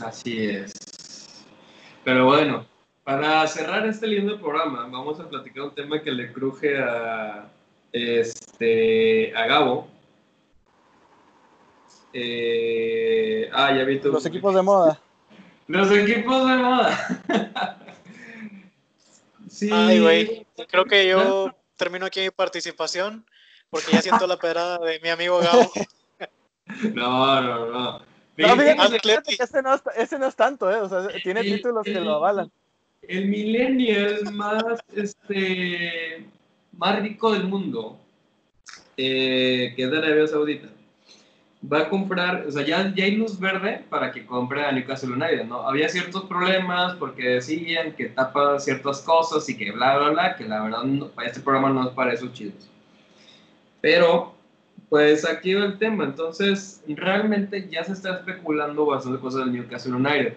así 0.03 0.49
es 0.49 1.45
pero 2.03 2.25
bueno 2.25 2.67
para 3.05 3.47
cerrar 3.47 3.87
este 3.87 4.09
lindo 4.09 4.41
programa 4.41 4.89
vamos 4.91 5.21
a 5.21 5.29
platicar 5.29 5.65
un 5.65 5.75
tema 5.75 6.03
que 6.03 6.11
le 6.11 6.33
cruje 6.33 6.79
a 6.79 7.49
este 7.93 9.33
a 9.37 9.47
Gabo 9.47 9.94
eh, 12.15 13.51
ah 13.53 13.75
ya 13.77 13.85
vi 13.85 13.99
tu... 13.99 14.13
los 14.13 14.25
equipos 14.25 14.55
de 14.55 14.63
moda 14.63 15.01
los 15.67 15.91
equipos 15.91 16.49
de 16.49 16.57
moda 16.57 17.79
sí 19.49 19.69
ay 19.73 20.01
güey 20.01 20.47
creo 20.69 20.85
que 20.85 21.07
yo 21.09 21.55
termino 21.77 22.07
aquí 22.07 22.21
mi 22.21 22.31
participación 22.31 23.25
porque 23.75 23.93
ya 23.93 24.03
siento 24.03 24.27
la 24.27 24.37
pedrada 24.37 24.79
de 24.79 25.01
mi 25.01 25.09
amigo 25.09 25.41
Gabo. 25.41 25.71
No, 26.95 27.43
no, 27.43 27.71
no. 27.71 27.99
no 27.99 28.01
fíjate, 28.35 29.01
fíjate 29.01 29.45
ese, 29.45 29.63
no 29.63 29.75
es, 29.75 29.83
ese, 29.97 30.19
no 30.19 30.27
es, 30.29 30.35
tanto, 30.35 30.71
¿eh? 30.71 30.81
O 30.81 30.89
sea, 30.89 31.09
tiene 31.23 31.43
títulos 31.43 31.85
que 31.85 32.01
lo 32.01 32.15
avalan. 32.15 32.51
el 33.03 33.29
millennial 33.29 34.33
más, 34.33 34.65
este, 34.95 36.27
más 36.73 37.03
rico 37.03 37.33
del 37.33 37.45
mundo, 37.45 37.99
eh, 38.97 39.75
que 39.77 39.83
es 39.85 39.91
de 39.91 39.99
Arabia 39.99 40.27
Saudita, 40.27 40.69
va 41.73 41.81
a 41.81 41.89
comprar, 41.89 42.45
o 42.47 42.51
sea, 42.51 42.65
ya, 42.65 42.93
ya 42.95 43.05
hay 43.05 43.13
luz 43.13 43.39
verde 43.39 43.85
para 43.89 44.13
que 44.13 44.27
compre 44.27 44.65
a 44.65 44.73
Newcastle 44.73 45.13
United, 45.13 45.45
¿no? 45.45 45.67
Había 45.67 45.89
ciertos 45.89 46.25
problemas 46.25 46.95
porque 46.97 47.29
decían 47.29 47.93
que 47.93 48.07
tapa 48.07 48.59
ciertas 48.59 49.01
cosas 49.01 49.49
y 49.49 49.57
que 49.57 49.73
bla, 49.73 49.99
bla, 49.99 50.11
bla, 50.11 50.37
que 50.37 50.45
la 50.45 50.63
verdad 50.63 50.83
para 51.15 51.29
este 51.29 51.41
programa 51.41 51.71
no 51.71 51.89
es 51.89 51.95
para 51.95 52.13
esos 52.13 52.33
chidos. 52.33 52.71
Pero, 53.81 54.35
pues 54.89 55.27
aquí 55.27 55.55
va 55.55 55.65
el 55.65 55.79
tema, 55.79 56.05
entonces 56.05 56.83
realmente 56.89 57.69
ya 57.71 57.85
se 57.85 57.93
está 57.93 58.19
especulando 58.19 58.87
bastante 58.87 59.21
cosas 59.21 59.45
del 59.45 59.53
Newcastle 59.53 59.95
United. 59.95 60.35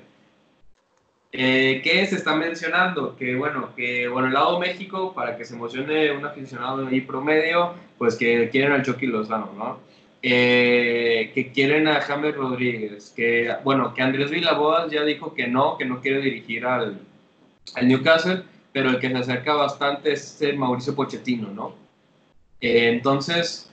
Eh, 1.34 1.82
¿Qué 1.84 2.06
se 2.08 2.16
está 2.16 2.36
mencionando? 2.36 3.16
Que 3.18 3.36
bueno, 3.36 3.70
que 3.76 4.08
bueno, 4.08 4.28
el 4.28 4.34
lado 4.34 4.60
México, 4.60 5.14
para 5.14 5.38
que 5.38 5.44
se 5.44 5.56
emocione 5.56 6.12
un 6.12 6.26
aficionado 6.26 6.88
ahí 6.88 7.02
promedio, 7.02 7.74
pues 7.98 8.16
que 8.16 8.50
quieren 8.50 8.72
al 8.72 8.84
Chucky 8.84 9.08
Lozano, 9.08 9.52
¿no? 9.58 9.80
Eh, 10.24 11.32
que 11.36 11.52
quieren 11.52 11.88
a 11.88 12.02
James 12.02 12.36
Rodríguez, 12.36 13.14
que 13.16 13.56
bueno, 13.64 13.94
que 13.94 14.02
Andrés 14.02 14.32
Villaboas 14.32 14.92
ya 14.92 15.04
dijo 15.04 15.36
que 15.36 15.48
no, 15.48 15.78
que 15.78 15.86
no 15.86 16.02
quiere 16.02 16.22
dirigir 16.22 16.66
al, 16.66 17.00
al 17.76 17.88
Newcastle, 17.88 18.44
pero 18.74 18.90
el 18.90 19.00
que 19.00 19.10
se 19.10 19.18
acerca 19.18 19.54
bastante 19.54 20.14
es 20.14 20.42
el 20.42 20.58
Mauricio 20.58 20.96
Pochettino, 20.96 21.50
¿no? 21.52 21.76
Eh, 22.62 22.90
entonces, 22.90 23.70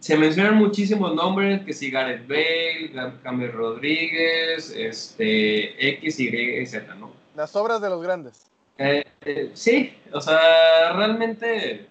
se 0.00 0.16
mencionan 0.16 0.56
muchísimos 0.56 1.14
nombres, 1.14 1.62
que 1.64 1.72
si 1.72 1.90
Gareth 1.90 2.26
Bale, 2.26 2.90
James 3.22 3.52
Rodríguez, 3.52 4.74
este, 4.76 5.88
X, 5.90 6.18
Y, 6.18 6.66
Z, 6.66 6.94
¿no? 6.96 7.12
Las 7.36 7.54
obras 7.54 7.80
de 7.80 7.90
los 7.90 8.02
grandes. 8.02 8.46
Eh, 8.78 9.04
sí, 9.54 9.94
o 10.12 10.20
sea, 10.20 10.92
realmente 10.94 11.86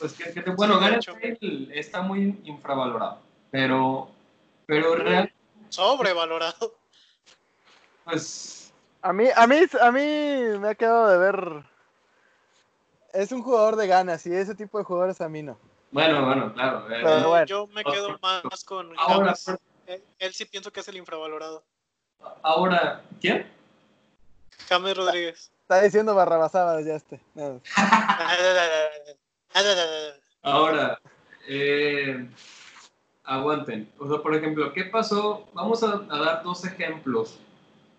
pues 0.00 0.14
que, 0.14 0.32
que 0.32 0.50
bueno, 0.52 0.80
Gareth 0.80 1.06
Bale 1.06 1.68
está 1.78 2.00
muy 2.00 2.40
infravalorado, 2.44 3.18
pero, 3.50 4.10
pero 4.66 4.96
realmente... 4.96 5.34
Sobrevalorado. 5.68 6.74
Pues... 8.04 8.72
A 9.02 9.12
mí, 9.12 9.26
a, 9.34 9.46
mí, 9.46 9.56
a 9.80 9.92
mí 9.92 10.58
me 10.58 10.68
ha 10.70 10.74
quedado 10.74 11.08
de 11.08 11.18
ver... 11.18 11.64
Es 13.12 13.30
un 13.30 13.42
jugador 13.42 13.76
de 13.76 13.86
ganas 13.86 14.26
y 14.26 14.34
ese 14.34 14.54
tipo 14.54 14.78
de 14.78 14.84
jugadores 14.84 15.20
a 15.20 15.28
mí 15.28 15.42
no. 15.42 15.58
Bueno, 15.90 16.24
bueno, 16.24 16.54
claro. 16.54 16.90
Eh, 16.90 17.24
bueno. 17.26 17.46
Yo 17.46 17.66
me 17.66 17.84
quedo 17.84 18.18
más 18.22 18.64
con 18.64 18.92
Ahora, 18.96 19.34
él, 19.86 20.02
él, 20.18 20.32
sí 20.32 20.44
pienso 20.44 20.72
que 20.72 20.80
es 20.80 20.88
el 20.88 20.96
infravalorado. 20.96 21.64
Ahora, 22.42 23.02
¿quién? 23.20 23.50
James 24.68 24.96
Rodríguez. 24.96 25.50
Está 25.62 25.82
diciendo 25.82 26.14
barrabasadas 26.14 26.86
ya 26.86 26.94
este. 26.94 27.20
No. 27.34 27.60
Ahora, 30.42 31.00
eh, 31.48 32.26
aguanten. 33.24 33.90
O 33.98 34.08
sea, 34.08 34.22
por 34.22 34.34
ejemplo, 34.34 34.72
¿qué 34.72 34.84
pasó? 34.84 35.48
Vamos 35.52 35.82
a, 35.82 35.98
dar 35.98 36.42
dos 36.42 36.64
ejemplos. 36.64 37.38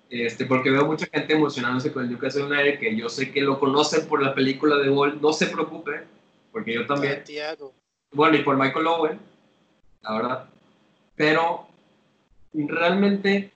Este, 0.10 0.46
porque 0.46 0.72
veo 0.72 0.86
mucha 0.86 1.06
gente 1.08 1.34
emocionándose 1.34 1.94
con 1.94 2.04
el 2.04 2.10
Newcastle 2.10 2.44
United, 2.44 2.80
que 2.80 2.96
yo 2.98 3.08
sé 3.08 3.32
que 3.32 3.42
lo 3.42 3.60
conocen 3.60 4.08
por 4.08 4.22
la 4.22 4.36
película 4.36 4.78
de 4.78 4.90
Wall. 4.90 5.22
No 5.22 5.32
se 5.32 5.48
preocupe, 5.48 6.04
porque 6.52 6.74
yo 6.74 6.86
también. 6.86 7.16
Santiago. 7.16 7.74
Bueno, 8.12 8.36
y 8.36 8.44
por 8.44 8.58
Michael 8.58 8.88
Owen, 8.88 9.20
la 10.02 10.14
verdad. 10.14 10.50
Pero, 11.16 11.68
realmente, 12.54 13.52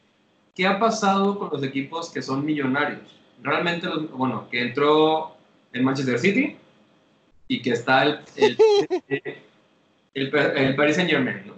¿qué 0.55 0.65
ha 0.65 0.79
pasado 0.79 1.37
con 1.37 1.49
los 1.51 1.63
equipos 1.63 2.09
que 2.09 2.21
son 2.21 2.45
millonarios? 2.45 3.01
Realmente, 3.41 3.89
bueno, 4.13 4.47
que 4.49 4.61
entró 4.61 5.35
en 5.73 5.83
Manchester 5.83 6.19
City, 6.19 6.57
y 7.47 7.61
que 7.61 7.71
está 7.71 8.03
el, 8.03 8.19
el, 8.35 8.57
el, 10.31 10.75
Paris 10.75 10.95
Saint 10.95 11.09
Germain, 11.09 11.47
¿no? 11.47 11.55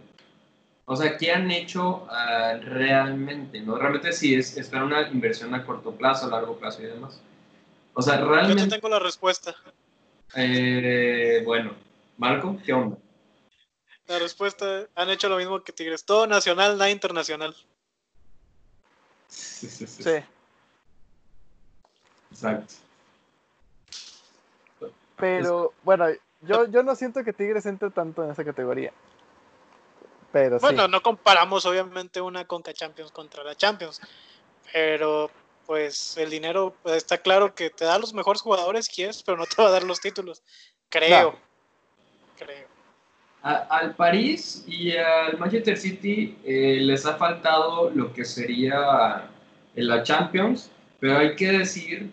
O 0.86 0.96
sea, 0.96 1.18
¿qué 1.18 1.32
han 1.32 1.52
hecho 1.52 2.08
uh, 2.10 2.62
realmente? 2.62 3.60
¿no? 3.60 3.78
Realmente 3.78 4.14
sí 4.14 4.36
es, 4.36 4.56
es 4.56 4.70
para 4.70 4.86
una 4.86 5.10
inversión 5.10 5.54
a 5.54 5.66
corto 5.66 5.92
plazo, 5.92 6.28
a 6.28 6.30
largo 6.30 6.58
plazo 6.58 6.82
y 6.82 6.86
demás. 6.86 7.20
O 7.94 8.02
sea, 8.02 8.18
realmente... 8.24 8.64
Yo 8.64 8.70
te 8.70 8.76
tengo 8.76 8.90
la 8.90 9.00
respuesta. 9.00 9.56
Eh, 10.36 11.42
bueno, 11.46 11.74
Marco, 12.18 12.58
¿qué 12.66 12.72
onda? 12.72 12.98
La 14.08 14.20
respuesta, 14.20 14.88
han 14.96 15.10
hecho 15.10 15.28
lo 15.28 15.38
mismo 15.38 15.62
que 15.62 15.74
Tigres, 15.74 16.06
todo 16.06 16.26
nacional, 16.26 16.78
nada 16.78 16.90
internacional. 16.90 17.54
Sí, 19.28 19.68
sí, 19.68 19.88
sí. 19.88 20.04
sí. 20.04 20.24
Exacto. 22.32 22.87
Pero 25.18 25.74
bueno, 25.84 26.08
yo, 26.42 26.68
yo 26.68 26.84
no 26.84 26.96
siento 26.96 27.24
que 27.24 27.34
Tigres 27.34 27.66
entre 27.66 27.90
tanto 27.90 28.24
en 28.24 28.32
esa 28.32 28.46
categoría. 28.46 28.94
Pero 30.32 30.60
bueno, 30.60 30.88
no 30.88 31.02
comparamos 31.02 31.66
obviamente 31.66 32.22
una 32.22 32.46
Conca 32.46 32.74
Champions 32.74 33.12
contra 33.12 33.44
la 33.44 33.56
Champions, 33.56 34.02
pero 34.72 35.32
pues 35.66 36.18
el 36.18 36.30
dinero 36.30 36.76
pues, 36.84 36.98
está 36.98 37.18
claro 37.18 37.56
que 37.56 37.70
te 37.70 37.86
da 37.86 37.98
los 37.98 38.14
mejores 38.14 38.42
jugadores 38.42 38.90
quieres, 38.90 39.24
pero 39.24 39.38
no 39.38 39.46
te 39.46 39.62
va 39.62 39.70
a 39.70 39.72
dar 39.72 39.84
los 39.84 40.00
títulos. 40.00 40.44
Creo. 40.90 41.36
Creo. 42.38 42.68
al 43.42 43.96
París 43.96 44.64
y 44.68 44.96
al 44.96 45.40
Manchester 45.40 45.76
City 45.76 46.38
eh, 46.46 46.78
les 46.82 47.06
ha 47.06 47.16
faltado 47.16 47.90
lo 47.90 48.14
que 48.14 48.24
sería 48.24 49.28
en 49.76 49.88
la 49.88 50.04
Champions, 50.04 50.70
pero 51.00 51.18
hay 51.18 51.36
que 51.36 51.52
decir 51.52 52.12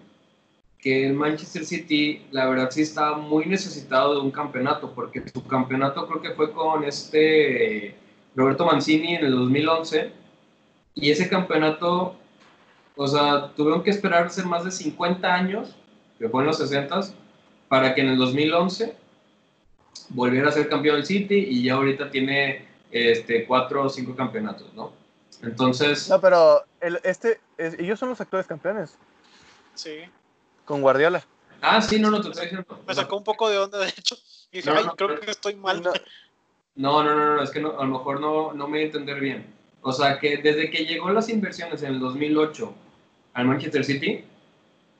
que 0.84 1.06
el 1.06 1.14
Manchester 1.14 1.64
City, 1.64 2.26
la 2.30 2.46
verdad, 2.46 2.70
sí 2.70 2.82
estaba 2.82 3.16
muy 3.16 3.46
necesitado 3.46 4.16
de 4.16 4.20
un 4.20 4.30
campeonato, 4.30 4.92
porque 4.94 5.26
su 5.32 5.42
campeonato 5.46 6.06
creo 6.06 6.20
que 6.20 6.32
fue 6.32 6.52
con 6.52 6.84
este 6.84 7.96
Roberto 8.36 8.66
Mancini 8.66 9.14
en 9.14 9.24
el 9.24 9.34
2011, 9.34 10.12
y 10.94 11.10
ese 11.10 11.30
campeonato, 11.30 12.16
o 12.96 13.06
sea, 13.06 13.50
tuvieron 13.56 13.82
que 13.82 13.88
esperarse 13.88 14.42
más 14.42 14.66
de 14.66 14.70
50 14.70 15.34
años, 15.34 15.74
que 16.18 16.28
fue 16.28 16.42
en 16.42 16.48
los 16.48 16.58
60, 16.58 17.00
para 17.66 17.94
que 17.94 18.02
en 18.02 18.08
el 18.08 18.18
2011 18.18 18.94
volviera 20.10 20.50
a 20.50 20.52
ser 20.52 20.68
campeón 20.68 20.96
del 20.96 21.06
City, 21.06 21.46
y 21.48 21.62
ya 21.62 21.76
ahorita 21.76 22.10
tiene 22.10 22.66
este, 22.90 23.46
cuatro 23.46 23.84
o 23.84 23.88
cinco 23.88 24.14
campeonatos, 24.14 24.74
¿no? 24.74 24.92
Entonces... 25.42 26.10
No, 26.10 26.20
pero 26.20 26.62
el, 26.82 27.00
este, 27.04 27.40
ellos 27.56 27.98
son 27.98 28.10
los 28.10 28.20
actuales 28.20 28.46
campeones. 28.46 28.98
Sí 29.72 30.04
con 30.64 30.82
Guardiola. 30.82 31.24
Ah, 31.60 31.80
sí, 31.80 31.98
no, 31.98 32.10
no, 32.10 32.20
te 32.20 32.28
estoy 32.28 32.44
diciendo. 32.44 32.80
Me 32.86 32.94
sacó 32.94 33.16
un 33.16 33.24
poco 33.24 33.48
de 33.48 33.58
onda, 33.58 33.78
de 33.78 33.88
hecho. 33.88 34.16
Y 34.52 34.58
dije, 34.58 34.70
ay, 34.70 34.84
creo 34.96 35.18
que 35.18 35.30
estoy 35.30 35.54
mal. 35.54 35.82
No, 36.76 37.02
no, 37.02 37.14
no, 37.14 37.36
no, 37.36 37.42
es 37.42 37.50
que 37.50 37.60
no, 37.60 37.78
a 37.78 37.84
lo 37.84 37.98
mejor 37.98 38.20
no, 38.20 38.52
no 38.52 38.66
me 38.66 38.78
voy 38.78 38.82
a 38.82 38.86
entender 38.86 39.20
bien. 39.20 39.46
O 39.82 39.92
sea, 39.92 40.18
que 40.18 40.38
desde 40.38 40.70
que 40.70 40.84
llegó 40.84 41.10
las 41.10 41.28
inversiones 41.28 41.82
en 41.82 41.94
el 41.94 42.00
2008 42.00 42.74
al 43.34 43.46
Manchester 43.46 43.84
City, 43.84 44.24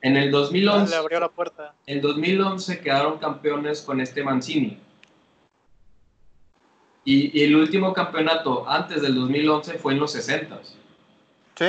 en 0.01 0.17
el 0.17 0.31
2011... 0.31 0.89
Le 0.89 0.95
abrió 0.95 1.19
la 1.19 1.29
puerta. 1.29 1.73
En 1.85 2.01
2011 2.01 2.79
quedaron 2.79 3.17
campeones 3.17 3.81
con 3.81 3.99
este 3.99 4.23
Mancini. 4.23 4.79
Y, 7.03 7.39
y, 7.39 7.43
el 7.43 7.55
último 7.55 7.93
campeonato 7.93 8.67
antes 8.67 9.01
del 9.01 9.15
2011 9.15 9.77
fue 9.77 9.93
en 9.93 9.99
los 9.99 10.11
60. 10.11 10.59
Sí 11.55 11.65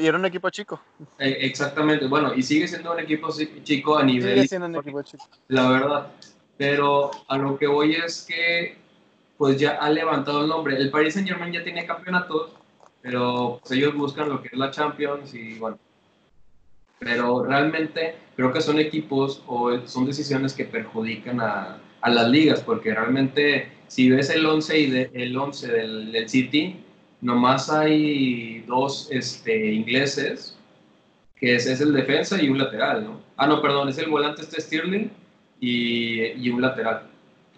y 0.00 0.06
era 0.06 0.18
un 0.18 0.24
equipo 0.24 0.50
chico. 0.50 0.80
Eh, 1.18 1.38
exactamente, 1.40 2.06
bueno, 2.06 2.34
y 2.34 2.42
sigue 2.42 2.68
siendo 2.68 2.92
un 2.92 3.00
equipo 3.00 3.28
chico 3.62 3.96
a 3.98 4.04
nivel... 4.04 4.34
Sigue 4.34 4.48
siendo 4.48 4.66
un 4.66 4.76
equipo 4.76 5.02
chico. 5.02 5.26
La 5.48 5.68
verdad, 5.70 6.08
pero 6.56 7.10
a 7.28 7.38
lo 7.38 7.58
que 7.58 7.66
voy 7.66 7.94
es 7.94 8.26
que 8.28 8.76
pues 9.38 9.56
ya 9.56 9.70
ha 9.80 9.88
levantado 9.88 10.42
el 10.42 10.48
nombre. 10.48 10.76
El 10.76 10.90
Paris 10.90 11.14
Saint 11.14 11.26
Germain 11.26 11.50
ya 11.50 11.64
tiene 11.64 11.86
campeonatos, 11.86 12.50
pero 13.00 13.58
pues, 13.62 13.72
ellos 13.72 13.94
buscan 13.94 14.28
lo 14.28 14.42
que 14.42 14.48
es 14.52 14.58
la 14.58 14.70
Champions 14.70 15.32
y 15.32 15.54
bueno. 15.54 15.78
Pero 16.98 17.42
realmente 17.42 18.16
creo 18.36 18.52
que 18.52 18.60
son 18.60 18.78
equipos 18.78 19.42
o 19.46 19.80
son 19.86 20.04
decisiones 20.04 20.52
que 20.52 20.66
perjudican 20.66 21.40
a, 21.40 21.78
a 22.02 22.10
las 22.10 22.28
ligas, 22.28 22.60
porque 22.60 22.94
realmente 22.94 23.72
si 23.88 24.10
ves 24.10 24.28
el 24.28 24.44
11 24.44 24.78
y 24.78 24.90
de, 24.90 25.10
el 25.14 25.34
11 25.34 25.68
del, 25.68 26.12
del 26.12 26.28
City, 26.28 26.84
nomás 27.20 27.70
hay 27.70 28.60
dos 28.60 29.08
este, 29.10 29.72
ingleses, 29.72 30.56
que 31.36 31.54
es, 31.54 31.66
es, 31.66 31.80
el 31.80 31.92
defensa 31.92 32.40
y 32.42 32.48
un 32.48 32.58
lateral, 32.58 33.04
¿no? 33.04 33.20
Ah, 33.36 33.46
no, 33.46 33.62
perdón, 33.62 33.88
es 33.88 33.98
el 33.98 34.10
volante 34.10 34.42
este 34.42 34.60
Stirling 34.60 35.10
y, 35.58 36.24
y 36.24 36.50
un 36.50 36.60
lateral, 36.60 37.08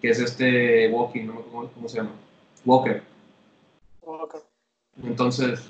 que 0.01 0.09
es 0.09 0.19
este 0.19 0.89
Walking, 0.89 1.25
¿no? 1.25 1.41
¿Cómo, 1.43 1.67
¿Cómo, 1.69 1.89
se 1.89 1.97
llama? 1.97 2.11
Walker. 2.65 3.03
Walker. 4.01 4.41
Entonces, 5.03 5.69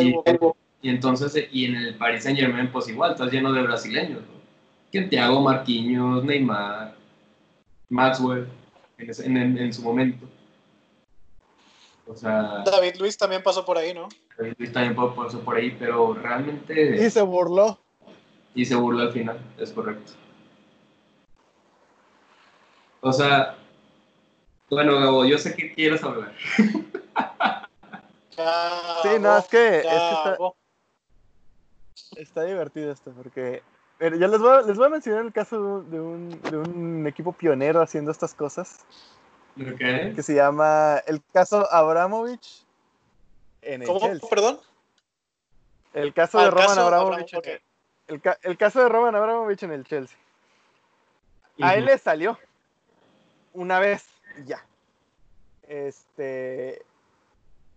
y, 0.00 0.14
y, 0.82 0.88
entonces, 0.90 1.48
y 1.50 1.66
en 1.66 1.76
el 1.76 1.94
Paris 1.96 2.24
Saint 2.24 2.38
Germain, 2.38 2.70
pues 2.70 2.88
igual, 2.88 3.12
estás 3.12 3.32
lleno 3.32 3.52
de 3.52 3.62
brasileños, 3.62 4.22
¿no? 4.22 5.08
Thiago 5.08 5.40
Marquinhos, 5.42 6.24
Neymar, 6.24 6.94
Maxwell, 7.88 8.48
en, 8.98 9.36
en, 9.36 9.58
en 9.58 9.72
su 9.72 9.82
momento. 9.82 10.26
David 12.22 12.96
Luis 12.98 13.18
también 13.18 13.42
pasó 13.42 13.64
por 13.64 13.78
ahí, 13.78 13.94
¿no? 13.94 14.08
David 14.36 14.54
Luis 14.58 14.72
también 14.72 14.94
pasó 14.94 15.40
por 15.40 15.56
ahí, 15.56 15.74
pero 15.78 16.14
realmente... 16.14 17.04
Y 17.04 17.10
se 17.10 17.22
burló. 17.22 17.78
Y 18.54 18.64
se 18.64 18.74
burla 18.74 19.04
al 19.04 19.12
final, 19.12 19.38
es 19.58 19.72
correcto. 19.72 20.12
O 23.00 23.12
sea, 23.12 23.56
bueno, 24.70 24.98
Gabo, 24.98 25.24
yo 25.24 25.38
sé 25.38 25.54
que 25.54 25.72
quieres 25.72 26.02
hablar. 26.02 26.34
sí, 26.56 26.84
no, 29.20 29.38
es 29.38 29.46
que, 29.46 29.78
es 29.78 29.82
que 29.82 29.88
está, 29.88 30.36
está, 32.16 32.42
divertido 32.44 32.90
esto, 32.90 33.12
porque 33.12 33.62
pero 33.98 34.16
ya 34.16 34.26
les 34.28 34.40
voy, 34.40 34.50
a, 34.50 34.62
les 34.62 34.76
voy 34.76 34.86
a 34.86 34.90
mencionar 34.90 35.24
el 35.24 35.32
caso 35.32 35.82
de 35.82 36.00
un, 36.00 36.40
de 36.42 36.56
un 36.56 37.06
equipo 37.06 37.32
pionero 37.32 37.82
haciendo 37.82 38.12
estas 38.12 38.32
cosas. 38.32 38.84
Okay. 39.74 40.12
Que 40.14 40.22
se 40.22 40.34
llama 40.34 41.02
el 41.06 41.22
caso 41.32 41.70
Abramovich 41.72 42.64
en 43.62 43.82
el 43.82 43.88
¿Cómo? 43.88 44.00
Chelsea. 44.00 44.28
¿Perdón? 44.28 44.60
El 45.94 46.14
caso 46.14 46.38
Ah, 46.38 46.42
de 46.42 46.46
el 46.48 46.52
Roman 46.52 46.68
caso 46.68 46.80
Abramovich. 46.82 47.34
Abramovich, 47.34 47.46
en- 48.08 48.14
el, 48.14 48.20
ca- 48.20 48.38
el 48.42 48.56
caso 48.56 48.80
de 48.82 48.88
Roman 48.88 49.14
Abramovich 49.16 49.62
en 49.64 49.72
el 49.72 49.84
Chelsea. 49.84 50.16
A 51.60 51.74
él 51.74 51.86
le 51.86 51.98
salió 51.98 52.38
una 53.52 53.80
vez 53.80 54.06
y 54.38 54.44
ya. 54.44 54.64
Este. 55.66 56.82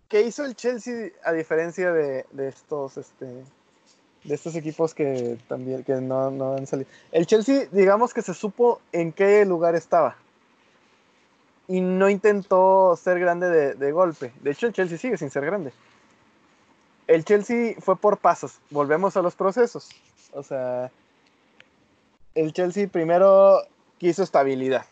¿Qué 0.07 0.21
hizo 0.21 0.43
el 0.45 0.55
Chelsea 0.55 1.09
a 1.23 1.31
diferencia 1.31 1.91
de, 1.93 2.25
de 2.31 2.49
estos, 2.49 2.97
este, 2.97 3.25
de 3.25 4.35
estos 4.35 4.55
equipos 4.55 4.93
que 4.93 5.37
también 5.47 5.83
que 5.83 5.93
no, 5.95 6.29
no 6.29 6.55
han 6.57 6.67
salido? 6.67 6.89
El 7.11 7.25
Chelsea, 7.25 7.67
digamos 7.71 8.13
que 8.13 8.21
se 8.21 8.33
supo 8.33 8.81
en 8.91 9.13
qué 9.13 9.45
lugar 9.45 9.73
estaba 9.73 10.17
y 11.71 11.79
no 11.79 12.09
intentó 12.09 12.97
ser 12.97 13.17
grande 13.17 13.49
de, 13.49 13.75
de 13.75 13.91
golpe. 13.93 14.33
De 14.41 14.51
hecho, 14.51 14.67
el 14.67 14.73
Chelsea 14.73 14.97
sigue 14.97 15.17
sin 15.17 15.31
ser 15.31 15.45
grande. 15.45 15.71
El 17.07 17.23
Chelsea 17.23 17.75
fue 17.79 17.95
por 17.95 18.17
pasos. 18.17 18.59
Volvemos 18.71 19.15
a 19.15 19.21
los 19.21 19.35
procesos. 19.35 19.87
O 20.33 20.43
sea, 20.43 20.91
el 22.35 22.51
Chelsea 22.51 22.89
primero 22.89 23.61
quiso 23.99 24.21
estabilidad, 24.21 24.85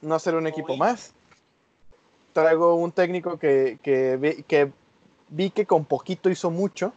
no 0.00 0.18
ser 0.18 0.36
un 0.36 0.46
equipo 0.46 0.72
Uy. 0.72 0.78
más. 0.78 1.12
Traigo 2.32 2.76
un 2.76 2.92
técnico 2.92 3.38
que, 3.38 3.78
que, 3.82 4.16
vi, 4.16 4.42
que 4.44 4.72
vi 5.28 5.50
que 5.50 5.66
con 5.66 5.84
poquito 5.84 6.30
hizo 6.30 6.50
mucho. 6.50 6.94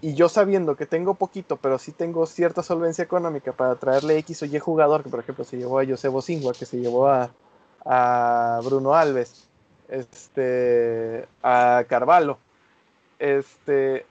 Y 0.00 0.14
yo 0.14 0.28
sabiendo 0.28 0.74
que 0.74 0.86
tengo 0.86 1.14
poquito, 1.14 1.56
pero 1.56 1.78
sí 1.78 1.92
tengo 1.92 2.26
cierta 2.26 2.64
solvencia 2.64 3.04
económica 3.04 3.52
para 3.52 3.76
traerle 3.76 4.18
X 4.18 4.42
o 4.42 4.46
Y 4.46 4.58
jugador, 4.58 5.04
que 5.04 5.08
por 5.08 5.20
ejemplo 5.20 5.44
se 5.44 5.56
llevó 5.56 5.78
a 5.78 5.86
Josebo 5.86 6.20
Singua, 6.20 6.52
que 6.52 6.66
se 6.66 6.78
llevó 6.78 7.06
a, 7.06 7.30
a 7.86 8.60
Bruno 8.64 8.94
Alves, 8.94 9.48
este, 9.88 11.26
a 11.42 11.84
Carvalho, 11.88 12.38
este, 13.18 14.04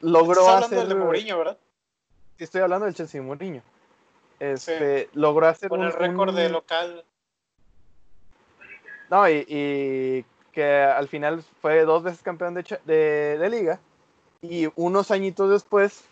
logró 0.00 0.32
Estás 0.32 0.46
hablando 0.48 0.66
hacer... 0.66 0.78
del 0.80 0.88
de 0.88 0.94
Mourinho, 1.04 1.38
¿verdad? 1.38 1.58
Sí, 2.36 2.44
estoy 2.44 2.60
hablando 2.60 2.86
del 2.86 2.94
Chelsea 2.94 3.22
Mourinho. 3.22 3.62
Este, 4.40 5.08
logró 5.14 5.46
hacer 5.46 5.68
Con 5.68 5.80
un- 5.80 5.86
el 5.86 5.92
récord 5.92 6.30
un- 6.30 6.36
de 6.36 6.48
local. 6.50 7.04
No, 9.10 9.28
y, 9.28 9.44
y 9.48 10.24
que 10.52 10.82
al 10.82 11.08
final 11.08 11.42
fue 11.60 11.84
dos 11.84 12.02
veces 12.02 12.22
campeón 12.22 12.54
de, 12.54 13.38
de 13.38 13.50
liga. 13.50 13.80
Y 14.42 14.68
unos 14.76 15.10
añitos 15.10 15.50
después, 15.50 16.04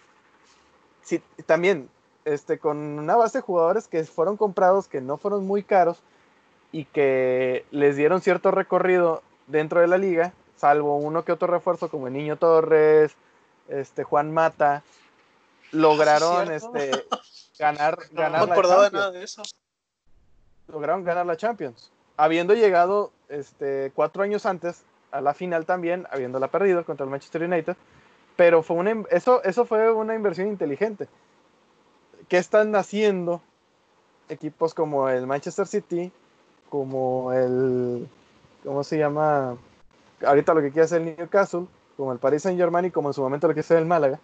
sí, 1.03 1.23
también, 1.45 1.91
este, 2.25 2.59
con 2.59 2.77
una 2.79 3.17
base 3.17 3.39
de 3.39 3.43
jugadores 3.43 3.89
que 3.89 4.05
fueron 4.05 4.37
comprados, 4.37 4.89
que 4.89 5.01
no 5.01 5.19
fueron 5.19 5.47
muy 5.47 5.63
caros, 5.63 6.03
y 6.73 6.87
que 6.87 7.67
les 7.71 7.97
dieron 7.97 8.23
cierto 8.23 8.51
recorrido 8.51 9.23
dentro 9.47 9.81
de 9.81 9.87
la 9.87 9.99
liga, 9.99 10.33
salvo 10.57 10.97
uno 10.97 11.25
que 11.25 11.33
otro 11.33 11.47
refuerzo, 11.49 11.89
como 11.89 12.07
el 12.07 12.15
Niño 12.15 12.39
Torres, 12.39 13.15
este, 13.69 14.05
Juan 14.05 14.33
Mata, 14.33 14.83
lograron 15.71 16.51
este, 16.51 16.91
ganar, 17.59 17.99
No 18.13 18.23
ganar 18.23 18.49
me 18.49 18.57
la 18.57 18.91
nada 18.91 19.11
de 19.11 19.23
eso. 19.23 19.43
lograron 20.69 21.05
ganar 21.05 21.27
la 21.27 21.37
Champions, 21.37 21.93
habiendo 22.17 22.55
llegado 22.55 23.13
este, 23.29 23.93
cuatro 23.95 24.23
años 24.23 24.47
antes 24.47 24.85
a 25.11 25.21
la 25.21 25.35
final 25.35 25.67
también, 25.67 26.07
habiéndola 26.11 26.49
perdido 26.49 26.85
contra 26.87 27.05
el 27.05 27.11
Manchester 27.11 27.43
United, 27.43 27.77
pero 28.37 28.63
fue 28.63 28.77
una, 28.77 29.05
eso, 29.11 29.43
eso 29.45 29.67
fue 29.67 29.93
una 29.93 30.15
inversión 30.15 30.49
inteligente. 30.49 31.07
¿Qué 32.29 32.39
están 32.39 32.75
haciendo 32.77 33.43
equipos 34.31 34.73
como 34.73 35.11
el 35.11 35.27
Manchester 35.27 35.67
City, 35.67 36.13
como 36.73 37.35
el, 37.35 38.09
¿cómo 38.65 38.83
se 38.83 38.97
llama? 38.97 39.59
Ahorita 40.25 40.55
lo 40.55 40.63
que 40.63 40.71
quiere 40.71 40.87
hacer 40.87 41.03
el 41.03 41.17
Newcastle, 41.19 41.67
como 41.99 42.15
el 42.15 42.19
Paris 42.19 42.45
Saint 42.45 42.59
Germain 42.59 42.87
y 42.87 42.91
como 42.91 43.11
en 43.11 43.13
su 43.13 43.21
momento 43.21 43.47
lo 43.47 43.53
que 43.53 43.61
hacer 43.61 43.77
el 43.77 43.85
Málaga, 43.85 44.19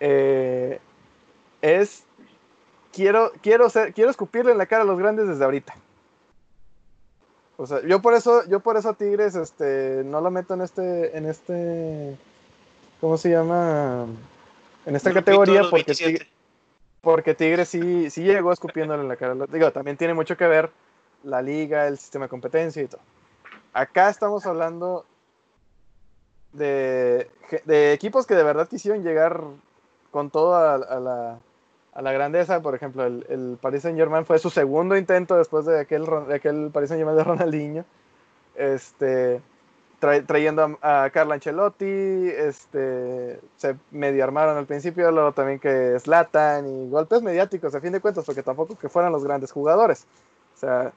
eh, 0.00 0.80
es 1.60 2.02
quiero, 2.92 3.30
quiero, 3.42 3.70
ser, 3.70 3.94
quiero 3.94 4.10
escupirle 4.10 4.50
en 4.50 4.58
la 4.58 4.66
cara 4.66 4.82
a 4.82 4.84
los 4.84 4.98
grandes 4.98 5.28
desde 5.28 5.44
ahorita. 5.44 5.72
O 7.58 7.68
sea, 7.68 7.80
yo 7.86 8.02
por 8.02 8.14
eso, 8.14 8.44
yo 8.48 8.58
por 8.58 8.76
eso 8.76 8.88
a 8.88 8.94
Tigres, 8.94 9.36
este, 9.36 10.02
no 10.04 10.20
lo 10.20 10.32
meto 10.32 10.54
en 10.54 10.62
este, 10.62 11.16
en 11.16 11.26
este, 11.26 12.16
¿cómo 13.00 13.16
se 13.16 13.30
llama? 13.30 14.06
En 14.84 14.96
esta 14.96 15.12
categoría 15.12 15.60
porque 15.60 15.84
27. 15.84 16.10
Tigres, 16.10 16.28
porque 17.02 17.34
Tigres 17.36 17.68
sí, 17.68 18.10
sí 18.10 18.24
llegó 18.24 18.52
escupiéndole 18.52 19.02
en 19.02 19.08
la 19.08 19.14
cara. 19.14 19.36
Digo, 19.46 19.70
también 19.70 19.96
tiene 19.96 20.12
mucho 20.12 20.36
que 20.36 20.48
ver 20.48 20.72
la 21.24 21.42
liga, 21.42 21.86
el 21.86 21.98
sistema 21.98 22.26
de 22.26 22.30
competencia 22.30 22.82
y 22.82 22.88
todo. 22.88 23.00
Acá 23.72 24.10
estamos 24.10 24.44
hablando 24.46 25.04
de, 26.52 27.30
de 27.64 27.92
equipos 27.92 28.26
que 28.26 28.34
de 28.34 28.42
verdad 28.42 28.68
quisieron 28.68 29.02
llegar 29.02 29.42
con 30.10 30.30
todo 30.30 30.54
a, 30.54 30.74
a 30.74 31.00
la, 31.00 31.38
a 31.94 32.02
la 32.02 32.12
grandeza. 32.12 32.60
Por 32.60 32.74
ejemplo, 32.74 33.04
el, 33.04 33.24
el 33.30 33.58
Paris 33.60 33.82
Saint 33.82 33.98
Germain 33.98 34.26
fue 34.26 34.38
su 34.38 34.50
segundo 34.50 34.96
intento 34.96 35.36
después 35.36 35.64
de 35.64 35.80
aquel, 35.80 36.04
de 36.28 36.34
aquel 36.34 36.70
Paris 36.70 36.90
Saint 36.90 37.00
Germain 37.00 37.16
de 37.16 37.24
Ronaldinho. 37.24 37.84
Este, 38.54 39.40
tra- 39.98 40.26
trayendo 40.26 40.76
a, 40.82 41.04
a 41.04 41.10
Carlo 41.10 41.32
Ancelotti, 41.32 42.28
este, 42.28 43.40
se 43.56 43.76
medio 43.90 44.22
armaron 44.22 44.58
al 44.58 44.66
principio, 44.66 45.10
luego 45.10 45.32
también 45.32 45.58
que 45.58 45.98
Zlatan 45.98 46.66
y 46.66 46.90
golpes 46.90 47.22
mediáticos 47.22 47.74
a 47.74 47.80
fin 47.80 47.92
de 47.92 48.00
cuentas, 48.00 48.26
porque 48.26 48.42
tampoco 48.42 48.76
que 48.76 48.90
fueran 48.90 49.12
los 49.12 49.24
grandes 49.24 49.50
jugadores. 49.50 50.06
O 50.54 50.58
sea, 50.58 50.92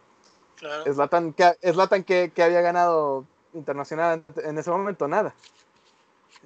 Claro. 0.57 0.94
Zlatan, 0.94 1.34
que, 1.34 1.56
que, 2.03 2.32
que 2.34 2.44
había 2.44 2.61
ganado 2.61 3.26
internacional 3.53 4.23
en 4.38 4.57
ese 4.57 4.69
momento, 4.69 5.07
nada. 5.07 5.34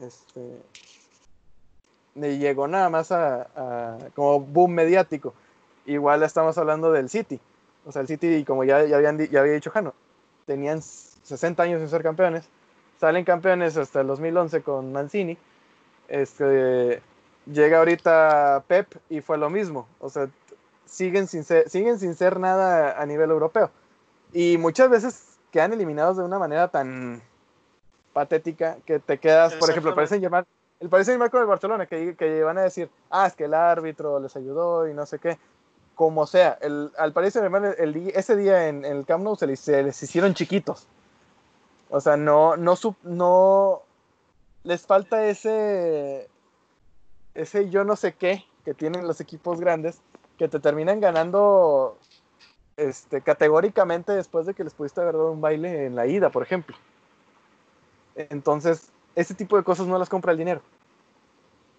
Este, 0.02 0.62
ni 2.16 2.38
llegó 2.38 2.68
nada 2.68 2.90
más 2.90 3.12
a, 3.12 3.98
como 4.16 4.40
boom 4.40 4.74
mediático. 4.74 5.34
Igual 5.86 6.24
estamos 6.24 6.58
hablando 6.58 6.92
del 6.92 7.10
City. 7.10 7.40
O 7.86 7.92
sea, 7.92 8.02
el 8.02 8.08
City, 8.08 8.44
como 8.46 8.64
ya, 8.64 8.86
ya, 8.86 8.98
habían, 8.98 9.18
ya 9.18 9.40
había 9.42 9.54
dicho 9.54 9.72
Jano, 9.72 9.94
tenían 10.46 10.82
60 10.82 11.64
años 11.64 11.80
sin 11.80 11.90
ser 11.90 12.04
campeones. 12.04 12.46
Salen 13.00 13.24
campeones 13.24 13.78
hasta 13.78 14.02
el 14.02 14.08
2011 14.08 14.62
con 14.62 14.92
Mancini. 14.92 15.38
Este, 16.08 17.02
llega 17.46 17.80
ahorita 17.80 18.64
Pep 18.68 18.94
y 19.10 19.22
fue 19.22 19.38
lo 19.38 19.50
mismo. 19.50 19.88
O 20.00 20.10
sea, 20.10 20.30
siguen 20.86 21.28
sin 21.28 21.44
ser, 21.44 21.70
siguen 21.70 21.98
sin 22.00 22.16
ser 22.16 22.40
nada 22.40 23.02
a 23.02 23.06
nivel 23.06 23.32
europeo. 23.32 23.72
Y 24.34 24.58
muchas 24.58 24.90
veces 24.90 25.40
quedan 25.52 25.74
eliminados 25.74 26.18
de 26.18 26.24
una 26.24 26.38
manera 26.40 26.68
tan 26.68 27.22
patética 28.14 28.78
que 28.86 29.00
te 29.00 29.18
quedas, 29.20 29.54
por 29.56 29.70
ejemplo, 29.70 29.96
parecen 29.96 30.22
llamar 30.22 30.46
el 30.80 30.90
Paris 30.90 31.08
Saint-Germain 31.08 31.30
con 31.32 31.42
el 31.42 31.48
Barcelona, 31.48 31.86
que, 31.88 32.16
que 32.16 32.44
van 32.44 32.58
a 32.58 32.62
decir, 32.62 32.90
ah, 33.10 33.28
es 33.28 33.36
que 33.36 33.46
el 33.46 33.54
árbitro 33.54 34.20
les 34.20 34.36
ayudó 34.36 34.88
y 34.88 34.94
no 34.94 35.06
sé 35.06 35.20
qué. 35.20 35.38
Como 35.96 36.26
sea, 36.26 36.58
el, 36.62 36.92
al 36.98 37.12
Paris 37.12 37.34
Saint-Germain 37.34 37.76
el, 37.78 37.94
di- 37.94 38.12
ese 38.16 38.36
día 38.36 38.68
en, 38.70 38.86
en 38.86 38.98
el 38.98 39.06
Camp 39.06 39.24
Nou 39.24 39.36
se 39.36 39.46
les, 39.48 39.60
se 39.60 39.84
les 39.84 40.02
hicieron 40.02 40.34
chiquitos. 40.34 40.88
O 41.90 42.00
sea, 42.00 42.16
no, 42.16 42.56
no, 42.56 42.76
sup- 42.76 43.02
no, 43.04 43.82
les 44.64 44.86
falta 44.86 45.26
ese, 45.26 46.30
ese 47.34 47.70
yo 47.70 47.84
no 47.84 47.96
sé 47.96 48.14
qué 48.14 48.46
que 48.64 48.74
tienen 48.74 49.08
los 49.08 49.20
equipos 49.20 49.60
grandes 49.60 50.00
que 50.38 50.48
te 50.48 50.60
terminan 50.60 51.00
ganando 51.02 51.98
este, 52.80 53.22
categóricamente 53.22 54.12
después 54.14 54.46
de 54.46 54.54
que 54.54 54.64
les 54.64 54.74
pudiste 54.74 55.02
haber 55.02 55.16
dado 55.16 55.32
un 55.32 55.42
baile 55.42 55.86
en 55.86 55.96
la 55.96 56.08
ida, 56.08 56.30
por 56.30 56.44
ejemplo. 56.44 56.76
Entonces, 58.16 58.90
ese 59.16 59.34
tipo 59.34 59.58
de 59.58 59.64
cosas 59.64 59.88
no 59.88 59.98
las 59.98 60.10
compra 60.10 60.32
el 60.32 60.38
dinero. 60.38 60.62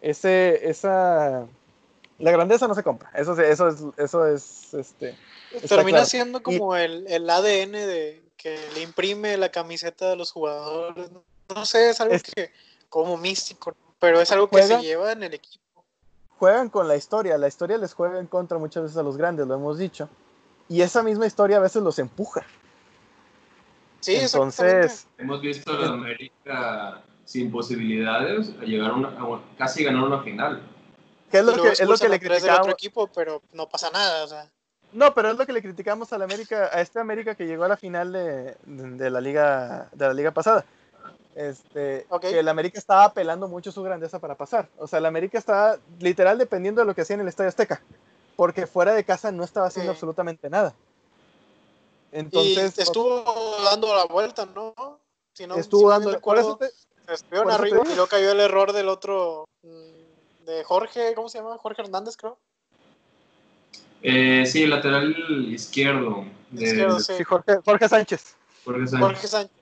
Ese, 0.01 0.69
esa, 0.69 1.47
la 2.19 2.31
grandeza 2.31 2.67
no 2.67 2.75
se 2.75 2.83
compra. 2.83 3.11
Eso, 3.15 3.39
eso 3.41 3.69
es, 3.69 3.77
eso 3.97 4.27
es, 4.27 4.75
este, 4.75 5.17
Termina 5.69 5.99
claro. 5.99 6.07
siendo 6.07 6.43
como 6.43 6.77
el, 6.77 7.07
el 7.09 7.29
ADN 7.29 7.73
de 7.73 8.23
que 8.37 8.59
le 8.75 8.83
imprime 8.83 9.37
la 9.37 9.51
camiseta 9.51 10.09
de 10.09 10.17
los 10.17 10.33
jugadores. 10.33 11.11
No 11.55 11.67
sé, 11.67 11.91
es 11.91 12.01
algo 12.01 12.15
Es- 12.15 12.23
que 12.23 12.51
como 12.89 13.17
místico, 13.17 13.75
pero 13.99 14.21
es 14.21 14.31
algo 14.33 14.49
que 14.49 14.63
se 14.63 14.81
lleva 14.81 15.13
en 15.13 15.23
el 15.25 15.35
equipo. 15.35 15.85
juegan 16.39 16.71
con 16.71 16.89
la 16.89 16.97
historia. 16.97 17.37
La 17.37 17.49
historia 17.49 17.77
les 17.77 17.93
juega 17.93 18.19
en 18.19 18.27
contra 18.27 18.57
muchas 18.59 18.85
veces 18.85 18.97
a 18.99 19.03
los 19.03 19.17
grandes, 19.17 19.47
lo 19.47 19.55
hemos 19.55 19.77
dicho. 19.79 20.09
Y 20.71 20.81
esa 20.83 21.03
misma 21.03 21.27
historia 21.27 21.57
a 21.59 21.61
veces 21.61 21.83
los 21.83 21.99
empuja. 21.99 22.47
Sí, 24.01 24.15
Entonces, 24.17 25.07
Hemos 25.19 25.43
visto 25.43 25.73
a 25.73 25.75
la 25.79 25.89
América 25.89 27.03
sin 27.25 27.51
posibilidades 27.51 28.53
a 28.61 28.65
llegar 28.65 28.93
a 28.93 28.95
una, 28.95 29.09
a 29.19 29.25
una- 29.25 29.43
casi 29.59 29.85
ganar 29.85 30.05
una 30.05 30.23
final. 30.23 30.63
Que 31.31 31.39
es 31.39 31.45
lo 31.45 31.53
Y 31.53 31.61
que, 31.61 31.69
es 31.73 31.81
lo 31.87 31.97
que 31.99 32.09
le 32.09 32.19
criticamos. 32.19 32.61
otro 32.61 32.73
equipo, 32.73 33.09
pero 33.09 33.43
no 33.53 33.69
pasa 33.69 33.91
nada, 33.91 34.25
o 34.25 34.29
sea. 34.29 34.49
No, 34.93 35.13
pero 35.13 35.31
es 35.31 35.37
lo 35.39 35.45
que 35.45 35.53
le 35.53 35.61
criticamos 35.61 36.13
a 36.13 36.19
la 36.19 36.25
América, 36.25 36.71
a 36.73 36.81
este 36.81 36.99
América 36.99 37.35
que 37.35 37.47
llegó 37.47 37.65
a 37.65 37.69
la 37.69 37.77
final 37.77 38.13
de, 38.13 38.57
de- 38.65 38.91
de 38.97 39.11
la 39.11 39.21
liga 39.21 39.89
de 39.93 40.07
la 40.07 40.15
liga 40.15 40.31
pasada. 40.31 40.65
Este, 41.35 42.07
que 42.21 42.39
el 42.39 42.49
América 42.49 42.79
estaba 42.79 43.05
apelando 43.05 43.49
mucho 43.49 43.71
su 43.73 43.83
grandeza 43.83 44.19
para 44.21 44.35
pasar. 44.37 44.69
O 44.79 44.87
sea, 44.87 44.99
el 45.01 45.07
América 45.07 45.37
estaba 45.39 45.79
literal 45.99 46.39
dependiendo 46.39 46.81
de 46.81 46.87
lo 46.87 46.95
que 46.95 47.03
hacía 47.03 47.15
en 47.15 47.21
el 47.21 47.29
Estadio 47.29 47.49
Azteca, 47.49 47.81
porque 48.41 48.67
fuera 48.67 48.95
de 48.95 49.05
casa 49.05 49.31
no 49.31 49.45
estaba 49.45 49.67
haciendo 49.67 49.93
Sí. 49.93 49.97
absolutamente 49.97 50.49
nada. 50.49 50.73
Y 52.11 52.21
Entonces, 52.21 52.79
estuvo 52.79 53.23
dando 53.63 53.95
la 53.95 54.07
vuelta, 54.07 54.47
¿no? 54.47 54.73
Si 55.35 55.47
no- 55.47 55.57
estuvo 55.57 55.91
dando. 55.91 56.11
no 56.11 56.19
Por 56.21 56.39
eso 56.39 56.53
recuerdo, 56.53 56.73
te- 57.07 57.13
estuvieron 57.13 57.45
por 57.45 57.53
eso 57.53 57.63
te 57.63 57.69
arriba 57.69 57.83
y 57.85 57.95
luego 57.97 58.07
cayó 58.07 58.33
el 58.33 58.41
error 58.41 58.73
del 58.73 58.89
otro, 58.89 59.45
mm, 59.63 60.47
de 60.47 60.65
Jorge, 60.65 61.13
¿cómo 61.15 61.29
se 61.29 61.37
llama? 61.37 61.59
Jorge 61.59 61.83
Hernández, 61.83 62.17
creo. 62.17 62.39
Eh, 64.03 64.47
sí, 64.47 64.67
lateral 64.67 65.15
izquierdo. 65.53 66.25
De, 66.51 66.65
Izquierdo, 66.65 66.99
sí. 66.99 67.13
sí, 67.19 67.25
Jorge, 67.25 67.59
Jorge 67.63 67.89
Sánchez. 67.91 68.37
Jorge 68.65 68.87
Sánchez. 68.87 69.01
Jorge 69.07 69.29
Sánchez. 69.29 69.57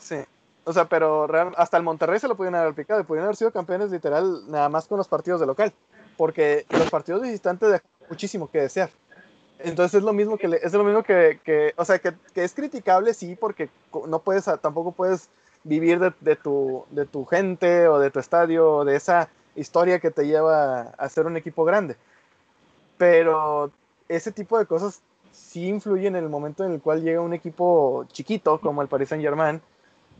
Sí. 0.00 0.16
O 0.64 0.72
sea, 0.72 0.86
pero 0.86 1.28
real- 1.28 1.54
hasta 1.56 1.76
el 1.76 1.84
Monterrey 1.84 2.18
se 2.18 2.26
lo 2.26 2.36
pudieron 2.36 2.58
haber 2.58 2.74
picado 2.74 3.00
y 3.00 3.04
pudieron 3.04 3.26
haber 3.26 3.36
sido 3.36 3.52
campeones 3.52 3.92
literal 3.92 4.50
nada 4.50 4.68
más 4.68 4.88
con 4.88 4.98
los 4.98 5.06
partidos 5.06 5.38
de 5.40 5.46
local. 5.46 5.72
Porque 6.18 6.66
los 6.68 6.90
partidos 6.90 7.22
visitantes 7.22 7.70
dejan 7.72 7.90
muchísimo 8.12 8.50
que 8.50 8.60
desear. 8.60 8.90
Entonces 9.58 9.98
es 9.98 10.02
lo 10.04 10.12
mismo 10.12 10.36
que, 10.36 10.46
es 10.62 10.72
lo 10.74 10.84
mismo 10.84 11.02
que, 11.02 11.40
que- 11.44 11.72
o 11.76 11.84
sea, 11.84 11.98
que, 11.98 12.12
que 12.34 12.44
es 12.44 12.52
criticable, 12.52 13.14
sí, 13.14 13.36
porque 13.36 13.70
no 14.06 14.18
puedes, 14.18 14.44
tampoco 14.60 14.92
puedes 14.92 15.28
vivir 15.64 15.98
de, 15.98 16.12
de 16.20 16.36
tu, 16.36 16.84
de 16.90 17.06
tu 17.06 17.24
gente 17.24 17.88
o 17.88 17.98
de 17.98 18.10
tu 18.10 18.18
estadio 18.18 18.70
o 18.70 18.84
de 18.84 18.96
esa 18.96 19.28
historia 19.54 19.98
que 20.00 20.10
te 20.10 20.26
lleva 20.26 20.82
a 20.98 21.08
ser 21.08 21.26
un 21.26 21.36
equipo 21.36 21.64
grande. 21.64 21.96
Pero 22.98 23.70
ese 24.08 24.32
tipo 24.32 24.58
de 24.58 24.66
cosas 24.66 25.00
sí 25.32 25.68
influyen 25.68 26.16
en 26.16 26.24
el 26.24 26.30
momento 26.30 26.64
en 26.64 26.72
el 26.72 26.80
cual 26.80 27.02
llega 27.02 27.20
un 27.20 27.32
equipo 27.32 28.04
chiquito 28.12 28.60
como 28.60 28.82
el 28.82 28.88
Paris 28.88 29.08
Saint 29.08 29.24
Germain, 29.24 29.60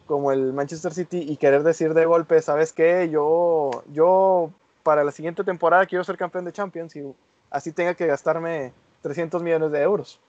como 0.07 0.33
el 0.33 0.53
Manchester 0.53 0.93
City 0.95 1.25
y 1.29 1.37
querer 1.37 1.63
decir 1.63 1.95
de 1.95 2.07
golpe, 2.07 2.41
¿sabes 2.41 2.73
qué? 2.73 3.09
Yo, 3.11 3.83
yo 3.93 4.51
para 4.83 5.05
la 5.05 5.13
siguiente 5.13 5.45
temporada 5.45 5.87
quiero 5.87 6.05
ser 6.05 6.17
campeón 6.17 6.45
de 6.45 6.53
Champions 6.53 6.97
y 6.97 7.03
así 7.53 7.73
tenga 7.73 7.95
que 7.95 8.07
gastarme 8.07 8.73
300 9.03 9.43
millones 9.43 9.71
de 9.73 9.83
euros. 9.83 10.21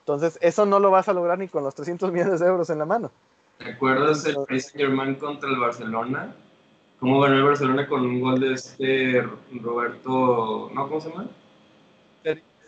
Entonces, 0.00 0.38
eso 0.40 0.66
no 0.66 0.80
lo 0.80 0.90
vas 0.90 1.08
a 1.08 1.12
lograr 1.12 1.38
ni 1.38 1.48
con 1.48 1.62
los 1.62 1.74
300 1.74 2.10
millones 2.12 2.40
de 2.40 2.46
euros 2.46 2.70
en 2.70 2.78
la 2.78 2.86
mano. 2.86 3.10
¿Te 3.58 3.70
acuerdas 3.70 4.24
del 4.24 4.36
Paris 4.46 4.64
Saint 4.64 4.78
Germain 4.78 5.14
contra 5.14 5.48
el 5.48 5.58
Barcelona? 5.58 6.34
¿Cómo 6.98 7.20
ganó 7.20 7.36
el 7.36 7.44
Barcelona 7.44 7.88
con 7.88 8.02
un 8.02 8.20
gol 8.20 8.40
de 8.40 8.54
este 8.54 9.22
Roberto. 9.60 10.70
¿No? 10.72 10.88
¿Cómo 10.88 11.00
se 11.00 11.10
llama? 11.10 11.28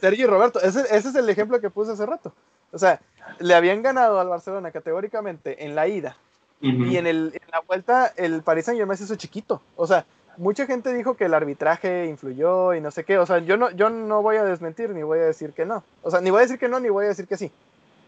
Sergio 0.01 0.27
Roberto, 0.27 0.61
ese, 0.61 0.81
ese 0.81 1.09
es 1.09 1.15
el 1.15 1.29
ejemplo 1.29 1.61
que 1.61 1.71
puse 1.71 1.93
hace 1.93 2.05
rato. 2.05 2.33
O 2.73 2.79
sea, 2.79 3.01
le 3.39 3.55
habían 3.55 3.83
ganado 3.83 4.21
al 4.21 4.29
Barcelona 4.29 4.71
categóricamente 4.71 5.65
en 5.65 5.75
la 5.75 5.89
ida 5.89 6.17
Ujú. 6.61 6.85
y 6.85 6.97
en, 6.97 7.07
el, 7.07 7.33
en 7.33 7.51
la 7.51 7.61
vuelta 7.61 8.13
el 8.17 8.43
Paris 8.43 8.67
Saint 8.67 8.79
Germain 8.79 8.99
se 8.99 9.05
hizo 9.05 9.17
chiquito. 9.17 9.63
O 9.77 9.87
sea, 9.87 10.05
mucha 10.37 10.67
gente 10.67 10.93
dijo 10.93 11.17
que 11.17 11.25
el 11.25 11.35
arbitraje 11.35 12.07
influyó 12.07 12.75
y 12.75 12.81
no 12.81 12.91
sé 12.91 13.05
qué. 13.05 13.19
O 13.19 13.27
sea, 13.27 13.39
yo 13.39 13.57
no, 13.57 13.71
yo 13.71 13.91
no 13.91 14.23
voy 14.23 14.37
a 14.37 14.45
desmentir 14.45 14.91
ni 14.91 15.03
voy 15.03 15.19
a 15.19 15.25
decir 15.25 15.53
que 15.53 15.65
no. 15.65 15.85
O 16.03 16.11
sea, 16.11 16.21
ni 16.21 16.31
voy 16.31 16.39
a 16.39 16.43
decir 16.43 16.59
que 16.59 16.69
no 16.69 16.81
ni 16.81 16.89
voy 16.89 17.07
a 17.07 17.09
decir 17.09 17.27
que 17.27 17.37
sí. 17.37 17.51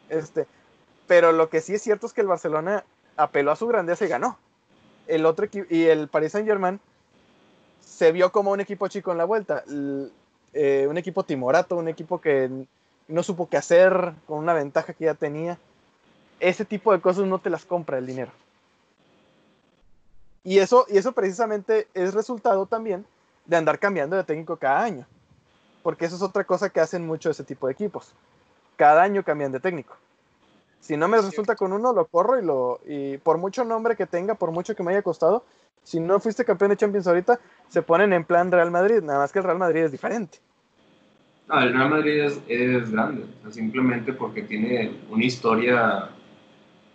Este, 0.09 0.47
pero 1.07 1.33
lo 1.33 1.49
que 1.49 1.61
sí 1.61 1.75
es 1.75 1.83
cierto 1.83 2.07
es 2.07 2.13
que 2.13 2.21
el 2.21 2.27
Barcelona 2.27 2.85
apeló 3.17 3.51
a 3.51 3.57
su 3.57 3.67
grandeza 3.67 4.05
y 4.05 4.09
ganó. 4.09 4.39
El 5.07 5.25
otro 5.27 5.47
y 5.71 5.85
el 5.85 6.09
Paris 6.09 6.33
Saint 6.33 6.49
Germain 6.49 6.81
se 7.81 8.13
vio 8.13 8.33
como 8.33 8.51
un 8.51 8.61
equipo 8.61 8.89
chico 8.89 9.13
en 9.13 9.19
la 9.19 9.25
vuelta. 9.25 9.65
Eh, 10.53 10.87
un 10.89 10.97
equipo 10.97 11.23
timorato, 11.25 11.77
un 11.77 11.89
equipo 11.89 12.21
que 12.21 12.51
no 13.09 13.23
supo 13.23 13.49
qué 13.49 13.57
hacer 13.57 14.13
con 14.27 14.39
una 14.39 14.53
ventaja 14.53 14.93
que 14.93 15.05
ya 15.05 15.15
tenía. 15.15 15.59
Ese 16.41 16.65
tipo 16.65 16.93
de 16.93 17.01
cosas 17.01 17.25
no 17.27 17.39
te 17.39 17.51
las 17.51 17.65
compra 17.65 17.99
el 17.99 18.07
dinero. 18.07 18.33
Y 20.47 20.61
eso, 20.61 20.87
y 20.89 20.97
eso 20.97 21.11
precisamente 21.11 21.89
es 21.93 22.15
resultado 22.15 22.67
también 22.67 23.05
de 23.47 23.57
andar 23.57 23.81
cambiando 23.81 24.15
de 24.15 24.23
técnico 24.23 24.57
cada 24.57 24.85
año. 24.85 25.05
Porque 25.83 26.05
eso 26.05 26.15
es 26.15 26.23
otra 26.23 26.45
cosa 26.45 26.71
que 26.71 26.79
hacen 26.79 27.05
mucho 27.05 27.31
ese 27.31 27.43
tipo 27.43 27.67
de 27.67 27.73
equipos. 27.73 28.13
Cada 28.77 29.03
año 29.03 29.25
cambian 29.25 29.51
de 29.51 29.59
técnico. 29.59 29.97
Si 30.79 30.97
no 30.97 31.09
me 31.09 31.21
resulta 31.21 31.57
con 31.57 31.73
uno, 31.73 31.93
lo 31.93 32.07
corro 32.07 32.39
y 32.39 32.45
lo. 32.45 32.79
Y 32.87 33.19
por 33.19 33.39
mucho 33.39 33.65
nombre 33.65 33.97
que 33.97 34.07
tenga, 34.07 34.37
por 34.37 34.53
mucho 34.53 34.77
que 34.77 34.85
me 34.85 34.93
haya 34.93 35.03
costado, 35.03 35.43
si 35.83 35.99
no 35.99 36.21
fuiste 36.21 36.45
campeón 36.45 36.71
de 36.71 36.77
Champions 36.77 37.09
ahorita, 37.09 37.41
se 37.67 37.83
ponen 37.83 38.13
en 38.13 38.23
plan 38.23 38.53
Real 38.53 38.71
Madrid. 38.71 39.03
Nada 39.03 39.19
más 39.19 39.33
que 39.33 39.41
el 39.41 39.45
Real 39.47 39.59
Madrid 39.59 39.83
es 39.83 39.91
diferente. 39.91 40.39
No, 41.49 41.61
el 41.61 41.73
Real 41.73 41.91
Madrid 41.91 42.23
es, 42.23 42.41
es 42.47 42.93
grande, 42.93 43.25
o 43.41 43.43
sea, 43.43 43.51
simplemente 43.51 44.13
porque 44.13 44.43
tiene 44.43 44.97
una 45.11 45.25
historia, 45.25 46.11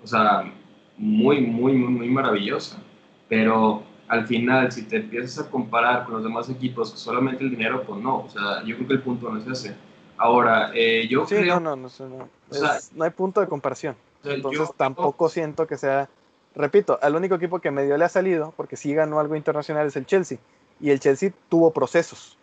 o 0.02 0.08
sea, 0.08 0.50
muy, 0.96 1.42
muy, 1.42 1.74
muy, 1.74 1.90
muy 1.90 2.10
maravillosa. 2.10 2.82
Pero 3.32 3.82
al 4.10 4.28
final, 4.28 4.70
si 4.74 4.84
te 4.84 4.98
empiezas 4.98 5.46
a 5.46 5.50
comparar 5.50 6.04
con 6.04 6.16
los 6.16 6.24
demás 6.24 6.50
equipos, 6.50 6.90
solamente 7.00 7.46
el 7.46 7.50
dinero, 7.52 7.82
pues 7.84 8.02
no. 8.02 8.26
O 8.26 8.30
sea, 8.30 8.62
yo 8.66 8.76
creo 8.76 8.88
que 8.90 8.94
el 8.96 9.02
punto 9.02 9.30
no 9.32 9.40
es 9.40 9.48
ese. 9.48 9.74
Ahora, 10.18 10.72
eh, 10.76 11.08
yo 11.10 11.26
Sí, 11.26 11.36
creo, 11.36 11.62
no, 11.62 11.78
no, 11.78 11.88
no, 11.88 11.90
no, 12.10 12.18
no. 12.18 12.30
O 12.50 12.54
sea, 12.54 12.76
Es- 12.76 12.92
no 12.92 13.06
hay 13.06 13.12
punto 13.12 13.40
de 13.40 13.48
comparación. 13.48 13.96
o 14.20 14.24
sea, 14.26 14.34
Entonces 14.34 14.60
yo- 14.68 14.76
tampoco 14.78 15.30
siento 15.30 15.66
que 15.66 15.78
sea. 15.78 16.10
Repito, 16.56 17.00
al 17.02 17.16
único 17.16 17.36
equipo 17.36 17.60
que 17.60 17.72
medio 17.72 17.96
le 17.98 18.04
ha 18.04 18.10
salido, 18.10 18.54
porque 18.58 18.76
sí 18.76 18.94
ganó 18.94 19.22
algo 19.22 19.38
internacional, 19.38 19.88
es 19.88 19.96
el 19.96 20.06
Chelsea. 20.06 20.38
Y 20.82 20.90
el 20.90 21.00
Chelsea 21.00 21.32
tuvo 21.48 21.72
procesos. 21.72 22.38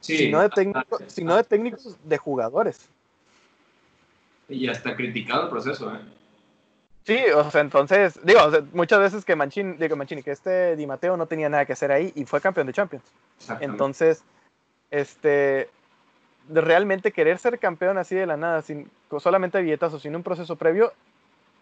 sí, 0.00 0.16
sino 0.16 0.40
de 0.40 0.48
técnicos, 0.48 1.02
sino 1.08 1.36
de 1.36 1.44
técnicos 1.44 1.98
de 2.02 2.16
jugadores. 2.16 2.88
Y 4.48 4.66
hasta 4.68 4.96
criticado 4.96 5.42
el 5.44 5.48
proceso, 5.50 5.94
¿eh? 5.94 5.98
Sí, 7.04 7.18
o 7.34 7.50
sea, 7.50 7.62
entonces, 7.62 8.20
digo, 8.22 8.44
o 8.44 8.50
sea, 8.50 8.62
muchas 8.72 8.98
veces 9.00 9.24
que 9.24 9.34
Mancini, 9.34 9.76
digo 9.78 9.96
Mancini, 9.96 10.22
que 10.22 10.32
este 10.32 10.76
Di 10.76 10.86
Matteo 10.86 11.16
no 11.16 11.26
tenía 11.26 11.48
nada 11.48 11.64
que 11.64 11.72
hacer 11.72 11.90
ahí 11.90 12.12
y 12.14 12.24
fue 12.24 12.40
campeón 12.40 12.66
de 12.66 12.72
Champions. 12.72 13.04
Entonces, 13.60 14.22
este, 14.90 15.70
de 16.48 16.60
realmente 16.60 17.12
querer 17.12 17.38
ser 17.38 17.58
campeón 17.58 17.96
así 17.98 18.14
de 18.14 18.26
la 18.26 18.36
nada, 18.36 18.62
sin 18.62 18.90
solamente 19.18 19.60
billetazos, 19.62 20.02
sin 20.02 20.14
un 20.14 20.22
proceso 20.22 20.56
previo, 20.56 20.92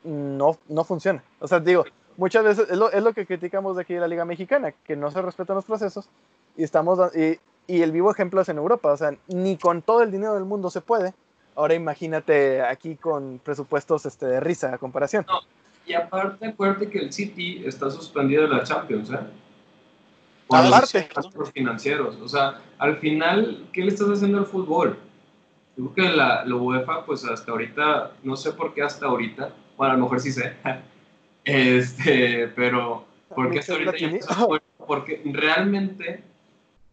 no, 0.02 0.59
no 0.69 0.85
funciona. 0.85 1.23
O 1.39 1.47
sea, 1.47 1.60
digo, 1.60 1.85
muchas 2.16 2.44
veces 2.44 2.69
es 2.69 2.77
lo, 2.77 2.90
es 2.90 3.02
lo 3.02 3.12
que 3.12 3.27
criticamos 3.27 3.77
de 3.77 3.82
aquí 3.82 3.94
de 3.94 4.01
la 4.01 4.09
Liga 4.09 4.24
Mexicana, 4.24 4.73
que 4.85 4.97
no 4.97 5.10
se 5.10 5.23
respetan 5.23 5.56
los 5.56 5.65
procesos 5.65 6.09
y 6.56 6.65
estamos 6.65 6.98
y 7.69 7.82
el 7.82 7.93
vivo 7.93 8.10
ejemplo 8.10 8.40
es 8.40 8.48
en 8.48 8.56
Europa, 8.56 8.93
o 8.93 8.97
sea, 8.97 9.15
ni 9.28 9.56
con 9.59 9.82
todo 9.82 10.02
el 10.02 10.10
dinero 10.10 10.35
del 10.35 10.44
mundo 10.44 10.70
se 10.70 10.81
puede. 10.81 11.12
Ahora 11.59 11.74
imagínate 11.74 12.62
aquí 12.62 12.94
con 12.94 13.40
presupuestos 13.40 14.06
este, 14.06 14.26
de 14.26 14.39
risa 14.39 14.72
a 14.72 14.78
comparación. 14.78 15.26
Y 15.85 15.93
aparte, 15.93 16.47
acuérdate 16.47 16.89
que 16.89 17.01
el 17.01 17.12
City 17.12 17.64
está 17.66 17.90
suspendido 17.90 18.44
de 18.44 18.48
la 18.51 18.62
Champions, 18.62 19.10
¿eh? 19.10 19.18
Por 20.47 20.60
los 20.60 20.72
Aparte. 20.72 21.09
financieros. 21.52 22.14
O 22.22 22.28
sea, 22.28 22.60
al 22.78 22.98
final, 22.98 23.66
¿qué 23.72 23.82
le 23.82 23.89
estás 23.89 24.06
haciendo 24.06 24.39
al 24.39 24.47
fútbol? 24.47 24.97
Yo 25.76 25.90
creo 25.90 26.10
que 26.10 26.16
la, 26.16 26.44
la 26.44 26.55
UEFA, 26.55 27.05
pues 27.05 27.24
hasta 27.24 27.51
ahorita, 27.51 28.12
no 28.22 28.36
sé 28.36 28.52
por 28.52 28.72
qué 28.72 28.82
hasta 28.82 29.06
ahorita, 29.06 29.51
bueno, 29.76 29.94
a 29.94 29.97
lo 29.97 30.05
mejor 30.05 30.20
sí 30.20 30.30
sé, 30.30 30.55
este, 31.44 32.52
pero 32.55 33.05
¿por 33.35 33.51
qué 33.51 33.59
hasta 33.59 33.72
ahorita 33.72 33.97
ya 33.97 34.10
no? 34.12 34.60
Porque 34.86 35.22
realmente, 35.24 36.22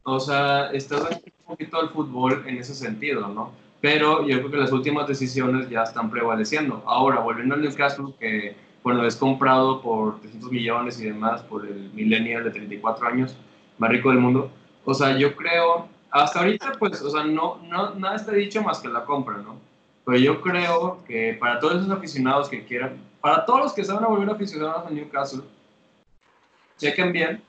o 0.01 0.19
sea, 0.19 0.71
estás 0.71 1.03
dando 1.03 1.17
un 1.17 1.45
poquito 1.55 1.79
al 1.79 1.89
fútbol 1.91 2.43
en 2.47 2.57
ese 2.57 2.73
sentido, 2.73 3.27
¿no? 3.27 3.64
Pero 3.85 4.25
yo 4.25 4.39
creo 4.39 4.49
que 4.49 4.57
las 4.57 4.71
últimas 4.71 5.07
decisiones 5.07 5.69
ya 5.69 5.83
están 5.83 6.09
prevaleciendo. 6.09 6.81
Ahora, 6.87 7.19
volviendo 7.19 7.53
al 7.53 7.61
Newcastle, 7.61 8.15
que 8.19 8.55
bueno, 8.81 9.05
es 9.05 9.15
comprado 9.15 9.79
por 9.79 10.19
300 10.21 10.51
millones 10.51 10.99
y 10.99 11.05
demás 11.05 11.43
por 11.43 11.67
el 11.67 11.91
millennial 11.93 12.43
de 12.45 12.49
34 12.49 13.07
años, 13.07 13.35
más 13.77 13.91
rico 13.91 14.09
del 14.09 14.17
mundo. 14.17 14.49
O 14.85 14.93
sea, 14.95 15.15
yo 15.15 15.35
creo, 15.35 15.87
hasta 16.09 16.39
ahorita, 16.39 16.71
pues, 16.79 16.99
o 16.99 17.11
sea, 17.11 17.25
no, 17.25 17.59
no, 17.69 17.93
nada 17.93 18.15
está 18.15 18.31
dicho 18.31 18.59
más 18.63 18.79
que 18.79 18.87
la 18.87 19.05
compra, 19.05 19.37
¿no? 19.37 19.59
Pero 20.03 20.17
yo 20.17 20.41
creo 20.41 21.03
que 21.07 21.37
para 21.39 21.59
todos 21.59 21.75
esos 21.75 21.91
aficionados 21.91 22.49
que 22.49 22.65
quieran, 22.65 22.97
para 23.21 23.45
todos 23.45 23.59
los 23.59 23.73
que 23.73 23.83
se 23.83 23.93
van 23.93 24.03
a 24.03 24.07
volver 24.07 24.31
aficionados 24.31 24.87
a 24.87 24.89
Newcastle, 24.89 25.43
chequen 26.79 27.11
bien, 27.11 27.43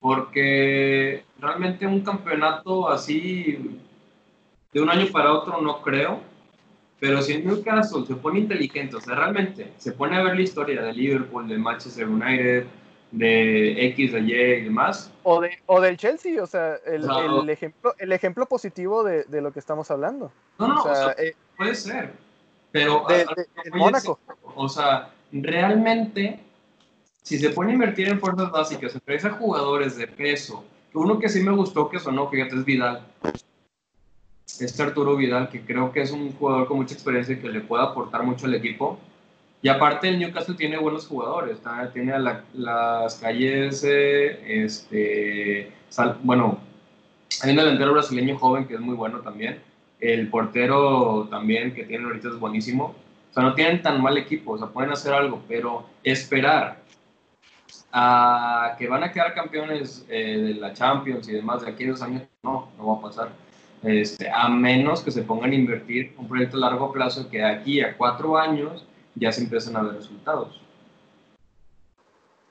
porque 0.00 1.24
realmente 1.38 1.86
un 1.86 2.00
campeonato 2.00 2.88
así 2.88 3.78
de 4.72 4.80
un 4.82 4.90
año 4.90 5.06
para 5.12 5.32
otro 5.32 5.60
no 5.60 5.80
creo, 5.82 6.20
pero 7.00 7.22
si 7.22 7.32
en 7.34 7.46
Newcastle 7.46 8.04
se 8.06 8.16
pone 8.16 8.40
inteligente, 8.40 8.96
o 8.96 9.00
sea, 9.00 9.14
realmente 9.14 9.72
se 9.78 9.92
pone 9.92 10.16
a 10.16 10.22
ver 10.22 10.34
la 10.36 10.42
historia 10.42 10.82
de 10.82 10.92
Liverpool, 10.92 11.48
de 11.48 11.56
Manchester 11.58 12.06
United, 12.08 12.66
de 13.10 13.86
X, 13.86 14.12
de 14.12 14.20
Y 14.20 14.32
y 14.34 14.60
demás, 14.64 15.10
O, 15.22 15.40
de, 15.40 15.50
o 15.66 15.80
del 15.80 15.96
Chelsea, 15.96 16.42
o 16.42 16.46
sea, 16.46 16.74
el, 16.84 17.02
Claro. 17.02 17.42
el 17.42 17.48
ejemplo, 17.50 17.94
el 17.98 18.12
ejemplo 18.12 18.46
positivo 18.46 19.02
de, 19.04 19.24
de 19.24 19.40
lo 19.40 19.52
que 19.52 19.60
estamos 19.60 19.90
hablando. 19.90 20.30
no, 20.58 20.68
no, 20.68 20.82
o 20.82 20.94
sea, 20.94 21.14
eh, 21.18 21.34
puede 21.56 21.74
ser, 21.74 22.12
pero 22.70 23.04
de, 23.08 23.22
a- 23.22 23.26
a- 23.30 23.34
de- 23.34 23.70
Mónaco. 23.72 24.18
O 24.54 24.68
sea, 24.68 25.10
realmente, 25.32 26.40
si 27.22 27.38
se 27.38 27.50
pone 27.50 27.70
a 27.70 27.74
invertir 27.74 28.08
en 28.08 28.20
fuerzas 28.20 28.50
básicas, 28.50 28.94
a 29.24 29.30
jugadores 29.30 29.96
de 29.96 30.06
peso 30.06 30.64
Uno 30.94 31.18
que 31.18 31.28
sí 31.28 31.42
me 31.42 31.52
gustó 31.52 31.88
que 31.88 31.98
sonó, 31.98 32.28
fíjate, 32.28 32.56
es 32.56 32.64
Vidal. 32.64 33.06
Este 34.60 34.82
Arturo 34.82 35.14
Vidal, 35.16 35.48
que 35.50 35.60
creo 35.60 35.92
que 35.92 36.00
es 36.00 36.10
un 36.10 36.32
jugador 36.32 36.66
con 36.66 36.78
mucha 36.78 36.94
experiencia 36.94 37.34
y 37.34 37.38
que 37.38 37.48
le 37.48 37.60
puede 37.60 37.84
aportar 37.84 38.24
mucho 38.24 38.46
al 38.46 38.54
equipo. 38.54 38.98
Y 39.60 39.68
aparte 39.68 40.08
el 40.08 40.18
Newcastle 40.18 40.54
tiene 40.54 40.78
buenos 40.78 41.06
jugadores, 41.06 41.58
tiene 41.92 42.12
a 42.12 42.42
las 42.54 43.16
calles, 43.16 43.84
eh, 43.84 44.64
este, 44.64 45.72
bueno, 46.22 46.58
hay 47.42 47.50
un 47.50 47.56
delantero 47.56 47.92
brasileño 47.92 48.38
joven 48.38 48.66
que 48.66 48.74
es 48.74 48.80
muy 48.80 48.94
bueno 48.94 49.18
también, 49.20 49.60
el 50.00 50.28
portero 50.28 51.26
también 51.28 51.74
que 51.74 51.84
tiene 51.84 52.04
ahorita 52.04 52.28
es 52.28 52.38
buenísimo, 52.38 52.94
o 53.30 53.34
sea, 53.34 53.42
no 53.42 53.54
tienen 53.54 53.82
tan 53.82 54.00
mal 54.00 54.16
equipo, 54.16 54.52
o 54.52 54.58
sea, 54.58 54.68
pueden 54.68 54.92
hacer 54.92 55.12
algo, 55.12 55.42
pero 55.48 55.86
esperar 56.04 56.78
a 57.92 58.76
que 58.78 58.86
van 58.86 59.02
a 59.02 59.12
quedar 59.12 59.34
campeones 59.34 60.06
eh, 60.08 60.38
de 60.38 60.54
la 60.54 60.72
Champions 60.72 61.28
y 61.28 61.32
demás 61.32 61.62
de 61.62 61.70
aquellos 61.70 62.00
años, 62.00 62.22
no, 62.44 62.70
no 62.78 62.86
va 62.86 62.98
a 62.98 63.02
pasar. 63.02 63.47
Este, 63.82 64.28
a 64.28 64.48
menos 64.48 65.02
que 65.02 65.10
se 65.10 65.22
pongan 65.22 65.52
a 65.52 65.54
invertir 65.54 66.14
un 66.18 66.28
proyecto 66.28 66.56
a 66.56 66.60
largo 66.60 66.92
plazo 66.92 67.28
que 67.30 67.38
de 67.38 67.46
aquí 67.46 67.80
a 67.80 67.96
cuatro 67.96 68.36
años 68.36 68.84
ya 69.14 69.30
se 69.30 69.42
empiezan 69.42 69.76
a 69.76 69.82
ver 69.82 69.94
resultados. 69.94 70.60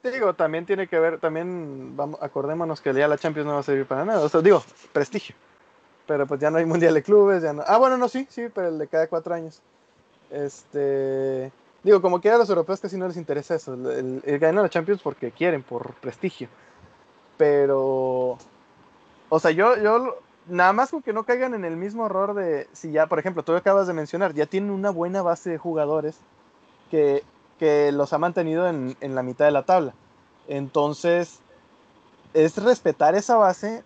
digo, 0.04 0.34
también 0.36 0.66
tiene 0.66 0.88
que 0.88 0.98
ver, 0.99 1.20
también 1.20 1.98
vamos, 1.98 2.18
acordémonos 2.22 2.80
que 2.80 2.94
ya 2.94 3.10
la 3.10 3.18
Champions 3.18 3.45
no 3.45 3.54
va 3.56 3.60
a 3.60 3.64
servir 3.64 3.86
para 3.86 4.06
nada. 4.06 4.24
O 4.24 4.30
sea, 4.30 4.41
digo, 4.41 4.64
prestigio. 4.94 5.36
Pero 6.06 6.26
pues 6.26 6.40
ya 6.40 6.49
no 6.49 6.58
hay 6.58 6.66
Mundial 6.66 6.94
de 6.94 7.04
Clubes, 7.04 7.44
ya 7.44 7.52
no. 7.52 7.64
Ah, 7.68 7.78
bueno, 7.78 7.98
no, 7.98 8.08
sí, 8.08 8.26
sí, 8.30 8.44
pero 8.54 8.70
el 8.70 8.78
de 8.78 8.88
cada 8.88 9.08
cuatro 9.08 9.34
años. 9.34 9.62
Este. 10.32 11.52
Digo, 11.84 12.02
como 12.02 12.22
que 12.22 12.30
a 12.30 12.38
los 12.38 12.49
europeos 12.49 12.80
casi 12.80 12.98
no 12.98 13.08
les 13.08 13.18
interesa 13.18 13.56
eso. 13.56 13.74
El, 13.74 14.22
el, 14.26 14.40
ganar 14.40 14.64
la 14.64 14.70
Champions 14.70 15.02
porque 15.02 15.32
quieren, 15.32 15.64
por 15.64 15.94
prestigio. 15.95 16.48
Pero. 17.38 18.38
O 19.30 19.40
sea, 19.40 19.52
yo, 19.52 19.76
yo 19.78 20.18
nada 20.49 20.74
más 20.74 20.90
con 20.90 21.02
que 21.02 21.14
no 21.14 21.24
caigan 21.24 21.53
en 21.53 21.65
el 21.65 21.76
mismo 21.76 22.06
error 22.06 22.34
de 22.34 22.68
si 22.74 22.91
ya, 22.91 23.07
por 23.07 23.19
ejemplo, 23.19 23.44
tú 23.44 23.56
acabas 23.56 23.88
de 23.88 23.94
mencionar, 23.94 24.34
ya 24.34 24.45
tienen 24.45 24.72
una 24.72 24.90
buena 24.90 25.22
base 25.22 25.49
de 25.49 25.57
jugadores 25.57 26.18
que, 26.91 27.24
los 27.91 28.14
ha 28.14 28.19
mantenido 28.19 28.68
en, 28.68 28.95
la 29.02 29.24
mitad 29.24 29.45
de 29.45 29.52
la 29.52 29.64
tabla. 29.64 29.94
Entonces, 30.48 31.40
es 32.34 32.56
respetar 32.57 33.15
esa 33.15 33.36
base 33.36 33.84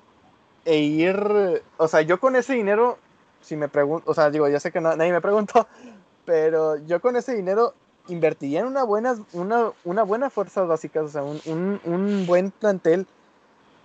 e 0.65 0.77
ir, 0.79 1.63
o 1.77 1.87
sea, 1.87 2.01
yo 2.01 2.19
con 2.19 2.35
ese 2.35 2.53
dinero, 2.53 2.97
si 3.41 3.55
me 3.55 3.69
pregunto, 3.69 4.11
o 4.11 4.13
sea, 4.13 4.29
digo, 4.29 4.47
ya 4.49 4.59
sé 4.59 4.71
que 4.71 4.81
nadie 4.81 5.11
me 5.11 5.21
preguntó, 5.21 5.67
pero 6.25 6.75
yo 6.85 6.99
con 7.01 7.15
ese 7.15 7.33
dinero 7.33 7.73
invertiría 8.07 8.59
en 8.59 8.67
una 8.67 8.83
buena, 8.83 9.15
una, 9.31 9.71
una 9.85 10.03
buena 10.03 10.29
fuerzas 10.29 10.67
básicas, 10.67 11.03
o 11.03 11.09
sea, 11.09 11.23
un, 11.23 11.79
un 11.85 12.25
buen 12.27 12.51
plantel 12.51 13.07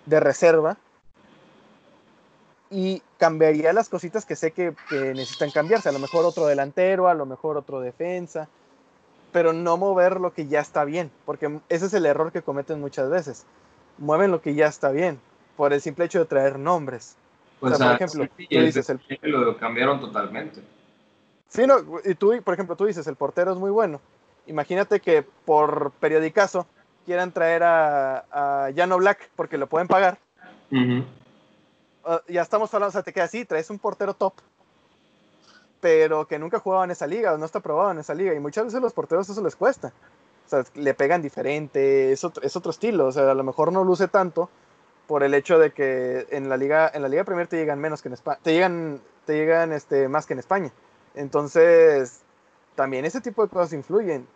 de 0.06 0.20
reserva 0.20 0.76
y 2.70 3.02
cambiaría 3.18 3.72
las 3.72 3.88
cositas 3.88 4.24
que 4.24 4.36
sé 4.36 4.50
que, 4.52 4.74
que, 4.88 5.14
necesitan 5.14 5.50
cambiarse. 5.50 5.88
A 5.88 5.92
lo 5.92 5.98
mejor 5.98 6.24
otro 6.24 6.46
delantero, 6.46 7.08
a 7.08 7.14
lo 7.14 7.26
mejor 7.26 7.56
otro 7.56 7.80
defensa, 7.80 8.48
pero 9.32 9.52
no 9.52 9.76
mover 9.76 10.20
lo 10.20 10.32
que 10.32 10.46
ya 10.46 10.60
está 10.60 10.84
bien, 10.84 11.10
porque 11.24 11.60
ese 11.68 11.86
es 11.86 11.94
el 11.94 12.06
error 12.06 12.32
que 12.32 12.42
cometen 12.42 12.80
muchas 12.80 13.10
veces. 13.10 13.46
Mueven 13.98 14.30
lo 14.30 14.40
que 14.40 14.54
ya 14.54 14.66
está 14.66 14.90
bien, 14.90 15.20
por 15.56 15.72
el 15.72 15.80
simple 15.80 16.06
hecho 16.06 16.18
de 16.18 16.24
traer 16.26 16.58
nombres. 16.58 17.16
Pues 17.60 17.74
o 17.74 17.76
sea, 17.76 17.86
por 17.86 18.02
ejemplo, 18.02 18.28
tú 18.28 18.60
dices 18.60 18.90
el... 18.90 19.00
lo 19.22 19.56
cambiaron 19.56 20.00
totalmente. 20.00 20.62
Sí, 21.48 21.66
no, 21.66 21.76
y 22.04 22.14
tú, 22.14 22.34
por 22.44 22.54
ejemplo, 22.54 22.76
tú 22.76 22.86
dices, 22.86 23.06
el 23.06 23.16
portero 23.16 23.52
es 23.52 23.58
muy 23.58 23.70
bueno. 23.70 24.00
Imagínate 24.46 25.00
que 25.00 25.22
por 25.22 25.92
periodicazo 25.92 26.66
quieran 27.04 27.32
traer 27.32 27.62
a, 27.62 28.24
a 28.30 28.70
Jano 28.74 28.98
Black 28.98 29.30
porque 29.36 29.56
lo 29.56 29.66
pueden 29.66 29.88
pagar. 29.88 30.18
Ya 32.28 32.42
estamos 32.42 32.72
hablando, 32.72 32.90
o 32.90 32.92
sea, 32.92 33.02
te 33.02 33.12
queda 33.12 33.24
así, 33.24 33.44
traes 33.44 33.70
un 33.70 33.78
portero 33.78 34.14
top 34.14 34.34
pero 35.80 36.26
que 36.26 36.38
nunca 36.38 36.58
jugaba 36.58 36.84
en 36.84 36.90
esa 36.90 37.06
liga 37.06 37.36
no 37.36 37.44
está 37.44 37.60
probado 37.60 37.90
en 37.92 37.98
esa 37.98 38.14
liga. 38.14 38.34
Y 38.34 38.40
muchas 38.40 38.64
veces 38.64 38.80
los 38.80 38.92
porteros 38.92 39.28
eso 39.28 39.42
les 39.42 39.56
cuesta. 39.56 39.92
O 40.46 40.48
sea, 40.48 40.64
le 40.74 40.94
pegan 40.94 41.22
diferente, 41.22 42.12
es 42.12 42.24
otro, 42.24 42.42
es 42.42 42.56
otro 42.56 42.70
estilo. 42.70 43.06
O 43.06 43.12
sea, 43.12 43.30
a 43.30 43.34
lo 43.34 43.44
mejor 43.44 43.72
no 43.72 43.84
luce 43.84 44.08
tanto 44.08 44.48
por 45.06 45.22
el 45.22 45.34
hecho 45.34 45.58
de 45.58 45.72
que 45.72 46.26
en 46.30 46.48
la 46.48 46.56
liga, 46.56 46.90
en 46.92 47.02
la 47.02 47.08
liga 47.08 47.22
Premier 47.24 47.46
te 47.46 47.56
llegan 47.56 47.78
menos 47.78 48.02
que 48.02 48.08
en 48.08 48.14
España, 48.14 48.38
te 48.42 48.52
llegan, 48.52 49.00
te 49.24 49.34
llegan 49.34 49.72
este, 49.72 50.08
más 50.08 50.26
que 50.26 50.32
en 50.32 50.40
España. 50.40 50.72
Entonces, 51.14 52.22
también 52.74 53.04
ese 53.04 53.20
tipo 53.20 53.42
de 53.42 53.48
cosas 53.48 53.72
influyen. 53.72 54.26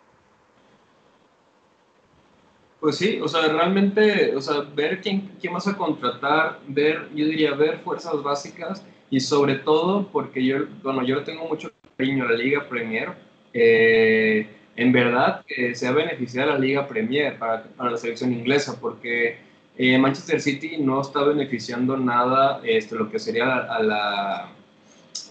Pues 2.81 2.97
sí, 2.97 3.19
o 3.21 3.27
sea, 3.27 3.47
realmente, 3.47 4.35
o 4.35 4.41
sea, 4.41 4.61
ver 4.75 5.01
quién, 5.01 5.29
quién 5.39 5.53
vas 5.53 5.67
a 5.67 5.77
contratar, 5.77 6.59
ver, 6.67 7.09
yo 7.13 7.27
diría, 7.27 7.53
ver 7.53 7.77
fuerzas 7.77 8.23
básicas 8.23 8.83
y 9.11 9.19
sobre 9.19 9.55
todo 9.59 10.07
porque 10.07 10.43
yo, 10.43 10.65
bueno, 10.81 11.03
yo 11.05 11.23
tengo 11.23 11.47
mucho 11.47 11.71
cariño 11.95 12.25
a 12.25 12.31
la 12.31 12.37
Liga 12.37 12.67
Premier. 12.67 13.09
Eh, 13.53 14.49
en 14.75 14.91
verdad 14.91 15.45
que 15.47 15.75
se 15.75 15.87
ha 15.87 15.91
beneficiado 15.91 16.53
la 16.53 16.57
Liga 16.57 16.87
Premier 16.87 17.37
para, 17.37 17.63
para 17.65 17.91
la 17.91 17.97
selección 17.97 18.33
inglesa 18.33 18.75
porque 18.81 19.37
eh, 19.77 19.99
Manchester 19.99 20.41
City 20.41 20.77
no 20.79 21.01
está 21.01 21.21
beneficiando 21.23 21.97
nada 21.97 22.61
este, 22.63 22.95
lo 22.95 23.11
que 23.11 23.19
sería 23.19 23.57
a 23.57 23.83
la, 23.83 24.49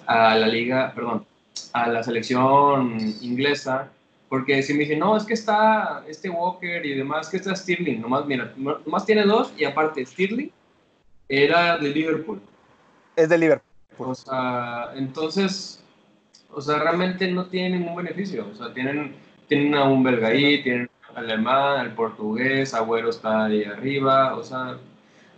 a 0.06 0.36
la 0.36 0.46
liga, 0.46 0.92
perdón, 0.94 1.26
a 1.72 1.88
la 1.88 2.04
selección 2.04 2.96
inglesa 3.22 3.90
porque 4.30 4.62
si 4.62 4.72
me 4.74 4.84
dicen, 4.84 5.00
no, 5.00 5.16
es 5.16 5.24
que 5.24 5.34
está 5.34 6.04
este 6.06 6.30
Walker 6.30 6.86
y 6.86 6.94
demás, 6.94 7.28
que 7.28 7.38
está 7.38 7.54
Stirling, 7.54 8.00
nomás, 8.00 8.24
mira, 8.26 8.54
nomás 8.56 9.04
tiene 9.04 9.24
dos 9.24 9.52
y 9.58 9.64
aparte 9.64 10.06
Stirling 10.06 10.52
era 11.28 11.76
de 11.76 11.88
Liverpool. 11.88 12.40
Es 13.16 13.28
de 13.28 13.36
Liverpool. 13.36 13.66
O 13.98 14.14
sea, 14.14 14.92
entonces, 14.94 15.82
o 16.48 16.60
sea, 16.60 16.78
realmente 16.78 17.28
no 17.28 17.46
tienen 17.46 17.80
ningún 17.80 17.96
beneficio. 17.96 18.46
O 18.52 18.54
sea, 18.54 18.72
tienen, 18.72 19.16
tienen 19.48 19.74
a 19.74 19.82
un 19.82 20.04
belga 20.04 20.28
ahí, 20.28 20.62
tienen 20.62 20.88
al 21.16 21.24
alemán, 21.24 21.80
al 21.80 21.94
portugués, 21.96 22.72
Agüero 22.72 23.10
está 23.10 23.46
ahí 23.46 23.64
arriba. 23.64 24.36
O 24.36 24.44
sea, 24.44 24.78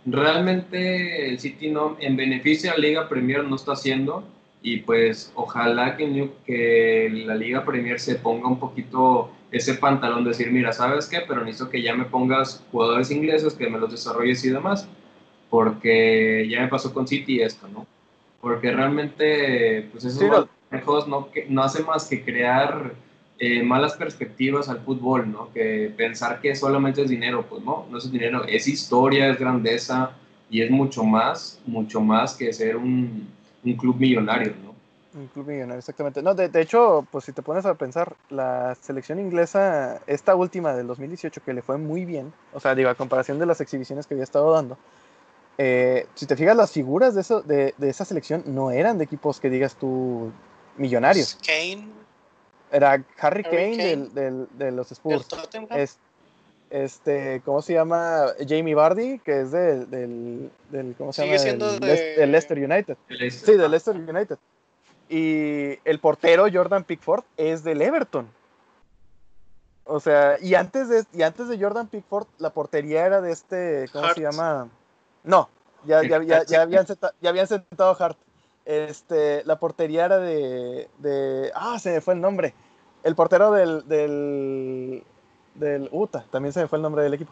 realmente 0.05 1.29
el 1.29 1.39
City 1.39 1.71
no, 1.71 1.97
en 1.99 2.15
beneficio 2.15 2.69
a 2.69 2.75
la 2.75 2.79
Liga 2.79 3.09
Premier 3.09 3.43
no 3.43 3.55
está 3.55 3.71
haciendo. 3.71 4.23
Y 4.63 4.77
pues 4.77 5.31
ojalá 5.35 5.95
que, 5.95 6.31
que 6.45 7.11
la 7.25 7.35
Liga 7.35 7.63
Premier 7.63 7.99
se 7.99 8.15
ponga 8.15 8.47
un 8.47 8.59
poquito 8.59 9.29
ese 9.51 9.75
pantalón 9.75 10.23
de 10.23 10.31
decir, 10.31 10.51
mira, 10.51 10.73
¿sabes 10.73 11.07
qué? 11.07 11.19
Pero 11.27 11.43
necesito 11.43 11.69
que 11.69 11.83
ya 11.83 11.93
me 11.93 12.05
pongas 12.05 12.63
jugadores 12.71 13.11
ingleses, 13.11 13.53
que 13.53 13.69
me 13.69 13.77
los 13.77 13.91
desarrolles 13.91 14.43
y 14.45 14.49
demás. 14.49 14.87
Porque 15.51 16.47
ya 16.49 16.61
me 16.61 16.69
pasó 16.69 16.91
con 16.91 17.07
City 17.07 17.41
esto, 17.41 17.67
¿no? 17.67 17.85
porque 18.43 18.71
realmente 18.71 19.87
pues 19.93 20.03
esos 20.03 20.19
sí, 20.19 20.27
no, 21.07 21.29
no 21.47 21.63
hace 21.63 21.81
más 21.81 22.07
que 22.09 22.25
crear 22.25 22.93
eh, 23.39 23.63
malas 23.63 23.93
perspectivas 23.93 24.67
al 24.67 24.81
fútbol, 24.81 25.31
¿no? 25.31 25.49
Que 25.53 25.93
pensar 25.95 26.41
que 26.41 26.53
solamente 26.53 27.03
es 27.03 27.09
dinero, 27.09 27.45
pues 27.49 27.63
no, 27.63 27.87
no 27.89 27.97
es 27.97 28.11
dinero, 28.11 28.43
es 28.45 28.67
historia, 28.67 29.29
es 29.29 29.39
grandeza 29.39 30.11
y 30.49 30.61
es 30.61 30.69
mucho 30.69 31.05
más, 31.05 31.61
mucho 31.65 32.01
más 32.01 32.35
que 32.35 32.51
ser 32.51 32.75
un, 32.75 33.29
un 33.63 33.73
club 33.73 33.95
millonario, 33.97 34.53
¿no? 34.63 34.73
Un 35.19 35.27
club 35.27 35.47
millonario, 35.47 35.79
exactamente. 35.79 36.21
No, 36.21 36.33
de, 36.33 36.49
de, 36.49 36.61
hecho, 36.61 37.05
pues 37.11 37.25
si 37.25 37.33
te 37.33 37.41
pones 37.41 37.65
a 37.65 37.75
pensar, 37.75 38.15
la 38.29 38.75
selección 38.81 39.19
inglesa, 39.19 40.01
esta 40.07 40.35
última 40.35 40.73
del 40.73 40.87
2018 40.87 41.41
que 41.43 41.53
le 41.53 41.61
fue 41.61 41.77
muy 41.77 42.05
bien, 42.05 42.33
o 42.51 42.59
sea, 42.59 42.73
digo, 42.73 42.89
a 42.89 42.95
comparación 42.95 43.37
de 43.39 43.45
las 43.45 43.61
exhibiciones 43.61 44.07
que 44.07 44.15
había 44.15 44.23
estado 44.23 44.51
dando, 44.51 44.77
eh, 45.57 46.07
si 46.15 46.25
te 46.25 46.35
fijas, 46.35 46.55
las 46.55 46.71
figuras 46.71 47.13
de, 47.13 47.21
eso, 47.21 47.41
de, 47.41 47.75
de, 47.77 47.89
esa 47.89 48.05
selección 48.05 48.43
no 48.47 48.71
eran 48.71 48.97
de 48.97 49.03
equipos 49.03 49.39
que 49.39 49.49
digas 49.49 49.75
tú 49.75 50.31
millonarios. 50.77 51.37
Kane. 51.45 51.87
Era 52.71 53.03
Harry, 53.19 53.43
Kane, 53.43 53.77
Del, 53.77 54.13
del, 54.15 54.47
de 54.53 54.71
los 54.71 54.91
Spurs. 54.91 55.27
Es, 55.69 55.91
este, 55.91 55.99
¿cómo 57.45 57.61
se 57.61 57.73
llama? 57.73 58.27
Jamie 58.47 58.75
Vardy, 58.75 59.19
que 59.19 59.41
es 59.41 59.51
del, 59.51 59.89
del, 59.89 60.51
del 60.69 60.95
¿cómo 60.97 61.13
se 61.13 61.21
Sigue 61.21 61.37
llama? 61.37 61.43
Siendo 61.43 61.79
del, 61.79 62.31
Leicester 62.31 62.57
United. 62.57 62.97
Leicester. 63.09 63.53
Sí, 63.53 63.61
del 63.61 63.71
Leicester 63.71 63.95
United. 63.95 64.37
Y 65.09 65.77
el 65.85 65.99
portero 65.99 66.47
Jordan 66.51 66.83
Pickford 66.83 67.23
es 67.37 67.63
del 67.63 67.81
Everton. 67.81 68.27
O 69.85 69.99
sea, 69.99 70.37
y 70.41 70.55
antes 70.55 70.89
de, 70.89 71.03
y 71.13 71.23
antes 71.23 71.47
de 71.47 71.59
Jordan 71.59 71.87
Pickford, 71.87 72.25
la 72.39 72.51
portería 72.51 73.05
era 73.05 73.21
de 73.21 73.31
este, 73.31 73.85
¿cómo 73.91 74.05
Hart. 74.05 74.15
se 74.15 74.21
llama? 74.21 74.69
No, 75.23 75.49
ya, 75.85 76.01
ya, 76.03 76.23
ya, 76.23 76.43
ya, 76.45 76.61
habían, 76.61 76.87
sentado, 76.87 77.13
ya 77.21 77.29
habían 77.29 77.47
sentado 77.47 77.95
Hart. 77.99 78.17
Este, 78.65 79.43
la 79.43 79.59
portería 79.59 80.05
era 80.05 80.19
de, 80.19 80.89
de. 80.99 81.51
Ah, 81.53 81.77
se 81.79 81.91
me 81.91 82.01
fue 82.01 82.13
el 82.13 82.21
nombre. 82.21 82.53
El 83.03 83.13
portero 83.13 83.51
del. 83.51 83.87
del. 83.87 85.03
Del 85.55 85.89
UTA, 85.91 86.25
también 86.31 86.53
se 86.53 86.61
me 86.61 86.67
fue 86.67 86.77
el 86.77 86.81
nombre 86.81 87.03
del 87.03 87.13
equipo. 87.13 87.31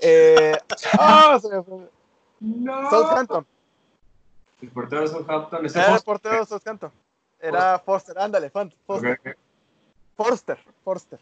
Eh, 0.00 0.56
ah, 0.98 1.38
se 1.40 1.48
me 1.48 1.62
fue. 1.62 1.90
No. 2.40 2.90
Southampton. 2.90 3.46
El 4.62 4.70
portero 4.70 5.02
de 5.02 5.08
Southampton 5.08 5.66
es 5.66 5.76
Era 5.76 5.94
el 5.94 6.02
portero 6.02 6.40
de 6.40 6.46
Southampton. 6.46 6.90
Era 7.40 7.78
Forster, 7.78 8.18
ándale. 8.18 8.50
Okay, 8.52 9.16
Forster, 10.16 10.58
Forster. 10.84 11.20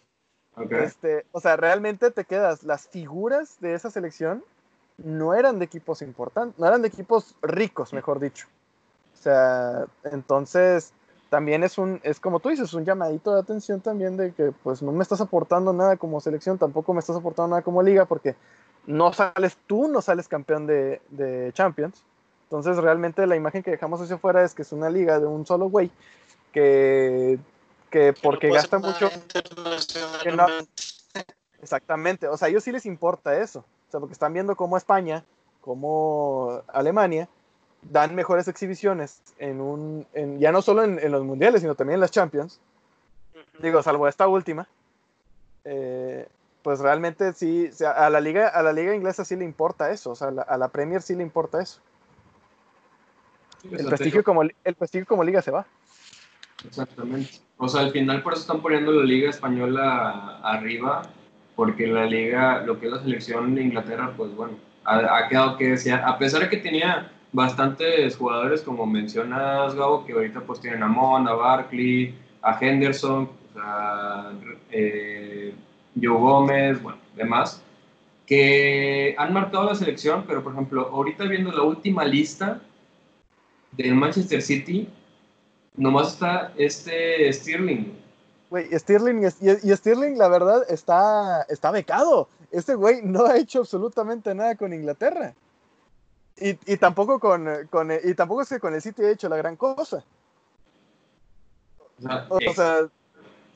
ok. 0.57 0.73
Este, 0.73 1.27
o 1.31 1.41
sea, 1.41 1.57
realmente 1.57 2.11
te 2.11 2.25
quedas 2.25 2.65
las 2.65 2.89
figuras 2.89 3.61
de 3.61 3.75
esa 3.75 3.91
selección 3.91 4.43
no 4.99 5.33
eran 5.33 5.59
de 5.59 5.65
equipos 5.65 6.03
importantes, 6.03 6.59
no 6.59 6.67
eran 6.67 6.83
de 6.83 6.89
equipos 6.89 7.35
ricos, 7.41 7.93
mejor 7.93 8.19
dicho. 8.19 8.47
O 9.15 9.23
sea, 9.23 9.87
entonces 10.05 10.93
también 11.29 11.63
es 11.63 11.79
un, 11.79 12.01
es 12.03 12.21
como 12.21 12.41
tú 12.41 12.49
dices, 12.49 12.73
un 12.75 12.85
llamadito 12.85 13.35
de 13.35 13.41
atención 13.41 13.81
también 13.81 14.17
de 14.17 14.33
que 14.33 14.53
pues 14.63 14.83
no 14.83 14.93
me 14.93 15.03
estás 15.03 15.21
aportando 15.21 15.73
nada 15.73 15.97
como 15.97 16.21
selección, 16.21 16.59
tampoco 16.59 16.95
me 16.95 17.01
estás 17.01 17.17
aportando 17.17 17.51
nada 17.51 17.63
como 17.63 17.83
liga, 17.83 18.07
porque 18.07 18.35
no 18.87 19.13
sales 19.13 19.59
tú, 19.67 19.89
no 19.89 20.01
sales 20.01 20.29
campeón 20.29 20.67
de, 20.67 21.01
de 21.11 21.53
Champions. 21.53 22.03
Entonces 22.45 22.79
realmente 22.79 23.27
la 23.27 23.37
imagen 23.37 23.63
que 23.63 23.73
dejamos 23.73 24.01
hacia 24.01 24.17
afuera 24.17 24.43
es 24.43 24.55
que 24.55 24.63
es 24.63 24.73
una 24.73 24.89
liga 24.89 25.21
de 25.21 25.27
un 25.27 25.45
solo 25.45 25.69
güey 25.69 25.91
que, 26.53 27.39
que 27.91 28.15
porque 28.23 28.49
gasta 28.49 28.79
mucho... 28.79 29.11
Que 30.23 30.33
no, 30.33 30.47
exactamente, 31.63 32.27
o 32.27 32.37
sea, 32.39 32.47
a 32.47 32.49
ellos 32.49 32.65
sí 32.65 32.73
les 32.73 32.87
importa 32.87 33.39
eso, 33.39 33.61
o 33.61 33.91
sea, 33.91 34.01
porque 34.01 34.15
están 34.15 34.33
viendo 34.33 34.57
cómo 34.57 34.79
España, 34.79 35.25
como 35.61 36.63
Alemania, 36.69 37.29
dan 37.83 38.15
mejores 38.15 38.49
exhibiciones 38.49 39.23
en 39.39 39.61
un, 39.61 40.07
en, 40.15 40.39
ya 40.39 40.53
no 40.53 40.63
solo 40.63 40.85
en, 40.85 40.99
en, 40.99 41.13
los 41.13 41.25
mundiales, 41.25 41.61
sino 41.61 41.75
también 41.75 41.95
en 41.95 42.01
las 42.01 42.11
Champions. 42.11 42.61
Digo, 43.61 43.83
salvo 43.83 44.09
esta 44.09 44.29
última. 44.29 44.69
Eh, 45.65 46.27
pues 46.63 46.81
realmente 46.81 47.33
sí, 47.33 47.71
a 47.85 48.11
la 48.11 48.21
liga, 48.21 48.49
a 48.49 48.63
la 48.63 48.73
liga 48.73 48.95
inglesa 48.95 49.25
sí 49.25 49.37
le 49.37 49.45
importa 49.45 49.91
eso, 49.91 50.11
o 50.11 50.15
sea, 50.15 50.29
a 50.29 50.31
la, 50.31 50.43
a 50.43 50.59
la 50.59 50.69
Premier 50.69 51.03
sí 51.03 51.15
le 51.15 51.23
importa 51.23 51.63
eso. 51.63 51.81
El 53.71 53.87
prestigio, 53.87 54.23
como, 54.23 54.43
el 54.43 54.75
prestigio 54.79 55.07
como 55.07 55.25
liga 55.25 55.43
se 55.43 55.51
va. 55.51 55.67
Exactamente. 56.65 57.41
O 57.57 57.69
sea, 57.69 57.83
al 57.83 57.91
final 57.91 58.23
por 58.23 58.33
eso 58.33 58.43
están 58.43 58.61
poniendo 58.61 58.93
la 58.93 59.05
liga 59.05 59.31
española 59.31 60.39
arriba, 60.43 61.03
porque 61.57 61.87
la 61.87 62.05
liga, 62.05 62.63
lo 62.63 62.79
que 62.79 62.87
es 62.87 62.93
la 62.93 63.03
selección 63.03 63.55
de 63.55 63.63
Inglaterra, 63.63 64.13
pues 64.17 64.35
bueno, 64.35 64.59
ha, 64.85 65.17
ha 65.17 65.29
quedado 65.29 65.57
que 65.57 65.71
desear. 65.71 66.03
A 66.05 66.19
pesar 66.19 66.43
de 66.43 66.49
que 66.51 66.59
tenía 66.59 67.11
bastantes 67.33 68.17
jugadores, 68.17 68.63
como 68.63 68.87
mencionas, 68.87 69.75
Gabo, 69.75 70.05
que 70.05 70.13
ahorita 70.13 70.41
pues 70.41 70.61
tienen 70.61 70.83
a 70.83 70.89
Mon, 70.89 71.29
a 71.29 71.35
Barkley, 71.35 72.15
a 72.43 72.59
Henderson, 72.59 73.29
a 73.57 74.33
eh, 74.71 75.55
Joe 76.01 76.19
Gómez, 76.19 76.83
bueno, 76.83 76.99
demás, 77.17 77.63
que 78.27 79.15
han 79.19 79.33
marcado 79.33 79.65
la 79.65 79.75
selección, 79.75 80.25
pero 80.27 80.43
por 80.43 80.53
ejemplo, 80.53 80.89
ahorita 80.93 81.25
viendo 81.25 81.51
la 81.53 81.63
última 81.63 82.05
lista 82.05 82.61
del 83.73 83.95
Manchester 83.95 84.43
City, 84.43 84.89
nomás 85.77 86.15
está 86.15 86.53
este 86.57 87.33
Stirling. 87.33 87.93
Güey, 88.51 88.67
Stirling, 88.79 89.25
y, 89.41 89.71
y 89.71 89.77
Stirling, 89.77 90.17
la 90.17 90.29
verdad, 90.29 90.63
está, 90.69 91.43
está 91.49 91.71
becado. 91.71 92.29
Este 92.51 92.75
güey 92.75 93.03
no 93.03 93.27
ha 93.27 93.37
hecho 93.37 93.61
absolutamente 93.61 94.35
nada 94.35 94.57
con 94.57 94.73
Inglaterra. 94.73 95.35
Y, 96.41 96.73
y, 96.73 96.77
tampoco 96.77 97.19
con, 97.19 97.49
con, 97.71 97.91
y 97.91 98.15
tampoco 98.15 98.43
es 98.43 98.49
que 98.49 98.61
con 98.61 98.75
el 98.75 98.83
City 98.83 99.03
ha 99.03 99.11
hecho 99.11 99.29
la 99.29 99.37
gran 99.37 99.57
cosa. 99.57 100.05
O 102.29 102.53
sea, 102.55 102.89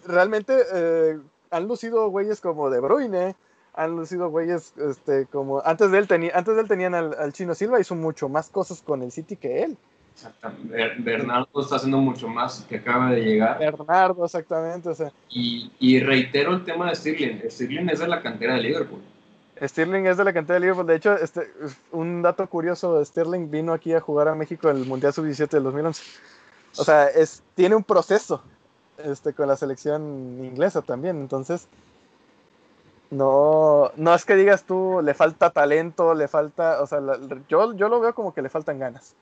realmente 0.06 0.56
eh, 0.72 1.18
han 1.50 1.68
lucido 1.68 2.08
güeyes 2.08 2.40
como 2.40 2.70
De 2.70 2.80
Bruyne, 2.80 3.36
han 3.74 3.96
lucido 3.96 4.30
güeyes 4.30 4.74
este, 4.78 5.26
como 5.26 5.62
antes 5.64 5.90
de 5.90 5.98
él 5.98 6.08
tenía, 6.08 6.32
antes 6.34 6.54
de 6.54 6.62
él 6.62 6.68
tenían 6.68 6.94
al, 6.94 7.14
al, 7.18 7.32
Chino 7.32 7.54
Silva, 7.54 7.80
hizo 7.80 7.94
mucho 7.94 8.28
más 8.28 8.48
cosas 8.50 8.82
con 8.82 9.02
el 9.02 9.12
City 9.12 9.36
que 9.36 9.62
él. 9.62 9.76
Exactamente. 10.14 10.94
Bernardo 10.98 11.60
está 11.60 11.76
haciendo 11.76 11.98
mucho 11.98 12.28
más 12.28 12.66
que 12.68 12.76
acaba 12.76 13.10
de 13.10 13.20
llegar. 13.22 13.58
Bernardo, 13.58 14.24
exactamente. 14.24 14.88
O 14.88 14.94
sea. 14.94 15.10
y, 15.30 15.70
y 15.78 16.00
reitero 16.00 16.52
el 16.52 16.64
tema 16.64 16.90
de 16.90 16.96
Stirling. 16.96 17.42
Stirling 17.48 17.88
es 17.88 18.00
de 18.00 18.08
la 18.08 18.20
cantera 18.20 18.54
de 18.54 18.60
Liverpool. 18.60 19.00
Sterling 19.60 20.06
es 20.06 20.16
de 20.16 20.24
la 20.24 20.32
cantera 20.32 20.54
de 20.54 20.60
Liverpool. 20.60 20.86
De 20.86 20.96
hecho, 20.96 21.16
este, 21.16 21.52
un 21.90 22.22
dato 22.22 22.48
curioso, 22.48 23.04
Sterling 23.04 23.50
vino 23.50 23.72
aquí 23.72 23.92
a 23.92 24.00
jugar 24.00 24.28
a 24.28 24.34
México 24.34 24.70
en 24.70 24.78
el 24.78 24.86
Mundial 24.86 25.12
Sub-17 25.12 25.48
del 25.48 25.64
2011. 25.64 26.02
O 26.78 26.84
sea, 26.84 27.08
tiene 27.54 27.76
un 27.76 27.84
proceso 27.84 28.42
este, 28.98 29.34
con 29.34 29.48
la 29.48 29.56
selección 29.56 30.42
inglesa 30.42 30.82
también. 30.82 31.20
Entonces, 31.20 31.68
no, 33.10 33.92
no 33.96 34.14
es 34.14 34.24
que 34.24 34.36
digas 34.36 34.64
tú, 34.64 35.00
le 35.02 35.12
falta 35.12 35.50
talento, 35.50 36.14
le 36.14 36.28
falta, 36.28 36.80
o 36.82 36.86
sea, 36.86 37.00
yo, 37.48 37.74
yo 37.74 37.88
lo 37.88 38.00
veo 38.00 38.14
como 38.14 38.32
que 38.32 38.42
le 38.42 38.48
faltan 38.48 38.78
ganas. 38.78 39.14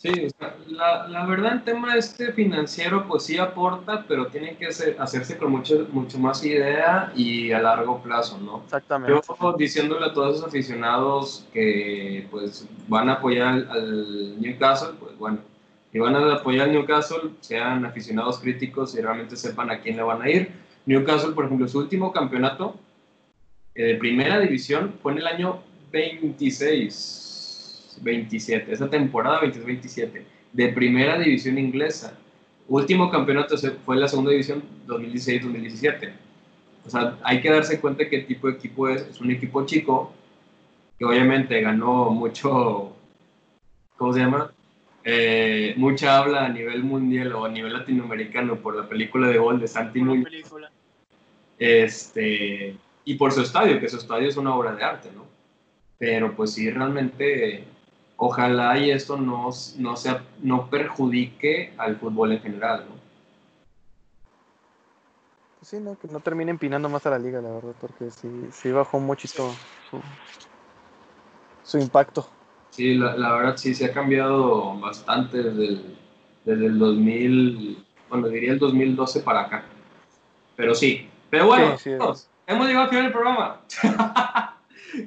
Sí, 0.00 0.08
o 0.08 0.30
sea, 0.30 0.56
la, 0.68 1.08
la, 1.08 1.26
verdad 1.26 1.52
el 1.52 1.62
tema 1.62 1.94
este 1.94 2.32
financiero 2.32 3.06
pues 3.06 3.24
sí 3.24 3.36
aporta, 3.36 4.06
pero 4.08 4.28
tiene 4.28 4.56
que 4.56 4.72
ser, 4.72 4.96
hacerse 4.98 5.36
con 5.36 5.50
mucho, 5.50 5.86
mucho 5.92 6.18
más 6.18 6.42
idea 6.42 7.12
y 7.14 7.52
a 7.52 7.60
largo 7.60 8.02
plazo, 8.02 8.38
¿no? 8.38 8.62
Exactamente. 8.64 9.20
Yo 9.28 9.52
diciéndole 9.58 10.06
a 10.06 10.14
todos 10.14 10.36
esos 10.36 10.48
aficionados 10.48 11.46
que 11.52 12.26
pues 12.30 12.66
van 12.88 13.10
a 13.10 13.14
apoyar 13.16 13.48
al, 13.48 13.70
al 13.70 14.40
Newcastle, 14.40 14.94
pues 14.98 15.18
bueno, 15.18 15.40
y 15.92 15.98
van 15.98 16.16
a 16.16 16.34
apoyar 16.34 16.68
al 16.68 16.72
Newcastle, 16.72 17.32
sean 17.40 17.84
aficionados 17.84 18.38
críticos 18.38 18.94
y 18.94 19.02
realmente 19.02 19.36
sepan 19.36 19.70
a 19.70 19.80
quién 19.80 19.98
le 19.98 20.02
van 20.02 20.22
a 20.22 20.30
ir. 20.30 20.50
Newcastle, 20.86 21.32
por 21.32 21.44
ejemplo, 21.44 21.68
su 21.68 21.78
último 21.78 22.10
campeonato 22.10 22.74
eh, 23.74 23.84
de 23.84 23.94
primera 23.96 24.40
división 24.40 24.94
fue 25.02 25.12
en 25.12 25.18
el 25.18 25.26
año 25.26 25.60
26 25.92 27.29
27, 28.02 28.72
esa 28.72 28.88
temporada 28.88 29.40
26-27, 29.42 30.22
de 30.52 30.68
primera 30.68 31.18
división 31.18 31.58
inglesa. 31.58 32.18
Último 32.68 33.10
campeonato 33.10 33.56
fue 33.84 33.96
la 33.96 34.08
segunda 34.08 34.30
división 34.30 34.62
2016-2017. 34.86 36.12
O 36.86 36.90
sea, 36.90 37.18
hay 37.22 37.40
que 37.40 37.50
darse 37.50 37.80
cuenta 37.80 38.08
qué 38.08 38.20
tipo 38.20 38.48
de 38.48 38.54
equipo 38.54 38.88
es. 38.88 39.02
Es 39.02 39.20
un 39.20 39.30
equipo 39.30 39.66
chico 39.66 40.12
que 40.98 41.04
obviamente 41.04 41.60
ganó 41.60 42.10
mucho, 42.10 42.94
¿cómo 43.96 44.12
se 44.12 44.20
llama? 44.20 44.52
Eh, 45.02 45.74
mucha 45.76 46.18
habla 46.18 46.44
a 46.44 46.48
nivel 46.48 46.84
mundial 46.84 47.32
o 47.32 47.44
a 47.44 47.48
nivel 47.48 47.72
latinoamericano 47.72 48.56
por 48.56 48.76
la 48.76 48.88
película 48.88 49.28
de 49.28 49.38
gol 49.38 49.60
de 49.60 49.68
Santi 49.68 50.00
Muñoz. 50.00 50.28
Este, 51.58 52.76
y 53.04 53.14
por 53.14 53.32
su 53.32 53.42
estadio, 53.42 53.80
que 53.80 53.88
su 53.88 53.96
estadio 53.96 54.28
es 54.28 54.36
una 54.36 54.54
obra 54.54 54.74
de 54.74 54.82
arte, 54.82 55.10
¿no? 55.14 55.26
Pero 55.98 56.34
pues 56.34 56.52
sí, 56.52 56.70
realmente 56.70 57.64
ojalá 58.22 58.76
y 58.78 58.90
esto 58.90 59.16
no, 59.16 59.48
no, 59.78 59.96
sea, 59.96 60.22
no 60.42 60.68
perjudique 60.68 61.72
al 61.78 61.96
fútbol 61.96 62.32
en 62.32 62.40
general, 62.40 62.84
¿no? 62.86 63.00
Sí, 65.62 65.78
no, 65.80 65.98
que 65.98 66.06
no 66.08 66.20
termine 66.20 66.50
empinando 66.50 66.90
más 66.90 67.06
a 67.06 67.10
la 67.10 67.18
liga, 67.18 67.40
la 67.40 67.50
verdad, 67.50 67.74
porque 67.80 68.10
sí, 68.10 68.28
sí 68.52 68.70
bajó 68.72 69.00
muchísimo 69.00 69.54
su, 69.90 70.00
su 71.62 71.78
impacto. 71.78 72.28
Sí, 72.68 72.94
la, 72.94 73.16
la, 73.16 73.32
verdad 73.32 73.56
sí 73.56 73.74
se 73.74 73.86
ha 73.86 73.92
cambiado 73.92 74.78
bastante 74.78 75.42
desde 75.42 75.68
el, 75.68 75.98
desde 76.44 76.66
el 76.66 76.78
2000, 76.78 77.86
bueno, 78.10 78.28
diría 78.28 78.52
el 78.52 78.58
2012 78.58 79.20
para 79.20 79.42
acá. 79.42 79.64
Pero 80.56 80.74
sí, 80.74 81.08
pero 81.30 81.46
bueno, 81.46 81.78
sí, 81.78 81.90
sí, 81.90 82.26
hemos 82.46 82.66
llegado 82.66 82.84
al 82.84 82.90
final 82.90 83.04
del 83.04 83.12
programa. 83.12 83.60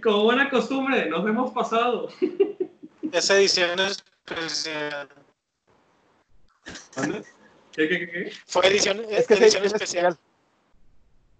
Como 0.01 0.23
buena 0.23 0.49
costumbre, 0.49 1.07
nos 1.09 1.27
hemos 1.27 1.51
pasado. 1.51 2.09
Esa 3.13 3.37
edición 3.37 3.79
especial. 3.79 5.07
¿Dónde? 6.95 7.23
¿Qué, 7.71 7.87
qué, 7.87 8.09
qué? 8.09 8.31
Fue 8.47 8.65
edición, 8.65 9.01
es 9.07 9.27
que 9.27 9.35
edición 9.35 9.63
especial. 9.65 10.13
especial. 10.13 10.17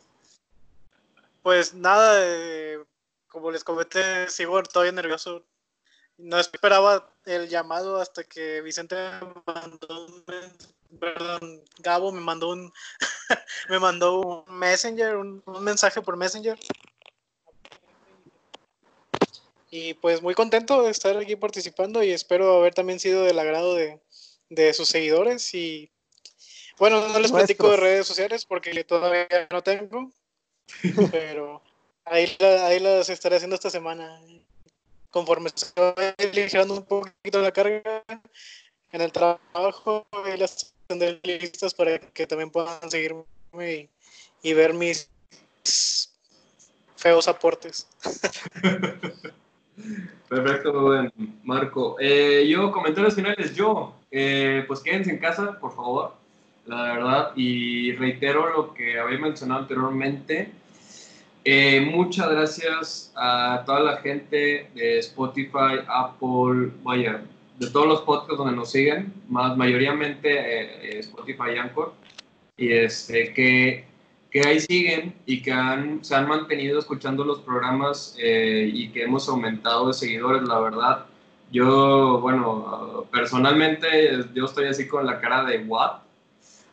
Pues 1.44 1.73
nada, 1.73 2.19
eh, 2.20 2.85
como 3.28 3.53
les 3.53 3.62
comenté, 3.62 4.28
sigo 4.28 4.61
todavía 4.65 4.90
nervioso. 4.90 5.44
No 6.19 6.40
esperaba 6.40 7.12
el 7.27 7.48
llamado 7.48 8.01
hasta 8.01 8.24
que 8.24 8.61
Vicente 8.61 8.97
me 8.97 9.55
mandó 9.55 10.07
un 10.07 10.24
perdón, 10.98 11.62
Gabo 11.78 12.12
me 12.12 12.20
mandó 12.20 12.51
un 12.51 12.73
me 13.69 13.78
mandó 13.78 14.20
un 14.20 14.59
messenger, 14.59 15.16
un, 15.16 15.43
un 15.44 15.65
mensaje 15.65 16.01
por 16.01 16.16
messenger. 16.16 16.59
Y 19.70 19.94
pues 19.94 20.23
muy 20.23 20.35
contento 20.35 20.82
de 20.82 20.90
estar 20.90 21.16
aquí 21.16 21.36
participando 21.36 22.03
y 22.03 22.12
espero 22.12 22.57
haber 22.57 22.73
también 22.73 23.01
sido 23.01 23.24
del 23.24 23.39
agrado 23.39 23.74
de, 23.74 24.01
de 24.48 24.73
sus 24.73 24.89
seguidores 24.89 25.53
y 25.55 25.90
bueno, 26.78 27.09
no 27.09 27.19
les 27.19 27.32
platico 27.32 27.70
de 27.70 27.77
redes 27.78 28.07
sociales 28.07 28.44
porque 28.44 28.85
todavía 28.85 29.27
no 29.51 29.62
tengo, 29.62 30.11
pero 31.11 31.62
ahí, 32.05 32.36
ahí 32.40 32.81
las 32.81 33.09
estaré 33.09 33.36
haciendo 33.36 33.57
esta 33.57 33.70
semana. 33.70 34.20
Conforme 35.11 35.51
se 35.55 35.73
vaya 35.81 36.15
ligerando 36.32 36.74
un 36.74 36.85
poquito 36.85 37.40
la 37.40 37.51
carga 37.51 38.05
en 38.93 39.01
el 39.01 39.11
trabajo, 39.11 40.07
ahí 40.24 40.36
las 40.36 40.74
tendré 40.87 41.21
listas 41.23 41.75
para 41.75 41.99
que 41.99 42.27
también 42.27 42.51
puedan 42.51 42.91
seguirme 42.91 43.25
y, 44.43 44.53
ver 44.53 44.75
mis 44.75 45.09
feos 46.97 47.29
aportes. 47.29 47.87
Perfecto, 50.29 51.11
Marco. 51.45 51.97
Eh, 52.01 52.47
yo, 52.49 52.73
comentarios 52.73 53.15
finales, 53.15 53.55
yo, 53.55 53.95
eh, 54.11 54.65
pues 54.67 54.81
quédense 54.81 55.11
en 55.11 55.19
casa, 55.19 55.59
por 55.61 55.75
favor, 55.75 56.15
la 56.67 56.83
verdad, 56.95 57.33
y 57.37 57.93
reitero 57.93 58.51
lo 58.53 58.75
que 58.75 58.99
había 58.99 59.19
mencionado 59.19 59.61
anteriormente. 59.61 60.51
Eh, 61.45 61.81
muchas 61.81 62.29
gracias 62.29 63.13
a 63.15 63.63
toda 63.65 63.79
la 63.79 63.97
gente 63.99 64.69
de 64.75 64.99
Spotify, 64.99 65.79
Apple, 65.87 66.73
vaya, 66.83 67.23
de 67.59 67.70
todos 67.70 67.87
los 67.87 68.01
podcasts 68.03 68.37
donde 68.37 68.55
nos 68.55 68.70
siguen, 68.70 69.12
más 69.28 69.57
mayoritariamente 69.57 70.28
eh, 70.28 70.97
eh, 70.97 70.99
Spotify 71.01 71.53
y 71.55 71.59
Anchor, 71.59 71.95
y 72.57 72.73
este, 72.73 73.33
que, 73.33 73.87
que 74.31 74.41
ahí 74.41 74.61
siguen 74.61 75.15
y 75.24 75.43
que 75.43 75.53
han, 75.53 76.05
se 76.05 76.15
han 76.15 76.28
mantenido 76.28 76.78
escuchando 76.78 77.24
los 77.24 77.41
programas 77.41 78.16
eh, 78.19 78.70
y 78.73 78.89
que 78.91 79.05
hemos 79.05 79.28
aumentado 79.28 79.89
de 79.89 79.95
seguidores, 79.95 80.43
la 80.43 80.59
verdad. 80.61 81.07
Yo, 81.51 82.20
bueno, 82.20 83.07
personalmente 83.11 84.24
yo 84.35 84.47
estoy 84.47 84.66
así 84.66 84.89
con 84.89 85.07
la 85.07 85.20
cara 85.20 85.45
de 85.45 85.59
what 85.59 86.01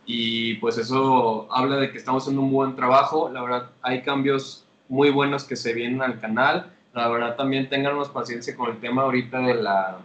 y 0.06 0.56
pues 0.56 0.78
eso 0.78 1.48
habla 1.52 1.78
de 1.78 1.92
que 1.92 1.98
estamos 2.00 2.24
haciendo 2.24 2.42
un 2.42 2.52
buen 2.52 2.76
trabajo. 2.76 3.30
La 3.30 3.42
verdad, 3.44 3.70
hay 3.84 4.02
cambios 4.02 4.66
muy 4.90 5.12
buenos 5.12 5.44
que 5.44 5.56
se 5.56 5.74
vienen 5.74 6.02
al 6.02 6.20
canal. 6.20 6.72
La 6.94 7.08
verdad, 7.08 7.36
también 7.36 7.70
tenganos 7.70 8.10
paciencia 8.10 8.56
con 8.56 8.72
el 8.72 8.80
tema 8.80 9.04
ahorita 9.04 9.40
de 9.40 9.54
la, 9.56 10.00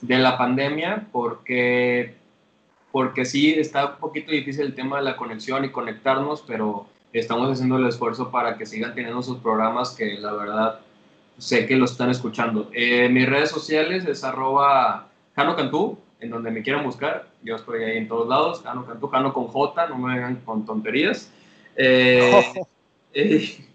de 0.00 0.18
la 0.18 0.36
pandemia, 0.38 1.06
porque, 1.12 2.14
porque 2.92 3.24
sí 3.24 3.54
está 3.54 3.86
un 3.86 3.96
poquito 3.96 4.32
difícil 4.32 4.66
el 4.66 4.74
tema 4.74 4.98
de 4.98 5.04
la 5.04 5.16
conexión 5.16 5.64
y 5.64 5.70
conectarnos, 5.70 6.42
pero 6.46 6.86
estamos 7.12 7.50
haciendo 7.50 7.76
el 7.76 7.86
esfuerzo 7.86 8.30
para 8.30 8.56
que 8.56 8.66
sigan 8.66 8.94
teniendo 8.94 9.22
sus 9.22 9.38
programas 9.38 9.94
que 9.94 10.18
la 10.18 10.32
verdad 10.32 10.80
sé 11.38 11.66
que 11.66 11.76
lo 11.76 11.84
están 11.84 12.10
escuchando. 12.10 12.70
Eh, 12.72 13.08
mis 13.08 13.28
redes 13.28 13.50
sociales 13.50 14.04
es 14.06 14.24
arroba 14.24 15.08
Jano 15.34 15.56
Cantú, 15.56 15.98
en 16.20 16.30
donde 16.30 16.50
me 16.50 16.62
quieran 16.62 16.84
buscar. 16.84 17.28
Yo 17.42 17.56
estoy 17.56 17.84
ahí 17.84 17.98
en 17.98 18.08
todos 18.08 18.28
lados. 18.28 18.62
Jano 18.62 18.86
Cantú, 18.86 19.08
Jano 19.08 19.32
con 19.32 19.48
J, 19.48 19.86
no 19.88 19.98
me 19.98 20.14
vengan 20.14 20.36
con 20.36 20.64
tonterías. 20.64 21.30
Eh, 21.76 22.42
eh, 23.14 23.66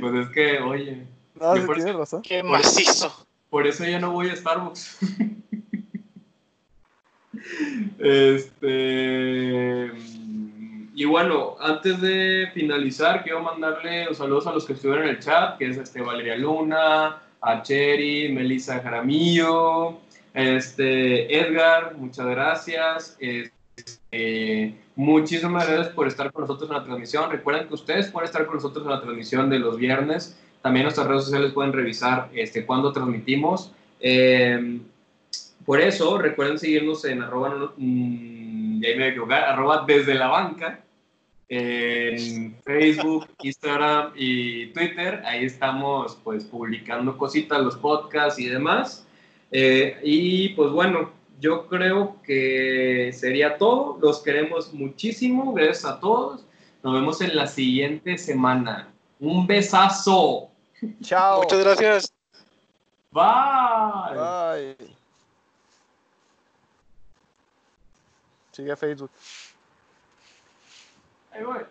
pues 0.00 0.14
es 0.14 0.28
que, 0.30 0.58
oye, 0.58 1.06
No, 1.34 1.54
Yo 1.54 1.60
sí 1.60 1.66
por 1.66 1.76
tienes 1.76 1.94
razón. 1.94 2.22
Qué 2.22 2.42
macizo. 2.42 3.21
Por 3.52 3.66
eso 3.66 3.84
ya 3.84 4.00
no 4.00 4.12
voy 4.12 4.30
a 4.30 4.34
Starbucks. 4.34 4.98
este. 7.98 9.90
Y 10.94 11.04
bueno, 11.04 11.56
antes 11.60 12.00
de 12.00 12.48
finalizar, 12.54 13.22
quiero 13.22 13.42
mandarle 13.42 14.08
un 14.08 14.14
saludos 14.14 14.46
a 14.46 14.52
los 14.52 14.64
que 14.64 14.72
estuvieron 14.72 15.04
en 15.04 15.10
el 15.10 15.18
chat, 15.18 15.58
que 15.58 15.68
es 15.68 15.76
este 15.76 16.00
Valeria 16.00 16.36
Luna, 16.36 17.20
a 17.42 17.62
Melissa 17.68 18.80
Jaramillo, 18.80 19.98
este 20.32 21.38
Edgar, 21.38 21.94
muchas 21.98 22.28
gracias. 22.28 23.18
Este, 23.20 24.80
muchísimas 24.96 25.68
gracias 25.68 25.88
por 25.88 26.08
estar 26.08 26.32
con 26.32 26.44
nosotros 26.44 26.70
en 26.70 26.76
la 26.78 26.84
transmisión. 26.84 27.30
Recuerden 27.30 27.68
que 27.68 27.74
ustedes 27.74 28.10
pueden 28.10 28.28
estar 28.28 28.46
con 28.46 28.54
nosotros 28.54 28.86
en 28.86 28.92
la 28.92 29.02
transmisión 29.02 29.50
de 29.50 29.58
los 29.58 29.76
viernes. 29.76 30.38
También 30.62 30.84
nuestras 30.84 31.06
redes 31.06 31.24
sociales 31.24 31.52
pueden 31.52 31.72
revisar 31.72 32.30
este, 32.34 32.64
cuando 32.64 32.92
transmitimos. 32.92 33.72
Eh, 34.00 34.80
por 35.64 35.80
eso, 35.80 36.18
recuerden 36.18 36.58
seguirnos 36.58 37.04
en 37.04 37.22
arroba, 37.22 37.72
mm, 37.76 38.80
ya 38.80 38.88
me 38.88 38.94
voy 38.94 39.02
a 39.02 39.08
equivocar, 39.08 39.44
arroba 39.44 39.84
desde 39.86 40.14
la 40.14 40.28
banca, 40.28 40.80
en 41.48 42.56
Facebook, 42.64 43.28
Instagram 43.42 44.12
y 44.16 44.68
Twitter. 44.68 45.22
Ahí 45.26 45.44
estamos 45.44 46.18
pues 46.24 46.44
publicando 46.44 47.16
cositas, 47.18 47.60
los 47.60 47.76
podcasts 47.76 48.40
y 48.40 48.46
demás. 48.46 49.06
Eh, 49.50 49.98
y 50.02 50.48
pues 50.50 50.72
bueno, 50.72 51.10
yo 51.40 51.66
creo 51.66 52.16
que 52.24 53.10
sería 53.12 53.58
todo. 53.58 53.98
Los 54.00 54.22
queremos 54.22 54.72
muchísimo. 54.72 55.52
Gracias 55.52 55.84
a 55.84 56.00
todos. 56.00 56.46
Nos 56.82 56.94
vemos 56.94 57.20
en 57.20 57.36
la 57.36 57.46
siguiente 57.46 58.16
semana. 58.16 58.88
Un 59.20 59.46
besazo. 59.46 60.51
Chao. 61.02 61.42
Muchas 61.42 61.60
gracias. 61.60 62.12
Bye. 63.10 64.16
Bye. 64.16 64.96
Sigue 68.52 68.72
a 68.72 68.76
Facebook. 68.76 69.10
Ahí 71.32 71.44
voy. 71.44 71.64